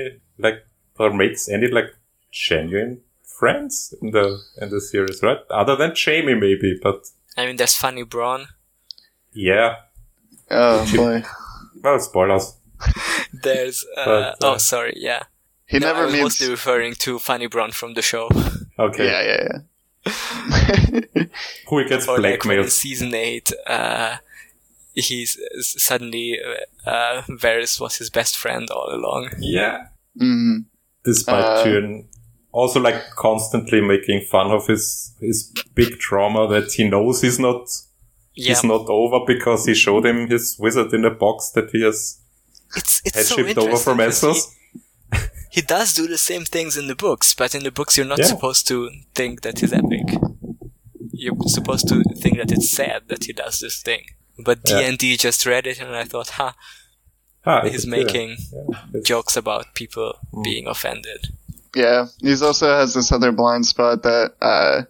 like 0.46 0.58
or 1.00 1.10
makes 1.24 1.48
any 1.50 1.68
like 1.78 1.90
genuine 2.32 2.94
friends 3.40 3.94
in 4.02 4.12
the 4.12 4.26
in 4.62 4.70
the 4.70 4.82
series 4.82 5.22
right? 5.28 5.42
Other 5.62 5.76
than 5.82 5.92
Jaime 6.04 6.34
maybe 6.46 6.72
but 6.82 7.00
i 7.40 7.46
mean 7.46 7.58
there's 7.58 7.76
funny 7.76 8.04
Bronn 8.04 8.48
yeah. 9.34 9.76
Oh 10.50 10.80
boy, 10.96 11.24
well 11.84 12.00
spoilers. 12.00 12.56
There's 13.44 13.86
uh, 13.96 14.06
But, 14.06 14.22
uh, 14.44 14.54
oh 14.54 14.58
sorry 14.58 14.94
yeah 14.96 15.24
he 15.68 15.80
No, 15.80 15.88
I 15.88 15.92
never 15.92 16.06
was 16.06 16.14
meets. 16.14 16.24
mostly 16.24 16.50
referring 16.50 16.94
to 16.96 17.20
Fanny 17.20 17.48
Bronn 17.48 17.74
from 17.74 17.94
the 17.94 18.02
show. 18.02 18.30
Okay. 18.80 19.06
Yeah, 19.08 19.22
yeah, 19.32 19.48
yeah. 20.06 21.24
who 21.68 21.84
gets 21.90 22.08
or 22.08 22.20
like 22.20 22.46
in 22.46 22.70
season 22.70 23.14
8 23.14 23.52
uh 23.66 24.18
he's 24.94 25.38
suddenly 25.60 26.38
uh, 26.86 26.90
uh 26.90 27.22
Varys 27.24 27.80
was 27.82 27.98
his 27.98 28.10
best 28.12 28.38
friend 28.38 28.70
all 28.70 28.94
along. 28.94 29.30
Yeah. 29.40 29.88
Hmm 30.20 30.58
despite 31.04 31.44
Uh, 31.44 31.64
Tyrion 31.66 32.06
also 32.52 32.80
like 32.80 33.02
constantly 33.16 33.82
making 33.82 34.22
fun 34.32 34.52
of 34.52 34.68
his 34.68 35.14
his 35.22 35.52
big 35.74 35.98
trauma 36.00 36.48
that 36.48 36.72
he 36.74 36.88
knows 36.88 37.22
he's 37.22 37.40
not 37.40 37.62
yeah. 38.36 38.50
he's 38.50 38.64
not 38.64 38.86
over 38.90 39.20
because 39.26 39.66
he 39.66 39.74
showed 39.74 40.06
him 40.06 40.28
his 40.28 40.56
wizard 40.60 40.94
in 40.94 41.04
a 41.06 41.10
box 41.26 41.50
that 41.56 41.70
he 41.72 41.82
has 41.84 42.20
it's 42.76 43.02
it's 43.06 43.16
had 43.18 43.26
so 43.26 43.36
shipped 43.38 43.58
over 43.58 43.78
from 43.78 44.00
interesting 44.00 44.30
'cause 44.30 44.48
Essos. 44.48 44.54
he, 45.14 45.20
he 45.50 45.62
does 45.62 45.94
do 45.94 46.08
the 46.08 46.18
same 46.18 46.44
things 46.46 46.78
in 46.78 46.88
the 46.88 46.96
books 46.96 47.34
but 47.34 47.54
in 47.56 47.64
the 47.64 47.72
books 47.72 47.98
you're 47.98 48.06
not 48.06 48.20
Yeah. 48.20 48.26
supposed 48.26 48.68
to 48.68 48.90
think 49.16 49.42
that 49.42 49.60
he's 49.60 49.74
epic 49.74 50.08
you're 51.12 51.36
supposed 51.48 51.88
to 51.90 52.04
think 52.22 52.38
that 52.38 52.52
it's 52.52 52.70
sad 52.72 53.04
that 53.08 53.24
he 53.26 53.34
does 53.34 53.60
this 53.60 53.82
thing 53.82 54.04
but 54.44 54.64
D&D 54.64 55.18
just 55.18 55.46
read 55.46 55.66
it 55.68 55.80
and 55.82 55.96
I 55.96 56.04
thought 56.04 56.30
huh 56.32 56.52
Ah, 57.46 57.62
he's 57.64 57.76
it's 57.76 57.84
a 57.86 57.88
Tyrion. 57.88 57.90
making 57.92 58.38
Yeah, 58.94 59.02
jokes 59.04 59.36
about 59.38 59.74
people 59.74 60.20
Mm. 60.34 60.44
being 60.44 60.68
offended 60.68 61.28
Yeah, 61.76 62.08
he's 62.22 62.42
also 62.42 62.68
has 62.76 62.94
this 62.94 63.12
other 63.12 63.32
blind 63.32 63.66
spot 63.66 64.04
that 64.04 64.34
uh, 64.42 64.82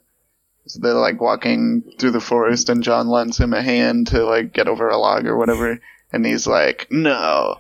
they're 0.82 0.94
like 0.94 1.20
walking 1.22 1.84
through 2.00 2.12
the 2.12 2.22
forest, 2.22 2.70
and 2.70 2.84
Jon 2.84 3.08
lends 3.10 3.38
him 3.40 3.54
a 3.54 3.62
hand 3.62 4.08
to 4.08 4.24
like 4.26 4.54
get 4.54 4.68
over 4.68 4.88
a 4.90 4.98
log 4.98 5.26
or 5.26 5.36
whatever, 5.38 5.80
and 6.14 6.26
he's 6.26 6.46
like, 6.48 6.88
"No." 6.90 7.58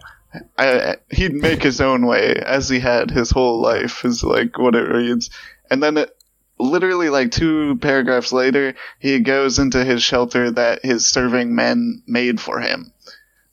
I, 0.57 0.97
he'd 1.09 1.33
make 1.33 1.63
his 1.63 1.81
own 1.81 2.05
way 2.05 2.35
as 2.35 2.69
he 2.69 2.79
had 2.79 3.11
his 3.11 3.31
whole 3.31 3.61
life 3.61 4.05
is 4.05 4.23
like 4.23 4.57
what 4.57 4.75
it 4.75 4.89
reads 4.89 5.29
and 5.69 5.81
then 5.81 5.97
it, 5.97 6.17
literally 6.59 7.09
like 7.09 7.31
two 7.31 7.77
paragraphs 7.77 8.33
later 8.33 8.73
he 8.99 9.19
goes 9.19 9.59
into 9.59 9.83
his 9.83 10.01
shelter 10.01 10.51
that 10.51 10.83
his 10.83 11.05
serving 11.05 11.55
men 11.55 12.01
made 12.07 12.39
for 12.41 12.59
him. 12.59 12.91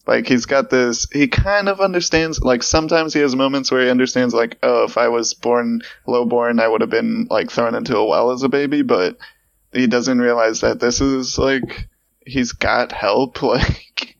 Like 0.06 0.26
he's 0.26 0.44
got 0.44 0.68
this 0.68 1.06
he 1.12 1.28
kind 1.28 1.68
of 1.68 1.80
understands 1.80 2.40
like 2.40 2.62
sometimes 2.62 3.14
he 3.14 3.20
has 3.20 3.34
moments 3.34 3.70
where 3.70 3.82
he 3.82 3.90
understands 3.90 4.34
like 4.34 4.58
oh 4.62 4.84
if 4.84 4.98
i 4.98 5.08
was 5.08 5.32
born 5.32 5.80
lowborn 6.06 6.60
i 6.60 6.68
would 6.68 6.82
have 6.82 6.90
been 6.90 7.26
like 7.30 7.50
thrown 7.50 7.74
into 7.74 7.96
a 7.96 8.06
well 8.06 8.30
as 8.30 8.42
a 8.42 8.50
baby 8.50 8.82
but 8.82 9.16
he 9.72 9.86
doesn't 9.86 10.20
realize 10.20 10.60
that 10.60 10.78
this 10.78 11.00
is 11.00 11.38
like 11.38 11.88
he's 12.26 12.52
got 12.52 12.92
help 12.92 13.42
like 13.42 14.18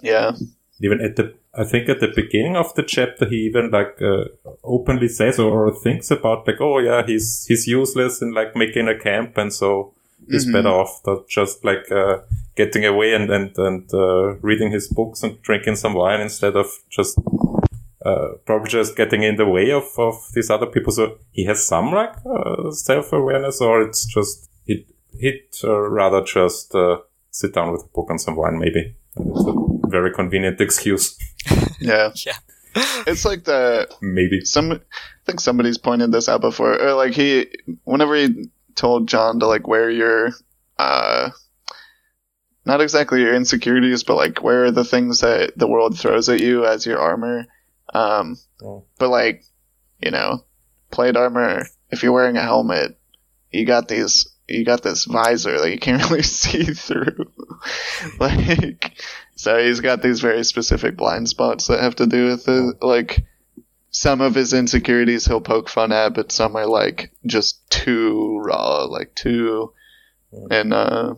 yeah 0.00 0.32
even 0.80 1.00
at 1.00 1.16
the 1.16 1.34
I 1.54 1.64
think 1.64 1.88
at 1.88 2.00
the 2.00 2.12
beginning 2.14 2.56
of 2.56 2.74
the 2.74 2.82
chapter 2.82 3.28
he 3.28 3.36
even 3.48 3.70
like 3.70 4.00
uh, 4.00 4.24
openly 4.62 5.08
says 5.08 5.38
or, 5.38 5.66
or 5.68 5.74
thinks 5.74 6.10
about 6.10 6.46
like 6.46 6.60
oh 6.60 6.78
yeah 6.78 7.02
he's 7.06 7.44
he's 7.48 7.66
useless 7.66 8.22
in 8.22 8.32
like 8.32 8.54
making 8.54 8.88
a 8.88 8.98
camp 8.98 9.36
and 9.38 9.52
so 9.52 9.92
he's 10.30 10.46
Mhm. 10.46 10.52
better 10.52 10.68
off 10.68 11.02
than 11.04 11.18
just 11.28 11.64
like 11.64 11.90
uh, 11.90 12.18
getting 12.56 12.84
away 12.84 13.14
and 13.14 13.30
and 13.30 13.58
and 13.58 13.92
uh, 13.94 14.34
reading 14.42 14.70
his 14.72 14.86
books 14.88 15.22
and 15.22 15.40
drinking 15.42 15.76
some 15.76 15.94
wine 15.94 16.20
instead 16.20 16.54
of 16.56 16.66
just 16.90 17.18
uh, 18.06 18.28
probably 18.46 18.68
just 18.70 18.96
getting 18.96 19.22
in 19.24 19.36
the 19.36 19.46
way 19.46 19.70
of 19.72 19.84
of 19.98 20.14
these 20.34 20.50
other 20.50 20.66
people. 20.66 20.92
So 20.92 21.18
he 21.32 21.44
has 21.46 21.66
some 21.66 21.90
like 21.92 22.14
uh, 22.26 22.70
self 22.70 23.12
awareness, 23.12 23.60
or 23.60 23.82
it's 23.82 24.06
just 24.06 24.48
he 24.64 24.86
he'd 25.20 25.42
uh, 25.64 25.80
rather 25.90 26.22
just 26.22 26.74
uh, 26.74 26.98
sit 27.30 27.54
down 27.54 27.72
with 27.72 27.82
a 27.82 27.88
book 27.94 28.06
and 28.10 28.20
some 28.20 28.36
wine 28.36 28.58
maybe. 28.58 28.94
It's 29.88 29.94
a 29.94 30.00
very 30.00 30.12
convenient 30.12 30.60
excuse. 30.60 31.16
yeah 31.80 32.10
yeah 32.26 32.36
it's 33.06 33.24
like 33.24 33.44
the 33.44 33.88
Maybe. 34.02 34.44
some 34.44 34.72
I 34.72 34.78
think 35.26 35.40
somebody's 35.40 35.78
pointed 35.78 36.12
this 36.12 36.28
out 36.28 36.40
before. 36.42 36.80
Or 36.80 36.92
like 36.94 37.12
he 37.14 37.46
whenever 37.84 38.14
he 38.14 38.50
told 38.74 39.08
Jon 39.08 39.40
to 39.40 39.46
like 39.46 39.66
wear 39.66 39.90
your 39.90 40.30
uh 40.78 41.30
not 42.64 42.80
exactly 42.82 43.22
your 43.22 43.34
insecurities, 43.34 44.04
but 44.04 44.16
like 44.16 44.42
wear 44.42 44.70
the 44.70 44.84
things 44.84 45.20
that 45.20 45.56
the 45.56 45.66
world 45.66 45.98
throws 45.98 46.28
at 46.28 46.40
you 46.40 46.66
as 46.66 46.84
your 46.86 46.98
armor. 46.98 47.46
Um 47.94 48.36
Oh. 48.62 48.84
but 48.98 49.08
like, 49.08 49.44
you 50.00 50.10
know, 50.10 50.44
plate 50.90 51.16
armor, 51.16 51.62
if 51.90 52.02
you're 52.02 52.12
wearing 52.12 52.36
a 52.36 52.42
helmet, 52.42 52.98
you 53.50 53.64
got 53.64 53.88
these 53.88 54.28
you 54.48 54.64
got 54.64 54.82
this 54.82 55.04
visor 55.04 55.60
that 55.60 55.70
you 55.70 55.78
can't 55.78 56.02
really 56.10 56.22
see 56.22 56.64
through. 56.64 57.30
like 58.18 58.92
so 59.38 59.56
he's 59.62 59.78
got 59.80 60.02
these 60.02 60.18
very 60.20 60.42
specific 60.44 60.96
blind 60.96 61.28
spots 61.28 61.68
that 61.68 61.80
have 61.80 61.94
to 61.96 62.06
do 62.06 62.26
with 62.26 62.44
the 62.44 62.74
like 62.82 63.24
some 63.90 64.20
of 64.20 64.34
his 64.34 64.52
insecurities 64.52 65.24
he'll 65.26 65.40
poke 65.40 65.68
fun 65.70 65.92
at, 65.92 66.12
but 66.14 66.32
some 66.32 66.56
are 66.56 66.66
like 66.66 67.10
just 67.24 67.68
too 67.70 68.38
raw, 68.44 68.84
like 68.84 69.14
too, 69.14 69.72
and 70.50 70.72
uh, 70.74 71.14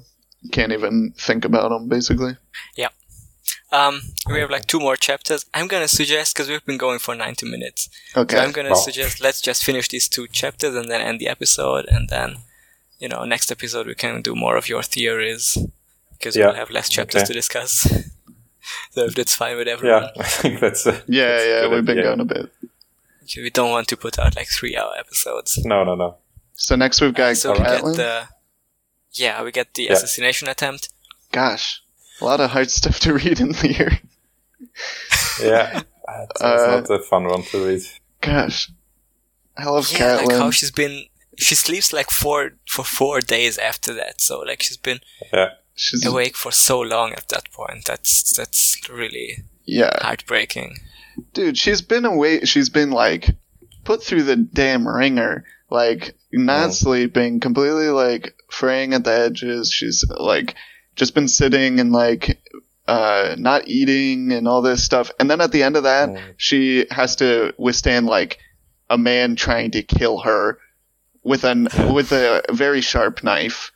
can't 0.53 0.73
even 0.73 1.13
think 1.17 1.45
about 1.45 1.71
them 1.71 1.89
basically. 1.89 2.37
Yeah. 2.77 2.89
Um 3.73 3.95
we 4.29 4.39
have 4.41 4.51
like 4.51 4.67
two 4.67 4.81
more 4.81 4.97
chapters 4.97 5.45
i'm 5.55 5.69
gonna 5.69 5.89
suggest 5.89 6.35
because 6.35 6.49
we've 6.49 6.65
been 6.67 6.79
going 6.87 6.99
for 6.99 7.15
90 7.15 7.47
minutes 7.51 7.89
Okay. 8.17 8.37
So 8.37 8.43
I'm 8.43 8.53
gonna 8.53 8.71
Wow. 8.71 8.87
suggest 8.89 9.21
let's 9.21 9.41
just 9.41 9.65
finish 9.65 9.89
these 9.89 10.09
two 10.09 10.27
chapters 10.29 10.75
and 10.75 10.91
then 10.91 11.01
end 11.01 11.19
the 11.21 11.29
episode, 11.29 11.87
and 11.95 12.09
then 12.09 12.29
you 12.99 13.09
know 13.09 13.25
next 13.25 13.51
episode 13.51 13.87
we 13.87 13.95
can 13.95 14.23
do 14.23 14.35
more 14.35 14.57
of 14.57 14.69
your 14.69 14.83
theories 14.83 15.57
because 16.21 16.37
Yeah. 16.37 16.47
we'll 16.47 16.55
have 16.57 16.71
less 16.71 16.89
chapters 16.89 17.23
Okay. 17.23 17.29
to 17.29 17.33
discuss. 17.33 17.73
so 18.93 19.05
if 19.07 19.15
that's 19.15 19.35
fine 19.35 19.57
with 19.57 19.67
everyone, 19.69 20.03
Yeah, 20.05 20.11
I 20.23 20.29
think 20.29 20.61
that's 20.61 20.87
a 20.87 20.93
yeah, 21.09 21.27
that's 21.29 21.47
yeah, 21.47 21.69
we've 21.69 21.85
been 21.85 21.99
idea. 21.99 22.05
going 22.17 22.21
a 22.21 22.25
bit. 22.25 22.53
We 23.37 23.51
don't 23.51 23.71
want 23.71 23.89
to 23.89 23.97
put 23.97 24.19
out 24.19 24.37
like 24.37 24.49
three 24.49 24.77
hour 24.77 24.93
episodes. 24.99 25.59
No, 25.65 25.83
no, 25.85 25.95
no. 25.95 26.17
So 26.55 26.77
next 26.77 27.01
we've 27.01 27.15
got 27.15 27.37
so 27.37 27.53
we 27.53 27.59
get 27.59 27.83
Catelyn. 27.83 27.97
the 27.97 28.29
yeah, 29.13 29.43
we 29.43 29.51
get 29.51 29.75
the 29.75 29.85
Yeah. 29.85 29.93
assassination 29.95 30.49
attempt. 30.49 30.89
Gosh, 31.33 31.81
a 32.21 32.25
lot 32.25 32.41
of 32.41 32.51
hard 32.51 32.71
stuff 32.79 32.99
to 33.01 33.15
read 33.15 33.41
in 33.41 33.55
here. 33.55 34.01
Yeah, 35.43 35.83
it's 36.31 36.41
Uh, 36.43 36.83
not 36.89 36.91
a 36.91 36.99
fun 37.03 37.25
one 37.29 37.43
to 37.45 37.65
read. 37.67 37.83
Gosh, 38.21 38.71
I 39.57 39.65
love 39.65 39.91
Yeah, 39.93 40.17
like 40.17 40.37
how 40.37 40.51
she's 40.51 40.71
been. 40.71 41.07
She 41.39 41.55
sleeps 41.55 41.93
like 41.93 42.11
four 42.11 42.53
for 42.69 42.85
four 42.85 43.21
days 43.21 43.57
after 43.59 43.95
that. 43.95 44.21
So 44.21 44.41
like 44.41 44.63
she's 44.63 44.77
been 44.77 45.01
Yeah, 45.33 45.51
She's 45.83 46.05
awake 46.05 46.37
for 46.37 46.53
so 46.53 46.79
long 46.81 47.13
at 47.13 47.29
that 47.29 47.51
point. 47.53 47.87
That's 47.87 48.37
that's 48.37 48.77
really 48.91 49.39
yeah, 49.65 49.97
heartbreaking. 50.03 50.77
dude. 51.33 51.57
She's 51.57 51.81
been 51.81 52.05
away. 52.05 52.45
She's 52.45 52.69
been 52.69 52.91
like 52.91 53.31
put 53.85 54.03
through 54.03 54.25
the 54.25 54.37
damn 54.37 54.87
ringer. 54.87 55.45
Like 55.71 56.15
not 56.33 56.71
Mm. 56.71 56.75
sleeping, 56.75 57.41
completely 57.41 57.89
like 57.89 58.35
fraying 58.51 58.93
at 58.93 59.05
the 59.05 59.13
edges. 59.13 59.71
She's 59.73 60.05
like 60.11 60.55
just 60.97 61.15
been 61.15 61.29
sitting 61.29 61.81
and 61.81 61.93
like 61.93 62.43
uh 62.87 63.37
not 63.39 63.69
eating 63.69 64.33
and 64.33 64.47
all 64.47 64.61
this 64.63 64.85
stuff. 64.85 65.11
And 65.19 65.31
then 65.31 65.41
at 65.41 65.51
the 65.53 65.63
end 65.63 65.77
of 65.77 65.85
that, 65.85 66.11
Mm. 66.11 66.21
she 66.37 66.87
has 66.91 67.17
to 67.17 67.55
withstand 67.57 68.07
like 68.07 68.39
a 68.91 68.99
man 68.99 69.35
trying 69.37 69.71
to 69.71 69.83
kill 69.83 70.19
her 70.21 70.59
with 71.23 71.45
an 71.45 71.69
with 71.95 72.13
a 72.13 72.43
very 72.51 72.83
sharp 72.83 73.25
knife 73.25 73.71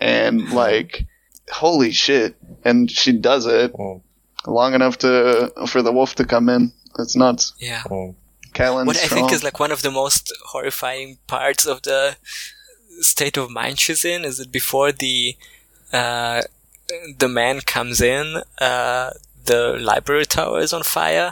and 0.00 0.50
like 0.52 1.04
holy 1.52 1.92
shit 1.92 2.34
and 2.64 2.90
she 2.90 3.12
does 3.12 3.44
it 3.46 3.72
Mm. 3.74 4.00
long 4.46 4.74
enough 4.74 4.96
to 4.98 5.52
for 5.68 5.82
the 5.82 5.92
wolf 5.92 6.14
to 6.16 6.24
come 6.24 6.48
in 6.48 6.72
it's 6.98 7.14
nuts 7.16 7.52
Yeah. 7.58 7.82
Mm. 7.84 8.14
Catelyn's 8.54 8.86
What 8.86 8.96
I 8.96 9.00
strong. 9.06 9.20
think 9.20 9.32
is 9.32 9.44
like 9.44 9.58
one 9.60 9.72
of 9.72 9.82
the 9.82 9.90
most 9.90 10.32
horrifying 10.52 11.18
parts 11.26 11.64
of 11.64 11.82
the 11.82 12.16
state 13.00 13.36
of 13.38 13.50
mind 13.50 13.78
she's 13.80 14.04
in 14.04 14.24
is 14.24 14.36
that 14.38 14.50
before 14.52 14.92
the 14.92 15.36
uh, 15.92 16.42
the 17.18 17.28
man 17.28 17.60
comes 17.60 18.00
in, 18.00 18.42
uh, 18.60 19.10
the 19.44 19.76
library 19.80 20.26
tower 20.26 20.60
is 20.60 20.72
on 20.72 20.82
fire, 20.82 21.30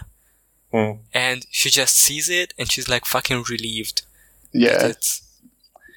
Mm. 0.72 0.98
and 1.12 1.47
she 1.51 1.68
just 1.70 1.97
sees 1.97 2.28
it, 2.30 2.55
and 2.59 2.70
she's 2.70 2.88
like 2.88 3.05
fucking 3.05 3.42
relieved. 3.55 4.02
yeah 4.52 4.86
it's 4.86 5.22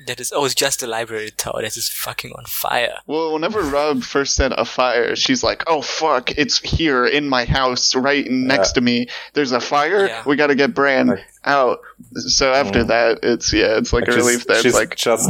that 0.07 0.19
is 0.19 0.31
oh, 0.35 0.45
it's 0.45 0.55
just 0.55 0.79
the 0.79 0.87
library 0.87 1.29
tower 1.31 1.61
that 1.61 1.75
is 1.77 1.89
fucking 1.89 2.31
on 2.37 2.45
fire. 2.45 2.95
well 3.07 3.33
whenever 3.33 3.61
Robb 3.61 4.03
first 4.03 4.35
said 4.35 4.51
a 4.53 4.65
fire 4.65 5.15
she's 5.15 5.43
like 5.43 5.63
oh 5.67 5.81
fuck 5.81 6.31
it's 6.37 6.59
here 6.59 7.05
in 7.05 7.27
my 7.29 7.45
house 7.45 7.95
right 7.95 8.25
next 8.29 8.73
to 8.73 8.81
me 8.81 9.07
there's 9.33 9.51
a 9.51 9.59
fire 9.59 10.07
Yeah. 10.07 10.23
we 10.25 10.35
gotta 10.35 10.55
get 10.55 10.73
bran 10.73 11.07
Like- 11.07 11.19
out 11.45 11.79
so 12.15 12.53
after 12.53 12.83
Mm. 12.83 12.87
that 12.87 13.19
it's 13.23 13.51
yeah 13.51 13.77
it's 13.77 13.91
like 13.91 14.07
a 14.07 14.11
She's- 14.13 14.25
relief 14.25 14.47
that 14.47 14.57
she's 14.57 14.65
it's 14.67 14.75
like 14.75 14.95
just 14.95 15.29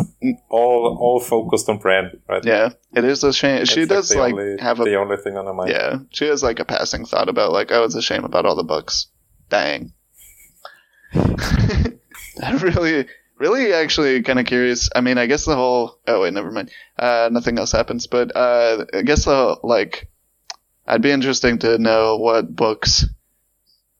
all 0.49 0.97
all 1.01 1.19
focused 1.19 1.67
on 1.69 1.77
Bran, 1.79 2.19
right? 2.29 2.43
yeah 2.45 2.69
it 2.95 3.03
is 3.03 3.23
a 3.23 3.33
shame 3.33 3.65
she 3.65 3.85
That's, 3.85 4.09
does 4.09 4.15
like 4.15 4.33
only, 4.33 4.57
have 4.61 4.79
a 4.79 4.83
the 4.83 4.95
only 4.95 5.17
thing 5.17 5.37
on 5.37 5.45
her 5.47 5.53
mind. 5.53 5.71
Yeah, 5.71 5.97
she 6.11 6.25
has 6.27 6.43
like 6.43 6.59
a 6.59 6.65
passing 6.65 7.05
thought 7.05 7.27
about 7.29 7.51
like, 7.51 7.71
oh, 7.71 7.83
it's 7.85 7.95
a 7.95 8.01
shame 8.03 8.23
about 8.23 8.45
all 8.45 8.55
the 8.55 8.63
books. 8.63 9.07
Dang. 9.49 9.93
I'm 11.15 12.57
really, 12.61 13.07
really 13.43 13.73
actually 13.73 14.23
kind 14.23 14.39
of 14.39 14.45
curious. 14.45 14.89
I 14.95 15.01
mean, 15.01 15.17
I 15.17 15.25
guess 15.27 15.45
the 15.45 15.55
whole. 15.55 15.99
Oh 16.07 16.21
wait, 16.21 16.33
never 16.33 16.51
mind. 16.51 16.71
Uh, 16.97 17.29
nothing 17.31 17.59
else 17.59 17.71
happens, 17.71 18.07
but 18.07 18.35
uh, 18.35 18.85
I 18.93 19.01
guess 19.03 19.25
the 19.25 19.57
like, 19.63 20.07
I'd 20.87 21.01
be 21.01 21.11
interesting 21.11 21.59
to 21.59 21.77
know 21.77 22.17
what 22.17 22.55
books 22.55 23.05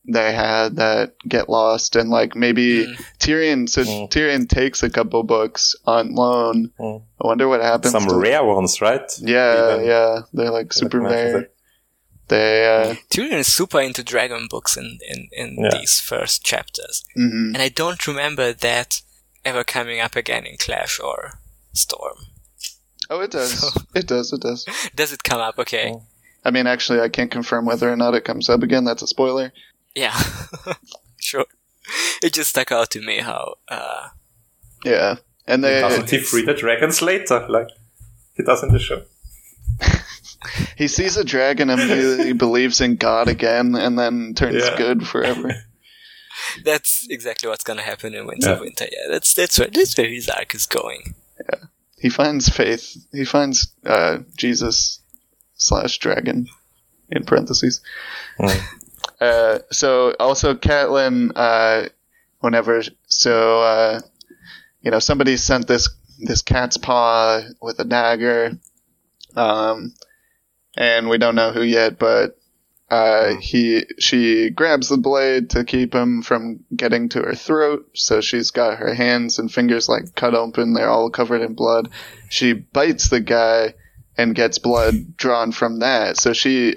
they 0.06 0.32
had 0.34 0.76
that 0.76 1.14
get 1.26 1.48
lost, 1.48 1.96
and 1.96 2.10
like 2.10 2.36
maybe 2.36 2.84
Mm. 2.86 2.96
Tyrion. 3.18 3.68
So 3.68 3.82
Mm. 3.84 4.10
Tyrion 4.12 4.48
takes 4.48 4.82
a 4.82 4.90
couple 4.90 5.22
books 5.22 5.74
on 5.86 6.14
loan. 6.14 6.70
Mm. 6.78 7.02
I 7.22 7.26
wonder 7.26 7.48
what 7.48 7.62
happens. 7.62 7.92
Some 7.92 8.06
to- 8.08 8.16
rare 8.20 8.44
ones, 8.44 8.80
right? 8.82 9.08
Yeah, 9.20 9.74
Even. 9.74 9.86
yeah, 9.86 10.12
they're 10.34 10.50
like 10.58 10.72
super 10.74 11.00
rare. 11.00 11.38
it. 11.40 11.50
They. 12.28 12.66
uh 12.66 12.94
Tyrion 13.10 13.38
is 13.44 13.52
super 13.52 13.80
into 13.80 14.02
dragon 14.02 14.46
books 14.50 14.76
in 14.76 14.98
in, 15.12 15.28
in 15.32 15.48
Yeah. 15.58 15.70
these 15.78 16.00
first 16.00 16.44
chapters, 16.44 17.04
mhm. 17.16 17.54
and 17.54 17.62
I 17.62 17.68
don't 17.70 18.06
remember 18.06 18.52
that 18.52 19.00
ever 19.44 19.64
coming 19.64 20.00
up 20.00 20.16
again 20.16 20.44
in 20.46 20.56
Clash 20.56 20.98
or 21.00 21.38
Storm. 21.72 22.16
Oh, 23.10 23.20
it 23.20 23.30
does. 23.30 23.76
It 23.94 24.06
does. 24.08 24.32
It 24.32 24.40
does. 24.40 24.64
Does 24.94 25.12
it 25.12 25.22
come 25.22 25.40
up? 25.40 25.58
Okay. 25.58 25.92
Oh. 25.94 26.02
I 26.44 26.50
mean, 26.50 26.66
actually, 26.66 27.00
I 27.00 27.08
can't 27.08 27.30
confirm 27.30 27.64
whether 27.64 27.90
or 27.90 27.96
not 27.96 28.14
it 28.14 28.24
comes 28.24 28.48
up 28.50 28.62
again. 28.62 28.84
That's 28.84 29.02
a 29.02 29.06
spoiler. 29.06 29.52
Yeah. 29.94 30.18
sure. 31.20 31.46
It 32.22 32.32
just 32.32 32.50
stuck 32.50 32.72
out 32.72 32.90
to 32.90 33.00
me 33.00 33.20
how 33.20 33.54
uh 33.68 34.08
Yeah, 34.84 35.16
and 35.46 35.62
they 35.62 35.80
Doesn't 35.80 36.10
he 36.10 36.18
free 36.18 36.44
the 36.44 36.54
dragons 36.54 37.00
later, 37.02 37.46
like 37.48 37.68
he 38.36 38.42
does 38.42 38.62
in 38.62 38.72
the 38.72 38.78
show? 38.78 39.02
he 40.76 40.88
sees 40.88 41.16
a 41.16 41.24
dragon 41.24 41.70
and 41.70 41.80
he 42.20 42.32
believes 42.32 42.80
in 42.80 42.96
God 42.96 43.28
again, 43.28 43.74
and 43.74 43.98
then 43.98 44.34
turns 44.34 44.64
Yeah. 44.64 44.76
good 44.76 45.06
forever. 45.06 45.54
that's 46.64 47.06
exactly 47.10 47.48
what's 47.48 47.64
gonna 47.64 47.82
happen 47.82 48.14
in 48.14 48.26
Winter 48.26 48.50
Yeah. 48.54 48.60
Winter. 48.60 48.86
Yeah, 48.90 49.08
that's 49.10 49.34
that's 49.34 49.58
where 49.58 49.68
that's 49.68 49.96
where 49.96 50.08
his 50.08 50.28
arc 50.28 50.54
is 50.54 50.66
going. 50.66 51.14
Yeah, 51.50 51.60
He 51.98 52.08
finds 52.10 52.48
faith. 52.48 52.96
He 53.12 53.24
finds 53.24 53.72
uh, 53.84 54.18
Jesus 54.36 55.00
slash 55.56 55.98
dragon 55.98 56.48
in 57.10 57.24
parentheses. 57.24 57.80
Mm. 58.38 58.60
Uh, 59.20 59.58
so 59.70 60.12
also 60.18 60.54
Catelyn, 60.54 61.30
uh, 61.36 61.88
whenever 62.40 62.82
so 63.06 63.60
uh, 63.60 64.00
you 64.82 64.90
know 64.90 64.98
somebody 64.98 65.36
sent 65.36 65.68
this 65.68 65.88
this 66.18 66.42
cat's 66.42 66.76
paw 66.78 67.40
with 67.60 67.78
a 67.78 67.84
dagger, 67.84 68.58
um, 69.36 69.94
and 70.76 71.08
we 71.08 71.18
don't 71.18 71.34
know 71.36 71.52
who 71.52 71.62
yet, 71.62 71.98
but 71.98 72.38
uh, 72.90 73.34
he 73.36 73.84
she 73.98 74.50
grabs 74.50 74.88
the 74.88 74.98
blade 74.98 75.50
to 75.50 75.64
keep 75.64 75.94
him 75.94 76.22
from 76.22 76.64
getting 76.74 77.08
to 77.10 77.22
her 77.22 77.34
throat. 77.34 77.90
So 77.94 78.20
she's 78.20 78.50
got 78.50 78.78
her 78.78 78.94
hands 78.94 79.38
and 79.38 79.52
fingers 79.52 79.88
like 79.88 80.14
cut 80.14 80.34
open; 80.34 80.72
they're 80.72 80.90
all 80.90 81.10
covered 81.10 81.42
in 81.42 81.54
blood. 81.54 81.90
She 82.28 82.52
bites 82.52 83.08
the 83.08 83.20
guy 83.20 83.74
and 84.16 84.34
gets 84.34 84.58
blood 84.58 85.16
drawn 85.16 85.52
from 85.52 85.80
that. 85.80 86.16
So 86.16 86.32
she 86.32 86.74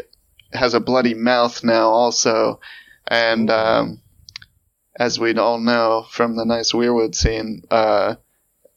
has 0.53 0.73
a 0.73 0.79
bloody 0.79 1.13
mouth 1.13 1.63
now 1.63 1.89
also 1.89 2.59
and 3.07 3.49
um, 3.49 4.01
as 4.99 5.19
we 5.19 5.35
all 5.35 5.59
know 5.59 6.05
from 6.09 6.35
the 6.35 6.45
nice 6.45 6.71
weirwood 6.71 7.15
scene 7.15 7.63
uh, 7.71 8.15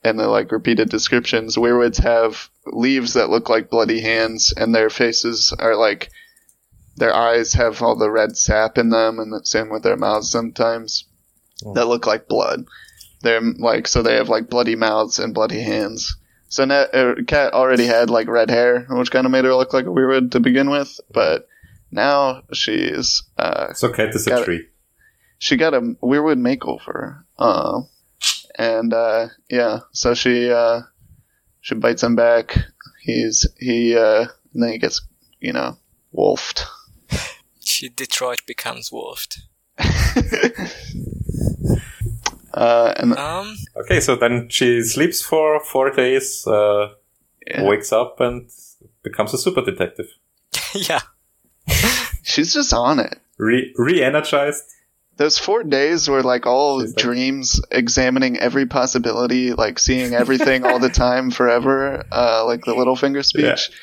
and 0.02 0.19
the 0.19 0.28
like 0.28 0.52
repeated 0.52 0.89
descriptions 0.89 1.57
weirwoods 1.57 1.98
have 1.98 2.51
leaves 2.66 3.15
that 3.15 3.31
look 3.31 3.48
like 3.48 3.70
bloody 3.70 4.01
hands 4.01 4.52
and 4.57 4.74
their 4.74 4.90
faces 4.90 5.52
are 5.59 5.77
like 5.77 6.11
their 6.97 7.15
eyes 7.15 7.53
have 7.55 7.83
all 7.83 7.97
the 7.97 8.11
red 8.11 8.37
sap 8.37 8.77
in 8.79 8.91
them 8.91 9.19
and 9.19 9.33
the 9.33 9.41
same 9.45 9.69
with 9.71 9.83
their 9.83 9.97
mouths 9.97 10.31
sometimes 10.31 11.05
Oh. 11.65 11.75
that 11.75 11.87
look 11.89 12.07
like 12.07 12.27
blood 12.27 12.65
they're 13.23 13.41
like 13.43 13.87
so 13.87 14.01
they 14.03 14.15
have 14.15 14.31
like 14.31 14.49
bloody 14.49 14.77
mouths 14.77 15.19
and 15.19 15.35
bloody 15.35 15.61
hands 15.61 16.17
so 16.49 16.65
now, 16.65 16.81
uh, 16.85 17.15
cat 17.27 17.53
already 17.53 17.85
had 17.85 18.09
like 18.09 18.29
red 18.29 18.49
hair 18.51 18.87
which 18.89 19.11
kind 19.11 19.27
of 19.27 19.31
made 19.33 19.45
her 19.45 19.55
look 19.55 19.75
like 19.75 19.85
a 19.85 19.91
weirwood 19.91 20.31
to 20.31 20.41
begin 20.41 20.71
with 20.71 20.99
but 21.12 21.47
now 21.91 22.43
she's 22.55 23.25
uh, 23.37 23.73
So 23.75 23.93
Cat 23.93 24.15
is 24.15 24.27
a 24.27 24.43
tree. 24.45 24.69
she 25.39 25.57
got 25.57 25.75
a 25.75 25.81
weirwood 25.81 26.39
makeover. 26.41 27.25
Uh, 27.39 27.83
and 28.59 28.95
uh, 28.95 29.27
yeah, 29.51 29.81
so 29.93 30.15
she 30.15 30.51
uh, 30.51 30.83
she 31.61 31.75
bites 31.75 32.03
him 32.03 32.15
back. 32.17 32.57
He's 33.03 33.47
he 33.59 33.97
uh, 33.97 34.27
and 34.55 34.62
then 34.62 34.71
he 34.73 34.79
gets 34.79 35.03
you 35.41 35.53
know 35.53 35.77
wolfed. 36.12 36.65
She 37.71 37.89
Detroit 37.89 38.41
becomes 38.47 38.91
wolfed. 38.93 39.43
uh, 42.53 42.95
and 42.97 43.17
Um 43.17 43.57
Okay, 43.77 44.01
so 44.01 44.17
then 44.17 44.49
she 44.49 44.83
sleeps 44.83 45.23
for 45.23 45.61
four 45.61 45.91
days, 45.91 46.47
uh, 46.47 46.89
yeah, 47.47 47.63
wakes 47.63 47.93
up, 47.93 48.21
and 48.21 48.51
becomes 49.03 49.33
a 49.35 49.39
super 49.39 49.63
detective. 49.63 50.07
yeah. 50.75 51.01
she's 52.23 52.53
just 52.53 52.73
on 52.75 52.99
it. 52.99 53.19
Re 53.39 53.73
re-energized. 53.77 54.65
Those 55.17 55.39
four 55.39 55.63
days 55.63 56.09
were 56.09 56.23
like 56.23 56.47
all 56.47 56.81
She's 56.81 56.91
like- 56.95 57.05
dreams, 57.05 57.61
examining 57.71 58.39
every 58.39 58.67
possibility, 58.67 59.53
like 59.53 59.79
seeing 59.79 60.15
everything 60.15 60.65
all 60.65 60.79
the 60.79 60.89
time, 60.89 61.31
forever. 61.31 62.05
Uh, 62.11 62.45
like 62.47 62.65
the 62.65 62.73
Littlefinger 62.75 63.25
speech. 63.25 63.45
Yeah. 63.71 63.77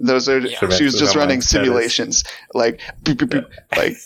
Those 0.00 0.28
are. 0.28 0.38
Yeah. 0.38 0.68
She 0.70 0.84
was 0.84 0.98
just 0.98 1.14
running 1.14 1.28
mind, 1.28 1.42
that 1.42 1.44
is- 1.44 1.48
simulations, 1.50 2.24
like 2.54 2.80
boop, 3.04 3.16
boop, 3.16 3.28
boop, 3.28 3.76
like 3.76 3.96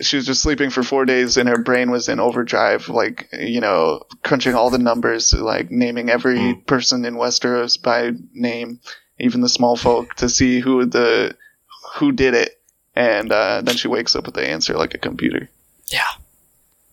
she 0.00 0.16
was 0.16 0.24
just 0.26 0.40
sleeping 0.42 0.70
for 0.70 0.82
four 0.84 1.04
days, 1.04 1.36
and 1.36 1.48
her 1.48 1.58
brain 1.62 1.90
was 1.90 2.08
in 2.08 2.20
overdrive, 2.20 2.88
like 2.88 3.28
you 3.32 3.60
know, 3.60 4.02
crunching 4.22 4.54
all 4.54 4.70
the 4.70 4.78
numbers, 4.78 5.32
like 5.34 5.70
naming 5.70 6.08
every 6.08 6.38
Mm. 6.38 6.66
person 6.66 7.04
in 7.04 7.16
Westeros 7.16 7.82
by 7.82 8.12
name, 8.32 8.78
even 9.18 9.40
the 9.40 9.48
small 9.48 9.76
folk, 9.76 10.14
to 10.16 10.28
see 10.28 10.60
who 10.60 10.86
the 10.86 11.34
who 11.96 12.12
did 12.12 12.34
it, 12.34 12.60
and 12.94 13.32
uh, 13.32 13.60
then 13.64 13.76
she 13.76 13.88
wakes 13.88 14.14
up 14.14 14.26
with 14.26 14.36
the 14.36 14.46
answer 14.48 14.74
like 14.74 14.94
a 14.94 14.98
computer. 14.98 15.48
Yeah. 15.88 16.06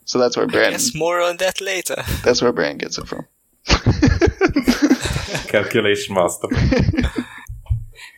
So 0.06 0.18
that's 0.18 0.36
where 0.36 0.48
Bran. 0.48 0.72
Yes, 0.72 0.96
more 0.96 1.22
on 1.22 1.38
that 1.38 1.62
later. 1.62 2.02
That's 2.24 2.42
where 2.42 2.52
Bran 2.54 2.78
gets 2.80 2.98
it 2.98 3.08
from. 3.08 3.28
Calculation 5.48 6.16
master. 6.16 6.48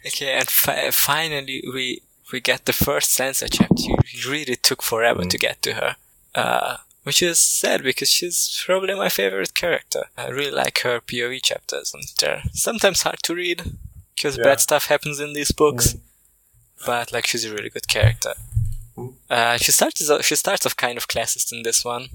Okay, 0.06 0.34
and 0.34 0.50
fi- 0.50 0.92
finally 0.92 1.64
we 1.74 2.02
we 2.32 2.40
get 2.40 2.66
the 2.66 2.74
first 2.74 3.18
Sansa 3.18 3.48
chapter. 3.52 3.94
It 4.14 4.26
really 4.26 4.56
took 4.56 4.82
forever 4.82 5.26
to 5.26 5.38
get 5.38 5.62
to 5.64 5.74
her, 5.74 5.96
uh, 6.36 6.78
which 7.04 7.22
is 7.24 7.40
sad 7.40 7.84
because 7.84 8.10
she's 8.10 8.64
probably 8.66 8.96
my 8.96 9.10
favorite 9.10 9.54
character. 9.56 10.06
I 10.18 10.28
really 10.30 10.52
like 10.52 10.80
her 10.80 11.02
POV 11.02 11.42
chapters, 11.44 11.94
and 11.94 12.04
they're 12.20 12.44
sometimes 12.54 13.02
hard 13.02 13.22
to 13.24 13.36
read 13.36 13.64
because 14.16 14.38
Yeah. 14.38 14.44
bad 14.44 14.60
stuff 14.62 14.86
happens 14.88 15.20
in 15.20 15.34
these 15.34 15.52
books. 15.52 15.96
But 16.86 17.12
like, 17.12 17.28
she's 17.28 17.44
a 17.46 17.54
really 17.54 17.70
good 17.70 17.88
character. 17.90 18.36
Uh, 19.30 19.58
she 19.58 19.72
starts 19.72 20.02
she 20.26 20.36
starts 20.36 20.66
off 20.66 20.76
kind 20.78 20.98
of 20.98 21.08
classist 21.08 21.52
in 21.52 21.64
this 21.64 21.84
one. 21.84 22.08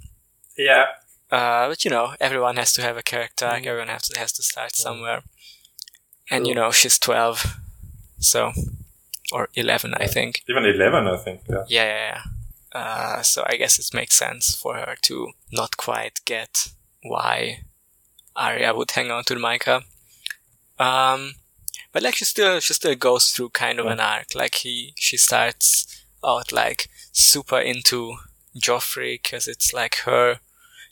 Yeah. 0.56 0.86
Uh, 1.31 1.69
but 1.69 1.85
you 1.85 1.90
know, 1.90 2.15
everyone 2.20 2.56
has 2.56 2.73
to 2.74 2.82
have 2.82 2.97
a 2.97 3.02
character. 3.02 3.47
arc, 3.47 3.66
Everyone 3.66 3.89
has 3.89 4.09
to 4.09 4.19
has 4.19 4.32
to 4.32 4.43
start 4.43 4.77
somewhere. 4.77 5.23
And 6.31 6.47
you 6.47 6.55
know, 6.55 6.70
she's 6.70 6.98
twelve, 6.98 7.56
so 8.18 8.52
or 9.32 9.48
eleven, 9.54 9.94
I 9.94 10.06
think. 10.06 10.42
Even 10.48 10.64
11, 10.64 11.06
I 11.06 11.16
think. 11.16 11.40
Yeah. 11.48 11.64
Yeah, 11.68 11.84
yeah, 11.84 12.20
yeah. 12.74 12.80
Uh, 12.80 13.22
so 13.22 13.44
I 13.46 13.56
guess 13.56 13.78
it 13.78 13.94
makes 13.94 14.16
sense 14.16 14.54
for 14.54 14.74
her 14.74 14.96
to 15.02 15.30
not 15.52 15.76
quite 15.76 16.20
get 16.24 16.68
why 17.02 17.60
Arya 18.34 18.74
would 18.74 18.90
hang 18.90 19.10
on 19.10 19.24
to 19.24 19.34
the 19.34 19.40
Mycah. 19.40 19.82
Um, 20.78 21.34
but 21.92 22.02
like 22.02 22.16
she 22.16 22.24
still 22.24 22.58
she 22.58 22.74
still 22.74 22.96
goes 22.96 23.30
through 23.30 23.50
kind 23.50 23.78
of 23.78 23.86
an 23.86 24.00
arc. 24.00 24.34
Like 24.34 24.56
he 24.56 24.92
she 24.96 25.16
starts 25.16 26.04
out 26.24 26.50
like 26.52 26.88
super 27.12 27.60
into 27.60 28.16
Joffrey 28.60 29.22
because 29.22 29.46
it's 29.46 29.72
like 29.72 29.96
her 30.04 30.40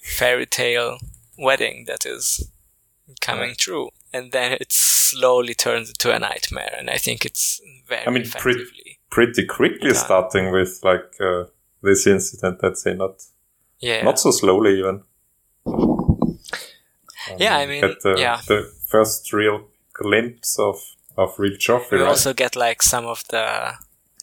fairy 0.05 0.47
tale 0.47 0.99
wedding 1.37 1.85
that 1.89 2.07
is 2.07 2.49
coming 3.21 3.55
true, 3.59 3.91
and 4.13 4.33
then 4.33 4.53
it 4.53 4.73
slowly 4.73 5.55
turns 5.55 5.89
into 5.91 6.15
a 6.15 6.19
nightmare. 6.19 6.75
And 6.79 6.91
I 6.91 6.99
think 6.99 7.25
it's 7.25 7.61
very 7.89 8.07
I 8.07 8.11
mean, 8.11 8.29
pretty- 8.31 8.99
Pretty 9.11 9.45
quickly 9.45 9.89
Yeah. 9.91 10.05
starting 10.05 10.51
with 10.53 10.81
like 10.83 11.05
uh, 11.21 11.45
this 11.83 12.07
incident, 12.07 12.61
let's 12.63 12.83
say, 12.83 12.95
not 12.95 13.23
Yeah, 13.79 14.03
not 14.05 14.19
so 14.19 14.31
slowly 14.31 14.79
even. 14.79 15.03
Yeah, 17.39 17.57
I 17.59 17.63
Um, 17.65 17.69
mean, 17.69 17.81
get 17.83 18.01
the, 18.03 18.15
yeah. 18.19 18.41
the 18.49 18.73
first 18.89 19.33
real 19.33 19.69
glimpse 19.93 20.59
of 20.59 20.77
of 21.17 21.39
real 21.39 21.57
Joffrey. 21.59 21.91
we 21.93 21.99
right? 21.99 22.09
also 22.09 22.33
get 22.33 22.57
like 22.57 22.83
some 22.83 23.05
of 23.07 23.23
the 23.29 23.75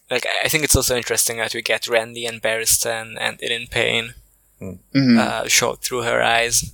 like 0.09 0.25
I- 0.25 0.45
I 0.45 0.49
think 0.49 0.63
it's 0.63 0.75
also 0.75 0.95
interesting 0.97 1.37
that 1.37 1.53
we 1.53 1.61
get 1.61 1.83
Renly 1.83 2.27
and 2.27 2.41
Barristan 2.41 3.15
and 3.19 3.37
Ilyn 3.41 3.69
Payne 3.69 4.15
Mhm. 4.59 5.19
uh, 5.19 5.47
showed 5.47 5.81
through 5.83 6.01
her 6.03 6.21
eyes. 6.21 6.71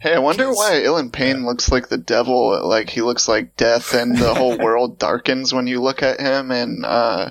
Hey, 0.00 0.14
I 0.14 0.18
wonder 0.18 0.50
why 0.52 0.80
Ilyn 0.84 1.10
Payne 1.12 1.44
looks 1.46 1.70
like 1.70 1.88
the 1.88 1.98
devil. 1.98 2.66
Like 2.66 2.90
he 2.90 3.02
looks 3.02 3.28
like 3.28 3.56
death, 3.56 3.94
and 3.94 4.16
the 4.16 4.34
whole 4.34 4.56
world 4.62 4.98
darkens 4.98 5.52
when 5.52 5.66
you 5.66 5.80
look 5.80 6.02
at 6.02 6.20
him, 6.20 6.50
and 6.50 6.84
uh, 6.84 7.30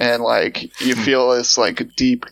and 0.00 0.22
like 0.22 0.80
you 0.80 0.94
feel 0.96 1.30
this 1.30 1.56
like 1.58 1.94
deep 1.96 2.26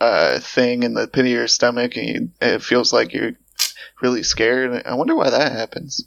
uh 0.00 0.38
thing 0.40 0.82
in 0.82 0.94
the 0.94 1.06
pit 1.08 1.24
of 1.26 1.30
your 1.30 1.48
stomach, 1.48 1.96
and 1.96 2.08
you, 2.08 2.30
it 2.40 2.62
feels 2.62 2.92
like 2.92 3.12
you're 3.12 3.32
really 4.02 4.22
scared. 4.22 4.82
I 4.86 4.94
wonder 4.94 5.14
why 5.14 5.30
that 5.30 5.52
happens. 5.52 6.04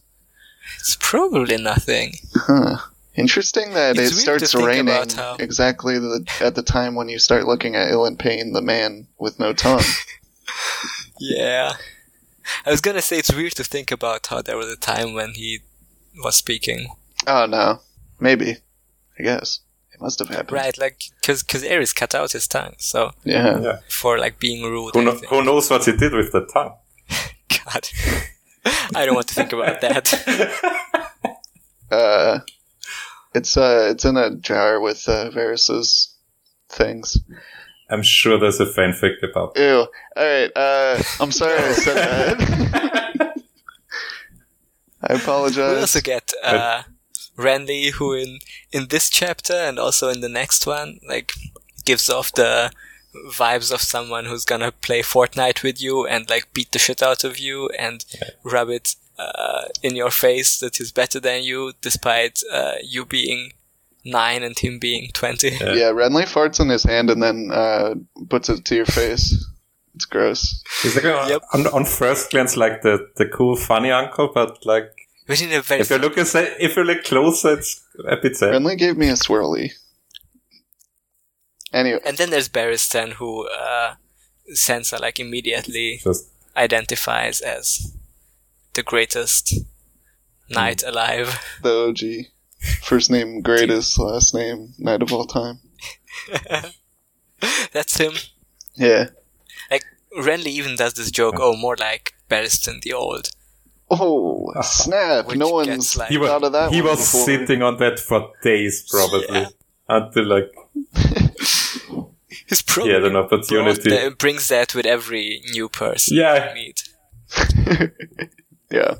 It's 0.79 0.97
probably 0.99 1.57
nothing. 1.57 2.13
Huh. 2.35 2.77
Interesting 3.15 3.73
that 3.73 3.97
It's 3.97 4.11
it 4.11 4.15
starts 4.15 4.55
raining 4.55 5.09
how- 5.09 5.35
exactly 5.39 5.99
the, 5.99 6.25
at 6.39 6.55
the 6.55 6.61
time 6.61 6.95
when 6.95 7.09
you 7.09 7.19
start 7.19 7.45
looking 7.47 7.75
at 7.75 7.89
Ilyn 7.91 8.17
Payne, 8.17 8.53
the 8.53 8.61
man 8.61 9.07
with 9.17 9.39
no 9.39 9.51
tongue. 9.53 9.83
Yeah. 11.19 11.73
I 12.65 12.71
was 12.71 12.81
gonna 12.81 13.01
say 13.01 13.17
it's 13.17 13.33
weird 13.33 13.55
to 13.55 13.63
think 13.63 13.91
about 13.91 14.27
how 14.27 14.41
there 14.41 14.57
was 14.57 14.71
a 14.71 14.75
time 14.77 15.13
when 15.13 15.33
he 15.35 15.59
was 16.23 16.35
speaking. 16.35 16.87
oh 17.27 17.45
no, 17.45 17.79
maybe. 18.19 18.57
I 19.19 19.23
guess 19.23 19.59
it 19.93 19.99
must 20.01 20.19
have 20.19 20.29
happened. 20.29 20.51
Right, 20.53 20.77
like, 20.77 21.01
cause, 21.21 21.43
cause 21.43 21.63
Aerys 21.63 21.93
cut 21.93 22.15
out 22.15 22.31
his 22.31 22.47
tongue, 22.47 22.75
so, 22.77 23.11
Yeah. 23.25 23.59
yeah. 23.59 23.79
for 23.89 24.17
like 24.17 24.39
being 24.39 24.63
rude. 24.63 24.93
Who, 24.95 25.09
I 25.09 25.15
who 25.29 25.43
knows 25.43 25.69
what 25.69 25.83
he 25.85 25.91
did 25.95 26.13
with 26.13 26.31
the 26.31 26.45
tongue? 26.45 26.75
God. 27.65 27.87
I 28.95 29.05
don't 29.05 29.15
want 29.15 29.27
to 29.27 29.35
think 29.35 29.51
about 29.53 29.81
that. 29.81 31.05
Uh, 31.91 32.41
it's 33.33 33.57
uh, 33.57 33.87
it's 33.91 34.05
in 34.05 34.15
a 34.15 34.35
jar 34.35 34.79
with 34.79 35.09
uh, 35.09 35.31
Varys's 35.31 36.15
things. 36.69 37.17
I'm 37.89 38.03
sure 38.03 38.37
there's 38.37 38.59
a 38.59 38.65
fanfic 38.65 39.23
about. 39.23 39.57
Ew. 39.57 39.85
All 39.85 39.87
right. 40.15 40.51
Uh, 40.55 41.01
I'm 41.19 41.31
sorry 41.31 41.57
I 41.57 41.71
said 41.73 41.95
that. 41.95 43.43
I 45.01 45.13
apologize. 45.13 45.75
We 45.75 45.79
also 45.81 46.01
get 46.01 46.33
uh, 46.43 46.83
Renly, 47.37 47.91
who 47.93 48.13
in 48.13 48.39
in 48.71 48.87
this 48.87 49.09
chapter 49.09 49.53
and 49.53 49.79
also 49.79 50.09
in 50.09 50.21
the 50.21 50.29
next 50.29 50.67
one, 50.67 50.99
like 51.07 51.31
gives 51.85 52.09
off 52.09 52.31
the 52.33 52.71
vibes 53.31 53.73
of 53.73 53.81
someone 53.81 54.25
who's 54.25 54.45
gonna 54.45 54.71
play 54.71 55.01
Fortnite 55.01 55.63
with 55.63 55.81
you 55.81 56.05
and 56.05 56.29
like 56.29 56.53
beat 56.53 56.71
the 56.71 56.79
shit 56.79 57.01
out 57.01 57.23
of 57.23 57.39
you 57.39 57.69
and 57.69 58.05
rub 58.43 58.69
it 58.69 58.95
uh, 59.17 59.65
in 59.81 59.95
your 59.95 60.11
face 60.11 60.59
that 60.59 60.77
he's 60.77 60.91
better 60.91 61.19
than 61.19 61.43
you, 61.43 61.73
despite 61.81 62.41
uh, 62.51 62.75
you 62.83 63.05
being 63.05 63.53
nine 64.05 64.43
and 64.43 64.57
him 64.57 64.79
being 64.79 65.09
twenty. 65.13 65.49
Yeah. 65.49 65.73
Yeah, 65.73 65.91
Renly 65.91 66.23
farts 66.23 66.59
in 66.59 66.69
his 66.69 66.83
hand 66.83 67.09
and 67.09 67.21
then 67.21 67.49
uh, 67.51 67.95
puts 68.29 68.49
it 68.49 68.65
to 68.65 68.75
your 68.75 68.85
face. 68.85 69.45
It's 69.95 70.05
gross. 70.05 70.63
He's 70.83 70.95
like 70.95 71.05
uh, 71.05 71.27
Yep. 71.29 71.41
on, 71.53 71.67
on 71.67 71.85
first 71.85 72.31
glance 72.31 72.55
like 72.55 72.81
the, 72.83 73.09
the 73.17 73.25
cool 73.27 73.55
funny 73.57 73.91
uncle, 73.91 74.29
but 74.33 74.65
like 74.65 74.91
But 75.27 75.41
in 75.41 75.51
a 75.51 75.61
very 75.61 75.81
if 75.81 75.89
you 75.89 75.97
look 75.97 76.17
at 76.17 76.33
if 76.59 76.75
you 76.77 76.83
look 76.83 77.03
closer, 77.03 77.53
it's 77.57 77.81
a 78.07 78.15
bit 78.15 78.37
sad. 78.37 78.53
Renly 78.53 78.77
gave 78.77 78.97
me 78.97 79.09
a 79.09 79.13
swirly. 79.13 79.71
Anyway, 81.73 81.99
and 82.05 82.17
then 82.17 82.29
there's 82.31 82.49
Barristan, 82.49 83.13
who 83.13 83.47
uh, 83.47 83.95
Sansa 84.55 84.99
like 84.99 85.19
immediately 85.19 85.99
Just 86.03 86.29
identifies 86.57 87.41
as 87.41 87.93
the 88.73 88.81
greatest 88.83 89.53
knight 90.49 90.81
alive. 90.83 91.39
the 91.61 91.69
OG. 91.89 92.25
First 92.81 93.09
name 93.11 93.41
greatest, 93.41 93.97
last 93.99 94.33
name 94.35 94.73
knight 94.77 95.01
of 95.01 95.13
all 95.13 95.25
time. 95.25 95.59
That's 97.71 97.97
him. 97.97 98.13
Yeah. 98.75 99.09
Like 99.71 99.83
Renly 100.17 100.47
even 100.47 100.75
does 100.75 100.93
this 100.93 101.11
joke. 101.11 101.35
Oh, 101.39 101.55
more 101.55 101.77
like 101.77 102.13
Barristan 102.29 102.81
the 102.81 102.93
Old. 102.93 103.29
Oh, 103.89 104.51
snap. 104.61 105.27
Which 105.27 105.37
no 105.37 105.57
gets, 105.63 105.67
one's 105.69 105.97
like- 105.97 106.09
he 106.09 106.17
was 106.17 106.29
thought 106.29 106.43
of 106.43 106.51
that 106.51 106.71
he 106.71 106.81
one 106.81 106.91
was 106.91 106.99
before. 106.99 107.25
sitting 107.25 107.61
on 107.63 107.77
that 107.77 107.99
for 107.99 108.31
days 108.43 108.85
probably 108.91 109.25
Yeah. 109.31 109.47
until 109.87 110.25
like 110.25 110.51
He's 112.47 112.61
probably 112.63 112.93
had 112.93 113.03
an 113.03 113.15
opportunity. 113.15 113.89
the- 113.89 114.15
brings 114.17 114.47
that 114.49 114.73
with 114.75 114.85
every 114.85 115.41
new 115.51 115.69
person 115.69 116.17
Yeah. 116.17 116.53
we 116.53 116.59
meet. 116.61 116.83
yeah. 118.71 118.95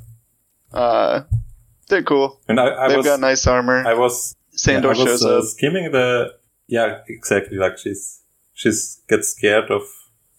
Uh, 0.72 1.22
they're 1.90 2.04
cool. 2.04 2.40
And 2.48 2.60
I, 2.60 2.86
I 2.86 2.88
They've 2.88 2.98
was 2.98 3.06
got 3.06 3.20
nice 3.20 3.46
armor. 3.48 3.84
I 3.86 3.94
was 3.94 4.36
Sandor 4.52 4.90
yeah, 4.90 4.96
I 4.96 4.98
was, 5.04 5.08
shows 5.22 5.26
uh, 5.26 5.38
up. 5.40 5.44
skimming 5.46 5.92
the 5.92 6.34
yeah 6.68 7.00
exactly 7.08 7.58
like 7.58 7.78
she's 7.78 8.22
she's 8.54 9.02
gets 9.10 9.30
scared 9.30 9.70
of. 9.72 9.82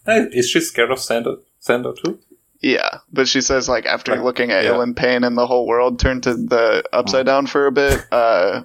Eh, 0.07 0.25
Is 0.31 0.49
she 0.49 0.59
scared 0.61 0.91
of 0.91 0.99
Sandor? 0.99 1.37
Sandor 1.59 1.93
too? 1.93 2.19
Yeah, 2.61 2.99
but 3.11 3.27
she 3.27 3.41
says 3.41 3.67
like 3.69 3.85
after 3.85 4.15
Like, 4.15 4.23
looking 4.23 4.51
at 4.51 4.63
yeah. 4.63 4.71
Ilyn 4.71 4.95
Payne 4.95 5.23
and 5.23 5.37
the 5.37 5.47
whole 5.47 5.67
world 5.67 5.99
turned 5.99 6.23
to 6.23 6.33
the 6.33 6.83
upside 6.93 7.25
down 7.25 7.47
for 7.47 7.67
a 7.67 7.71
bit, 7.71 8.05
uh, 8.11 8.63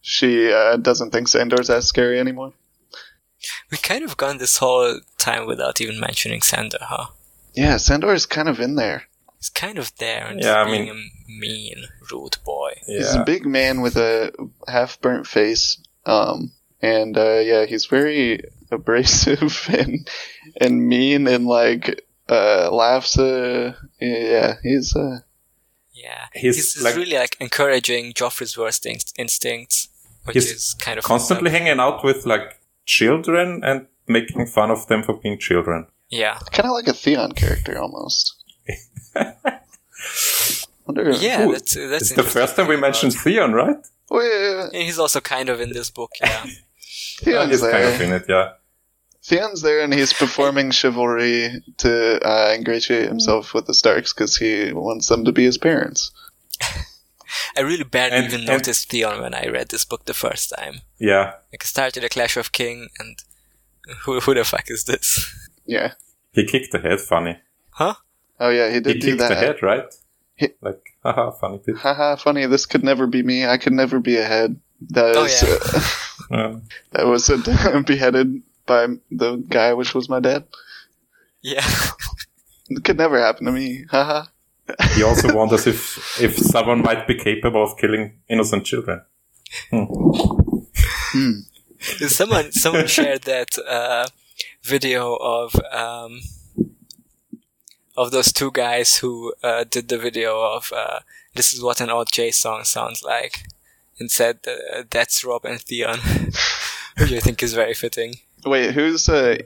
she 0.00 0.52
uh, 0.52 0.76
doesn't 0.76 1.10
think 1.12 1.28
Sandor's 1.28 1.70
as 1.70 1.86
scary 1.86 2.18
anymore. 2.18 2.52
We 3.70 3.78
kind 3.78 4.04
of 4.04 4.16
gone 4.16 4.38
this 4.38 4.58
whole 4.58 5.00
time 5.18 5.46
without 5.46 5.80
even 5.80 5.98
mentioning 6.00 6.42
Sandor, 6.42 6.78
huh? 6.82 7.06
Yeah, 7.54 7.76
Sandor 7.76 8.08
Sandor's 8.08 8.26
kind 8.26 8.48
of 8.48 8.60
in 8.60 8.74
there. 8.74 9.04
He's 9.40 9.48
kind 9.48 9.78
of 9.78 9.96
there 9.96 10.26
and 10.26 10.40
Yeah, 10.40 10.62
I 10.62 10.64
being 10.70 10.90
a 10.90 10.94
mean, 11.26 11.86
rude 12.12 12.36
boy. 12.44 12.72
He's 12.86 13.14
a 13.14 13.24
big 13.24 13.46
man 13.46 13.80
with 13.80 13.96
a 13.96 14.32
half 14.68 15.00
burnt 15.00 15.26
face. 15.26 15.78
Um, 16.04 16.52
and 16.82 17.16
uh, 17.16 17.38
yeah, 17.42 17.64
he's 17.66 17.86
very 17.86 18.42
abrasive 18.70 19.66
and 19.78 20.06
and 20.60 20.86
mean 20.86 21.26
and 21.26 21.46
like 21.46 22.02
uh, 22.28 22.70
laughs. 22.70 23.18
Uh, 23.18 23.72
yeah, 24.00 24.56
he's 24.62 24.94
uh, 24.94 25.20
Yeah, 25.92 26.26
He's 26.34 26.56
he's, 26.56 26.74
he's 26.74 26.82
like- 26.84 26.96
really 26.96 27.16
like 27.16 27.36
encouraging 27.40 28.12
Joffrey's 28.12 28.56
worst 28.58 28.84
inst- 28.86 29.14
instincts, 29.18 29.88
which 30.24 30.34
He's 30.34 30.50
is 30.52 30.74
kind 30.74 30.98
of 30.98 31.04
Constantly 31.04 31.50
up. 31.50 31.56
hanging 31.56 31.80
out 31.80 32.04
with 32.04 32.26
like 32.26 32.60
children 32.84 33.62
and 33.64 33.86
making 34.06 34.46
fun 34.46 34.70
of 34.70 34.86
them 34.88 35.02
for 35.02 35.14
being 35.14 35.38
children. 35.38 35.86
Yeah, 36.10 36.38
kind 36.52 36.66
of 36.66 36.72
like 36.72 36.88
a 36.88 36.92
Theon 36.92 37.32
character 37.32 37.78
almost. 37.80 38.34
Wonder, 40.86 41.10
yeah, 41.12 41.46
Ooh, 41.46 41.52
that's 41.52 41.74
that's 41.74 42.02
It's 42.10 42.14
the 42.14 42.22
first 42.22 42.56
time 42.56 42.66
we 42.68 42.76
mentioned 42.76 43.12
Theon, 43.14 43.52
right? 43.52 43.76
Oh, 44.10 44.20
yeah, 44.20 44.64
And 44.72 44.82
he's 44.82 44.98
also 44.98 45.20
kind 45.20 45.48
of 45.48 45.60
in 45.60 45.72
this 45.72 45.90
book. 45.90 46.10
Yeah, 46.20 46.44
Theon's 47.20 47.50
He's 47.50 47.60
there. 47.60 47.70
kind 47.70 47.84
of 47.94 48.00
in 48.00 48.12
it, 48.12 48.24
yeah. 48.28 48.52
Theon's 49.22 49.62
there 49.62 49.80
and 49.82 49.92
he's 49.94 50.12
performing 50.12 50.70
chivalry 50.72 51.62
to 51.76 52.20
uh, 52.26 52.52
ingratiate 52.56 53.06
himself 53.08 53.54
with 53.54 53.66
the 53.66 53.74
Starks 53.74 54.12
because 54.12 54.36
he 54.36 54.72
wants 54.72 55.06
them 55.08 55.24
to 55.26 55.32
be 55.32 55.44
his 55.44 55.58
parents. 55.58 56.10
I 57.56 57.60
really 57.60 57.84
barely 57.84 58.16
And- 58.16 58.26
even 58.26 58.40
and- 58.40 58.48
noticed 58.48 58.90
Theon 58.90 59.20
when 59.20 59.34
I 59.34 59.46
read 59.46 59.68
this 59.68 59.84
book 59.84 60.06
the 60.06 60.14
first 60.14 60.52
time. 60.58 60.80
Yeah, 60.98 61.34
Like, 61.52 61.62
I 61.62 61.66
started 61.66 62.02
a 62.02 62.08
Clash 62.08 62.36
of 62.36 62.50
King, 62.50 62.88
and 62.98 63.18
who, 64.04 64.18
who 64.20 64.34
the 64.34 64.44
fuck 64.44 64.64
is 64.68 64.84
this? 64.84 65.32
Yeah. 65.66 65.92
he 66.32 66.44
kicked 66.44 66.72
the 66.72 66.80
head 66.80 66.98
funny. 67.00 67.38
Huh? 67.72 67.94
Oh 68.40 68.48
yeah, 68.48 68.68
he 68.72 68.80
did 68.80 68.86
He 68.86 68.92
did 68.94 69.00
do 69.00 69.06
kicked 69.06 69.18
the 69.20 69.28
that. 69.28 69.36
head, 69.38 69.62
right? 69.62 69.84
He- 70.36 70.54
Like, 70.62 70.80
haha, 71.04 71.30
funny 71.32 71.60
bit. 71.64 71.76
Haha, 71.76 72.16
funny. 72.16 72.46
This 72.46 72.64
could 72.66 72.82
never 72.82 73.06
be 73.06 73.22
me. 73.22 73.44
I 73.46 73.58
could 73.58 73.74
never 73.74 74.00
be 74.00 74.16
a 74.16 74.24
head. 74.24 74.58
That 74.90 75.14
Oh, 75.16 75.24
is, 75.24 75.42
yeah. 75.42 75.58
uh, 75.74 75.80
Um, 76.32 76.62
that 76.92 77.06
was 77.06 77.28
uh, 77.28 77.82
beheaded 77.86 78.42
by 78.64 78.86
the 79.10 79.36
guy, 79.48 79.74
which 79.74 79.94
was 79.94 80.08
my 80.08 80.20
dad. 80.20 80.44
Yeah. 81.42 81.66
It 82.70 82.84
could 82.84 82.96
never 82.98 83.18
happen 83.20 83.46
to 83.46 83.52
me. 83.52 83.84
Haha. 83.90 84.26
he 84.94 85.02
also 85.02 85.34
wonders 85.34 85.66
if 85.66 85.98
if 86.20 86.38
someone 86.38 86.80
might 86.82 87.06
be 87.08 87.16
capable 87.16 87.62
of 87.64 87.76
killing 87.76 88.20
innocent 88.28 88.64
children. 88.64 89.02
someone 92.08 92.52
someone 92.52 92.86
shared 92.86 93.22
that 93.22 93.48
uh, 93.68 94.06
video 94.62 95.16
of 95.16 95.54
um, 95.72 96.20
of 98.00 98.10
those 98.10 98.32
two 98.32 98.50
guys 98.50 98.96
who 98.96 99.34
uh, 99.42 99.64
did 99.64 99.88
the 99.88 99.98
video 99.98 100.40
of 100.40 100.72
uh, 100.74 101.00
this 101.34 101.52
is 101.52 101.62
what 101.62 101.80
an 101.80 101.90
old 101.90 102.10
J 102.10 102.30
song 102.30 102.64
sounds 102.64 103.02
like, 103.04 103.44
and 103.98 104.10
said 104.10 104.38
uh, 104.48 104.84
that's 104.90 105.22
Rob 105.22 105.44
and 105.44 105.60
Theon, 105.60 105.98
which 106.98 107.12
I 107.12 107.20
think 107.20 107.42
is 107.42 107.52
very 107.52 107.74
fitting. 107.74 108.14
Wait, 108.46 108.72
who's 108.72 109.08
uh, 109.08 109.36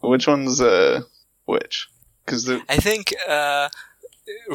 which 0.00 0.26
one's 0.26 0.62
uh, 0.62 1.02
which? 1.44 1.88
Because 2.24 2.48
I 2.70 2.76
think 2.78 3.14
uh, 3.28 3.68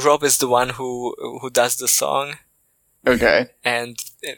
Rob 0.04 0.24
is 0.24 0.40
the 0.40 0.48
one 0.48 0.70
who 0.70 1.16
who 1.42 1.52
does 1.52 1.76
the 1.78 1.88
song, 1.88 2.38
okay, 3.06 3.50
and 3.64 3.96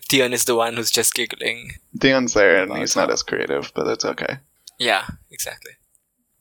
Theon 0.09 0.34
is 0.34 0.43
the 0.43 0.55
one 0.55 0.76
who's 0.76 0.91
just 0.91 1.13
giggling. 1.13 1.72
Theon's 1.97 2.34
there 2.34 2.61
and 2.61 2.76
he's 2.77 2.97
not 2.97 3.09
as 3.09 3.23
creative, 3.23 3.72
but 3.73 3.85
that's 3.85 4.03
okay. 4.03 4.39
Yeah, 4.77 5.05
exactly. 5.30 5.72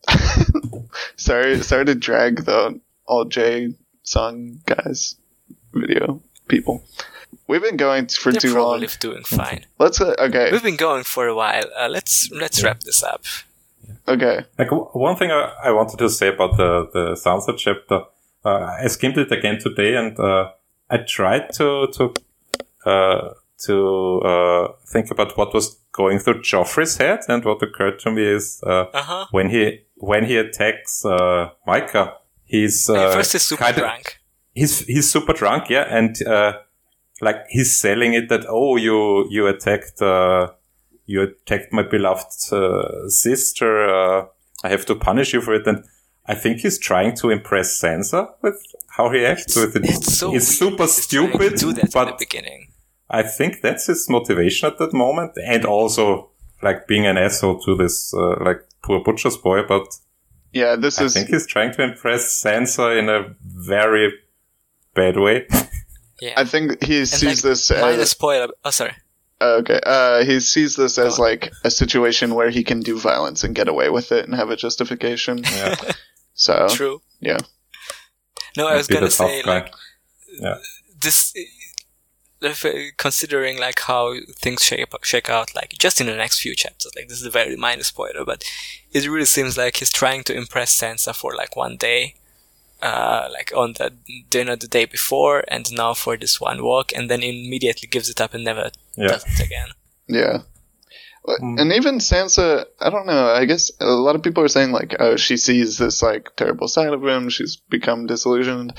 sorry, 1.16 1.60
sorry 1.62 1.84
to 1.86 1.94
drag 1.94 2.44
the 2.44 2.80
all 3.06 3.24
J 3.24 3.74
song 4.02 4.60
guys 4.66 5.16
video 5.72 6.20
people. 6.48 6.82
We've 7.46 7.62
been 7.62 7.76
going 7.76 8.06
for 8.08 8.32
They're 8.32 8.40
too 8.40 8.52
probably 8.54 8.86
long. 8.86 8.96
doing 9.00 9.22
fine. 9.24 9.66
Let's 9.78 10.00
uh, 10.00 10.14
okay, 10.18 10.50
We've 10.52 10.62
been 10.62 10.76
going 10.76 11.04
for 11.04 11.26
a 11.26 11.34
while. 11.34 11.64
Uh, 11.78 11.88
let's 11.88 12.30
let's 12.32 12.62
wrap 12.62 12.80
this 12.80 13.02
up. 13.02 13.24
okay. 14.08 14.44
Like 14.58 14.70
one 14.94 15.16
thing 15.16 15.30
I, 15.30 15.52
I 15.64 15.70
wanted 15.72 15.98
to 15.98 16.08
say 16.08 16.28
about 16.28 16.56
the 16.56 16.88
the 16.92 17.04
Sansa 17.14 17.56
chapter, 17.56 18.02
uh, 18.44 18.76
I 18.82 18.86
skimmed 18.88 19.18
it 19.18 19.32
again 19.32 19.58
today, 19.60 19.96
and 19.96 20.18
uh, 20.18 20.50
I 20.88 20.98
tried 20.98 21.52
to 21.54 21.86
to 21.94 22.14
uh, 22.86 23.34
to 23.66 24.20
uh, 24.24 24.68
think 24.86 25.10
about 25.10 25.36
what 25.36 25.52
was 25.54 25.76
going 25.92 26.18
through 26.18 26.40
Joffrey's 26.42 26.96
head, 26.96 27.20
and 27.28 27.44
what 27.44 27.62
occurred 27.62 27.98
to 28.00 28.10
me 28.10 28.22
is 28.24 28.60
uh, 28.64 28.86
Uh 28.94 29.02
huh. 29.02 29.26
when 29.32 29.50
he 29.50 29.80
when 30.00 30.24
he 30.24 30.36
attacks 30.36 31.04
uh, 31.04 31.50
Mycah, 31.66 32.14
he's 32.44 32.88
uh, 32.90 33.12
First, 33.12 33.32
he's 33.32 33.42
super 33.42 33.62
kind 33.64 33.76
of- 33.76 33.82
drunk. 33.82 34.18
he's 34.54 34.80
he's 34.86 35.10
super 35.10 35.32
drunk, 35.32 35.70
yeah, 35.70 35.86
and 35.88 36.14
uh, 36.26 36.52
like 37.20 37.36
he's 37.48 37.78
selling 37.78 38.14
it 38.14 38.28
that 38.28 38.44
oh 38.48 38.76
you 38.76 39.26
you 39.30 39.46
attacked 39.46 40.00
uh, 40.02 40.48
you 41.06 41.22
attacked 41.22 41.72
my 41.72 41.82
beloved 41.82 42.52
uh, 42.52 43.08
sister. 43.08 43.88
Uh, 43.88 44.26
I 44.64 44.68
have 44.68 44.84
to 44.86 44.94
punish 44.94 45.32
you 45.34 45.40
for 45.40 45.54
it, 45.54 45.66
and 45.66 45.84
I 46.26 46.34
think 46.34 46.58
he's 46.60 46.78
trying 46.78 47.14
to 47.16 47.30
impress 47.30 47.80
Sansa 47.80 48.28
with 48.42 48.56
how 48.96 49.10
he 49.10 49.24
acts 49.24 49.56
with 49.56 49.76
it. 49.76 49.84
It's 49.84 50.18
so 50.18 50.34
it's 50.34 50.48
super 50.48 50.76
that 50.76 50.82
he's 50.84 50.96
to 50.96 51.02
stupid, 51.02 51.54
do 51.56 51.72
that 51.72 51.84
in 51.84 51.86
the 51.86 51.90
but 51.92 52.18
beginning. 52.18 52.72
I 53.08 53.22
think 53.24 53.60
that's 53.62 53.86
his 53.86 54.08
motivation 54.08 54.68
at 54.68 54.78
that 54.78 54.92
moment, 54.92 55.32
and 55.44 55.64
also 55.64 56.29
like 56.62 56.86
being 56.86 57.06
an 57.06 57.16
asshole 57.16 57.60
to 57.62 57.76
this 57.76 58.12
uh, 58.14 58.36
like 58.44 58.66
poor 58.82 59.02
butcher's 59.02 59.36
boy, 59.36 59.62
but. 59.66 59.86
Yeah, 60.52 60.74
this 60.74 61.00
I 61.00 61.04
is 61.04 61.16
I 61.16 61.20
think 61.20 61.30
he's 61.30 61.46
trying 61.46 61.72
to 61.74 61.82
impress 61.82 62.42
Sansa 62.42 62.98
in 62.98 63.08
a 63.08 63.36
very 63.40 64.12
bad 64.94 65.16
way. 65.16 65.46
Yeah. 66.20 66.34
I 66.36 66.44
think 66.44 66.82
he 66.82 66.98
and 66.98 67.08
sees 67.08 67.42
like, 67.44 67.50
this 67.50 67.70
minor 67.70 68.02
as 68.02 68.10
spoiler. 68.10 68.48
Oh, 68.64 68.70
sorry. 68.70 68.92
okay. 69.40 69.80
Uh, 69.84 70.22
he 70.24 70.40
sees 70.40 70.76
this 70.76 70.98
as 70.98 71.16
Go 71.16 71.22
like 71.22 71.50
a 71.64 71.70
situation 71.70 72.34
where 72.34 72.50
he 72.50 72.62
can 72.62 72.80
do 72.80 72.98
violence 72.98 73.42
and 73.42 73.54
get 73.54 73.68
away 73.68 73.88
with 73.88 74.12
it 74.12 74.26
and 74.26 74.34
have 74.34 74.50
a 74.50 74.56
justification. 74.56 75.38
Yeah, 75.44 75.76
So 76.34 76.68
True. 76.68 77.00
yeah. 77.20 77.38
No, 78.56 78.66
I 78.66 78.76
was 78.76 78.86
gonna 78.86 79.10
say 79.10 79.42
guy. 79.42 79.50
like 79.50 79.72
this. 81.00 81.32
If, 82.42 82.64
uh, 82.64 82.70
considering 82.96 83.58
like 83.58 83.80
how 83.80 84.14
things 84.34 84.64
shape 84.64 84.94
shake 85.02 85.28
out, 85.28 85.54
like 85.54 85.74
just 85.78 86.00
in 86.00 86.06
the 86.06 86.16
next 86.16 86.40
few 86.40 86.54
chapters, 86.54 86.92
like 86.96 87.08
this 87.08 87.20
is 87.20 87.26
a 87.26 87.30
very 87.30 87.54
minor 87.56 87.82
spoiler, 87.82 88.24
but 88.24 88.44
it 88.92 89.06
really 89.08 89.26
seems 89.26 89.58
like 89.58 89.76
he's 89.76 89.90
trying 89.92 90.24
to 90.24 90.34
impress 90.34 90.74
Sansa 90.80 91.14
for 91.14 91.34
like 91.34 91.54
one 91.54 91.76
day, 91.76 92.14
uh, 92.82 93.28
like 93.30 93.52
on 93.54 93.74
the 93.74 93.92
dinner 94.30 94.56
the 94.56 94.66
day 94.68 94.86
before, 94.86 95.44
and 95.48 95.70
now 95.72 95.92
for 95.92 96.16
this 96.16 96.40
one 96.40 96.62
walk, 96.64 96.92
and 96.94 97.10
then 97.10 97.22
immediately 97.22 97.86
gives 97.88 98.08
it 98.08 98.20
up 98.22 98.32
and 98.32 98.44
never 98.44 98.70
Yeah. 98.96 99.08
does 99.08 99.24
it 99.26 99.44
again. 99.44 99.68
Yeah. 100.08 100.38
Mm. 101.28 101.60
And 101.60 101.72
even 101.74 101.98
Sansa, 101.98 102.64
I 102.80 102.88
don't 102.88 103.04
know. 103.06 103.26
I 103.28 103.44
guess 103.44 103.70
a 103.80 103.84
lot 103.84 104.16
of 104.16 104.22
people 104.22 104.42
are 104.42 104.48
saying 104.48 104.72
like, 104.72 104.96
oh, 104.98 105.16
she 105.16 105.36
sees 105.36 105.76
this 105.76 106.02
like 106.02 106.34
terrible 106.36 106.66
side 106.68 106.94
of 106.94 107.04
him. 107.04 107.28
She's 107.28 107.56
become 107.56 108.06
disillusioned. 108.06 108.72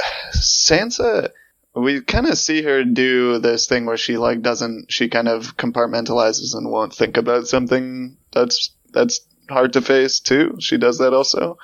Sansa, 0.34 1.30
we 1.80 2.00
kind 2.00 2.26
of 2.26 2.38
see 2.38 2.62
her 2.62 2.84
do 2.84 3.38
this 3.38 3.66
thing 3.66 3.86
where 3.86 3.96
she 3.96 4.16
like 4.16 4.42
doesn't. 4.42 4.90
She 4.92 5.08
kind 5.08 5.28
of 5.28 5.56
compartmentalizes 5.56 6.54
and 6.54 6.70
won't 6.70 6.94
think 6.94 7.16
about 7.16 7.46
something 7.48 8.16
that's 8.32 8.70
that's 8.92 9.20
hard 9.48 9.72
to 9.74 9.80
face 9.82 10.20
too. 10.20 10.56
She 10.60 10.76
does 10.78 10.98
that 10.98 11.14
also. 11.14 11.58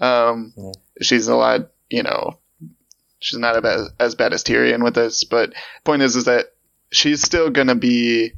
Um, 0.00 0.52
Mm. 0.56 0.74
She's 1.02 1.28
a 1.28 1.36
lot, 1.36 1.70
you 1.88 2.02
know. 2.02 2.38
She's 3.18 3.38
not 3.38 3.56
a 3.56 3.62
bad, 3.62 3.80
as 3.98 4.14
bad 4.14 4.32
as 4.32 4.44
Tyrion 4.44 4.82
with 4.82 4.94
this, 4.94 5.24
but 5.24 5.52
point 5.84 6.02
is, 6.02 6.16
is 6.16 6.24
that 6.24 6.46
she's 6.90 7.22
still 7.22 7.50
gonna 7.50 7.74
be 7.74 8.32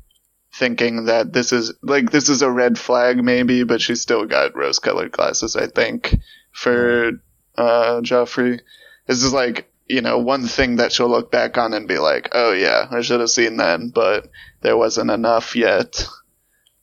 thinking 0.53 1.07
that 1.07 1.33
this 1.33 1.53
is 1.53 1.73
like 1.83 2.11
this 2.11 2.29
is 2.29 2.43
a 2.43 2.51
red 2.51 2.79
flag 2.79 3.25
maybe 3.25 3.65
but 3.65 3.81
she's 3.81 4.03
still 4.03 4.27
got 4.27 4.55
rose 4.55 4.79
colored 4.79 5.11
glasses 5.11 5.57
i 5.57 5.67
think 5.67 6.15
for 6.53 7.13
uh 7.57 8.01
joffrey 8.03 8.61
this 9.07 9.23
is 9.23 9.33
like 9.33 9.72
you 9.89 10.01
know 10.01 10.19
one 10.19 10.47
thing 10.47 10.77
that 10.77 10.93
she'll 10.93 11.09
look 11.09 11.31
back 11.31 11.59
on 11.59 11.73
and 11.75 11.89
be 11.89 11.99
like 11.99 12.29
oh 12.33 12.53
yeah 12.53 12.87
i 12.91 13.01
should 13.01 13.21
have 13.21 13.31
seen 13.31 13.57
that 13.57 13.81
but 13.95 14.29
there 14.63 14.77
wasn't 14.77 15.11
enough 15.11 15.55
yet 15.57 16.07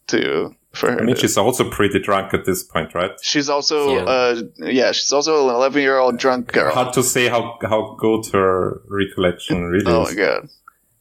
to 0.07 0.53
for 0.73 0.91
her 0.91 0.99
I 0.99 1.03
mean, 1.03 1.15
to- 1.15 1.21
she's 1.21 1.37
also 1.37 1.67
pretty 1.69 1.99
drunk 1.99 2.33
at 2.33 2.45
this 2.45 2.61
point, 2.63 2.93
right? 2.93 3.11
she's 3.23 3.49
also 3.49 3.95
Yeah. 3.95 4.03
uh 4.03 4.41
yeah 4.57 4.91
she's 4.91 5.11
also 5.11 5.49
an 5.49 5.55
11 5.55 5.81
year 5.81 5.97
old 5.97 6.17
drunk 6.17 6.51
girl 6.51 6.73
Hard 6.73 6.93
to 6.93 7.03
say 7.03 7.27
how 7.27 7.57
how 7.61 7.95
good 7.97 8.25
her 8.33 8.81
recollection 8.87 9.65
really 9.65 9.85
oh 9.91 10.03
is. 10.03 10.09
my 10.15 10.15
god 10.21 10.49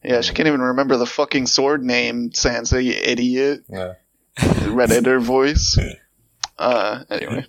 yeah 0.03 0.21
she 0.21 0.33
can't 0.33 0.47
even 0.47 0.61
remember 0.61 0.97
the 0.97 1.05
fucking 1.05 1.45
sword 1.47 1.83
name 1.83 2.29
sansa 2.31 2.83
you 2.83 2.93
idiot 2.93 3.61
Yeah. 3.69 3.93
redditor 4.37 5.19
voice 5.21 5.77
uh 6.57 7.03
anyway 7.09 7.45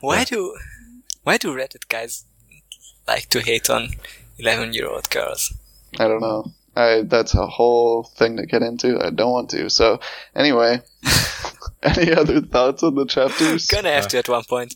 Why 0.00 0.24
do 0.24 0.56
why 1.22 1.36
do 1.36 1.54
Reddit 1.54 1.88
guys 1.88 2.24
like 3.06 3.28
to 3.30 3.40
hate 3.40 3.68
on 3.70 3.88
eleven 4.38 4.72
year 4.72 4.88
old 4.88 5.08
girls? 5.10 5.52
I 5.98 6.08
don't 6.08 6.20
know. 6.20 6.52
I 6.76 7.02
that's 7.02 7.34
a 7.34 7.46
whole 7.46 8.04
thing 8.04 8.36
to 8.36 8.46
get 8.46 8.62
into. 8.62 8.98
I 9.04 9.10
don't 9.10 9.32
want 9.32 9.50
to. 9.50 9.68
So 9.70 10.00
anyway, 10.36 10.80
any 11.82 12.12
other 12.12 12.40
thoughts 12.40 12.82
on 12.82 12.94
the 12.94 13.06
chapters? 13.06 13.66
Gonna 13.66 13.90
have 13.92 14.08
to 14.08 14.18
at 14.18 14.28
one 14.28 14.44
point. 14.48 14.74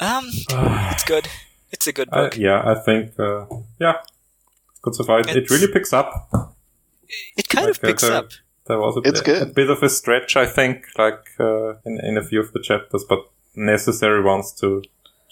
Um, 0.00 0.24
it's 0.92 1.04
good. 1.04 1.28
It's 1.72 1.86
a 1.86 1.92
good 1.92 2.08
Uh, 2.12 2.24
book. 2.24 2.36
yeah, 2.36 2.62
I 2.64 2.74
think, 2.82 3.12
uh, 3.20 3.44
yeah, 3.78 3.98
It's 4.70 4.80
good 4.82 4.94
so 4.96 5.04
far. 5.04 5.20
It, 5.20 5.28
it 5.36 5.50
really 5.50 5.68
picks 5.72 5.92
up. 5.92 6.28
it 7.36 7.48
kind 7.48 7.68
of 7.70 7.76
like, 7.76 7.84
uh, 7.84 7.86
picks 7.86 8.04
up. 8.04 8.30
There 8.66 8.78
was 8.78 8.96
a, 8.96 9.00
It's 9.08 9.20
bit, 9.20 9.24
good. 9.26 9.42
a 9.42 9.46
bit 9.46 9.70
of 9.70 9.80
a 9.82 9.88
stretch, 9.88 10.36
I 10.36 10.46
think, 10.46 10.86
like 10.98 11.28
uh, 11.38 11.74
in 11.84 12.00
in 12.02 12.16
a 12.18 12.24
few 12.24 12.40
of 12.40 12.52
the 12.52 12.60
chapters, 12.60 13.04
but 13.08 13.20
necessary 13.54 14.22
ones 14.22 14.52
to 14.60 14.82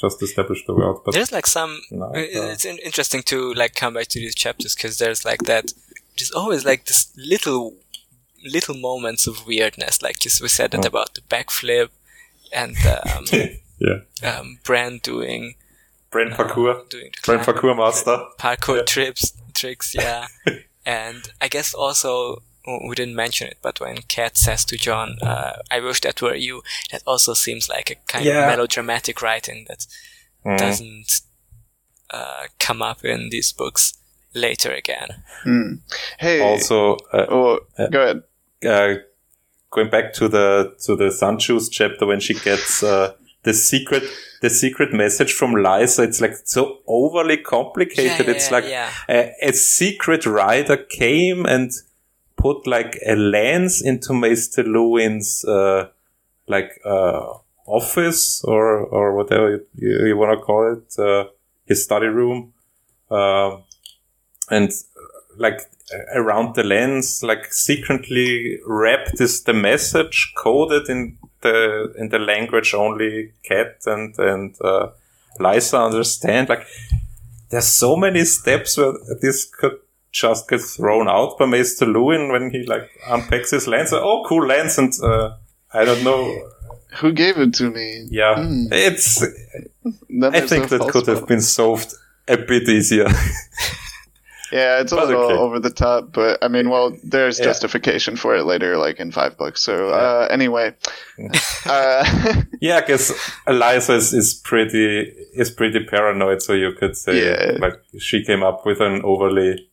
just 0.01 0.23
establish 0.23 0.65
the 0.67 0.75
world. 0.75 1.03
But 1.05 1.15
There's 1.15 1.33
like 1.33 1.47
some. 1.47 1.81
no, 1.91 2.07
uh, 2.07 2.19
uh, 2.19 2.53
It's 2.53 2.65
in- 2.65 2.79
interesting 2.79 3.23
to 3.25 3.53
like 3.55 3.75
come 3.75 3.95
back 3.95 4.07
to 4.09 4.19
these 4.21 4.35
chapters 4.35 4.75
because 4.75 4.99
there's 4.99 5.25
like 5.25 5.43
that. 5.45 5.73
There's 6.17 6.31
always 6.33 6.65
like 6.65 6.85
this 6.87 7.13
little, 7.17 7.75
little 8.45 8.77
moments 8.77 9.27
of 9.27 9.47
weirdness. 9.47 10.03
Like 10.03 10.25
you 10.25 10.29
s- 10.31 10.41
we 10.41 10.49
said 10.49 10.71
that 10.73 10.85
Oh. 10.85 10.89
about 10.89 11.15
the 11.15 11.21
backflip, 11.23 11.91
and 12.53 12.77
um, 12.87 13.25
yeah, 13.79 13.99
um, 14.29 14.59
Bran 14.65 14.99
doing 15.03 15.55
Brand 16.11 16.33
parkour, 16.33 16.89
doing 16.89 17.11
the 17.13 17.21
brain 17.27 17.41
parkour 17.45 17.77
master. 17.77 18.25
parkour 18.39 18.77
Yeah. 18.79 18.83
trips 18.85 19.33
tricks 19.55 19.93
yeah 19.95 20.27
and 20.87 21.33
i 21.41 21.49
guess 21.49 21.75
also 21.75 22.43
we 22.89 22.95
didn't 22.95 23.15
mention 23.17 23.49
it, 23.49 23.59
but 23.63 23.81
when 23.81 23.97
Cat 24.09 24.37
says 24.39 24.65
to 24.67 24.77
Jon, 24.77 25.17
uh, 25.23 25.53
"I 25.71 25.81
wish 25.81 26.01
that 26.03 26.21
were 26.23 26.35
you," 26.37 26.63
that 26.91 27.03
also 27.07 27.35
seems 27.35 27.69
like 27.69 27.91
a 27.91 27.97
kind 28.13 28.25
Yeah. 28.25 28.41
of 28.43 28.49
melodramatic 28.57 29.23
writing 29.23 29.67
that 29.69 29.87
Mm. 30.45 30.59
doesn't 30.59 31.11
uh, 32.11 32.47
come 32.59 32.81
up 32.81 33.05
in 33.05 33.29
these 33.31 33.53
books 33.53 33.99
later 34.35 34.73
again. 34.73 35.09
Hmm. 35.45 35.73
Hey. 36.19 36.41
Also, 36.41 36.97
uh, 37.13 37.27
oh, 37.29 37.59
go 37.91 38.01
ahead. 38.03 38.23
uh, 38.65 38.95
going 39.71 39.91
back 39.91 40.13
to 40.15 40.29
the 40.29 40.75
to 40.87 40.97
the 40.97 41.11
Sun 41.11 41.39
Juice 41.39 41.69
chapter 41.69 42.07
when 42.07 42.21
she 42.21 42.35
gets 42.35 42.83
uh, 42.83 43.13
the 43.43 43.53
secret 43.53 44.05
the 44.41 44.49
secret 44.51 44.93
message 44.93 45.33
from 45.35 45.53
Lysa, 45.55 46.05
it's 46.05 46.21
like 46.21 46.37
so 46.45 46.79
overly 46.87 47.37
complicated. 47.37 48.27
Yeah, 48.27 48.35
it's 48.35 48.51
yeah, 48.51 48.57
like 48.57 48.65
yeah. 48.65 48.91
a, 49.09 49.49
a 49.49 49.53
secret 49.53 50.25
rider 50.27 50.77
came 50.77 51.45
and 51.45 51.71
put 52.39 52.67
like 52.67 52.99
a 53.07 53.15
lens 53.15 53.83
into 53.83 54.15
Maester 54.15 54.65
Luwin's 54.65 55.45
uh, 55.45 55.89
like 56.47 56.81
uh, 56.85 57.35
office 57.67 58.43
or 58.45 58.79
or 58.79 59.15
whatever 59.15 59.67
you, 59.75 60.07
you, 60.07 60.17
want 60.17 60.39
to 60.39 60.45
call 60.45 60.73
it, 60.73 60.99
uh, 60.99 61.25
his 61.67 61.85
study 61.85 62.07
room, 62.07 62.55
um, 63.11 63.65
and 64.51 64.71
like 65.37 65.61
around 66.15 66.55
the 66.55 66.65
lens, 66.65 67.23
like 67.23 67.53
secretly 67.53 68.59
wrapped 68.67 69.21
is 69.21 69.43
the 69.45 69.55
message 69.55 70.33
coded 70.37 70.89
in 70.89 71.19
the 71.43 71.93
in 71.99 72.09
the 72.09 72.19
language 72.19 72.75
only 72.75 73.33
Cat 73.43 73.83
and 73.87 74.19
and 74.19 74.57
uh, 74.63 74.89
Lysa 75.39 75.85
understand. 75.85 76.49
Like 76.49 76.67
there's 77.51 77.69
so 77.69 77.97
many 77.97 78.25
steps 78.25 78.77
where 78.77 78.93
this 79.21 79.45
could 79.45 79.79
just 80.21 80.49
gets 80.49 80.77
thrown 80.77 81.09
out 81.09 81.39
by 81.39 81.47
Maester 81.47 81.87
Luwin 81.87 82.31
when 82.33 82.51
he 82.51 82.65
like 82.67 82.89
unpacks 83.09 83.51
his 83.51 83.67
lens. 83.67 83.93
Oh, 83.93 84.25
cool 84.29 84.47
lens, 84.47 84.79
and 84.79 84.93
uh, 85.03 85.37
I 85.73 85.85
don't 85.85 86.03
know. 86.05 86.51
Who 87.01 87.13
gave 87.13 87.39
it 87.39 87.55
to 87.55 87.71
me? 87.71 88.07
Yeah, 88.11 88.35
Hmm. 88.37 88.67
it's. 88.73 89.21
Then 90.21 90.35
I 90.35 90.41
think 90.41 90.69
that 90.71 90.81
could 90.93 91.07
have 91.07 91.27
been 91.27 91.41
solved 91.43 91.93
a 92.27 92.37
bit 92.37 92.69
easier. 92.69 93.09
Yeah, 94.51 94.81
it's 94.81 94.93
a 94.93 94.97
But 94.97 95.09
little 95.09 95.25
okay. 95.25 95.35
over 95.35 95.61
the 95.61 95.69
top, 95.69 96.13
but 96.15 96.39
I 96.43 96.49
mean, 96.49 96.71
well, 96.71 96.97
there's 97.05 97.39
Yeah. 97.39 97.45
justification 97.45 98.17
for 98.17 98.35
it 98.35 98.45
later, 98.45 98.79
like 98.79 98.99
in 98.99 99.13
five 99.13 99.37
books. 99.37 99.63
So 99.63 99.91
uh, 99.91 100.27
anyway, 100.31 100.75
uh, 101.67 102.05
Yeah, 102.61 102.77
I 102.79 102.81
guess 102.87 103.13
Eliza 103.47 103.93
is, 103.97 104.15
is 104.15 104.33
pretty 104.33 105.01
is 105.35 105.51
pretty 105.51 105.85
paranoid, 105.85 106.41
so 106.43 106.55
you 106.55 106.73
could 106.73 106.97
say 106.97 107.27
Yeah. 107.27 107.59
like 107.61 107.75
she 107.99 108.25
came 108.25 108.43
up 108.43 108.65
with 108.65 108.81
an 108.81 109.03
overly 109.05 109.68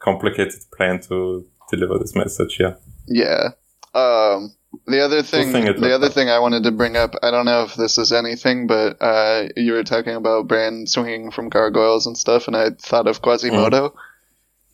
complicated 0.00 0.60
plan 0.76 1.00
to 1.02 1.46
deliver 1.70 1.98
this 1.98 2.14
message. 2.16 2.58
Yeah, 2.58 2.74
yeah. 3.06 3.50
Um, 3.94 4.52
the 4.86 5.00
other 5.00 5.22
thing, 5.22 5.52
thing 5.52 5.64
the 5.64 5.94
other 5.94 6.06
like. 6.06 6.12
thing 6.14 6.28
I 6.28 6.38
wanted 6.38 6.62
to 6.64 6.70
bring 6.72 6.96
up, 6.96 7.14
I 7.22 7.30
don't 7.30 7.44
know 7.44 7.64
if 7.64 7.74
this 7.74 7.98
is 7.98 8.12
anything, 8.12 8.66
but 8.66 8.96
uh, 9.00 9.48
you 9.56 9.72
were 9.72 9.82
talking 9.84 10.14
about 10.14 10.46
Bran 10.48 10.86
swinging 10.86 11.30
from 11.30 11.48
gargoyles 11.48 12.06
and 12.06 12.16
stuff, 12.16 12.46
and 12.48 12.56
I 12.56 12.70
thought 12.70 13.06
of 13.08 13.20
Quasimodo. 13.22 13.94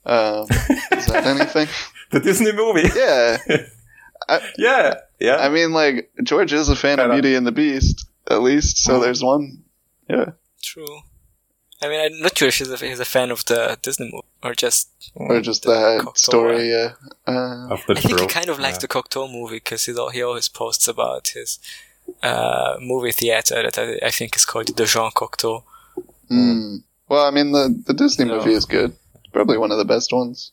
Um, 0.04 0.46
is 0.92 1.06
that 1.06 1.24
anything? 1.26 1.68
the 2.10 2.20
Disney 2.20 2.52
movie. 2.52 2.88
Yeah, 2.94 3.38
yeah, 4.58 4.94
yeah. 5.18 5.36
I 5.36 5.48
mean, 5.48 5.72
like 5.72 6.10
George 6.22 6.52
is 6.52 6.68
a 6.68 6.76
fan 6.76 6.98
of 6.98 7.04
Kinda. 7.04 7.14
Beauty 7.14 7.34
and 7.34 7.46
the 7.46 7.52
Beast, 7.52 8.06
at 8.30 8.42
least, 8.42 8.78
so 8.78 8.98
Mhm. 8.98 9.02
there's 9.02 9.22
one. 9.22 9.64
Yeah, 10.08 10.26
True. 10.62 11.00
I 11.82 11.88
mean, 11.88 12.00
I'm 12.00 12.20
not 12.22 12.36
sure 12.38 12.48
if 12.48 12.56
he's 12.58 12.70
a, 12.70 12.76
he's 12.76 13.00
a 13.00 13.04
fan 13.04 13.30
of 13.30 13.44
the 13.46 13.78
Disney 13.82 14.10
movie 14.12 14.25
or 14.42 14.54
just. 14.54 14.88
or 15.14 15.40
just 15.40 15.62
The 15.62 15.70
that 15.70 16.00
Cocteau 16.04 16.16
story. 16.18 16.70
Yeah. 16.70 16.92
Uh, 17.26 17.68
of 17.74 17.80
the 17.86 17.94
I 17.96 18.00
think 18.00 18.20
he 18.20 18.26
kind 18.26 18.48
of 18.48 18.58
likes 18.58 18.76
Yeah. 18.76 18.80
the 18.82 18.88
Cocteau 18.88 19.30
movie 19.30 19.56
because 19.56 19.84
he 19.86 19.92
he 20.12 20.22
always 20.22 20.48
posts 20.48 20.88
about 20.88 21.28
his 21.28 21.58
uh, 22.22 22.76
movie 22.80 23.12
theater 23.12 23.62
that 23.62 23.78
I, 23.78 24.06
I 24.06 24.10
think 24.10 24.36
is 24.36 24.44
called 24.44 24.68
the 24.76 24.84
Jean 24.86 25.10
Cocteau. 25.10 25.62
Mm. 26.30 26.82
Well, 27.08 27.24
I 27.26 27.30
mean, 27.30 27.52
the 27.52 27.82
the 27.86 27.94
Disney 27.94 28.24
No. 28.26 28.36
movie 28.36 28.52
is 28.54 28.64
good. 28.66 28.92
It's 29.14 29.32
probably 29.32 29.58
one 29.58 29.72
of 29.72 29.78
the 29.78 29.84
best 29.84 30.12
ones. 30.12 30.52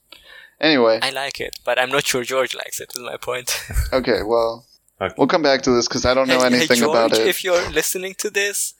Anyway, 0.61 0.99
I 1.01 1.10
like 1.10 1.41
it, 1.41 1.60
but 1.65 1.77
I'm 1.77 1.89
not 1.89 2.05
sure 2.05 2.23
George 2.23 2.55
likes 2.55 2.80
it. 2.80 2.91
Is 2.95 3.01
my 3.01 3.18
point. 3.18 3.49
okay, 3.93 4.22
well, 4.23 4.65
Okay. 5.01 5.14
we'll 5.18 5.27
come 5.27 5.41
back 5.43 5.61
to 5.64 5.72
this 5.72 5.88
because 5.88 6.05
I 6.05 6.14
don't 6.14 6.27
know 6.27 6.39
hey, 6.39 6.49
hey, 6.49 6.55
anything 6.55 6.77
George, 6.77 6.95
about 6.95 7.19
it. 7.19 7.27
if 7.27 7.43
you're 7.43 7.69
listening 7.72 8.14
to 8.19 8.30
this, 8.30 8.73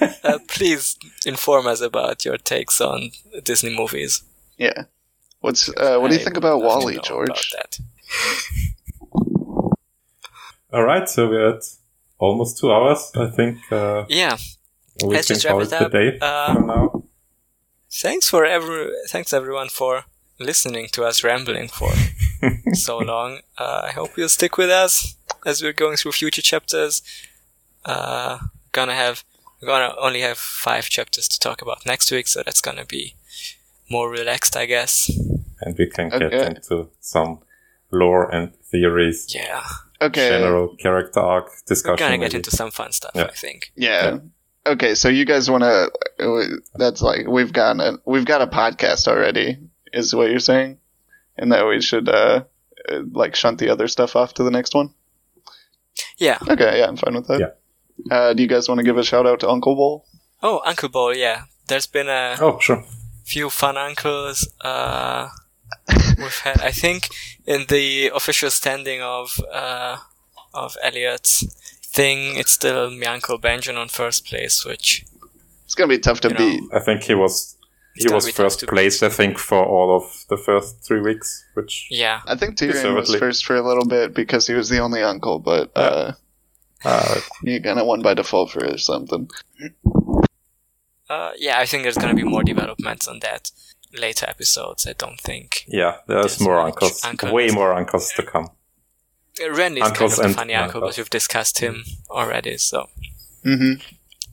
uh, 0.00 0.38
please 0.48 0.96
inform 1.24 1.66
us 1.66 1.80
about 1.80 2.24
your 2.24 2.36
takes 2.36 2.80
on 2.80 3.10
Disney 3.44 3.74
movies. 3.74 4.22
Yeah. 4.58 4.84
What's 5.40 5.68
uh, 5.68 5.98
what 5.98 6.08
do 6.10 6.14
you 6.14 6.20
I 6.20 6.24
think 6.24 6.36
about 6.36 6.62
WALL-E, 6.62 6.98
George? 7.04 7.28
about 7.28 7.44
that. 7.52 7.78
All 10.72 10.82
right, 10.84 11.08
so 11.08 11.28
we're 11.28 11.48
at 11.56 11.62
almost 12.18 12.58
two 12.58 12.72
hours. 12.72 13.12
I 13.14 13.28
think 13.30 13.58
uh, 13.70 14.04
Yeah, 14.08 14.36
we 15.04 15.14
Let's 15.14 15.28
can 15.28 15.36
just 15.36 15.44
wrap 15.46 15.56
it 15.60 15.72
it 15.72 15.72
up. 15.72 15.92
day 15.92 16.18
Uh, 16.20 16.54
for 16.54 16.60
now. 16.66 17.04
thanks 17.92 18.28
for 18.28 18.44
every 18.44 18.90
thanks 19.08 19.32
everyone 19.32 19.68
for 19.68 20.04
listening 20.40 20.88
to 20.92 21.04
us 21.04 21.22
rambling 21.22 21.68
for 21.68 21.92
so 22.74 22.98
long. 22.98 23.38
Uh, 23.58 23.82
I 23.88 23.92
hope 23.92 24.16
you'll 24.16 24.28
stick 24.28 24.56
with 24.58 24.70
us 24.70 25.16
as 25.46 25.62
we're 25.62 25.72
going 25.72 25.96
through 25.96 26.12
future 26.12 26.42
chapters. 26.42 27.02
Uh, 27.84 28.38
gonna 28.72 28.94
have 28.94 29.22
we're 29.60 29.68
gonna 29.68 29.94
only 30.00 30.22
have 30.22 30.38
five 30.38 30.86
chapters 30.88 31.28
to 31.28 31.38
talk 31.38 31.62
about 31.62 31.86
next 31.86 32.10
week, 32.10 32.26
so 32.26 32.42
that's 32.44 32.60
gonna 32.60 32.84
be 32.84 33.14
more 33.88 34.10
relaxed, 34.10 34.56
I 34.56 34.66
guess. 34.66 35.10
and 35.60 35.76
we 35.78 35.86
can 35.88 36.08
get 36.10 36.22
Okay. 36.22 36.46
into 36.46 36.88
some 37.00 37.38
lore 37.90 38.28
and 38.34 38.54
theories, 38.70 39.26
Yeah, 39.34 39.62
Okay, 40.02 40.28
general 40.28 40.74
character 40.76 41.20
arc 41.20 41.50
discussion. 41.66 41.92
we're 41.94 42.08
gonna 42.08 42.18
get 42.18 42.32
maybe. 42.32 42.36
into 42.36 42.50
some 42.50 42.70
fun 42.70 42.92
stuff. 42.92 43.12
Yeah. 43.14 43.24
I 43.24 43.34
think. 43.34 43.72
yeah. 43.76 44.18
Okay, 44.66 44.94
so 44.94 45.08
you 45.08 45.24
guys 45.26 45.50
want 45.50 45.62
to? 45.62 45.90
That's 46.74 47.02
like 47.02 47.26
we've 47.28 47.52
got 47.52 47.78
a 47.80 47.98
we've 48.06 48.24
got 48.24 48.40
a 48.42 48.46
podcast 48.46 49.06
already, 49.08 49.58
is 49.92 50.14
what 50.14 50.30
you're 50.30 50.40
saying, 50.40 50.78
and 51.36 51.52
that 51.52 51.66
we 51.66 51.80
should 51.82 52.08
uh, 52.08 52.44
uh, 52.90 53.00
like 53.12 53.34
shunt 53.36 53.58
the 53.58 53.68
other 53.68 53.88
stuff 53.88 54.16
off 54.16 54.32
to 54.34 54.42
the 54.42 54.50
next 54.50 54.74
one. 54.74 54.94
Yeah. 56.18 56.38
Okay, 56.48 56.78
yeah, 56.78 56.86
I'm 56.86 56.96
fine 56.96 57.14
with 57.14 57.26
that. 57.28 57.40
Yeah. 57.40 58.16
Uh, 58.16 58.32
do 58.34 58.42
you 58.42 58.48
guys 58.48 58.68
want 58.68 58.78
to 58.78 58.84
give 58.84 58.96
a 58.98 59.04
shout 59.04 59.26
out 59.26 59.40
to 59.40 59.48
Uncle 59.48 59.76
Bowl? 59.76 60.06
Oh, 60.42 60.60
Uncle 60.64 60.88
Bowl. 60.88 61.14
Yeah, 61.14 61.42
there's 61.68 61.86
been 61.86 62.08
a 62.08 62.36
Oh, 62.40 62.58
sure. 62.58 62.84
Few 63.24 63.50
fun 63.50 63.76
uncles. 63.76 64.48
Uh, 64.60 65.28
we've 66.18 66.40
had, 66.44 66.60
I 66.60 66.70
think, 66.70 67.08
in 67.46 67.64
the 67.68 68.10
official 68.14 68.50
standing 68.50 69.00
of 69.02 69.40
uh, 69.52 69.96
of 70.52 70.76
Elliot's 70.84 71.44
thing, 71.82 72.36
it's 72.36 72.52
still 72.52 72.90
my 72.90 73.06
uncle 73.06 73.38
Benjen 73.38 73.76
on 73.78 73.88
first 73.88 74.26
place, 74.26 74.64
which 74.64 75.04
It's 75.64 75.74
gonna 75.74 75.88
be 75.88 75.98
tough 75.98 76.20
to 76.20 76.28
You 76.28 76.34
know, 76.34 76.38
beat. 76.38 76.62
I 76.74 76.80
think 76.80 77.02
he 77.04 77.14
was 77.14 77.56
he 77.96 78.12
was 78.12 78.28
first 78.30 78.60
to- 78.60 78.66
place. 78.66 79.02
I 79.02 79.08
think 79.08 79.38
for 79.38 79.64
all 79.64 79.96
of 79.96 80.04
the 80.28 80.36
first 80.36 80.84
three 80.84 81.00
weeks, 81.00 81.44
which 81.54 81.88
yeah, 81.90 82.20
I 82.26 82.36
think 82.36 82.56
Tyrion 82.58 82.94
was 82.94 83.14
first 83.16 83.46
for 83.46 83.56
a 83.56 83.62
little 83.66 83.86
bit 83.86 84.14
because 84.14 84.46
he 84.46 84.54
was 84.54 84.68
the 84.68 84.80
only 84.80 85.02
uncle, 85.02 85.38
but 85.38 85.70
uh, 85.76 86.12
uh, 86.84 87.20
he 87.42 87.58
kind 87.60 87.78
of 87.80 87.86
won 87.86 88.02
by 88.02 88.14
default 88.14 88.50
for 88.50 88.62
it 88.64 88.74
or 88.74 88.78
something. 88.78 89.30
Uh, 91.14 91.30
yeah, 91.46 91.56
I 91.62 91.66
think 91.66 91.82
there's 91.82 91.98
gonna 92.02 92.14
be 92.22 92.24
more 92.34 92.44
developments 92.44 93.08
on 93.08 93.20
that 93.20 93.50
later 93.92 94.26
episodes. 94.28 94.86
I 94.86 94.94
don't 95.02 95.20
think 95.20 95.64
yeah, 95.68 95.94
there's 96.08 96.24
There's 96.36 96.40
more 96.40 96.56
much 96.62 96.72
uncles, 96.74 97.04
uncle 97.04 97.32
way 97.32 97.48
more 97.60 97.72
uncles 97.80 98.06
to 98.16 98.22
come. 98.22 98.48
Uh, 99.42 99.50
Randy's 99.58 99.84
Uncles 99.84 100.14
kind 100.16 100.26
of 100.26 100.30
a 100.30 100.34
funny 100.34 100.54
uncle, 100.54 100.80
but 100.80 100.86
uncles. 100.86 100.98
we've 100.98 101.10
discussed 101.10 101.58
him 101.58 101.84
already, 102.10 102.56
so 102.58 102.78
Mm-hmm. 103.44 103.74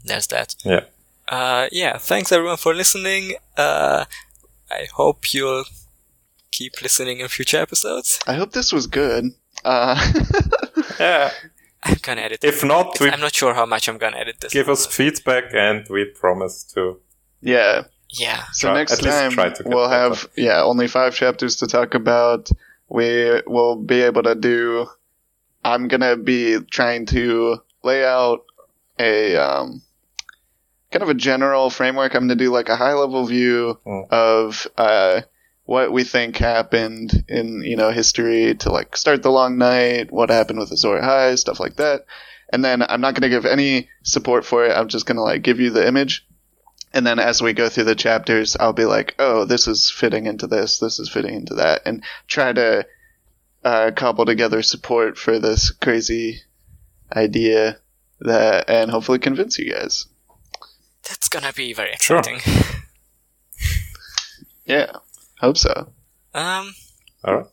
there's 0.05 0.27
that. 0.27 0.55
Yeah. 0.63 0.83
Uh, 1.27 1.67
yeah, 1.71 1.97
thanks 1.97 2.31
everyone 2.31 2.57
for 2.57 2.73
listening. 2.73 3.35
Uh, 3.57 4.05
I 4.69 4.87
hope 4.93 5.33
you'll 5.33 5.65
keep 6.51 6.81
listening 6.81 7.19
in 7.19 7.27
future 7.27 7.57
episodes. 7.61 8.19
I 8.27 8.33
hope 8.35 8.51
this 8.53 8.71
was 8.73 8.87
good. 8.87 9.25
Uh, 9.65 9.95
Yeah, 10.99 11.31
I'm 11.83 11.97
gonna 12.01 12.21
edit. 12.21 12.43
if 12.43 12.63
not, 12.63 12.99
we 12.99 13.09
I'm 13.09 13.19
not 13.19 13.33
sure 13.33 13.53
how 13.53 13.65
much 13.65 13.87
I'm 13.89 13.97
gonna 13.97 14.17
edit 14.17 14.35
this. 14.41 14.53
give 14.53 14.69
us 14.69 14.85
feedback, 14.85 15.45
and 15.53 15.87
we 15.89 16.05
promise 16.05 16.63
to. 16.73 16.99
yeah. 17.41 17.83
Yeah, 18.13 18.43
So 18.51 18.67
Try- 18.67 18.77
next 18.79 18.97
time 19.01 19.31
try 19.31 19.49
to 19.51 19.63
get 19.63 19.73
we'll 19.73 19.87
better. 19.87 20.09
have 20.09 20.27
yeah 20.35 20.61
only 20.63 20.87
five 20.89 21.15
chapters 21.15 21.55
to 21.57 21.67
talk 21.67 21.93
about. 21.95 22.49
We 22.89 23.41
will 23.47 23.77
be 23.77 24.01
able 24.01 24.23
to 24.23 24.35
do. 24.35 24.87
I'm 25.63 25.87
gonna 25.87 26.17
be 26.17 26.59
trying 26.71 27.05
to 27.07 27.61
lay 27.83 28.03
out 28.03 28.41
a 28.99 29.37
um, 29.37 29.81
kind 30.91 31.03
of 31.03 31.07
a 31.09 31.13
general 31.13 31.69
framework. 31.69 32.13
I'm 32.13 32.23
gonna 32.23 32.35
do 32.35 32.51
like 32.51 32.67
a 32.67 32.75
high 32.75 32.93
level 32.93 33.25
view 33.25 33.79
Mm. 33.87 34.09
of 34.11 34.67
uh, 34.77 35.21
what 35.71 35.93
we 35.93 36.03
think 36.03 36.35
happened 36.35 37.23
in 37.29 37.61
you 37.63 37.77
know 37.77 37.91
history 37.91 38.53
to 38.55 38.69
like 38.69 38.97
start 38.97 39.23
the 39.23 39.31
long 39.31 39.57
night, 39.57 40.11
what 40.11 40.29
happened 40.29 40.59
with 40.59 40.69
Azor 40.69 40.99
Ahai, 40.99 41.37
stuff 41.39 41.61
like 41.61 41.77
that. 41.77 42.05
And 42.51 42.61
then 42.65 42.81
I'm 42.81 42.99
not 42.99 43.13
gonna 43.15 43.29
give 43.29 43.45
any 43.45 43.87
support 44.03 44.43
for 44.45 44.65
it. 44.65 44.75
I'm 44.77 44.89
just 44.89 45.05
gonna 45.05 45.23
like 45.23 45.43
give 45.43 45.61
you 45.61 45.69
the 45.69 45.87
image. 45.87 46.27
And 46.93 47.07
then 47.07 47.19
as 47.19 47.41
we 47.41 47.53
go 47.53 47.69
through 47.69 47.85
the 47.85 47.95
chapters, 47.95 48.57
I'll 48.59 48.73
be 48.73 48.83
like, 48.83 49.15
oh, 49.17 49.45
this 49.45 49.65
is 49.65 49.89
fitting 49.89 50.25
into 50.25 50.45
this, 50.45 50.77
this 50.79 50.99
is 50.99 51.07
fitting 51.09 51.35
into 51.35 51.53
that, 51.55 51.83
and 51.85 52.03
try 52.27 52.51
to 52.51 52.85
uh, 53.63 53.91
cobble 53.95 54.25
together 54.25 54.61
support 54.61 55.17
for 55.17 55.39
this 55.39 55.71
crazy 55.71 56.41
idea 57.15 57.77
that, 58.19 58.69
and 58.69 58.91
hopefully 58.91 59.19
convince 59.19 59.57
you 59.57 59.71
guys. 59.71 60.05
That's 61.07 61.29
gonna 61.29 61.53
be 61.53 61.71
very 61.71 61.95
Sure. 62.01 62.19
exciting. 62.19 62.41
Yeah, 64.65 64.91
hope 65.41 65.57
so. 65.57 65.91
Um, 66.33 66.73
All 67.25 67.35
right. 67.35 67.45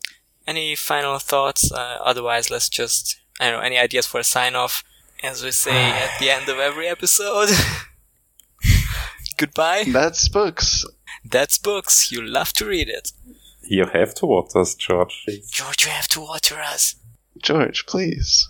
any 0.47 0.75
final 0.75 1.19
thoughts? 1.19 1.71
Uh, 1.71 1.97
otherwise, 2.03 2.49
let's 2.49 2.69
just 2.69 3.19
I 3.39 3.49
don't 3.49 3.59
know. 3.59 3.65
Any 3.65 3.77
ideas 3.77 4.05
for 4.05 4.19
a 4.19 4.23
sign 4.23 4.55
off? 4.55 4.83
As 5.21 5.43
we 5.43 5.51
say 5.51 5.71
at 5.91 6.17
the 6.19 6.29
end 6.29 6.47
of 6.49 6.59
every 6.59 6.87
episode. 6.87 7.49
Goodbye. 9.37 9.85
That's 9.87 10.27
books. 10.27 10.85
That's 11.23 11.57
books. 11.57 12.11
You 12.11 12.21
love 12.21 12.51
to 12.53 12.65
read 12.65 12.89
it. 12.89 13.11
You 13.63 13.85
have 13.85 14.13
to 14.15 14.25
watch 14.25 14.55
us, 14.55 14.75
George. 14.75 15.25
George, 15.51 15.85
you 15.85 15.91
have 15.91 16.07
to 16.09 16.21
water 16.21 16.55
us. 16.59 16.95
George, 17.41 17.85
please. 17.85 18.48